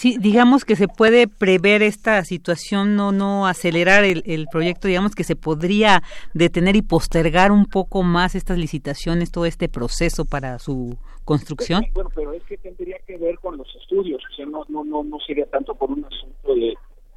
Sí, 0.00 0.16
digamos 0.18 0.64
que 0.64 0.76
se 0.76 0.88
puede 0.88 1.28
prever 1.28 1.82
esta 1.82 2.24
situación, 2.24 2.96
no, 2.96 3.12
no 3.12 3.46
acelerar 3.46 4.02
el, 4.02 4.22
el, 4.24 4.46
proyecto, 4.50 4.88
digamos 4.88 5.14
que 5.14 5.24
se 5.24 5.36
podría 5.36 6.02
detener 6.32 6.74
y 6.74 6.80
postergar 6.80 7.52
un 7.52 7.66
poco 7.66 8.02
más 8.02 8.34
estas 8.34 8.56
licitaciones, 8.56 9.30
todo 9.30 9.44
este 9.44 9.68
proceso 9.68 10.24
para 10.24 10.58
su 10.58 10.96
construcción. 11.26 11.84
Bueno, 11.92 12.08
pero 12.14 12.32
es 12.32 12.42
que 12.44 12.56
tendría 12.56 12.96
que 13.06 13.18
ver 13.18 13.38
con 13.40 13.58
los 13.58 13.68
estudios, 13.76 14.22
o 14.24 14.34
sea, 14.34 14.46
no, 14.46 14.64
no, 14.70 14.84
no, 14.84 15.04
no 15.04 15.18
sería 15.20 15.44
tanto 15.44 15.74
por 15.74 15.90
un 15.90 16.02
asunto 16.02 16.54
de 16.54 16.72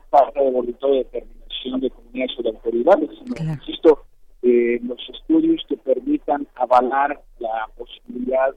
parte 0.09 0.41
de 0.41 0.51
voluntad 0.51 0.89
de 0.89 0.97
determinación 0.97 1.79
de 1.79 1.89
comunidades 1.89 2.37
o 2.37 2.43
de 2.43 2.49
autoridades, 2.49 3.09
sino, 3.17 3.33
claro. 3.33 3.61
insisto, 3.61 4.03
eh, 4.41 4.81
los 4.83 4.99
estudios 5.07 5.63
que 5.69 5.77
permitan 5.77 6.45
avalar 6.55 7.21
la 7.39 7.69
posibilidad 7.77 8.53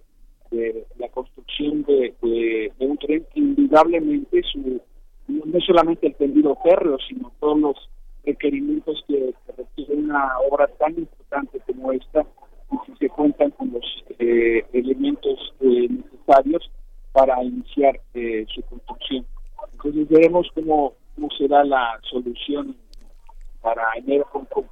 de 0.50 0.86
la 0.98 1.08
construcción 1.08 1.82
de, 1.84 2.14
un 2.78 2.98
tren, 2.98 3.26
indudablemente 3.34 4.42
su, 4.52 4.80
no 5.28 5.60
solamente 5.60 6.08
el 6.08 6.14
tendido 6.14 6.56
férreo, 6.62 6.98
sino 7.08 7.32
todos 7.40 7.58
los 7.58 7.90
requerimientos 8.24 9.04
que, 9.06 9.34
que 9.46 9.52
requiere 9.52 9.94
una 9.94 10.38
obra 10.50 10.66
tan 10.78 10.98
importante 10.98 11.60
como 11.66 11.92
esta, 11.92 12.26
y 12.72 12.76
si 12.86 12.96
se 12.98 13.08
cuentan 13.08 13.50
con 13.52 13.72
los 13.72 13.84
eh, 14.18 14.64
elementos 14.72 15.54
eh, 15.60 15.88
necesarios 15.88 16.70
para 17.12 17.42
iniciar 17.42 18.00
eh, 18.14 18.44
su 18.54 18.62
construcción. 18.62 19.24
Entonces 19.72 20.08
veremos 20.08 20.48
cómo, 20.54 20.94
cómo 21.14 21.28
será 21.38 21.64
la 21.64 21.98
solución 22.10 22.76
para 23.62 23.82
enero, 23.96 24.26
con, 24.30 24.44
con 24.46 24.64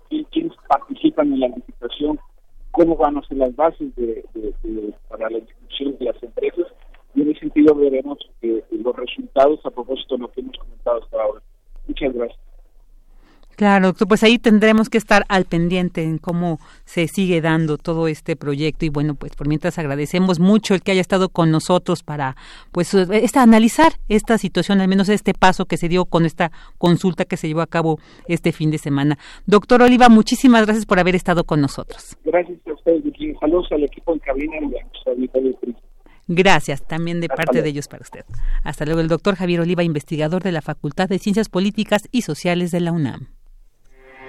participan 0.69 1.33
en 1.33 1.41
la 1.41 1.49
licitación, 1.49 2.19
cómo 2.75 2.97
van 2.97 3.17
a 3.17 3.23
ser 3.23 3.39
las 3.39 3.55
bases 3.55 3.95
de, 3.95 4.25
para 5.09 5.31
la 5.31 5.39
inscripción 5.39 5.97
de 5.97 6.07
las 6.07 6.21
empresas 6.23 6.67
y 7.15 7.23
en 7.23 7.31
ese 7.31 7.41
sentido 7.41 7.73
veremos 7.77 8.19
eh, 8.43 8.65
los 8.73 8.97
resultados 8.97 9.61
a 9.65 9.71
propósito 9.71 10.17
de 10.17 10.23
lo 10.23 10.33
que 10.33 10.41
hemos 10.41 10.59
comentado 10.59 11.01
hasta 11.01 11.23
ahora. 11.23 11.41
Muchas 11.87 12.13
gracias. 12.13 12.54
Claro, 13.57 13.95
pues 13.95 14.23
ahí 14.23 14.39
tendremos 14.39 14.89
que 14.89 14.99
estar 14.99 15.25
al 15.29 15.45
pendiente 15.45 16.03
en 16.03 16.19
cómo 16.19 16.59
se 16.85 17.09
sigue 17.09 17.41
dando 17.41 17.79
todo 17.79 18.09
este 18.09 18.37
proyecto 18.37 18.85
y 18.85 18.89
bueno, 18.89 19.15
pues 19.15 19.37
por 19.37 19.49
mientras 19.49 19.79
agradecemos 19.79 20.41
mucho 20.41 20.75
el 20.75 20.83
que 20.83 20.93
haya 20.93 21.01
estado 21.01 21.29
con 21.29 21.51
nosotros 21.51 22.03
para 22.03 22.37
pues 22.73 22.95
esta 22.95 23.43
analizar 23.43 23.93
esta 24.09 24.39
situación, 24.39 24.81
al 24.81 24.89
menos 24.89 25.09
este 25.09 25.35
paso 25.35 25.67
que 25.67 25.77
se 25.77 25.89
dio 25.89 26.05
con 26.05 26.25
esta 26.25 26.51
consulta 26.79 27.25
que 27.25 27.37
se 27.37 27.49
llevó 27.49 27.61
a 27.61 27.67
cabo 27.67 27.99
este 28.27 28.53
fin 28.53 28.71
de 28.71 28.79
semana. 28.79 29.19
Doctor 29.47 29.83
Oliva, 29.83 30.09
muchísimas 30.09 30.65
gracias 30.67 30.87
por 30.87 30.99
haber 30.99 31.15
estado 31.15 31.45
con 31.45 31.61
nosotros. 31.61 32.17
Gracias 32.25 32.59
a 32.67 32.73
ustedes, 32.73 33.05
Virginia. 33.05 33.39
Saludos 33.41 33.69
al 33.71 33.85
equipo 33.85 34.13
en 34.13 34.19
cabina 34.21 34.57
y 34.61 34.77
a 34.77 35.11
auditorio 35.11 35.55
Gracias 36.27 36.87
también 36.87 37.21
de 37.21 37.29
parte 37.29 37.61
de 37.61 37.69
ellos 37.69 37.87
para 37.87 38.03
usted. 38.03 38.25
Hasta 38.63 38.87
luego, 38.87 39.01
el 39.01 39.09
doctor 39.09 39.37
Javier 39.37 39.61
Oliva, 39.61 39.83
investigador 39.83 40.43
de 40.43 40.53
la 40.53 40.63
Facultad 40.63 41.09
de 41.09 41.19
Ciencias 41.19 41.51
Políticas 41.51 42.09
y 42.13 42.23
Sociales 42.23 42.71
de 42.71 42.81
la 42.81 42.93
UNAM. 42.93 43.29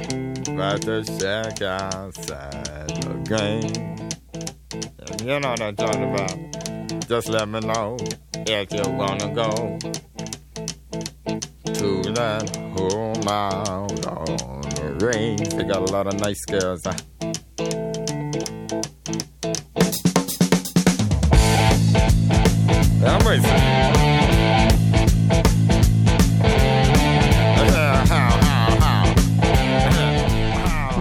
about 0.00 0.80
the 0.82 1.04
shack 1.18 1.62
outside 1.62 2.88
the 2.88 3.14
game. 3.28 3.94
You 5.20 5.38
know 5.40 5.50
what 5.50 5.62
I'm 5.62 5.76
talking 5.76 6.12
about. 6.12 7.08
Just 7.08 7.28
let 7.28 7.48
me 7.48 7.60
know 7.60 7.96
if 8.34 8.72
you 8.72 8.82
wanna 8.92 9.32
go 9.34 9.78
to 11.72 12.02
that 12.12 12.56
home 12.76 13.28
out 13.28 14.06
on 14.06 14.62
the 14.62 15.06
range. 15.06 15.48
They 15.50 15.64
got 15.64 15.88
a 15.88 15.92
lot 15.92 16.06
of 16.06 16.18
nice 16.20 16.44
girls. 16.46 16.82
I'm 23.06 23.26
racing. 23.26 23.63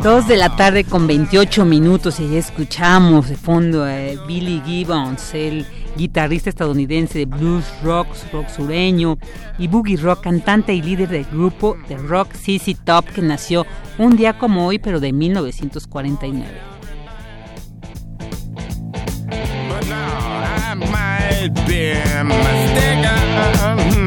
Dos 0.04 0.28
de 0.28 0.36
la 0.36 0.54
tarde 0.54 0.84
con 0.84 1.08
28 1.08 1.64
minutos 1.64 2.20
y 2.20 2.36
escuchamos 2.36 3.30
de 3.30 3.38
fondo 3.38 3.86
a 3.86 3.96
Billy 4.28 4.62
Gibbons, 4.66 5.34
el 5.34 5.66
guitarrista 5.96 6.50
estadounidense 6.50 7.20
de 7.20 7.26
blues 7.26 7.64
rock, 7.82 8.08
rock 8.34 8.50
sureño 8.50 9.18
y 9.58 9.70
boogie 9.70 9.96
rock, 9.96 10.24
cantante 10.24 10.74
y 10.74 10.82
líder 10.82 11.08
del 11.08 11.24
grupo 11.24 11.78
de 11.88 11.96
rock 11.96 12.34
CC 12.34 12.76
Top 12.84 13.06
que 13.06 13.22
nació 13.22 13.66
un 13.98 14.18
día 14.18 14.38
como 14.38 14.68
hoy 14.68 14.78
pero 14.78 15.00
de 15.00 15.14
1949. 15.14 16.52
But 19.70 19.88
now 19.88 20.44
I 20.54 20.76
might 20.76 21.54
be 21.66 21.94
mistaken. 22.26 24.03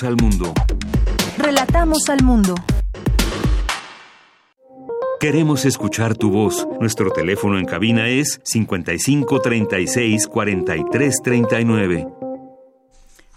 Relatamos 0.00 0.02
al 0.02 0.16
mundo. 0.16 0.54
Relatamos 1.36 2.08
al 2.08 2.24
mundo. 2.24 2.54
Queremos 5.18 5.66
escuchar 5.66 6.16
tu 6.16 6.30
voz. 6.30 6.66
Nuestro 6.80 7.10
teléfono 7.10 7.58
en 7.58 7.66
cabina 7.66 8.08
es 8.08 8.40
55 8.44 9.40
36 9.40 10.26
43 10.26 11.16
39. 11.22 12.08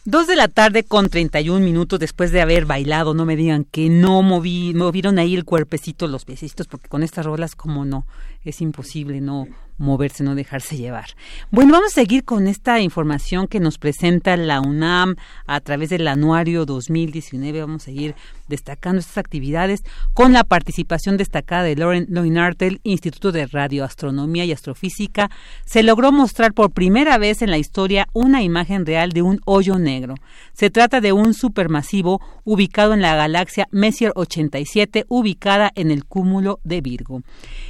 Dos 0.06 0.28
de 0.28 0.38
la 0.38 0.48
tarde 0.48 0.84
con 0.84 1.10
31 1.10 1.60
minutos 1.60 2.00
después 2.00 2.32
de 2.32 2.42
haber 2.42 2.66
bailado. 2.66 3.14
No 3.14 3.26
me 3.26 3.36
digan 3.36 3.66
que 3.66 3.90
no 3.90 4.22
moví, 4.22 4.74
movieron 4.74 5.20
ahí 5.20 5.36
el 5.36 5.44
cuerpecito, 5.44 6.08
los 6.08 6.24
piecitos, 6.24 6.68
porque 6.68 6.88
con 6.88 7.04
estas 7.04 7.26
rolas, 7.26 7.56
como 7.56 7.84
no, 7.84 8.06
es 8.46 8.62
imposible 8.62 9.20
no 9.20 9.48
moverse, 9.78 10.24
no 10.24 10.36
dejarse 10.36 10.78
llevar. 10.78 11.08
Bueno, 11.52 11.74
vamos 11.74 11.92
a 11.92 11.96
seguir 11.96 12.24
con 12.24 12.48
esta 12.48 12.80
información 12.80 13.48
que 13.48 13.60
nos 13.60 13.78
presenta 13.78 14.38
la 14.38 14.62
UNAM 14.62 15.16
a 15.46 15.60
través 15.60 15.90
del 15.90 16.08
anuario 16.08 16.66
2019. 16.66 17.62
Vamos 17.62 17.84
a 17.84 17.86
seguir 17.86 18.16
destacando 18.48 19.00
estas 19.00 19.18
actividades 19.18 19.84
con 20.14 20.34
la 20.34 20.44
participación 20.44 21.18
destacada 21.18 21.64
de 21.64 21.76
Lauren 21.76 22.08
Loinart 22.10 22.58
del 22.60 22.80
Instituto 22.84 23.32
de 23.32 23.48
Radioastronomía 23.48 24.46
y 24.46 24.52
Astrofísica. 24.52 25.30
Se 25.66 25.84
logró 25.84 26.12
mostrar 26.12 26.54
por 26.54 26.72
primera 26.72 27.18
vez 27.18 27.42
en 27.42 27.52
la 27.52 27.58
historia 27.58 28.08
una 28.14 28.44
imagen 28.44 28.86
real 28.86 29.12
de 29.12 29.22
un 29.22 29.40
hoyo 29.46 29.80
negro. 29.80 30.16
Se 30.54 30.70
trata 30.70 31.02
de 31.02 31.14
un 31.14 31.34
supermasivo 31.34 32.22
ubicado 32.44 32.94
en 32.94 33.02
la 33.02 33.16
galaxia 33.16 33.68
Messier 33.72 34.12
87, 34.16 35.06
ubicada 35.08 35.72
en 35.76 35.92
el 35.92 36.06
cúmulo 36.06 36.60
de 36.64 36.82
Virgo. 36.82 37.22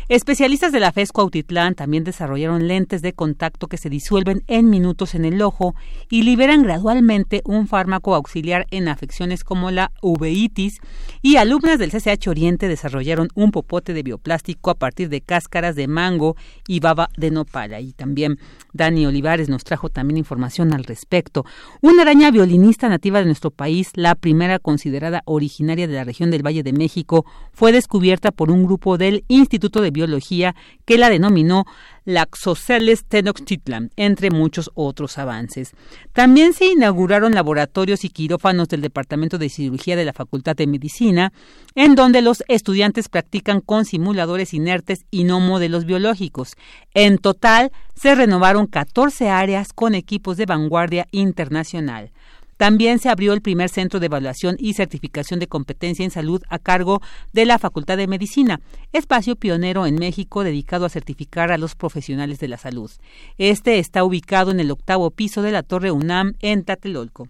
Especialistas 0.09 0.71
de 0.71 0.80
la 0.80 0.91
FESCO 0.91 1.21
Autitlán 1.21 1.75
también 1.75 1.93
desarrollaron 2.02 2.68
lentes 2.68 3.03
de 3.03 3.14
contacto 3.14 3.68
que 3.68 3.78
se 3.78 3.90
disuelven 3.90 4.44
en 4.48 4.70
minutos 4.70 5.14
en 5.14 5.26
el 5.26 5.41
ojo 5.41 5.76
y 6.10 6.24
liberan 6.24 6.64
gradualmente 6.64 7.41
un 7.45 7.68
fármaco 7.68 8.15
auxiliar 8.15 8.65
en 8.72 8.88
afecciones 8.88 9.44
como 9.44 9.70
la 9.70 9.91
uveitis 10.02 10.80
y 11.22 11.36
alumnas 11.36 11.78
del 11.78 11.91
CCH 11.91 12.28
Oriente 12.28 12.68
desarrollaron 12.68 13.28
un 13.36 13.52
popote 13.52 13.94
de 13.94 14.02
bioplástico 14.02 14.72
a 14.72 14.76
partir 14.76 15.10
de 15.10 15.22
cáscaras 15.22 15.76
de 15.76 15.88
mango 15.88 16.36
y 16.68 16.80
baba 16.80 17.10
de 17.18 17.30
nopala 17.30 17.80
y 17.80 17.94
también 17.94 18.40
Dani 18.74 19.06
Olivares 19.06 19.49
nos 19.49 19.64
trajo 19.64 19.90
también 19.90 20.18
información 20.18 20.74
al 20.74 20.84
respecto. 20.84 21.45
Una 21.82 22.02
araña 22.02 22.32
violinista 22.32 22.90
nativa 22.90 23.20
de 23.20 23.26
nuestro 23.26 23.52
país, 23.52 23.91
la 23.95 24.15
primera 24.15 24.57
considerada 24.57 25.22
originaria 25.26 25.88
de 25.88 25.94
la 25.94 26.03
región 26.03 26.32
del 26.32 26.45
Valle 26.45 26.64
de 26.64 26.74
México, 26.74 27.26
fue 27.52 27.72
descubierta 27.72 28.32
por 28.32 28.49
un 28.49 28.64
grupo 28.64 28.98
del 28.98 29.26
Instituto 29.28 29.82
de 29.82 29.91
Biología 29.91 30.56
que 30.86 30.98
la 30.98 31.10
denominó 31.10 31.65
Laxoceles 32.05 33.05
tenochtitlan, 33.05 33.91
entre 33.95 34.30
muchos 34.30 34.71
otros 34.73 35.17
avances. 35.17 35.71
También 36.11 36.53
se 36.53 36.65
inauguraron 36.65 37.34
laboratorios 37.34 38.03
y 38.03 38.09
quirófanos 38.09 38.67
del 38.67 38.81
Departamento 38.81 39.38
de 39.38 39.49
Cirugía 39.49 39.95
de 39.95 40.05
la 40.05 40.13
Facultad 40.13 40.55
de 40.55 40.67
Medicina, 40.67 41.31
en 41.75 41.95
donde 41.95 42.21
los 42.21 42.43
estudiantes 42.47 43.09
practican 43.09 43.61
con 43.61 43.85
simuladores 43.85 44.53
inertes 44.53 45.05
y 45.11 45.23
no 45.23 45.39
modelos 45.39 45.85
biológicos. 45.85 46.55
En 46.93 47.17
total, 47.17 47.71
se 47.95 48.15
renovaron 48.15 48.67
14 48.67 49.30
áreas 49.30 49.71
con 49.73 49.95
equipos 49.95 50.38
de 50.38 50.45
vanguardia 50.45 51.07
internacional. 51.11 52.11
También 52.57 52.99
se 52.99 53.09
abrió 53.09 53.34
el 53.34 53.41
primer 53.41 53.69
centro 53.69 53.99
de 53.99 54.05
evaluación 54.05 54.55
y 54.59 54.73
certificación 54.73 55.39
de 55.39 55.47
competencia 55.47 56.05
en 56.05 56.11
salud 56.11 56.41
a 56.49 56.59
cargo 56.59 57.01
de 57.31 57.45
la 57.45 57.59
Facultad 57.59 57.97
de 57.97 58.07
Medicina, 58.07 58.61
espacio 58.91 59.35
pionero 59.35 59.85
en 59.85 59.95
México 59.95 60.43
dedicado 60.43 60.85
a 60.85 60.89
certificar 60.89 61.51
a 61.51 61.57
los 61.57 61.75
profesionales 61.75 62.39
de 62.39 62.47
la 62.47 62.57
salud. 62.57 62.91
Este 63.38 63.80
está 63.80 64.03
ubicado 64.03 64.51
en 64.51 64.59
el 64.59 64.71
octavo 64.71 65.11
piso 65.11 65.41
de 65.41 65.51
la 65.51 65.63
Torre 65.63 65.91
UNAM 65.91 66.34
en 66.39 66.63
Tlatelolco. 66.63 67.27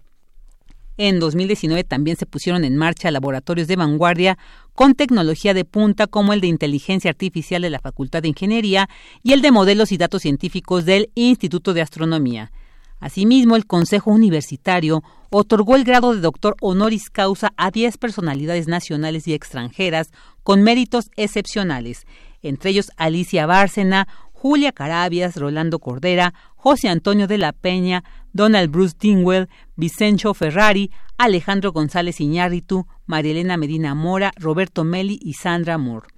En 0.96 1.18
2019 1.18 1.82
también 1.82 2.16
se 2.16 2.26
pusieron 2.26 2.64
en 2.64 2.76
marcha 2.76 3.10
laboratorios 3.10 3.66
de 3.66 3.74
vanguardia 3.74 4.38
con 4.74 4.94
tecnología 4.94 5.52
de 5.52 5.64
punta 5.64 6.06
como 6.06 6.32
el 6.32 6.40
de 6.40 6.46
inteligencia 6.46 7.10
artificial 7.10 7.62
de 7.62 7.70
la 7.70 7.80
Facultad 7.80 8.22
de 8.22 8.28
Ingeniería 8.28 8.88
y 9.22 9.32
el 9.32 9.42
de 9.42 9.50
modelos 9.50 9.90
y 9.90 9.96
datos 9.96 10.22
científicos 10.22 10.84
del 10.84 11.10
Instituto 11.16 11.74
de 11.74 11.82
Astronomía. 11.82 12.52
Asimismo, 13.00 13.56
el 13.56 13.66
Consejo 13.66 14.10
Universitario 14.10 15.02
otorgó 15.30 15.76
el 15.76 15.84
grado 15.84 16.14
de 16.14 16.20
doctor 16.20 16.56
honoris 16.60 17.10
causa 17.10 17.52
a 17.56 17.70
10 17.70 17.98
personalidades 17.98 18.68
nacionales 18.68 19.26
y 19.26 19.34
extranjeras 19.34 20.10
con 20.42 20.62
méritos 20.62 21.10
excepcionales, 21.16 22.06
entre 22.42 22.70
ellos 22.70 22.90
Alicia 22.96 23.46
Bárcena, 23.46 24.06
Julia 24.32 24.72
Carabias, 24.72 25.36
Rolando 25.36 25.78
Cordera, 25.78 26.34
José 26.54 26.88
Antonio 26.88 27.26
de 27.26 27.38
la 27.38 27.52
Peña, 27.52 28.04
Donald 28.32 28.70
Bruce 28.70 28.94
Dingwell, 28.98 29.48
Vicencio 29.76 30.34
Ferrari, 30.34 30.90
Alejandro 31.16 31.72
González 31.72 32.20
Iñárritu, 32.20 32.86
Marielena 33.06 33.56
Medina 33.56 33.94
Mora, 33.94 34.32
Roberto 34.36 34.84
Meli 34.84 35.18
y 35.22 35.34
Sandra 35.34 35.78
Moore. 35.78 36.08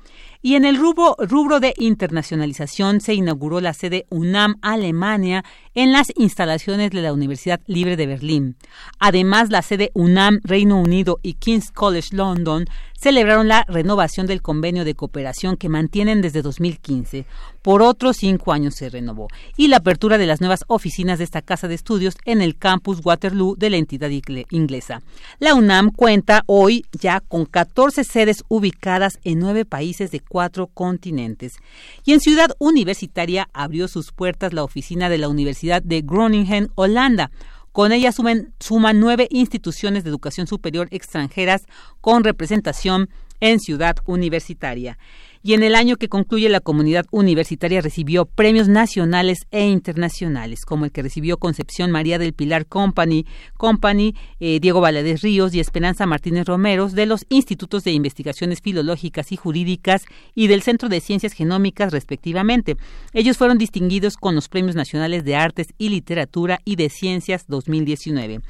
Y 0.47 0.55
en 0.55 0.65
el 0.65 0.77
rubro, 0.77 1.59
de 1.59 1.75
internacionalización 1.77 3.01
se 3.01 3.15
inauguró 3.15 3.61
la 3.61 3.75
sede 3.75 4.07
UNAM 4.11 4.59
Alemania 4.63 5.45
en 5.75 5.91
las 5.91 6.13
instalaciones 6.15 6.93
de 6.93 7.03
la 7.03 7.13
Universidad 7.13 7.61
Libre 7.67 7.97
de 7.97 8.07
Berlín. 8.07 8.55
Además, 9.01 9.51
la 9.51 9.63
sede 9.63 9.91
UNAM 9.95 10.39
Reino 10.45 10.81
Unido 10.81 11.19
y 11.21 11.33
King's 11.33 11.73
College 11.73 12.15
London 12.15 12.67
celebraron 12.97 13.49
la 13.49 13.65
renovación 13.69 14.27
del 14.27 14.43
convenio 14.43 14.85
de 14.85 14.95
cooperación 14.95 15.57
que 15.57 15.69
mantienen 15.69 16.23
desde 16.23 16.43
2015. 16.43 17.27
Por 17.63 17.83
otros 17.83 18.17
cinco 18.19 18.53
años 18.53 18.75
se 18.77 18.89
renovó. 18.89 19.29
Y 19.57 19.69
la 19.69 19.79
apertura 19.79 20.19
de 20.19 20.27
las 20.27 20.41
nuevas 20.41 20.65
oficinas 20.69 21.19
de 21.19 21.25
esta 21.25 21.43
casa 21.43 21.69
de 21.69 21.75
estudios 21.75 22.17
en 22.25 22.41
el 22.41 22.57
campus 22.57 23.01
Waterloo 23.05 23.57
de 23.57 23.71
la 23.71 23.77
entidad 23.77 24.11
inglesa. 24.51 25.03
La 25.39 25.55
UNAM 25.55 25.91
cuenta 25.91 26.43
hoy 26.47 26.85
ya 26.93 27.21
con 27.21 27.45
14 27.45 28.05
sedes 28.05 28.45
ubicadas 28.49 29.19
en 29.25 29.41
nueve 29.41 29.65
países 29.65 30.11
de 30.11 30.21
cuatro 30.37 30.67
continentes. 30.67 31.57
Y 32.05 32.13
en 32.13 32.21
Ciudad 32.21 32.51
Universitaria 32.59 33.49
abrió 33.55 33.89
sus 33.89 34.13
puertas 34.13 34.53
la 34.53 34.65
oficina 34.65 35.09
de 35.09 35.17
la 35.17 35.31
Universidad 35.31 35.81
de 35.81 36.03
Groningen, 36.03 36.69
Holanda. 36.75 37.31
Con 37.73 37.91
ella 37.91 38.13
suman, 38.13 38.53
suman 38.61 39.01
nueve 39.01 39.29
instituciones 39.31 40.05
de 40.05 40.11
educación 40.11 40.47
superior 40.47 40.89
extranjeras 40.91 41.65
con 42.03 42.23
representación 42.23 43.09
en 43.41 43.61
Ciudad 43.61 43.97
Universitaria 44.05 44.99
y 45.47 45.55
en 45.55 45.63
el 45.63 45.77
año 45.77 45.97
que 45.97 46.09
concluye 46.09 46.49
la 46.49 46.59
comunidad 46.59 47.07
universitaria 47.13 47.81
recibió 47.81 48.25
premios 48.25 48.67
nacionales 48.67 49.47
e 49.53 49.65
internacionales, 49.65 50.65
como 50.65 50.85
el 50.85 50.91
que 50.91 51.03
recibió 51.03 51.37
Concepción 51.37 51.93
María 51.93 52.19
del 52.19 52.33
Pilar 52.33 52.67
Company, 52.67 53.27
Company 53.57 54.17
eh, 54.41 54.59
Diego 54.59 54.81
Valadez 54.81 55.23
Ríos 55.23 55.55
y 55.55 55.61
Esperanza 55.61 56.05
Martínez 56.05 56.47
Romeros 56.47 56.95
de 56.95 57.07
los 57.07 57.27
Institutos 57.29 57.85
de 57.85 57.93
Investigaciones 57.93 58.61
Filológicas 58.61 59.31
y 59.31 59.37
Jurídicas 59.37 60.03
y 60.35 60.49
del 60.49 60.63
Centro 60.63 60.89
de 60.89 61.01
Ciencias 61.01 61.33
Genómicas, 61.33 61.93
respectivamente. 61.93 62.77
Ellos 63.13 63.37
fueron 63.37 63.57
distinguidos 63.57 64.17
con 64.17 64.35
los 64.35 64.49
Premios 64.49 64.75
Nacionales 64.75 65.25
de 65.25 65.37
Artes 65.37 65.69
y 65.79 65.91
Literatura 65.91 66.59
y 66.65 66.75
de 66.75 66.89
Ciencias 66.89 67.45
2019. 67.47 68.41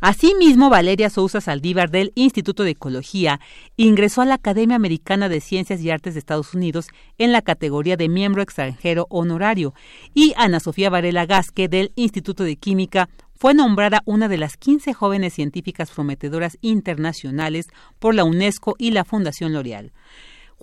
Asimismo, 0.00 0.70
Valeria 0.70 1.10
Sousa 1.10 1.40
Saldívar 1.40 1.90
del 1.90 2.12
Instituto 2.14 2.62
de 2.62 2.70
Ecología 2.70 3.40
ingresó 3.76 4.22
a 4.22 4.26
la 4.26 4.34
Academia 4.34 4.76
Americana 4.76 5.28
de 5.28 5.40
Ciencias 5.40 5.80
y 5.80 5.90
Artes 5.90 6.14
de 6.14 6.20
Estados 6.20 6.43
Unidos 6.52 6.88
en 7.16 7.32
la 7.32 7.40
categoría 7.40 7.96
de 7.96 8.08
miembro 8.08 8.42
extranjero 8.42 9.06
honorario 9.08 9.72
y 10.12 10.34
Ana 10.36 10.60
Sofía 10.60 10.90
Varela 10.90 11.24
Gasque 11.24 11.68
del 11.68 11.92
Instituto 11.96 12.44
de 12.44 12.56
Química 12.56 13.08
fue 13.34 13.54
nombrada 13.54 14.02
una 14.04 14.28
de 14.28 14.38
las 14.38 14.56
15 14.56 14.92
jóvenes 14.94 15.34
científicas 15.34 15.90
prometedoras 15.90 16.58
internacionales 16.60 17.68
por 17.98 18.14
la 18.14 18.24
UNESCO 18.24 18.74
y 18.78 18.90
la 18.90 19.04
Fundación 19.04 19.52
L'Oreal. 19.52 19.92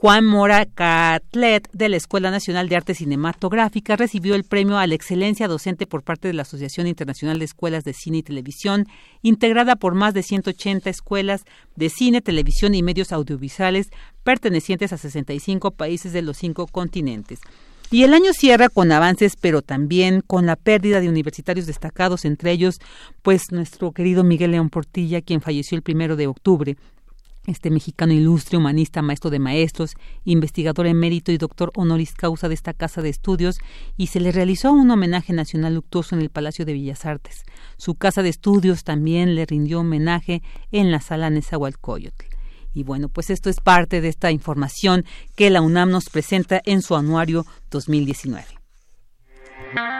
Juan 0.01 0.25
Mora 0.25 0.65
Catlet 0.65 1.69
de 1.73 1.87
la 1.87 1.95
Escuela 1.95 2.31
Nacional 2.31 2.67
de 2.67 2.75
Arte 2.75 2.95
Cinematográfica 2.95 3.95
recibió 3.95 4.33
el 4.33 4.45
premio 4.45 4.79
a 4.79 4.87
la 4.87 4.95
excelencia 4.95 5.47
docente 5.47 5.85
por 5.85 6.01
parte 6.01 6.27
de 6.27 6.33
la 6.33 6.41
Asociación 6.41 6.87
Internacional 6.87 7.37
de 7.37 7.45
Escuelas 7.45 7.83
de 7.83 7.93
Cine 7.93 8.17
y 8.17 8.23
Televisión, 8.23 8.87
integrada 9.21 9.75
por 9.75 9.93
más 9.93 10.15
de 10.15 10.23
180 10.23 10.89
escuelas 10.89 11.43
de 11.75 11.89
cine, 11.89 12.21
televisión 12.21 12.73
y 12.73 12.81
medios 12.81 13.11
audiovisuales 13.11 13.91
pertenecientes 14.23 14.91
a 14.91 14.97
65 14.97 15.69
países 15.69 16.13
de 16.13 16.23
los 16.23 16.37
cinco 16.37 16.65
continentes. 16.65 17.39
Y 17.91 18.01
el 18.01 18.15
año 18.15 18.33
cierra 18.33 18.69
con 18.69 18.91
avances, 18.91 19.35
pero 19.39 19.61
también 19.61 20.21
con 20.25 20.47
la 20.47 20.55
pérdida 20.55 20.99
de 20.99 21.09
universitarios 21.09 21.67
destacados, 21.67 22.25
entre 22.25 22.51
ellos, 22.51 22.79
pues 23.21 23.51
nuestro 23.51 23.91
querido 23.91 24.23
Miguel 24.23 24.51
León 24.51 24.71
Portilla, 24.71 25.21
quien 25.21 25.41
falleció 25.41 25.75
el 25.75 25.83
primero 25.83 26.15
de 26.15 26.25
octubre 26.25 26.75
este 27.47 27.69
mexicano 27.71 28.13
ilustre, 28.13 28.57
humanista, 28.57 29.01
maestro 29.01 29.29
de 29.29 29.39
maestros, 29.39 29.95
investigador 30.23 30.87
emérito 30.87 31.31
y 31.31 31.37
doctor 31.37 31.71
honoris 31.75 32.13
causa 32.13 32.47
de 32.47 32.53
esta 32.53 32.73
casa 32.73 33.01
de 33.01 33.09
estudios, 33.09 33.57
y 33.97 34.07
se 34.07 34.19
le 34.19 34.31
realizó 34.31 34.71
un 34.71 34.91
homenaje 34.91 35.33
nacional 35.33 35.75
luctuoso 35.75 36.15
en 36.15 36.21
el 36.21 36.29
Palacio 36.29 36.65
de 36.65 36.73
Bellas 36.73 37.05
Artes. 37.05 37.43
Su 37.77 37.95
casa 37.95 38.21
de 38.23 38.29
estudios 38.29 38.83
también 38.83 39.35
le 39.35 39.45
rindió 39.45 39.79
homenaje 39.79 40.41
en 40.71 40.91
la 40.91 41.01
sala 41.01 41.29
Nezahualcóyotl. 41.29 42.25
Y 42.73 42.83
bueno, 42.83 43.09
pues 43.09 43.29
esto 43.29 43.49
es 43.49 43.59
parte 43.59 43.99
de 43.99 44.07
esta 44.07 44.31
información 44.31 45.05
que 45.35 45.49
la 45.49 45.61
UNAM 45.61 45.89
nos 45.89 46.09
presenta 46.09 46.61
en 46.63 46.81
su 46.81 46.95
anuario 46.95 47.45
2019. 47.69 48.60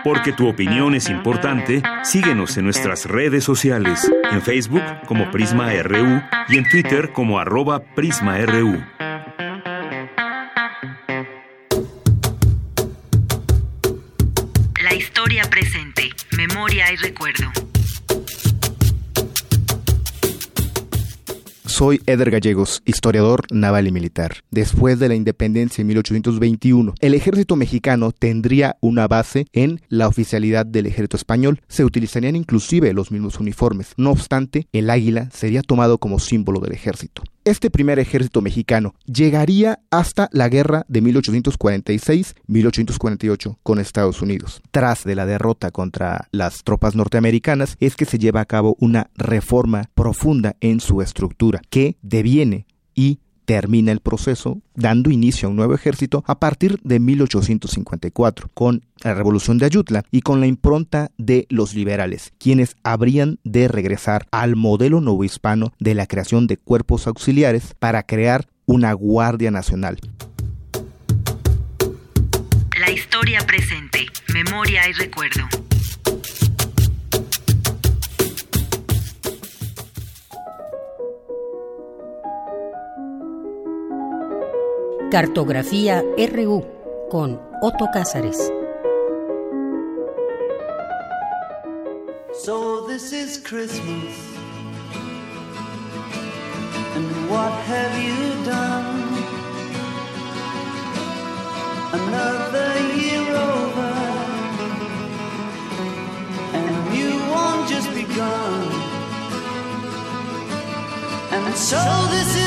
Porque 0.04 0.34
tu 0.34 0.48
opinión 0.48 0.96
es 0.96 1.10
importante, 1.10 1.82
síguenos 2.04 2.58
en 2.58 2.66
nuestras 2.66 3.06
redes 3.06 3.44
sociales, 3.44 4.12
en 4.32 4.42
Facebook 4.42 4.84
como 5.06 5.30
Prisma 5.32 5.72
RU 5.84 6.22
y 6.50 6.58
en 6.58 6.70
Twitter 6.70 7.12
como 7.12 7.40
arroba 7.40 7.82
PrismaRU. 7.96 8.84
La 14.82 14.94
historia 14.96 15.44
presente, 15.50 16.10
memoria 16.36 16.92
y 16.92 16.96
recuerdo. 16.98 17.52
Soy 21.72 22.02
Eder 22.06 22.30
Gallegos, 22.30 22.84
historiador 22.86 23.46
naval 23.50 23.88
y 23.88 23.94
militar. 23.94 24.44
Después 24.52 25.00
de 25.00 25.08
la 25.08 25.16
independencia 25.16 25.82
en 25.82 25.88
1821, 25.88 26.96
el 27.00 27.14
ejército 27.14 27.56
mexicano 27.56 28.12
tendría 28.12 28.76
una 28.82 29.08
base 29.08 29.48
en 29.54 29.80
la 29.88 30.10
oficialidad 30.10 30.66
del 30.66 30.88
ejército 30.88 31.16
español. 31.16 31.62
Se 31.70 31.86
utilizarían 31.86 32.36
inclusive 32.36 32.92
los 32.94 33.10
mismos 33.10 33.40
uniformes. 33.40 33.94
No 33.96 34.12
obstante, 34.12 34.68
el 34.74 34.90
águila 34.90 35.30
sería 35.32 35.62
tomado 35.62 35.98
como 35.98 36.20
símbolo 36.20 36.60
del 36.60 36.74
ejército. 36.74 37.24
Este 37.44 37.72
primer 37.72 37.98
ejército 37.98 38.40
mexicano 38.40 38.94
llegaría 39.06 39.80
hasta 39.90 40.30
la 40.32 40.48
guerra 40.48 40.86
de 40.88 41.02
1846-1848 41.02 43.58
con 43.64 43.80
Estados 43.80 44.22
Unidos. 44.22 44.62
Tras 44.70 45.04
de 45.04 45.16
la 45.16 45.26
derrota 45.26 45.72
contra 45.72 46.28
las 46.32 46.64
tropas 46.64 46.94
norteamericanas 46.94 47.78
es 47.80 47.96
que 47.96 48.06
se 48.06 48.20
lleva 48.20 48.42
a 48.42 48.46
cabo 48.46 48.78
una 48.80 49.10
reforma 49.16 49.90
profunda 49.96 50.56
en 50.60 50.82
su 50.82 51.02
estructura 51.02 51.64
que 51.72 51.98
deviene 52.04 52.68
y 52.94 53.22
termina 53.46 53.92
el 53.92 54.00
proceso 54.00 54.62
dando 54.76 55.10
inicio 55.10 55.48
a 55.48 55.52
un 55.52 55.58
nuevo 55.58 55.74
ejército 55.74 56.24
a 56.28 56.40
partir 56.40 56.80
de 56.84 57.00
1854 57.00 58.50
con 58.54 58.84
la 59.04 59.14
revolución 59.14 59.58
de 59.58 59.66
Ayutla 59.66 60.04
y 60.12 60.22
con 60.22 60.40
la 60.40 60.48
impronta 60.48 61.12
de 61.18 61.48
los 61.50 61.74
liberales, 61.74 62.34
quienes 62.38 62.76
habrían 62.84 63.40
de 63.44 63.68
regresar 63.68 64.28
al 64.32 64.56
modelo 64.56 65.02
novohispano 65.02 65.74
de 65.80 65.96
la 65.96 66.08
creación 66.08 66.48
de 66.48 66.58
cuerpos 66.58 67.08
auxiliares 67.08 67.76
para 67.80 68.04
crear 68.04 68.48
una 68.66 68.94
Guardia 68.94 69.52
Nacional. 69.52 70.00
La 72.80 72.92
historia 72.92 73.40
presente, 73.46 74.08
memoria 74.34 74.90
y 74.90 74.94
recuerdo. 74.94 75.71
Cartografía 85.12 86.02
RU 86.18 86.66
con 87.12 87.42
Otto 87.62 87.88
Cázares. 87.94 88.50
So 92.34 92.88
this 92.88 93.12
is 93.12 93.38
Christmas. 93.38 94.16
And 96.96 97.30
what 97.30 97.52
have 97.68 97.94
you 98.02 98.46
done? 98.46 98.88
Another 101.92 102.72
year 102.96 103.36
over. 103.36 103.94
And 106.54 106.96
you 106.96 107.12
won't 107.30 107.68
just 107.68 107.94
begun. 107.94 108.72
And 111.34 111.56
so 111.58 111.82
this 112.12 112.34
is 112.38 112.41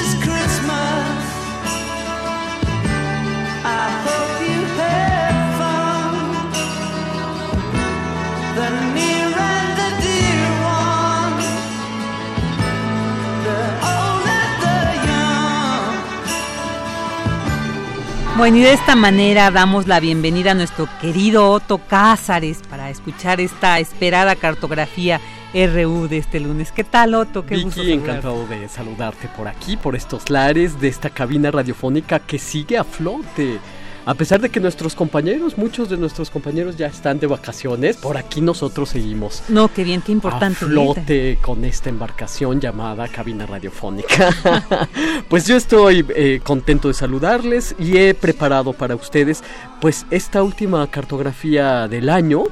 Bueno, 18.36 18.56
y 18.56 18.62
de 18.62 18.73
esta 18.73 18.97
manera 18.97 19.52
damos 19.52 19.86
la 19.86 20.01
bienvenida 20.01 20.51
a 20.51 20.55
nuestro 20.55 20.89
querido 21.01 21.52
Otto 21.52 21.78
Cázares 21.78 22.62
para 22.69 22.90
escuchar 22.90 23.40
esta 23.40 23.78
esperada 23.78 24.35
cartografía 24.35 25.20
RU 25.55 26.09
de 26.09 26.19
este 26.19 26.40
lunes. 26.40 26.73
¿Qué 26.73 26.82
tal, 26.82 27.15
Otto? 27.15 27.47
Qué 27.47 27.62
gusto 27.62 27.81
Vicky, 27.81 27.93
saludarte. 27.93 28.11
encantado 28.11 28.47
de 28.48 28.69
saludarte 28.69 29.28
por 29.36 29.47
aquí, 29.47 29.77
por 29.77 29.94
estos 29.94 30.31
lares 30.31 30.81
de 30.81 30.89
esta 30.89 31.11
cabina 31.11 31.52
radiofónica 31.52 32.19
que 32.19 32.40
sigue 32.40 32.77
a 32.77 32.82
flote. 32.82 33.61
A 34.06 34.14
pesar 34.14 34.40
de 34.40 34.51
que 34.51 34.60
nuestros 34.60 34.94
compañeros, 34.94 35.56
muchos 35.56 35.89
de 35.89 35.97
nuestros 35.97 36.28
compañeros 36.28 36.76
ya 36.76 36.89
están 36.89 37.18
de 37.18 37.26
vacaciones, 37.26 37.97
por 37.97 38.18
aquí 38.18 38.43
nosotros 38.43 38.90
seguimos 38.90 39.43
No, 39.48 39.68
qué 39.68 39.82
bien, 39.82 40.02
qué 40.02 40.12
importante. 40.12 40.64
a 40.64 40.68
flote 40.68 41.39
con 41.40 41.64
esta 41.64 41.89
embarcación 41.89 42.60
llamada 42.60 43.09
cabina 43.09 43.47
radiofónica. 43.47 44.28
pues 45.28 45.47
yo 45.47 45.56
estoy 45.56 46.05
eh, 46.14 46.40
contento 46.44 46.89
de 46.89 46.94
saludarles 46.94 47.74
y 47.78 47.97
he 47.97 48.12
preparado 48.12 48.74
para 48.74 48.94
ustedes 48.94 49.43
pues 49.81 50.05
esta 50.10 50.43
última 50.43 50.86
cartografía 50.90 51.89
del 51.89 52.10
año 52.10 52.44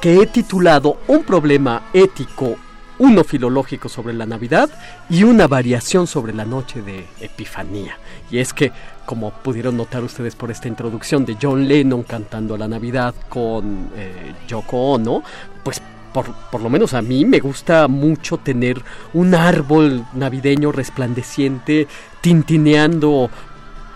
que 0.00 0.22
he 0.22 0.26
titulado 0.26 0.98
Un 1.08 1.24
problema 1.24 1.90
ético, 1.92 2.56
uno 3.02 3.24
filológico 3.24 3.88
sobre 3.88 4.14
la 4.14 4.26
Navidad 4.26 4.70
y 5.10 5.24
una 5.24 5.48
variación 5.48 6.06
sobre 6.06 6.32
la 6.32 6.44
noche 6.44 6.82
de 6.82 7.04
Epifanía. 7.20 7.98
Y 8.30 8.38
es 8.38 8.54
que, 8.54 8.70
como 9.04 9.32
pudieron 9.32 9.76
notar 9.76 10.04
ustedes 10.04 10.36
por 10.36 10.52
esta 10.52 10.68
introducción 10.68 11.24
de 11.24 11.36
John 11.40 11.66
Lennon 11.66 12.04
cantando 12.04 12.56
la 12.56 12.68
Navidad 12.68 13.12
con 13.28 13.90
eh, 13.96 14.34
Yoko 14.46 14.92
Ono, 14.92 15.20
pues 15.64 15.82
por, 16.14 16.32
por 16.52 16.60
lo 16.60 16.70
menos 16.70 16.94
a 16.94 17.02
mí 17.02 17.24
me 17.24 17.40
gusta 17.40 17.88
mucho 17.88 18.38
tener 18.38 18.80
un 19.14 19.34
árbol 19.34 20.04
navideño 20.14 20.70
resplandeciente 20.70 21.88
tintineando 22.20 23.30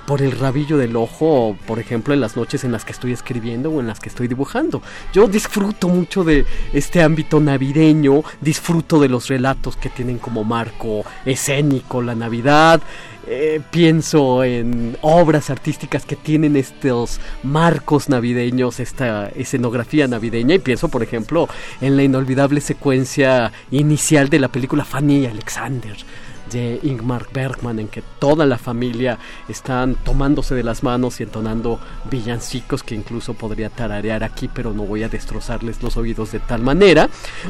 por 0.06 0.22
el 0.22 0.32
rabillo 0.32 0.78
del 0.78 0.96
ojo, 0.96 1.56
por 1.66 1.78
ejemplo, 1.78 2.14
en 2.14 2.20
las 2.20 2.36
noches 2.36 2.64
en 2.64 2.72
las 2.72 2.84
que 2.84 2.92
estoy 2.92 3.12
escribiendo 3.12 3.70
o 3.70 3.80
en 3.80 3.86
las 3.86 4.00
que 4.00 4.08
estoy 4.08 4.28
dibujando. 4.28 4.80
Yo 5.12 5.26
disfruto 5.26 5.88
mucho 5.88 6.24
de 6.24 6.46
este 6.72 7.02
ámbito 7.02 7.40
navideño, 7.40 8.22
disfruto 8.40 9.00
de 9.00 9.08
los 9.08 9.28
relatos 9.28 9.76
que 9.76 9.88
tienen 9.88 10.18
como 10.18 10.44
marco 10.44 11.04
escénico 11.24 12.02
la 12.02 12.14
Navidad. 12.14 12.80
eh, 13.28 13.60
pienso 13.72 14.44
en 14.44 14.96
obras 15.02 15.50
artísticas 15.50 16.04
que 16.04 16.14
tienen 16.14 16.56
estos 16.56 17.20
marcos 17.42 18.08
navideños, 18.08 18.78
esta 18.78 19.28
escenografía 19.30 20.06
navideña 20.06 20.54
y 20.54 20.60
pienso, 20.60 20.88
por 20.88 21.02
ejemplo, 21.02 21.48
en 21.80 21.96
la 21.96 22.04
inolvidable 22.04 22.60
secuencia 22.60 23.52
inicial 23.72 24.28
de 24.28 24.38
la 24.38 24.48
película 24.48 24.84
Fanny 24.84 25.24
y 25.24 25.26
Alexander 25.26 25.96
de 26.50 26.80
Ingmar 26.82 27.26
Bergman 27.32 27.78
en 27.78 27.88
que 27.88 28.02
toda 28.18 28.46
la 28.46 28.58
familia 28.58 29.18
están 29.48 29.94
tomándose 29.96 30.54
de 30.54 30.62
las 30.62 30.82
manos 30.82 31.20
y 31.20 31.24
entonando 31.24 31.80
villancicos 32.10 32.82
que 32.82 32.94
incluso 32.94 33.34
podría 33.34 33.70
tararear 33.70 34.24
aquí 34.24 34.48
pero 34.52 34.72
no 34.72 34.82
voy 34.84 35.02
a 35.02 35.08
destrozarles 35.08 35.82
los 35.82 35.96
oídos 35.96 36.32
de 36.32 36.40
tal 36.40 36.62
manera. 36.62 37.08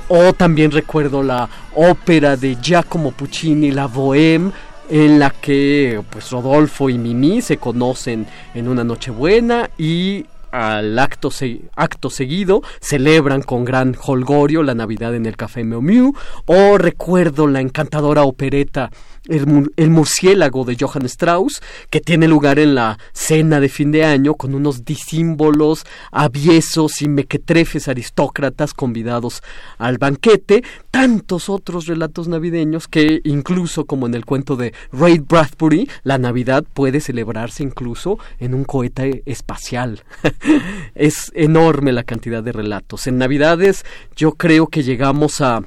O 0.08 0.32
también 0.32 0.70
recuerdo 0.70 1.22
la 1.22 1.48
ópera 1.74 2.36
de 2.36 2.56
Giacomo 2.60 3.12
Puccini 3.12 3.70
La 3.70 3.86
Bohème 3.86 4.52
en 4.88 5.18
la 5.18 5.30
que 5.30 6.00
pues 6.10 6.30
Rodolfo 6.30 6.88
y 6.88 6.98
Mimi 6.98 7.42
se 7.42 7.56
conocen 7.56 8.26
en 8.54 8.68
una 8.68 8.84
Nochebuena 8.84 9.70
y 9.76 10.26
al 10.50 10.98
acto, 10.98 11.30
acto 11.74 12.10
seguido 12.10 12.62
celebran 12.80 13.42
con 13.42 13.64
gran 13.64 13.96
holgorio 14.06 14.62
la 14.62 14.74
Navidad 14.74 15.14
en 15.14 15.26
el 15.26 15.36
Café 15.36 15.64
Miu 15.64 15.82
Miu 15.82 16.14
o 16.46 16.78
recuerdo 16.78 17.46
la 17.46 17.60
encantadora 17.60 18.22
opereta 18.22 18.90
el, 19.28 19.46
Mu- 19.46 19.68
el 19.76 19.90
murciélago 19.90 20.64
de 20.64 20.76
Johann 20.78 21.06
Strauss 21.06 21.60
que 21.90 22.00
tiene 22.00 22.28
lugar 22.28 22.58
en 22.58 22.74
la 22.74 22.98
cena 23.12 23.60
de 23.60 23.68
fin 23.68 23.92
de 23.92 24.04
año 24.04 24.34
con 24.34 24.54
unos 24.54 24.84
disímbolos 24.84 25.84
aviesos 26.12 27.02
y 27.02 27.08
mequetrefes 27.08 27.88
aristócratas 27.88 28.74
convidados 28.74 29.42
al 29.78 29.98
banquete 29.98 30.62
tantos 30.90 31.48
otros 31.48 31.86
relatos 31.86 32.28
navideños 32.28 32.88
que 32.88 33.20
incluso 33.24 33.84
como 33.84 34.06
en 34.06 34.14
el 34.14 34.24
cuento 34.24 34.56
de 34.56 34.72
Ray 34.92 35.18
Bradbury 35.18 35.88
la 36.02 36.18
Navidad 36.18 36.64
puede 36.74 37.00
celebrarse 37.00 37.62
incluso 37.62 38.18
en 38.38 38.54
un 38.54 38.64
cohete 38.64 39.22
espacial 39.26 40.02
es 40.94 41.30
enorme 41.34 41.92
la 41.92 42.04
cantidad 42.04 42.42
de 42.42 42.52
relatos. 42.52 43.06
En 43.06 43.18
Navidades 43.18 43.84
yo 44.16 44.32
creo 44.32 44.66
que 44.66 44.82
llegamos 44.82 45.40
a 45.40 45.62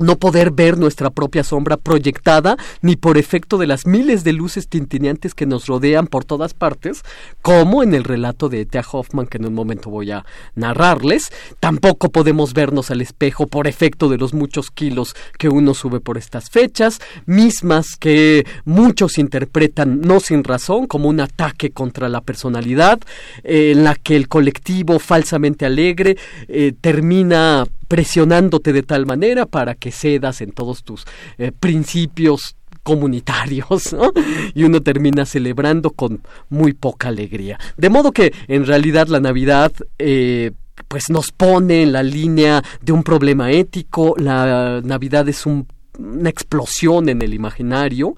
no 0.00 0.16
poder 0.16 0.50
ver 0.50 0.78
nuestra 0.78 1.10
propia 1.10 1.44
sombra 1.44 1.76
proyectada 1.76 2.56
ni 2.82 2.96
por 2.96 3.18
efecto 3.18 3.58
de 3.58 3.66
las 3.66 3.86
miles 3.86 4.24
de 4.24 4.32
luces 4.32 4.68
tintineantes 4.68 5.34
que 5.34 5.46
nos 5.46 5.66
rodean 5.66 6.06
por 6.06 6.24
todas 6.24 6.54
partes, 6.54 7.02
como 7.42 7.82
en 7.82 7.94
el 7.94 8.04
relato 8.04 8.48
de 8.48 8.66
Thea 8.66 8.84
Hoffman 8.90 9.26
que 9.26 9.38
en 9.38 9.46
un 9.46 9.54
momento 9.54 9.90
voy 9.90 10.10
a 10.10 10.24
narrarles. 10.54 11.30
Tampoco 11.60 12.10
podemos 12.10 12.54
vernos 12.54 12.90
al 12.90 13.00
espejo 13.00 13.46
por 13.46 13.66
efecto 13.66 14.08
de 14.08 14.18
los 14.18 14.34
muchos 14.34 14.70
kilos 14.70 15.14
que 15.38 15.48
uno 15.48 15.74
sube 15.74 16.00
por 16.00 16.18
estas 16.18 16.50
fechas, 16.50 16.98
mismas 17.26 17.96
que 17.98 18.46
muchos 18.64 19.18
interpretan 19.18 20.00
no 20.00 20.20
sin 20.20 20.44
razón 20.44 20.86
como 20.86 21.08
un 21.08 21.20
ataque 21.20 21.70
contra 21.70 22.08
la 22.08 22.20
personalidad, 22.20 23.00
eh, 23.44 23.72
en 23.72 23.84
la 23.84 23.94
que 23.94 24.16
el 24.16 24.28
colectivo 24.28 24.98
falsamente 24.98 25.66
alegre 25.66 26.16
eh, 26.48 26.72
termina 26.80 27.66
presionándote 27.90 28.72
de 28.72 28.84
tal 28.84 29.04
manera 29.04 29.46
para 29.46 29.74
que 29.74 29.90
cedas 29.90 30.40
en 30.42 30.52
todos 30.52 30.84
tus 30.84 31.06
eh, 31.38 31.50
principios 31.50 32.54
comunitarios 32.84 33.92
¿no? 33.92 34.12
y 34.54 34.62
uno 34.62 34.80
termina 34.80 35.26
celebrando 35.26 35.90
con 35.90 36.22
muy 36.50 36.72
poca 36.72 37.08
alegría. 37.08 37.58
De 37.76 37.90
modo 37.90 38.12
que 38.12 38.32
en 38.46 38.64
realidad 38.64 39.08
la 39.08 39.18
Navidad 39.18 39.72
eh, 39.98 40.52
pues 40.86 41.10
nos 41.10 41.32
pone 41.32 41.82
en 41.82 41.92
la 41.92 42.04
línea 42.04 42.62
de 42.80 42.92
un 42.92 43.02
problema 43.02 43.50
ético, 43.50 44.14
la 44.16 44.80
Navidad 44.84 45.28
es 45.28 45.44
un 45.44 45.66
una 45.98 46.30
explosión 46.30 47.08
en 47.08 47.22
el 47.22 47.34
imaginario 47.34 48.14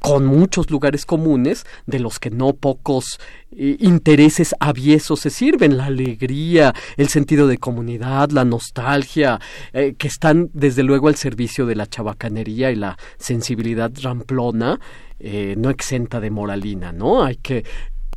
con 0.00 0.26
muchos 0.26 0.70
lugares 0.70 1.06
comunes 1.06 1.64
de 1.86 2.00
los 2.00 2.18
que 2.18 2.30
no 2.30 2.54
pocos 2.54 3.20
eh, 3.52 3.76
intereses 3.80 4.54
aviesos 4.58 5.20
se 5.20 5.30
sirven, 5.30 5.76
la 5.76 5.86
alegría, 5.86 6.74
el 6.96 7.08
sentido 7.08 7.46
de 7.46 7.58
comunidad, 7.58 8.30
la 8.30 8.44
nostalgia, 8.44 9.40
eh, 9.72 9.94
que 9.96 10.08
están 10.08 10.50
desde 10.52 10.82
luego 10.82 11.08
al 11.08 11.16
servicio 11.16 11.66
de 11.66 11.76
la 11.76 11.86
chabacanería 11.86 12.70
y 12.70 12.76
la 12.76 12.96
sensibilidad 13.18 13.92
ramplona, 14.02 14.80
eh, 15.22 15.54
no 15.58 15.68
exenta 15.68 16.18
de 16.18 16.30
moralina, 16.30 16.92
¿no? 16.92 17.22
Hay 17.22 17.36
que 17.36 17.64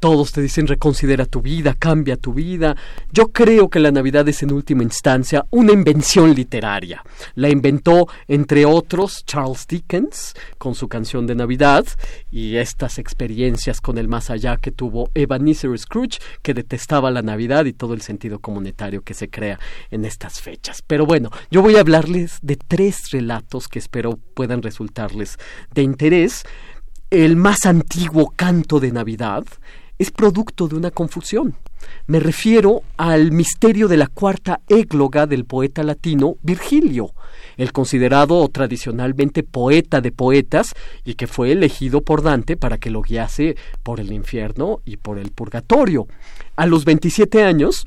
todos 0.03 0.33
te 0.33 0.41
dicen 0.41 0.67
reconsidera 0.67 1.25
tu 1.25 1.41
vida, 1.41 1.75
cambia 1.79 2.17
tu 2.17 2.33
vida. 2.33 2.75
Yo 3.13 3.29
creo 3.29 3.69
que 3.69 3.79
la 3.79 3.89
Navidad 3.89 4.27
es 4.27 4.43
en 4.43 4.51
última 4.51 4.83
instancia 4.83 5.45
una 5.49 5.71
invención 5.71 6.35
literaria. 6.35 7.01
La 7.35 7.47
inventó, 7.47 8.09
entre 8.27 8.65
otros, 8.65 9.23
Charles 9.25 9.65
Dickens 9.65 10.33
con 10.57 10.75
su 10.75 10.89
canción 10.89 11.25
de 11.25 11.35
Navidad 11.35 11.85
y 12.29 12.57
estas 12.57 12.97
experiencias 12.99 13.79
con 13.79 13.97
el 13.97 14.09
más 14.09 14.29
allá 14.29 14.57
que 14.57 14.71
tuvo 14.71 15.09
Ebenezer 15.13 15.79
Scrooge, 15.79 16.19
que 16.41 16.53
detestaba 16.53 17.09
la 17.09 17.21
Navidad 17.21 17.63
y 17.63 17.71
todo 17.71 17.93
el 17.93 18.01
sentido 18.01 18.39
comunitario 18.39 19.03
que 19.03 19.13
se 19.13 19.29
crea 19.29 19.57
en 19.89 20.03
estas 20.03 20.41
fechas. 20.41 20.83
Pero 20.85 21.05
bueno, 21.05 21.29
yo 21.49 21.61
voy 21.61 21.77
a 21.77 21.79
hablarles 21.79 22.39
de 22.41 22.57
tres 22.57 23.09
relatos 23.11 23.69
que 23.69 23.79
espero 23.79 24.19
puedan 24.33 24.63
resultarles 24.63 25.39
de 25.73 25.81
interés. 25.83 26.43
El 27.09 27.37
más 27.37 27.65
antiguo 27.65 28.33
canto 28.35 28.81
de 28.81 28.91
Navidad, 28.91 29.45
es 29.97 30.11
producto 30.11 30.67
de 30.67 30.75
una 30.75 30.91
confusión. 30.91 31.55
Me 32.07 32.19
refiero 32.19 32.81
al 32.97 33.31
misterio 33.31 33.87
de 33.87 33.97
la 33.97 34.07
cuarta 34.07 34.61
égloga 34.67 35.27
del 35.27 35.45
poeta 35.45 35.83
latino 35.83 36.35
Virgilio, 36.41 37.11
el 37.57 37.71
considerado 37.71 38.47
tradicionalmente 38.49 39.43
poeta 39.43 40.01
de 40.01 40.11
poetas 40.11 40.73
y 41.03 41.15
que 41.15 41.27
fue 41.27 41.51
elegido 41.51 42.01
por 42.01 42.21
Dante 42.21 42.57
para 42.57 42.77
que 42.77 42.89
lo 42.89 43.01
guiase 43.01 43.55
por 43.83 43.99
el 43.99 44.11
infierno 44.11 44.79
y 44.85 44.97
por 44.97 45.17
el 45.17 45.31
purgatorio. 45.31 46.07
A 46.55 46.65
los 46.65 46.85
27 46.85 47.43
años, 47.43 47.85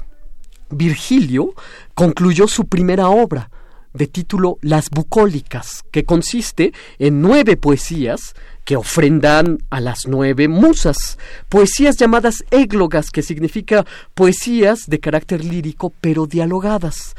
Virgilio 0.71 1.55
concluyó 1.95 2.49
su 2.49 2.67
primera 2.67 3.09
obra, 3.09 3.51
de 3.97 4.07
título 4.07 4.59
Las 4.61 4.91
Bucólicas, 4.91 5.83
que 5.91 6.05
consiste 6.05 6.73
en 6.99 7.23
nueve 7.23 7.57
poesías 7.57 8.35
que 8.67 8.77
ofrendan 8.77 9.59
a 9.71 9.81
las 9.81 10.09
nueve 10.09 10.49
musas, 10.49 11.19
poesías 11.49 11.97
llamadas 11.97 12.45
églogas, 12.51 13.11
que 13.11 13.23
significa 13.23 13.87
poesías 14.13 14.87
de 14.89 14.99
carácter 14.99 15.45
lírico 15.45 15.93
pero 16.01 16.27
dialogadas. 16.27 17.15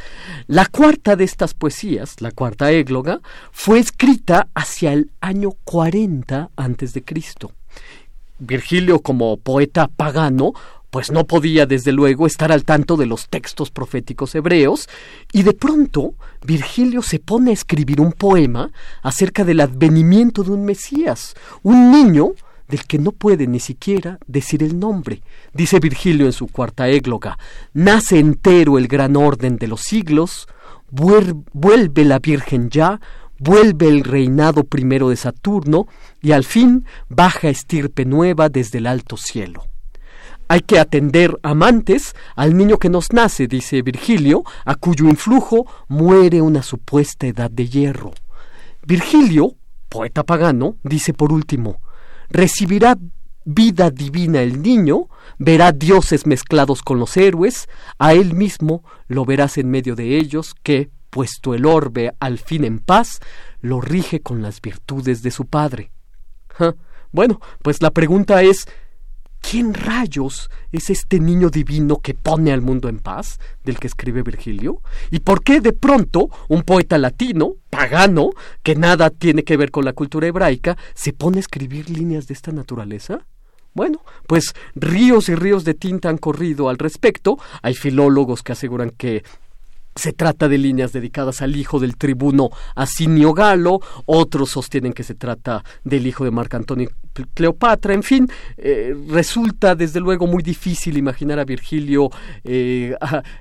La 0.47 0.65
cuarta 0.65 1.15
de 1.15 1.23
estas 1.23 1.53
poesías, 1.53 2.19
la 2.19 2.31
cuarta 2.31 2.71
égloga, 2.71 3.21
fue 3.53 3.79
escrita 3.79 4.49
hacia 4.53 4.91
el 4.91 5.09
año 5.21 5.51
40 5.63 6.49
antes 6.57 6.93
de 6.93 7.03
Cristo. 7.03 7.53
Virgilio 8.39 8.99
como 8.99 9.37
poeta 9.37 9.87
pagano 9.87 10.51
pues 10.89 11.11
no 11.11 11.25
podía 11.25 11.65
desde 11.65 11.91
luego 11.91 12.27
estar 12.27 12.51
al 12.51 12.63
tanto 12.63 12.97
de 12.97 13.05
los 13.05 13.27
textos 13.27 13.71
proféticos 13.71 14.33
hebreos, 14.35 14.87
y 15.33 15.43
de 15.43 15.53
pronto 15.53 16.13
Virgilio 16.45 17.01
se 17.01 17.19
pone 17.19 17.51
a 17.51 17.53
escribir 17.53 17.99
un 17.99 18.13
poema 18.13 18.71
acerca 19.01 19.43
del 19.43 19.59
advenimiento 19.59 20.43
de 20.43 20.51
un 20.51 20.65
Mesías, 20.65 21.35
un 21.63 21.91
niño 21.91 22.31
del 22.67 22.85
que 22.85 22.99
no 22.99 23.11
puede 23.11 23.47
ni 23.47 23.59
siquiera 23.59 24.19
decir 24.27 24.63
el 24.63 24.79
nombre. 24.79 25.21
Dice 25.53 25.79
Virgilio 25.79 26.25
en 26.25 26.33
su 26.33 26.47
cuarta 26.47 26.89
égloga, 26.89 27.37
nace 27.73 28.19
entero 28.19 28.77
el 28.77 28.87
gran 28.87 29.15
orden 29.15 29.57
de 29.57 29.67
los 29.67 29.81
siglos, 29.81 30.47
vuelve 30.89 32.05
la 32.05 32.19
Virgen 32.19 32.69
ya, 32.69 32.99
vuelve 33.39 33.87
el 33.87 34.03
reinado 34.03 34.63
primero 34.63 35.09
de 35.09 35.15
Saturno, 35.15 35.87
y 36.21 36.31
al 36.31 36.43
fin 36.43 36.85
baja 37.07 37.49
estirpe 37.49 38.05
nueva 38.05 38.49
desde 38.49 38.79
el 38.79 38.87
alto 38.87 39.15
cielo. 39.15 39.63
Hay 40.47 40.61
que 40.61 40.79
atender 40.79 41.37
amantes 41.43 42.15
al 42.35 42.55
niño 42.55 42.77
que 42.77 42.89
nos 42.89 43.11
nace, 43.11 43.47
dice 43.47 43.81
Virgilio, 43.81 44.43
a 44.65 44.75
cuyo 44.75 45.05
influjo 45.05 45.65
muere 45.87 46.41
una 46.41 46.63
supuesta 46.63 47.27
edad 47.27 47.51
de 47.51 47.67
hierro. 47.67 48.13
Virgilio, 48.85 49.55
poeta 49.89 50.23
pagano, 50.23 50.77
dice 50.83 51.13
por 51.13 51.33
último, 51.33 51.81
recibirá 52.29 52.97
vida 53.43 53.91
divina 53.91 54.41
el 54.41 54.61
niño, 54.61 55.07
verá 55.37 55.71
dioses 55.71 56.25
mezclados 56.25 56.81
con 56.81 56.99
los 56.99 57.15
héroes, 57.17 57.67
a 57.97 58.13
él 58.13 58.33
mismo 58.33 58.83
lo 59.07 59.25
verás 59.25 59.57
en 59.57 59.69
medio 59.69 59.95
de 59.95 60.17
ellos, 60.17 60.53
que, 60.63 60.89
puesto 61.09 61.53
el 61.53 61.65
orbe 61.65 62.13
al 62.19 62.37
fin 62.39 62.63
en 62.63 62.79
paz, 62.79 63.19
lo 63.61 63.81
rige 63.81 64.21
con 64.21 64.41
las 64.41 64.61
virtudes 64.61 65.23
de 65.23 65.31
su 65.31 65.45
padre. 65.45 65.91
Bueno, 67.11 67.39
pues 67.61 67.81
la 67.81 67.91
pregunta 67.91 68.43
es 68.43 68.67
¿Quién 69.49 69.73
rayos 69.73 70.49
es 70.73 70.89
este 70.89 71.21
niño 71.21 71.49
divino 71.49 72.01
que 72.01 72.13
pone 72.13 72.51
al 72.51 72.59
mundo 72.59 72.89
en 72.89 72.99
paz, 72.99 73.39
del 73.63 73.79
que 73.79 73.87
escribe 73.87 74.21
Virgilio? 74.21 74.81
¿Y 75.09 75.21
por 75.21 75.41
qué 75.41 75.61
de 75.61 75.71
pronto 75.71 76.29
un 76.49 76.63
poeta 76.63 76.97
latino, 76.97 77.53
pagano, 77.69 78.31
que 78.61 78.75
nada 78.75 79.09
tiene 79.09 79.43
que 79.43 79.55
ver 79.55 79.71
con 79.71 79.85
la 79.85 79.93
cultura 79.93 80.27
hebraica, 80.27 80.77
se 80.93 81.13
pone 81.13 81.37
a 81.37 81.39
escribir 81.39 81.89
líneas 81.89 82.27
de 82.27 82.33
esta 82.33 82.51
naturaleza? 82.51 83.25
Bueno, 83.73 84.01
pues 84.27 84.53
ríos 84.75 85.29
y 85.29 85.35
ríos 85.35 85.63
de 85.63 85.75
tinta 85.75 86.09
han 86.09 86.17
corrido 86.17 86.67
al 86.67 86.77
respecto. 86.77 87.37
Hay 87.61 87.73
filólogos 87.73 88.43
que 88.43 88.51
aseguran 88.51 88.89
que 88.89 89.23
se 89.95 90.11
trata 90.11 90.47
de 90.47 90.57
líneas 90.57 90.91
dedicadas 90.91 91.41
al 91.41 91.55
hijo 91.55 91.79
del 91.79 91.95
tribuno 91.97 92.49
Asinio 92.75 93.33
Galo, 93.33 93.79
otros 94.05 94.51
sostienen 94.51 94.93
que 94.93 95.03
se 95.03 95.15
trata 95.15 95.63
del 95.83 96.05
hijo 96.05 96.23
de 96.23 96.31
Marc 96.31 96.53
Antonio 96.53 96.89
Cleopatra, 97.33 97.93
en 97.93 98.03
fin, 98.03 98.29
eh, 98.57 98.95
resulta 99.09 99.75
desde 99.75 99.99
luego 99.99 100.27
muy 100.27 100.43
difícil 100.43 100.97
imaginar 100.97 101.39
a 101.39 101.45
Virgilio 101.45 102.09
eh, 102.43 102.95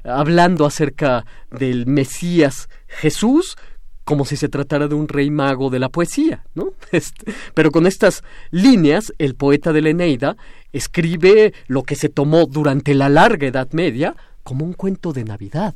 hablando 0.05 0.65
acerca 0.67 1.25
del 1.51 1.87
Mesías 1.87 2.69
Jesús 2.87 3.57
como 4.05 4.25
si 4.25 4.37
se 4.37 4.49
tratara 4.49 4.87
de 4.87 4.95
un 4.95 5.09
rey 5.09 5.31
mago 5.31 5.69
de 5.69 5.81
la 5.81 5.89
poesía, 5.89 6.45
¿no? 6.55 6.75
Este, 6.93 7.33
pero 7.55 7.73
con 7.73 7.87
estas 7.87 8.23
líneas, 8.53 9.13
el 9.19 9.35
poeta 9.35 9.73
de 9.73 9.83
la 9.83 9.91
Eneida 9.91 10.37
escribe 10.73 11.53
lo 11.67 11.83
que 11.83 11.97
se 11.97 12.09
tomó 12.09 12.47
durante 12.47 12.95
la 12.95 13.09
larga 13.09 13.49
Edad 13.49 13.69
Media 13.73 14.15
como 14.45 14.65
un 14.65 14.75
cuento 14.75 15.13
de 15.13 15.25
Navidad 15.25 15.75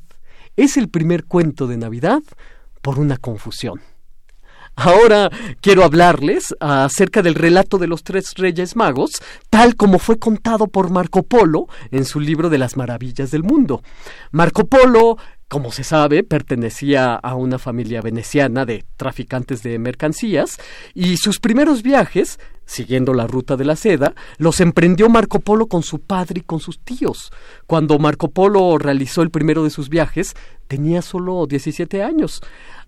es 0.56 0.76
el 0.76 0.88
primer 0.88 1.24
cuento 1.24 1.66
de 1.66 1.76
Navidad 1.76 2.22
por 2.82 2.98
una 2.98 3.16
confusión. 3.16 3.80
Ahora 4.82 5.30
quiero 5.60 5.84
hablarles 5.84 6.56
acerca 6.58 7.20
del 7.20 7.34
relato 7.34 7.76
de 7.76 7.86
los 7.86 8.02
tres 8.02 8.32
reyes 8.36 8.76
magos, 8.76 9.10
tal 9.50 9.76
como 9.76 9.98
fue 9.98 10.18
contado 10.18 10.68
por 10.68 10.88
Marco 10.88 11.22
Polo 11.22 11.66
en 11.90 12.06
su 12.06 12.18
libro 12.18 12.48
de 12.48 12.56
las 12.56 12.78
maravillas 12.78 13.30
del 13.30 13.42
mundo. 13.42 13.82
Marco 14.30 14.66
Polo 14.66 15.18
como 15.48 15.72
se 15.72 15.82
sabe, 15.82 16.22
pertenecía 16.22 17.16
a 17.16 17.34
una 17.34 17.58
familia 17.58 18.00
veneciana 18.00 18.64
de 18.64 18.84
traficantes 18.96 19.64
de 19.64 19.80
mercancías 19.80 20.58
y 20.94 21.16
sus 21.16 21.40
primeros 21.40 21.82
viajes, 21.82 22.38
siguiendo 22.66 23.12
la 23.14 23.26
ruta 23.26 23.56
de 23.56 23.64
la 23.64 23.74
seda, 23.74 24.14
los 24.38 24.60
emprendió 24.60 25.10
Marco 25.10 25.40
Polo 25.40 25.66
con 25.66 25.82
su 25.82 25.98
padre 25.98 26.38
y 26.38 26.44
con 26.44 26.60
sus 26.60 26.78
tíos. 26.78 27.32
Cuando 27.66 27.98
Marco 27.98 28.30
Polo 28.30 28.78
realizó 28.78 29.22
el 29.22 29.32
primero 29.32 29.64
de 29.64 29.70
sus 29.70 29.88
viajes, 29.88 30.36
tenía 30.68 31.02
solo 31.02 31.46
17 31.48 32.00
años. 32.00 32.40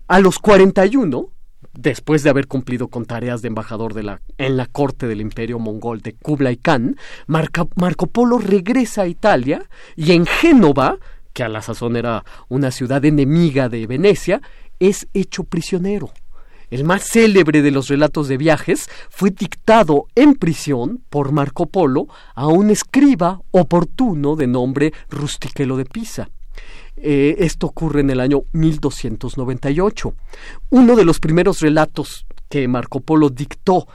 A 0.07 0.19
los 0.21 0.39
41, 0.39 1.33
después 1.73 2.23
de 2.23 2.29
haber 2.29 2.47
cumplido 2.47 2.87
con 2.87 3.05
tareas 3.05 3.41
de 3.41 3.47
embajador 3.47 3.93
en 4.37 4.57
la 4.57 4.65
corte 4.65 5.07
del 5.07 5.21
imperio 5.21 5.59
mongol 5.59 6.01
de 6.01 6.13
Kublai 6.13 6.57
Khan, 6.57 6.97
Marco 7.27 8.07
Polo 8.07 8.37
regresa 8.37 9.03
a 9.03 9.07
Italia 9.07 9.63
y 9.95 10.11
en 10.11 10.25
Génova 10.25 10.97
que 11.33 11.43
a 11.43 11.49
la 11.49 11.61
sazón 11.61 11.95
era 11.95 12.23
una 12.47 12.71
ciudad 12.71 13.03
enemiga 13.03 13.67
de 13.67 13.87
Venecia, 13.87 14.41
es 14.79 15.07
hecho 15.13 15.43
prisionero. 15.43 16.11
El 16.69 16.83
más 16.85 17.03
célebre 17.03 17.61
de 17.61 17.71
los 17.71 17.87
relatos 17.87 18.27
de 18.27 18.37
viajes 18.37 18.89
fue 19.09 19.31
dictado 19.31 20.05
en 20.15 20.35
prisión 20.35 21.03
por 21.09 21.31
Marco 21.31 21.67
Polo 21.67 22.07
a 22.35 22.47
un 22.47 22.69
escriba 22.69 23.41
oportuno 23.51 24.35
de 24.35 24.47
nombre 24.47 24.93
Rustiquelo 25.09 25.77
de 25.77 25.85
Pisa. 25.85 26.29
Eh, 26.97 27.35
esto 27.39 27.67
ocurre 27.67 28.01
en 28.01 28.09
el 28.09 28.19
año 28.19 28.43
1298. 28.53 30.13
Uno 30.69 30.95
de 30.95 31.05
los 31.05 31.19
primeros 31.19 31.59
relatos 31.59 32.25
que 32.49 32.67
Marco 32.67 32.99
Polo 32.99 33.29
dictó 33.29 33.87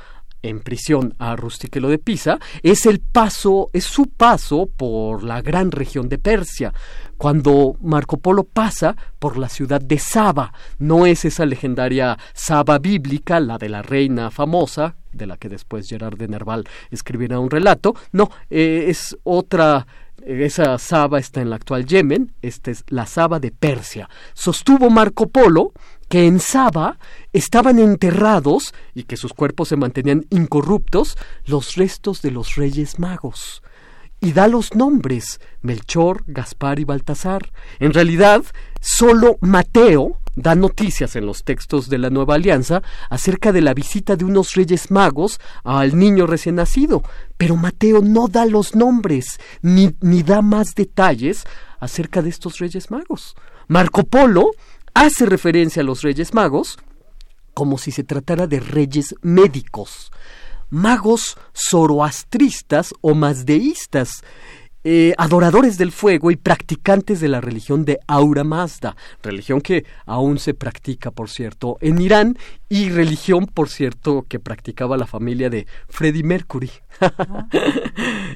en 0.43 0.61
prisión 0.61 1.15
a 1.19 1.37
Rustiquelo 1.37 1.89
de 1.89 1.99
Pisa 1.99 2.39
es 2.63 2.87
el 2.87 3.01
paso, 3.01 3.71
es 3.73 3.85
su 3.85 4.07
paso 4.07 4.69
por 4.77 5.25
la 5.25 5.43
gran 5.43 5.71
región 5.71 6.09
de 6.09 6.19
Persia, 6.19 6.73
cuando 7.17 7.77
Marco 7.83 8.19
Polo 8.19 8.45
pasa 8.45 8.97
por 9.19 9.37
la 9.37 9.49
ciudad 9.49 9.81
de 9.81 9.99
Saba. 9.99 10.53
No 10.79 11.07
es 11.07 11.25
esa 11.25 11.47
legendaria 11.47 12.19
Saba 12.35 12.79
bíblica, 12.79 13.41
la 13.41 13.59
de 13.59 13.69
la 13.69 13.83
reina 13.83 14.31
famosa, 14.31 14.97
de 15.13 15.27
la 15.27 15.37
que 15.37 15.49
después 15.49 15.89
Gerard 15.89 16.17
de 16.17 16.29
Nerval 16.29 16.65
escribirá 16.91 17.41
un 17.41 17.51
relato. 17.51 17.95
No, 18.13 18.31
eh, 18.51 18.87
es 18.89 19.17
otra 19.25 19.87
esa 20.29 20.77
Saba 20.79 21.19
está 21.19 21.41
en 21.41 21.49
la 21.49 21.57
actual 21.57 21.87
Yemen, 21.87 22.35
esta 22.43 22.71
es 22.71 22.85
la 22.89 23.07
Saba 23.07 23.41
de 23.41 23.51
Persia. 23.51 24.11
Sostuvo 24.35 24.91
Marco 24.91 25.29
Polo 25.29 25.73
que 26.09 26.27
en 26.27 26.39
Saba 26.39 26.99
estaban 27.33 27.79
enterrados 27.79 28.75
y 28.95 29.05
que 29.05 29.17
sus 29.17 29.33
cuerpos 29.33 29.69
se 29.69 29.77
mantenían 29.77 30.27
incorruptos 30.29 31.17
los 31.47 31.77
restos 31.77 32.21
de 32.21 32.31
los 32.31 32.57
reyes 32.57 32.99
magos. 32.99 33.63
Y 34.21 34.33
da 34.33 34.49
los 34.49 34.75
nombres 34.75 35.41
Melchor, 35.63 36.25
Gaspar 36.27 36.79
y 36.79 36.85
Baltasar. 36.85 37.51
En 37.79 37.95
realidad, 37.95 38.43
solo 38.81 39.39
Mateo 39.41 40.19
da 40.39 40.55
noticias 40.55 41.17
en 41.17 41.27
los 41.27 41.43
textos 41.43 41.89
de 41.89 41.99
la 41.99 42.11
Nueva 42.11 42.37
Alianza 42.37 42.83
acerca 43.11 43.51
de 43.53 43.61
la 43.61 43.75
visita 43.75 44.15
de 44.15 44.25
unos 44.25 44.55
reyes 44.55 44.91
magos 44.91 45.41
al 45.65 45.99
niño 45.99 46.27
recién 46.27 46.55
nacido, 46.55 47.03
pero 47.37 47.57
Mateo 47.57 48.01
no 48.03 48.29
da 48.29 48.47
los 48.47 48.77
nombres 48.77 49.41
ni, 49.63 49.95
ni 50.01 50.23
da 50.23 50.41
más 50.41 50.75
detalles 50.75 51.45
acerca 51.81 52.23
de 52.23 52.31
estos 52.31 52.59
reyes 52.59 52.91
magos. 52.91 53.35
Marco 53.67 54.05
Polo 54.05 54.53
hace 54.95 55.27
referencia 55.27 55.83
a 55.83 55.85
los 55.85 56.03
reyes 56.03 56.33
magos 56.33 56.79
como 57.53 57.77
si 57.77 57.91
se 57.91 58.05
tratara 58.05 58.47
de 58.47 58.61
reyes 58.61 59.17
médicos, 59.21 60.13
magos 60.71 61.37
zoroastristas 61.53 62.95
o 63.01 63.17
mazdeístas, 63.17 64.23
eh, 64.85 65.13
adoradores 65.19 65.77
del 65.77 65.93
fuego 65.93 66.31
y 66.31 66.37
practicantes 66.37 67.21
de 67.21 67.29
la 67.29 67.41
religión 67.41 67.85
de 67.85 67.99
Aura 68.07 68.45
Mazda, 68.45 68.97
religión 69.23 69.61
que 69.61 69.85
aún 70.07 70.39
se 70.39 70.55
practica, 70.55 71.11
por 71.11 71.31
cierto, 71.31 71.79
en 71.81 72.01
Irán 72.01 72.39
y 72.69 72.91
religión, 72.91 73.47
por 73.47 73.69
cierto, 73.71 74.27
que 74.29 74.39
practicaba 74.39 74.97
la 74.97 75.07
familia 75.07 75.49
de 75.49 75.67
Freddie 75.89 76.23
Mercury. 76.23 76.71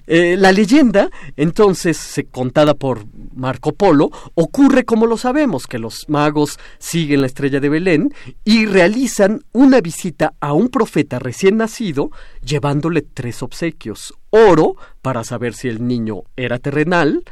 Eh, 0.08 0.36
la 0.36 0.50
leyenda, 0.50 1.10
entonces, 1.36 2.20
contada 2.32 2.74
por 2.74 3.06
Marco 3.34 3.72
Polo, 3.72 4.10
ocurre 4.34 4.84
como 4.84 5.06
lo 5.06 5.16
sabemos, 5.16 5.66
que 5.66 5.78
los 5.78 6.08
magos 6.08 6.58
siguen 6.78 7.20
la 7.20 7.28
estrella 7.28 7.60
de 7.60 7.68
Belén 7.68 8.12
y 8.44 8.66
realizan 8.66 9.44
una 9.52 9.80
visita 9.80 10.34
a 10.40 10.54
un 10.54 10.68
profeta 10.68 11.20
recién 11.20 11.56
nacido 11.56 12.10
llevándole 12.44 13.02
tres 13.02 13.42
obsequios. 13.42 14.12
Oro, 14.30 14.76
para 15.02 15.22
saber 15.24 15.54
si 15.54 15.68
el 15.68 15.86
niño 15.86 16.22
era 16.36 16.58
terrenal, 16.58 17.22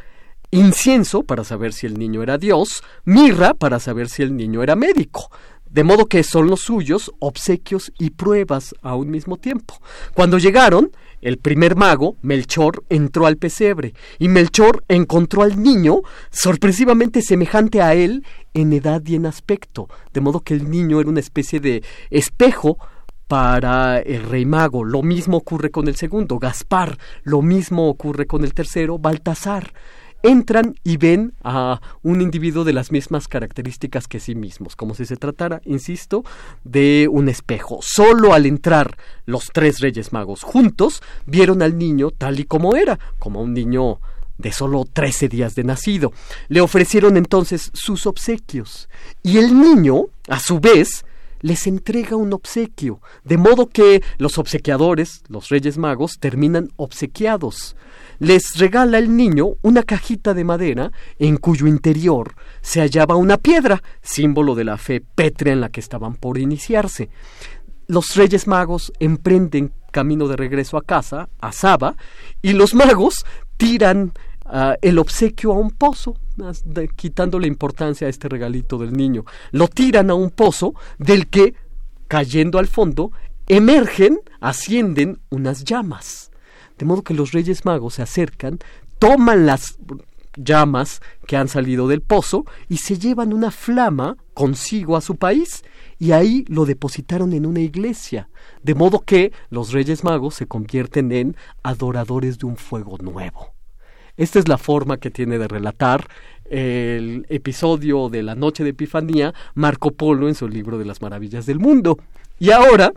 incienso, 0.50 1.24
para 1.24 1.44
saber 1.44 1.72
si 1.72 1.86
el 1.86 1.98
niño 1.98 2.22
era 2.22 2.38
Dios, 2.38 2.82
mirra, 3.04 3.54
para 3.54 3.80
saber 3.80 4.08
si 4.08 4.22
el 4.22 4.36
niño 4.36 4.62
era 4.62 4.76
médico. 4.76 5.30
De 5.70 5.84
modo 5.84 6.06
que 6.06 6.22
son 6.22 6.48
los 6.48 6.60
suyos 6.60 7.12
obsequios 7.20 7.92
y 7.98 8.10
pruebas 8.10 8.74
a 8.82 8.96
un 8.96 9.10
mismo 9.10 9.36
tiempo. 9.36 9.80
Cuando 10.14 10.38
llegaron, 10.38 10.90
el 11.20 11.38
primer 11.38 11.76
mago, 11.76 12.16
Melchor, 12.22 12.82
entró 12.88 13.26
al 13.26 13.36
pesebre 13.36 13.94
y 14.18 14.28
Melchor 14.28 14.84
encontró 14.88 15.42
al 15.42 15.62
niño 15.62 16.00
sorpresivamente 16.30 17.22
semejante 17.22 17.82
a 17.82 17.94
él 17.94 18.24
en 18.54 18.72
edad 18.72 19.02
y 19.04 19.14
en 19.14 19.26
aspecto, 19.26 19.88
de 20.12 20.20
modo 20.20 20.40
que 20.40 20.54
el 20.54 20.70
niño 20.70 20.98
era 20.98 21.10
una 21.10 21.20
especie 21.20 21.60
de 21.60 21.82
espejo 22.10 22.78
para 23.28 24.00
el 24.00 24.24
rey 24.24 24.44
mago. 24.44 24.82
Lo 24.82 25.02
mismo 25.02 25.36
ocurre 25.36 25.70
con 25.70 25.86
el 25.86 25.94
segundo, 25.94 26.38
Gaspar. 26.38 26.98
Lo 27.22 27.42
mismo 27.42 27.88
ocurre 27.88 28.26
con 28.26 28.42
el 28.42 28.54
tercero, 28.54 28.98
Baltasar 28.98 29.72
entran 30.22 30.74
y 30.84 30.96
ven 30.96 31.34
a 31.42 31.80
un 32.02 32.20
individuo 32.20 32.64
de 32.64 32.72
las 32.72 32.92
mismas 32.92 33.28
características 33.28 34.06
que 34.06 34.20
sí 34.20 34.34
mismos, 34.34 34.76
como 34.76 34.94
si 34.94 35.06
se 35.06 35.16
tratara, 35.16 35.60
insisto, 35.64 36.24
de 36.64 37.08
un 37.10 37.28
espejo. 37.28 37.80
Solo 37.82 38.34
al 38.34 38.46
entrar 38.46 38.96
los 39.26 39.48
tres 39.52 39.80
reyes 39.80 40.12
magos 40.12 40.42
juntos, 40.42 41.02
vieron 41.26 41.62
al 41.62 41.78
niño 41.78 42.10
tal 42.10 42.40
y 42.40 42.44
como 42.44 42.76
era, 42.76 42.98
como 43.18 43.42
un 43.42 43.54
niño 43.54 44.00
de 44.38 44.52
solo 44.52 44.84
trece 44.90 45.28
días 45.28 45.54
de 45.54 45.64
nacido. 45.64 46.12
Le 46.48 46.60
ofrecieron 46.60 47.16
entonces 47.16 47.70
sus 47.74 48.06
obsequios, 48.06 48.88
y 49.22 49.38
el 49.38 49.58
niño, 49.58 50.06
a 50.28 50.40
su 50.40 50.60
vez, 50.60 51.04
les 51.40 51.66
entrega 51.66 52.16
un 52.16 52.32
obsequio, 52.32 53.00
de 53.24 53.38
modo 53.38 53.68
que 53.68 54.02
los 54.18 54.38
obsequiadores, 54.38 55.22
los 55.28 55.48
Reyes 55.48 55.78
Magos, 55.78 56.18
terminan 56.18 56.70
obsequiados 56.76 57.76
les 58.20 58.56
regala 58.58 58.98
el 58.98 59.16
niño 59.16 59.54
una 59.62 59.82
cajita 59.82 60.34
de 60.34 60.44
madera 60.44 60.92
en 61.18 61.38
cuyo 61.38 61.66
interior 61.66 62.34
se 62.60 62.80
hallaba 62.80 63.16
una 63.16 63.38
piedra, 63.38 63.82
símbolo 64.02 64.54
de 64.54 64.64
la 64.64 64.76
fe 64.76 65.00
pétrea 65.00 65.54
en 65.54 65.60
la 65.60 65.70
que 65.70 65.80
estaban 65.80 66.14
por 66.14 66.38
iniciarse. 66.38 67.08
Los 67.88 68.14
reyes 68.14 68.46
magos 68.46 68.92
emprenden 69.00 69.72
camino 69.90 70.28
de 70.28 70.36
regreso 70.36 70.76
a 70.76 70.82
casa, 70.82 71.28
a 71.40 71.50
Saba, 71.50 71.96
y 72.42 72.52
los 72.52 72.74
magos 72.74 73.24
tiran 73.56 74.12
ah, 74.44 74.76
el 74.80 74.98
obsequio 74.98 75.52
a 75.52 75.58
un 75.58 75.70
pozo, 75.70 76.14
quitando 76.94 77.38
la 77.38 77.46
importancia 77.46 78.06
a 78.06 78.10
este 78.10 78.28
regalito 78.28 78.78
del 78.78 78.92
niño. 78.92 79.24
Lo 79.50 79.66
tiran 79.66 80.10
a 80.10 80.14
un 80.14 80.30
pozo 80.30 80.74
del 80.98 81.28
que, 81.28 81.54
cayendo 82.06 82.58
al 82.58 82.66
fondo, 82.66 83.12
emergen, 83.48 84.20
ascienden 84.40 85.20
unas 85.30 85.64
llamas. 85.64 86.29
De 86.80 86.86
modo 86.86 87.02
que 87.02 87.12
los 87.12 87.32
Reyes 87.32 87.66
Magos 87.66 87.94
se 87.94 88.02
acercan, 88.02 88.58
toman 88.98 89.44
las 89.44 89.78
llamas 90.34 91.02
que 91.26 91.36
han 91.36 91.46
salido 91.46 91.88
del 91.88 92.00
pozo 92.00 92.46
y 92.70 92.78
se 92.78 92.98
llevan 92.98 93.34
una 93.34 93.50
flama 93.50 94.16
consigo 94.32 94.96
a 94.96 95.02
su 95.02 95.16
país 95.16 95.62
y 95.98 96.12
ahí 96.12 96.46
lo 96.48 96.64
depositaron 96.64 97.34
en 97.34 97.44
una 97.44 97.60
iglesia, 97.60 98.30
de 98.62 98.74
modo 98.74 99.00
que 99.00 99.30
los 99.50 99.72
Reyes 99.72 100.04
Magos 100.04 100.36
se 100.36 100.46
convierten 100.46 101.12
en 101.12 101.36
adoradores 101.62 102.38
de 102.38 102.46
un 102.46 102.56
fuego 102.56 102.96
nuevo. 102.96 103.52
Esta 104.16 104.38
es 104.38 104.48
la 104.48 104.56
forma 104.56 104.96
que 104.96 105.10
tiene 105.10 105.36
de 105.36 105.48
relatar 105.48 106.08
el 106.46 107.26
episodio 107.28 108.08
de 108.08 108.22
la 108.22 108.34
noche 108.36 108.64
de 108.64 108.70
Epifanía 108.70 109.34
Marco 109.54 109.90
Polo 109.90 110.28
en 110.28 110.34
su 110.34 110.48
libro 110.48 110.78
de 110.78 110.86
las 110.86 111.02
maravillas 111.02 111.44
del 111.44 111.58
mundo. 111.58 111.98
Y 112.38 112.52
ahora 112.52 112.90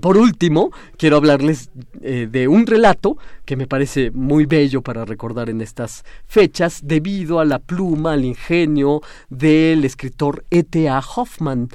por 0.00 0.16
último, 0.16 0.70
quiero 0.96 1.16
hablarles 1.16 1.70
eh, 2.00 2.28
de 2.30 2.48
un 2.48 2.66
relato 2.66 3.16
que 3.44 3.56
me 3.56 3.66
parece 3.66 4.10
muy 4.10 4.46
bello 4.46 4.82
para 4.82 5.04
recordar 5.04 5.50
en 5.50 5.60
estas 5.60 6.04
fechas 6.26 6.80
debido 6.82 7.40
a 7.40 7.44
la 7.44 7.58
pluma, 7.58 8.12
al 8.12 8.24
ingenio 8.24 9.00
del 9.28 9.84
escritor 9.84 10.44
E.T.A. 10.50 10.98
Hoffman. 10.98 11.68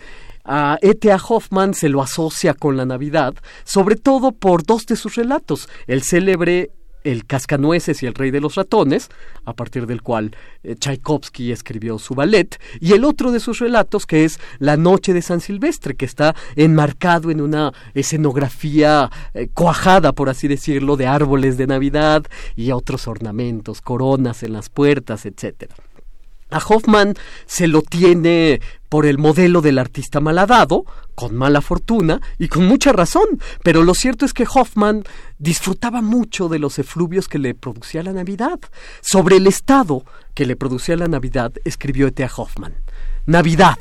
A 0.43 0.77
E.T.A. 0.81 1.17
Hoffman 1.17 1.73
se 1.73 1.89
lo 1.89 2.01
asocia 2.01 2.53
con 2.53 2.77
la 2.77 2.85
Navidad, 2.85 3.33
sobre 3.63 3.95
todo 3.95 4.31
por 4.31 4.63
dos 4.63 4.85
de 4.85 4.95
sus 4.95 5.15
relatos, 5.15 5.67
el 5.87 6.03
célebre 6.03 6.71
el 7.05 7.25
Cascanueces 7.25 8.03
y 8.03 8.07
el 8.07 8.13
Rey 8.13 8.31
de 8.31 8.41
los 8.41 8.55
Ratones, 8.55 9.09
a 9.45 9.53
partir 9.53 9.87
del 9.87 10.01
cual 10.01 10.35
eh, 10.63 10.75
Tchaikovsky 10.75 11.51
escribió 11.51 11.97
su 11.99 12.15
ballet, 12.15 12.59
y 12.81 12.91
el 12.93 13.05
otro 13.05 13.31
de 13.31 13.39
sus 13.39 13.59
relatos 13.59 14.05
que 14.05 14.25
es 14.25 14.39
La 14.59 14.75
Noche 14.75 15.13
de 15.13 15.21
San 15.21 15.39
Silvestre, 15.39 15.95
que 15.95 16.05
está 16.05 16.35
enmarcado 16.55 17.31
en 17.31 17.39
una 17.39 17.71
escenografía 17.93 19.09
eh, 19.33 19.47
cuajada, 19.53 20.11
por 20.11 20.29
así 20.29 20.47
decirlo, 20.47 20.97
de 20.97 21.07
árboles 21.07 21.57
de 21.57 21.67
Navidad 21.67 22.25
y 22.55 22.71
otros 22.71 23.07
ornamentos, 23.07 23.81
coronas 23.81 24.43
en 24.43 24.53
las 24.53 24.69
puertas, 24.69 25.25
etcétera. 25.25 25.75
A 26.55 26.63
Hoffman 26.65 27.15
se 27.45 27.67
lo 27.67 27.81
tiene 27.81 28.61
por 28.87 29.05
el 29.05 29.17
modelo 29.17 29.59
del 29.59 29.77
artista 29.77 30.21
malhadado, 30.21 30.85
con 31.13 31.35
mala 31.35 31.59
fortuna 31.59 32.21
y 32.39 32.47
con 32.47 32.65
mucha 32.65 32.93
razón, 32.93 33.41
pero 33.61 33.83
lo 33.83 33.93
cierto 33.93 34.23
es 34.23 34.31
que 34.31 34.47
Hoffman 34.49 35.03
disfrutaba 35.37 36.01
mucho 36.01 36.47
de 36.47 36.59
los 36.59 36.79
efluvios 36.79 37.27
que 37.27 37.39
le 37.39 37.55
producía 37.55 38.03
la 38.03 38.13
Navidad. 38.13 38.57
Sobre 39.01 39.35
el 39.35 39.47
estado 39.47 40.05
que 40.33 40.45
le 40.45 40.55
producía 40.55 40.95
la 40.95 41.09
Navidad 41.09 41.51
escribió 41.65 42.07
E.T.A. 42.07 42.31
Hoffman. 42.33 42.73
Navidad. 43.25 43.77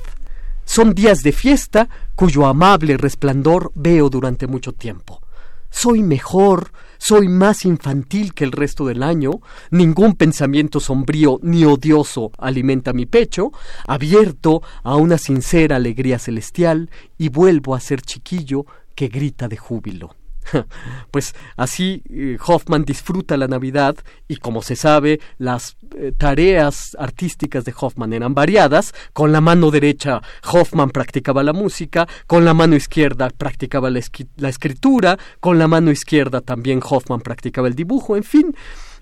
Son 0.64 0.94
días 0.94 1.20
de 1.20 1.30
fiesta 1.30 1.88
cuyo 2.16 2.44
amable 2.44 2.96
resplandor 2.96 3.70
veo 3.76 4.10
durante 4.10 4.48
mucho 4.48 4.72
tiempo. 4.72 5.22
Soy 5.70 6.02
mejor, 6.02 6.72
Soy 6.98 7.28
más 7.28 7.64
infantil 7.64 8.34
que 8.34 8.44
el 8.44 8.52
resto 8.52 8.86
del 8.86 9.02
año, 9.02 9.40
ningún 9.70 10.14
pensamiento 10.14 10.80
sombrío 10.80 11.38
ni 11.42 11.64
odioso 11.64 12.32
alimenta 12.38 12.92
mi 12.92 13.06
pecho, 13.06 13.52
abierto 13.86 14.62
a 14.82 14.96
una 14.96 15.18
sincera 15.18 15.76
alegría 15.76 16.18
celestial, 16.18 16.90
y 17.18 17.28
vuelvo 17.28 17.74
a 17.74 17.80
ser 17.80 18.02
chiquillo 18.02 18.66
que 18.94 19.08
grita 19.08 19.48
de 19.48 19.56
júbilo. 19.56 20.14
Pues 21.10 21.34
así 21.56 22.02
eh, 22.10 22.38
Hoffman 22.44 22.84
disfruta 22.84 23.36
la 23.36 23.46
Navidad 23.46 23.96
y 24.28 24.36
como 24.36 24.62
se 24.62 24.76
sabe, 24.76 25.20
las 25.38 25.76
eh, 25.96 26.12
tareas 26.16 26.96
artísticas 26.98 27.64
de 27.64 27.74
Hoffman 27.78 28.12
eran 28.12 28.34
variadas. 28.34 28.94
Con 29.12 29.32
la 29.32 29.40
mano 29.40 29.70
derecha 29.70 30.22
Hoffman 30.52 30.90
practicaba 30.90 31.42
la 31.42 31.52
música, 31.52 32.08
con 32.26 32.44
la 32.44 32.54
mano 32.54 32.76
izquierda 32.76 33.30
practicaba 33.30 33.90
la, 33.90 34.00
la 34.36 34.48
escritura, 34.48 35.18
con 35.40 35.58
la 35.58 35.68
mano 35.68 35.90
izquierda 35.90 36.40
también 36.40 36.80
Hoffman 36.82 37.20
practicaba 37.20 37.68
el 37.68 37.74
dibujo, 37.74 38.16
en 38.16 38.24
fin. 38.24 38.54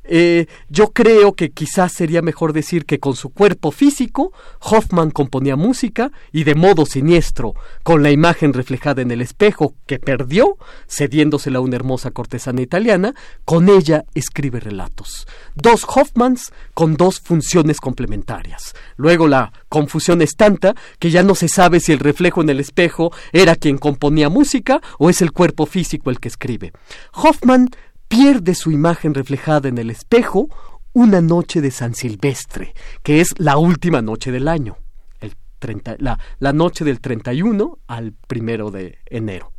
Eh, 0.05 0.47
yo 0.69 0.93
creo 0.93 1.35
que 1.35 1.51
quizás 1.51 1.93
sería 1.93 2.23
mejor 2.23 2.53
decir 2.53 2.85
que 2.85 2.99
con 2.99 3.15
su 3.15 3.31
cuerpo 3.31 3.71
físico, 3.71 4.33
Hoffman 4.61 5.11
componía 5.11 5.57
música 5.57 6.11
y 6.33 6.45
de 6.45 6.55
modo 6.55 6.87
siniestro, 6.87 7.55
con 7.83 8.03
la 8.03 8.11
imagen 8.11 8.53
reflejada 8.53 9.03
en 9.03 9.11
el 9.11 9.21
espejo 9.21 9.75
que 9.87 9.99
perdió, 9.99 10.57
cediéndosela 10.89 11.59
a 11.59 11.63
una 11.63 11.77
hermosa 11.77 12.11
cortesana 12.11 12.63
italiana, 12.63 13.15
con 13.45 13.69
ella 13.69 14.05
escribe 14.15 14.61
relatos. 14.61 15.27
Dos 15.55 15.85
Hoffmans 15.85 16.53
con 16.75 16.97
dos 16.97 17.21
funciones 17.21 17.79
complementarias. 17.79 18.75
Luego 18.97 19.29
la 19.29 19.53
confusión 19.69 20.23
es 20.23 20.37
tanta 20.37 20.75
que 20.99 21.11
ya 21.11 21.23
no 21.23 21.35
se 21.35 21.49
sabe 21.49 21.81
si 21.81 21.93
el 21.93 21.99
reflejo 21.99 22.43
en 22.43 22.51
el 22.51 22.61
espejo 22.61 23.13
era 23.33 23.57
quien 23.57 23.79
componía 23.79 24.29
música 24.29 24.81
o 24.99 25.11
es 25.11 25.23
el 25.23 25.33
cuerpo 25.33 25.67
físico 25.67 26.11
el 26.11 26.19
que 26.21 26.29
escribe. 26.29 26.73
Hoffman 27.15 27.69
pierde 28.13 28.55
su 28.55 28.71
imagen 28.71 29.15
reflejada 29.15 29.71
en 29.71 29.79
el 29.79 29.89
espejo 29.89 30.51
una 30.93 31.23
noche 31.23 31.63
de 31.63 31.71
San 31.71 31.95
Silvestre, 31.95 32.75
que 33.03 33.23
es 33.23 33.29
la 33.39 33.57
última 33.57 34.03
noche 34.03 34.31
del 34.31 34.49
año, 34.49 34.77
la, 35.97 36.19
la 36.39 36.53
noche 36.53 36.85
del 36.85 37.01
31 37.01 37.79
al 37.87 38.13
primero 38.13 38.71
de 38.71 38.99
enero. 39.07 39.53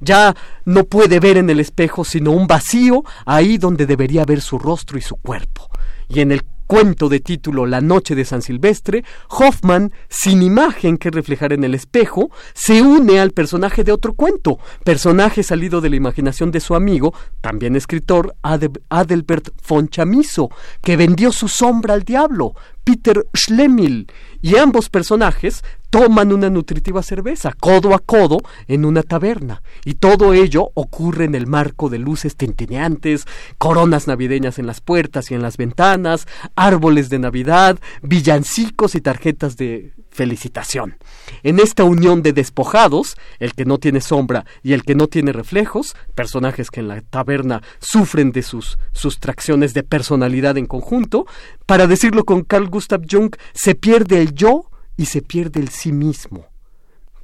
Ya 0.00 0.34
no 0.64 0.84
puede 0.84 1.20
ver 1.20 1.36
en 1.36 1.50
el 1.50 1.60
espejo 1.60 2.02
sino 2.02 2.30
un 2.30 2.46
vacío 2.46 3.04
ahí 3.26 3.58
donde 3.58 3.84
debería 3.84 4.24
ver 4.24 4.40
su 4.40 4.58
rostro 4.58 4.96
y 4.96 5.02
su 5.02 5.16
cuerpo. 5.16 5.68
Y 6.08 6.20
en 6.20 6.32
el 6.32 6.40
cuento 6.68 7.08
de 7.08 7.18
título 7.18 7.66
La 7.66 7.80
noche 7.80 8.14
de 8.14 8.26
San 8.26 8.42
Silvestre, 8.42 9.02
Hoffman, 9.30 9.90
sin 10.08 10.42
imagen 10.42 10.98
que 10.98 11.10
reflejar 11.10 11.54
en 11.54 11.64
el 11.64 11.74
espejo, 11.74 12.30
se 12.54 12.82
une 12.82 13.18
al 13.18 13.32
personaje 13.32 13.82
de 13.82 13.90
otro 13.90 14.12
cuento, 14.12 14.58
personaje 14.84 15.42
salido 15.42 15.80
de 15.80 15.88
la 15.88 15.96
imaginación 15.96 16.52
de 16.52 16.60
su 16.60 16.74
amigo, 16.74 17.14
también 17.40 17.74
escritor, 17.74 18.36
Adelbert 18.42 19.48
von 19.66 19.88
Chamisso, 19.88 20.50
que 20.82 20.98
vendió 20.98 21.32
su 21.32 21.48
sombra 21.48 21.94
al 21.94 22.02
diablo, 22.02 22.52
Peter 22.88 23.26
Schlemihl, 23.34 24.06
y 24.40 24.56
ambos 24.56 24.88
personajes 24.88 25.62
toman 25.90 26.32
una 26.32 26.48
nutritiva 26.48 27.02
cerveza, 27.02 27.52
codo 27.52 27.94
a 27.94 27.98
codo, 27.98 28.38
en 28.66 28.86
una 28.86 29.02
taberna. 29.02 29.62
Y 29.84 29.96
todo 29.96 30.32
ello 30.32 30.70
ocurre 30.72 31.26
en 31.26 31.34
el 31.34 31.46
marco 31.46 31.90
de 31.90 31.98
luces 31.98 32.34
tintineantes, 32.36 33.26
coronas 33.58 34.06
navideñas 34.06 34.58
en 34.58 34.66
las 34.66 34.80
puertas 34.80 35.30
y 35.30 35.34
en 35.34 35.42
las 35.42 35.58
ventanas, 35.58 36.26
árboles 36.56 37.10
de 37.10 37.18
Navidad, 37.18 37.78
villancicos 38.00 38.94
y 38.94 39.02
tarjetas 39.02 39.58
de 39.58 39.92
felicitación. 40.18 40.96
En 41.44 41.60
esta 41.60 41.84
unión 41.84 42.22
de 42.22 42.32
despojados, 42.32 43.16
el 43.38 43.54
que 43.54 43.64
no 43.64 43.78
tiene 43.78 44.00
sombra 44.00 44.44
y 44.64 44.72
el 44.72 44.82
que 44.82 44.96
no 44.96 45.06
tiene 45.06 45.32
reflejos, 45.32 45.94
personajes 46.16 46.72
que 46.72 46.80
en 46.80 46.88
la 46.88 47.00
taberna 47.02 47.62
sufren 47.78 48.32
de 48.32 48.42
sus 48.42 48.78
sustracciones 48.90 49.74
de 49.74 49.84
personalidad 49.84 50.58
en 50.58 50.66
conjunto, 50.66 51.26
para 51.66 51.86
decirlo 51.86 52.24
con 52.24 52.42
Carl 52.42 52.68
Gustav 52.68 53.02
Jung, 53.08 53.32
se 53.54 53.76
pierde 53.76 54.20
el 54.20 54.34
yo 54.34 54.72
y 54.96 55.06
se 55.06 55.22
pierde 55.22 55.60
el 55.60 55.68
sí 55.68 55.92
mismo 55.92 56.47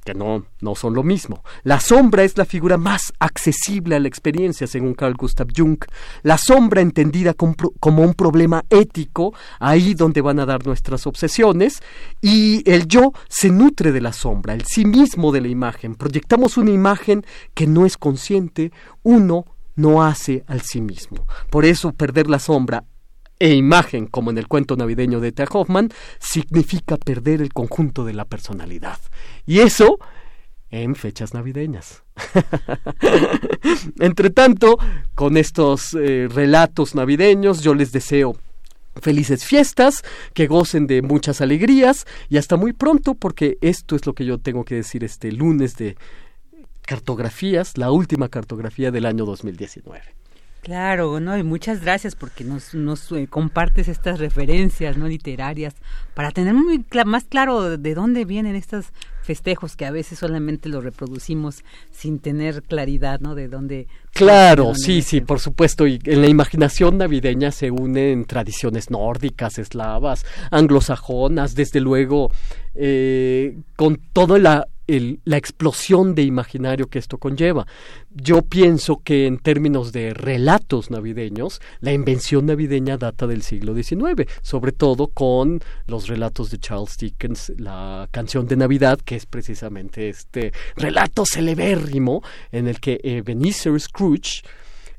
que 0.05 0.13
no, 0.13 0.45
no 0.61 0.75
son 0.75 0.93
lo 0.93 1.03
mismo. 1.03 1.43
La 1.63 1.79
sombra 1.79 2.23
es 2.23 2.37
la 2.37 2.45
figura 2.45 2.77
más 2.77 3.11
accesible 3.19 3.95
a 3.95 3.99
la 3.99 4.07
experiencia, 4.07 4.67
según 4.67 4.93
Carl 4.93 5.15
Gustav 5.15 5.47
Jung. 5.53 5.79
La 6.21 6.37
sombra 6.37 6.81
entendida 6.81 7.33
como, 7.33 8.03
un 8.03 8.13
problema 8.13 8.63
ético, 8.69 9.33
ahí 9.59 9.95
donde 9.95 10.21
van 10.21 10.39
a 10.39 10.45
dar 10.45 10.65
nuestras 10.65 11.07
obsesiones, 11.07 11.81
y 12.21 12.61
el 12.69 12.87
yo 12.87 13.13
se 13.27 13.49
nutre 13.49 13.91
de 13.91 14.01
la 14.01 14.13
sombra, 14.13 14.53
el 14.53 14.63
sí 14.65 14.85
mismo 14.85 15.31
de 15.31 15.41
la 15.41 15.47
imagen. 15.47 15.95
Proyectamos 15.95 16.57
una 16.57 16.71
imagen 16.71 17.25
que 17.55 17.65
no 17.65 17.85
es 17.85 17.97
consciente, 17.97 18.71
uno 19.01 19.45
no 19.75 20.03
hace 20.03 20.43
al 20.47 20.61
sí 20.61 20.81
mismo. 20.81 21.25
Por 21.49 21.65
eso 21.65 21.91
perder 21.91 22.29
la 22.29 22.39
sombra 22.39 22.83
e 23.39 23.53
imagen, 23.53 24.07
como 24.07 24.31
en 24.31 24.37
el 24.37 24.47
cuento 24.47 24.75
navideño 24.75 25.19
de 25.19 25.31
T. 25.31 25.45
Hoffman, 25.51 25.89
significa 26.19 26.97
perder 26.97 27.41
el 27.41 27.53
conjunto 27.53 28.05
de 28.05 28.13
la 28.13 28.25
personalidad. 28.25 28.99
Y 29.45 29.59
eso 29.59 29.99
en 30.71 30.95
fechas 30.95 31.33
navideñas. 31.33 32.03
Entre 33.99 34.29
tanto, 34.29 34.77
con 35.13 35.37
estos 35.37 35.93
eh, 35.93 36.27
relatos 36.29 36.95
navideños, 36.95 37.61
yo 37.61 37.73
les 37.73 37.91
deseo 37.91 38.35
felices 39.01 39.43
fiestas, 39.43 40.03
que 40.33 40.47
gocen 40.47 40.87
de 40.87 41.01
muchas 41.01 41.41
alegrías 41.41 42.05
y 42.29 42.37
hasta 42.37 42.55
muy 42.55 42.73
pronto 42.73 43.13
porque 43.13 43.57
esto 43.61 43.95
es 43.95 44.05
lo 44.05 44.13
que 44.13 44.25
yo 44.25 44.37
tengo 44.37 44.63
que 44.63 44.75
decir 44.75 45.03
este 45.03 45.31
lunes 45.31 45.75
de 45.75 45.97
cartografías, 46.81 47.77
la 47.77 47.91
última 47.91 48.29
cartografía 48.29 48.91
del 48.91 49.05
año 49.05 49.25
2019. 49.25 50.01
Claro, 50.65 51.19
no, 51.19 51.37
y 51.37 51.43
muchas 51.43 51.81
gracias 51.81 52.15
porque 52.15 52.43
nos, 52.43 52.73
nos 52.73 53.11
eh, 53.11 53.27
compartes 53.29 53.87
estas 53.87 54.17
referencias 54.17 54.97
no 54.97 55.07
literarias 55.07 55.75
para 56.15 56.31
tener 56.31 56.55
muy 56.55 56.83
más 57.05 57.25
claro 57.25 57.77
de 57.77 57.93
dónde 57.93 58.25
vienen 58.25 58.55
estos 58.55 58.87
festejos 59.21 59.75
que 59.75 59.85
a 59.85 59.91
veces 59.91 60.17
solamente 60.17 60.67
los 60.67 60.83
reproducimos 60.83 61.63
sin 61.91 62.17
tener 62.17 62.63
claridad, 62.63 63.19
¿no? 63.19 63.35
De 63.35 63.47
dónde. 63.47 63.87
Claro, 64.11 64.73
sí, 64.73 65.03
sí, 65.03 65.21
por 65.21 65.39
supuesto. 65.39 65.85
Y 65.85 65.99
en 66.03 66.21
la 66.21 66.29
imaginación 66.29 66.97
navideña 66.97 67.51
se 67.51 67.69
unen 67.69 68.25
tradiciones 68.25 68.89
nórdicas, 68.89 69.59
eslavas, 69.59 70.25
anglosajonas, 70.49 71.53
desde 71.53 71.79
luego, 71.79 72.31
eh, 72.73 73.55
con 73.75 74.01
todo 74.13 74.39
la 74.39 74.67
la 74.87 75.37
explosión 75.37 76.15
de 76.15 76.23
imaginario 76.23 76.87
que 76.87 76.99
esto 76.99 77.17
conlleva. 77.17 77.65
Yo 78.11 78.43
pienso 78.43 79.01
que 79.03 79.25
en 79.25 79.39
términos 79.39 79.91
de 79.91 80.13
relatos 80.13 80.91
navideños, 80.91 81.61
la 81.79 81.91
invención 81.91 82.45
navideña 82.45 82.97
data 82.97 83.27
del 83.27 83.41
siglo 83.41 83.73
XIX, 83.73 84.29
sobre 84.41 84.71
todo 84.71 85.07
con 85.07 85.61
los 85.87 86.07
relatos 86.07 86.51
de 86.51 86.59
Charles 86.59 86.97
Dickens, 86.97 87.53
la 87.57 88.07
canción 88.11 88.47
de 88.47 88.57
Navidad, 88.57 88.99
que 89.03 89.15
es 89.15 89.25
precisamente 89.25 90.09
este 90.09 90.53
relato 90.75 91.25
celebérrimo 91.25 92.23
en 92.51 92.67
el 92.67 92.79
que 92.79 92.99
Ebenezer 93.03 93.79
Scrooge 93.79 94.43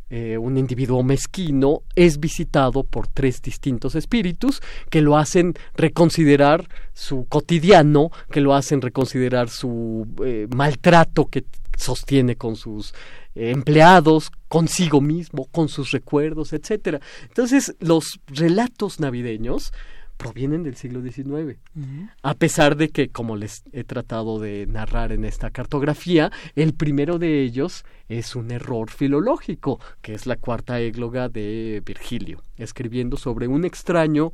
eh, 0.09 0.39
un 0.39 0.57
individuo 0.57 1.03
mezquino 1.03 1.83
es 1.95 2.21
visitado 2.21 2.85
por 2.85 3.09
tres 3.09 3.43
distintos 3.43 3.95
espíritus 3.95 4.63
que 4.91 5.03
lo 5.03 5.17
hacen 5.17 5.55
reconsiderar 5.75 6.69
su 6.93 7.27
cotidiano, 7.27 8.11
que 8.31 8.41
lo 8.41 8.55
hacen 8.55 8.81
reconsiderar 8.81 9.49
su 9.49 10.07
eh, 10.25 10.47
maltrato 10.55 11.27
que 11.27 11.45
sostiene 11.77 12.37
con 12.37 12.57
sus 12.57 12.95
empleados, 13.35 14.31
consigo 14.49 15.03
mismo, 15.03 15.45
con 15.47 15.69
sus 15.69 15.91
recuerdos, 15.91 16.55
etcétera. 16.55 17.01
Entonces, 17.29 17.77
los 17.81 18.19
relatos 18.29 18.99
navideños 18.99 19.73
provienen 20.17 20.63
del 20.63 20.77
siglo 20.77 21.03
XIX. 21.03 21.59
A 22.23 22.35
pesar 22.35 22.77
de 22.77 22.89
que, 22.89 23.09
como 23.09 23.37
les 23.37 23.63
he 23.73 23.85
tratado 23.85 24.39
de 24.39 24.67
narrar 24.67 25.13
en 25.13 25.25
esta 25.25 25.51
cartografía, 25.51 26.31
el 26.55 26.75
primero 26.75 27.19
de 27.19 27.43
ellos 27.43 27.85
es 28.09 28.37
un 28.37 28.51
error 28.51 28.91
filológico, 28.91 29.81
que 30.03 30.15
es 30.15 30.27
la 30.27 30.37
cuarta 30.37 30.81
égloga 30.81 31.29
de 31.29 31.83
Virgilio, 31.85 32.43
escribiendo 32.57 33.17
sobre 33.17 33.49
un 33.49 33.65
extraño 33.65 34.33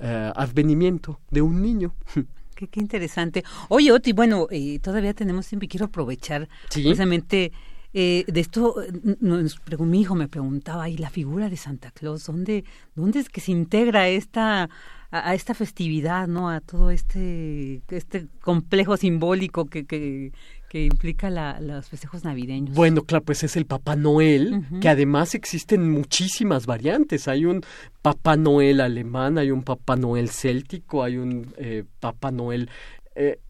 eh, 0.00 0.32
advenimiento 0.34 1.20
de 1.30 1.42
un 1.42 1.62
niño. 1.62 1.94
Qué, 2.54 2.68
interesante. 2.80 3.44
Oye, 3.68 3.92
Oti, 3.92 4.12
bueno, 4.12 4.46
eh, 4.50 4.78
todavía 4.78 5.12
tenemos 5.12 5.46
tiempo 5.46 5.66
y 5.66 5.68
quiero 5.68 5.86
aprovechar 5.86 6.48
precisamente 6.72 7.52
eh, 7.98 8.24
de 8.26 8.40
esto, 8.40 8.74
mi 9.20 10.00
hijo 10.00 10.14
me 10.14 10.28
preguntaba, 10.28 10.88
¿y 10.90 10.98
la 10.98 11.08
figura 11.08 11.48
de 11.48 11.56
Santa 11.56 11.90
Claus? 11.90 12.26
¿Dónde, 12.26 12.64
dónde 12.94 13.20
es 13.20 13.30
que 13.30 13.40
se 13.40 13.52
integra 13.52 14.08
esta 14.08 14.68
a, 15.10 15.34
esta 15.34 15.54
festividad, 15.54 16.26
¿no? 16.26 16.50
A 16.50 16.60
todo 16.60 16.90
este, 16.90 17.82
este 17.88 18.26
complejo 18.40 18.96
simbólico 18.96 19.66
que, 19.66 19.86
que, 19.86 20.32
que 20.68 20.84
implica 20.84 21.30
la, 21.30 21.60
los 21.60 21.88
festejos 21.88 22.24
navideños. 22.24 22.74
Bueno, 22.74 23.02
claro, 23.02 23.24
pues 23.24 23.42
es 23.44 23.56
el 23.56 23.66
Papá 23.66 23.96
Noel, 23.96 24.64
que 24.80 24.88
además 24.88 25.34
existen 25.34 25.90
muchísimas 25.90 26.66
variantes. 26.66 27.28
Hay 27.28 27.44
un 27.44 27.62
Papá 28.02 28.36
Noel 28.36 28.80
alemán, 28.80 29.38
hay 29.38 29.50
un 29.50 29.62
Papá 29.62 29.96
Noel 29.96 30.30
céltico, 30.30 31.02
hay 31.02 31.16
un 31.16 31.54
eh, 31.56 31.84
Papá 32.00 32.30
Noel 32.30 32.68
eh, 33.16 33.40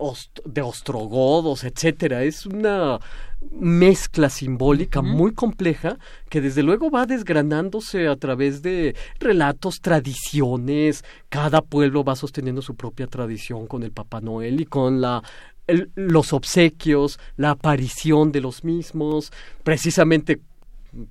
de 0.45 0.63
ostrogodos, 0.63 1.65
etcétera. 1.65 2.23
Es 2.23 2.47
una 2.47 3.01
mezcla 3.51 4.31
simbólica 4.31 5.03
muy 5.03 5.35
compleja 5.35 5.99
que 6.31 6.41
desde 6.41 6.63
luego 6.63 6.91
va 6.91 7.05
desgranándose 7.05 8.07
a 8.07 8.17
través 8.17 8.63
de 8.63 8.95
relatos, 9.19 9.81
tradiciones. 9.81 11.05
Cada 11.29 11.63
pueblo 11.63 12.05
va 12.05 12.15
sosteniendo 12.15 12.63
su 12.63 12.77
propia 12.77 13.09
tradición 13.09 13.67
con 13.67 13.83
el 13.83 13.91
Papá 13.91 14.21
Noel 14.21 14.61
y 14.61 14.67
con 14.67 15.01
la 15.01 15.23
los 15.97 16.33
obsequios, 16.33 17.19
la 17.37 17.51
aparición 17.51 18.31
de 18.31 18.41
los 18.41 18.63
mismos, 18.63 19.33
precisamente 19.65 20.41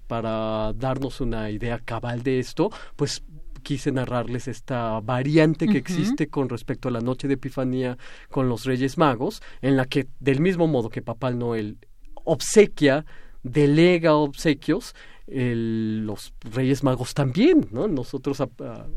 para 0.07 0.71
darnos 0.73 1.19
una 1.19 1.49
idea 1.49 1.79
cabal 1.79 2.23
de 2.23 2.39
esto, 2.39 2.71
pues 2.95 3.21
quise 3.65 3.91
narrarles 3.91 4.47
esta 4.47 4.99
variante 5.01 5.67
que 5.67 5.79
existe 5.79 6.27
con 6.27 6.49
respecto 6.49 6.87
a 6.87 6.91
la 6.91 7.01
noche 7.01 7.27
de 7.27 7.33
Epifanía 7.33 7.97
con 8.29 8.47
los 8.47 8.63
Reyes 8.63 8.99
Magos, 8.99 9.41
en 9.63 9.75
la 9.75 9.85
que 9.85 10.07
del 10.19 10.39
mismo 10.39 10.67
modo 10.67 10.89
que 10.89 11.01
Papá 11.01 11.31
Noel 11.31 11.79
obsequia, 12.25 13.05
delega 13.41 14.13
obsequios, 14.13 14.93
los 15.27 16.33
Reyes 16.41 16.83
Magos 16.83 17.15
también, 17.15 17.67
¿no? 17.71 17.87
Nosotros 17.87 18.43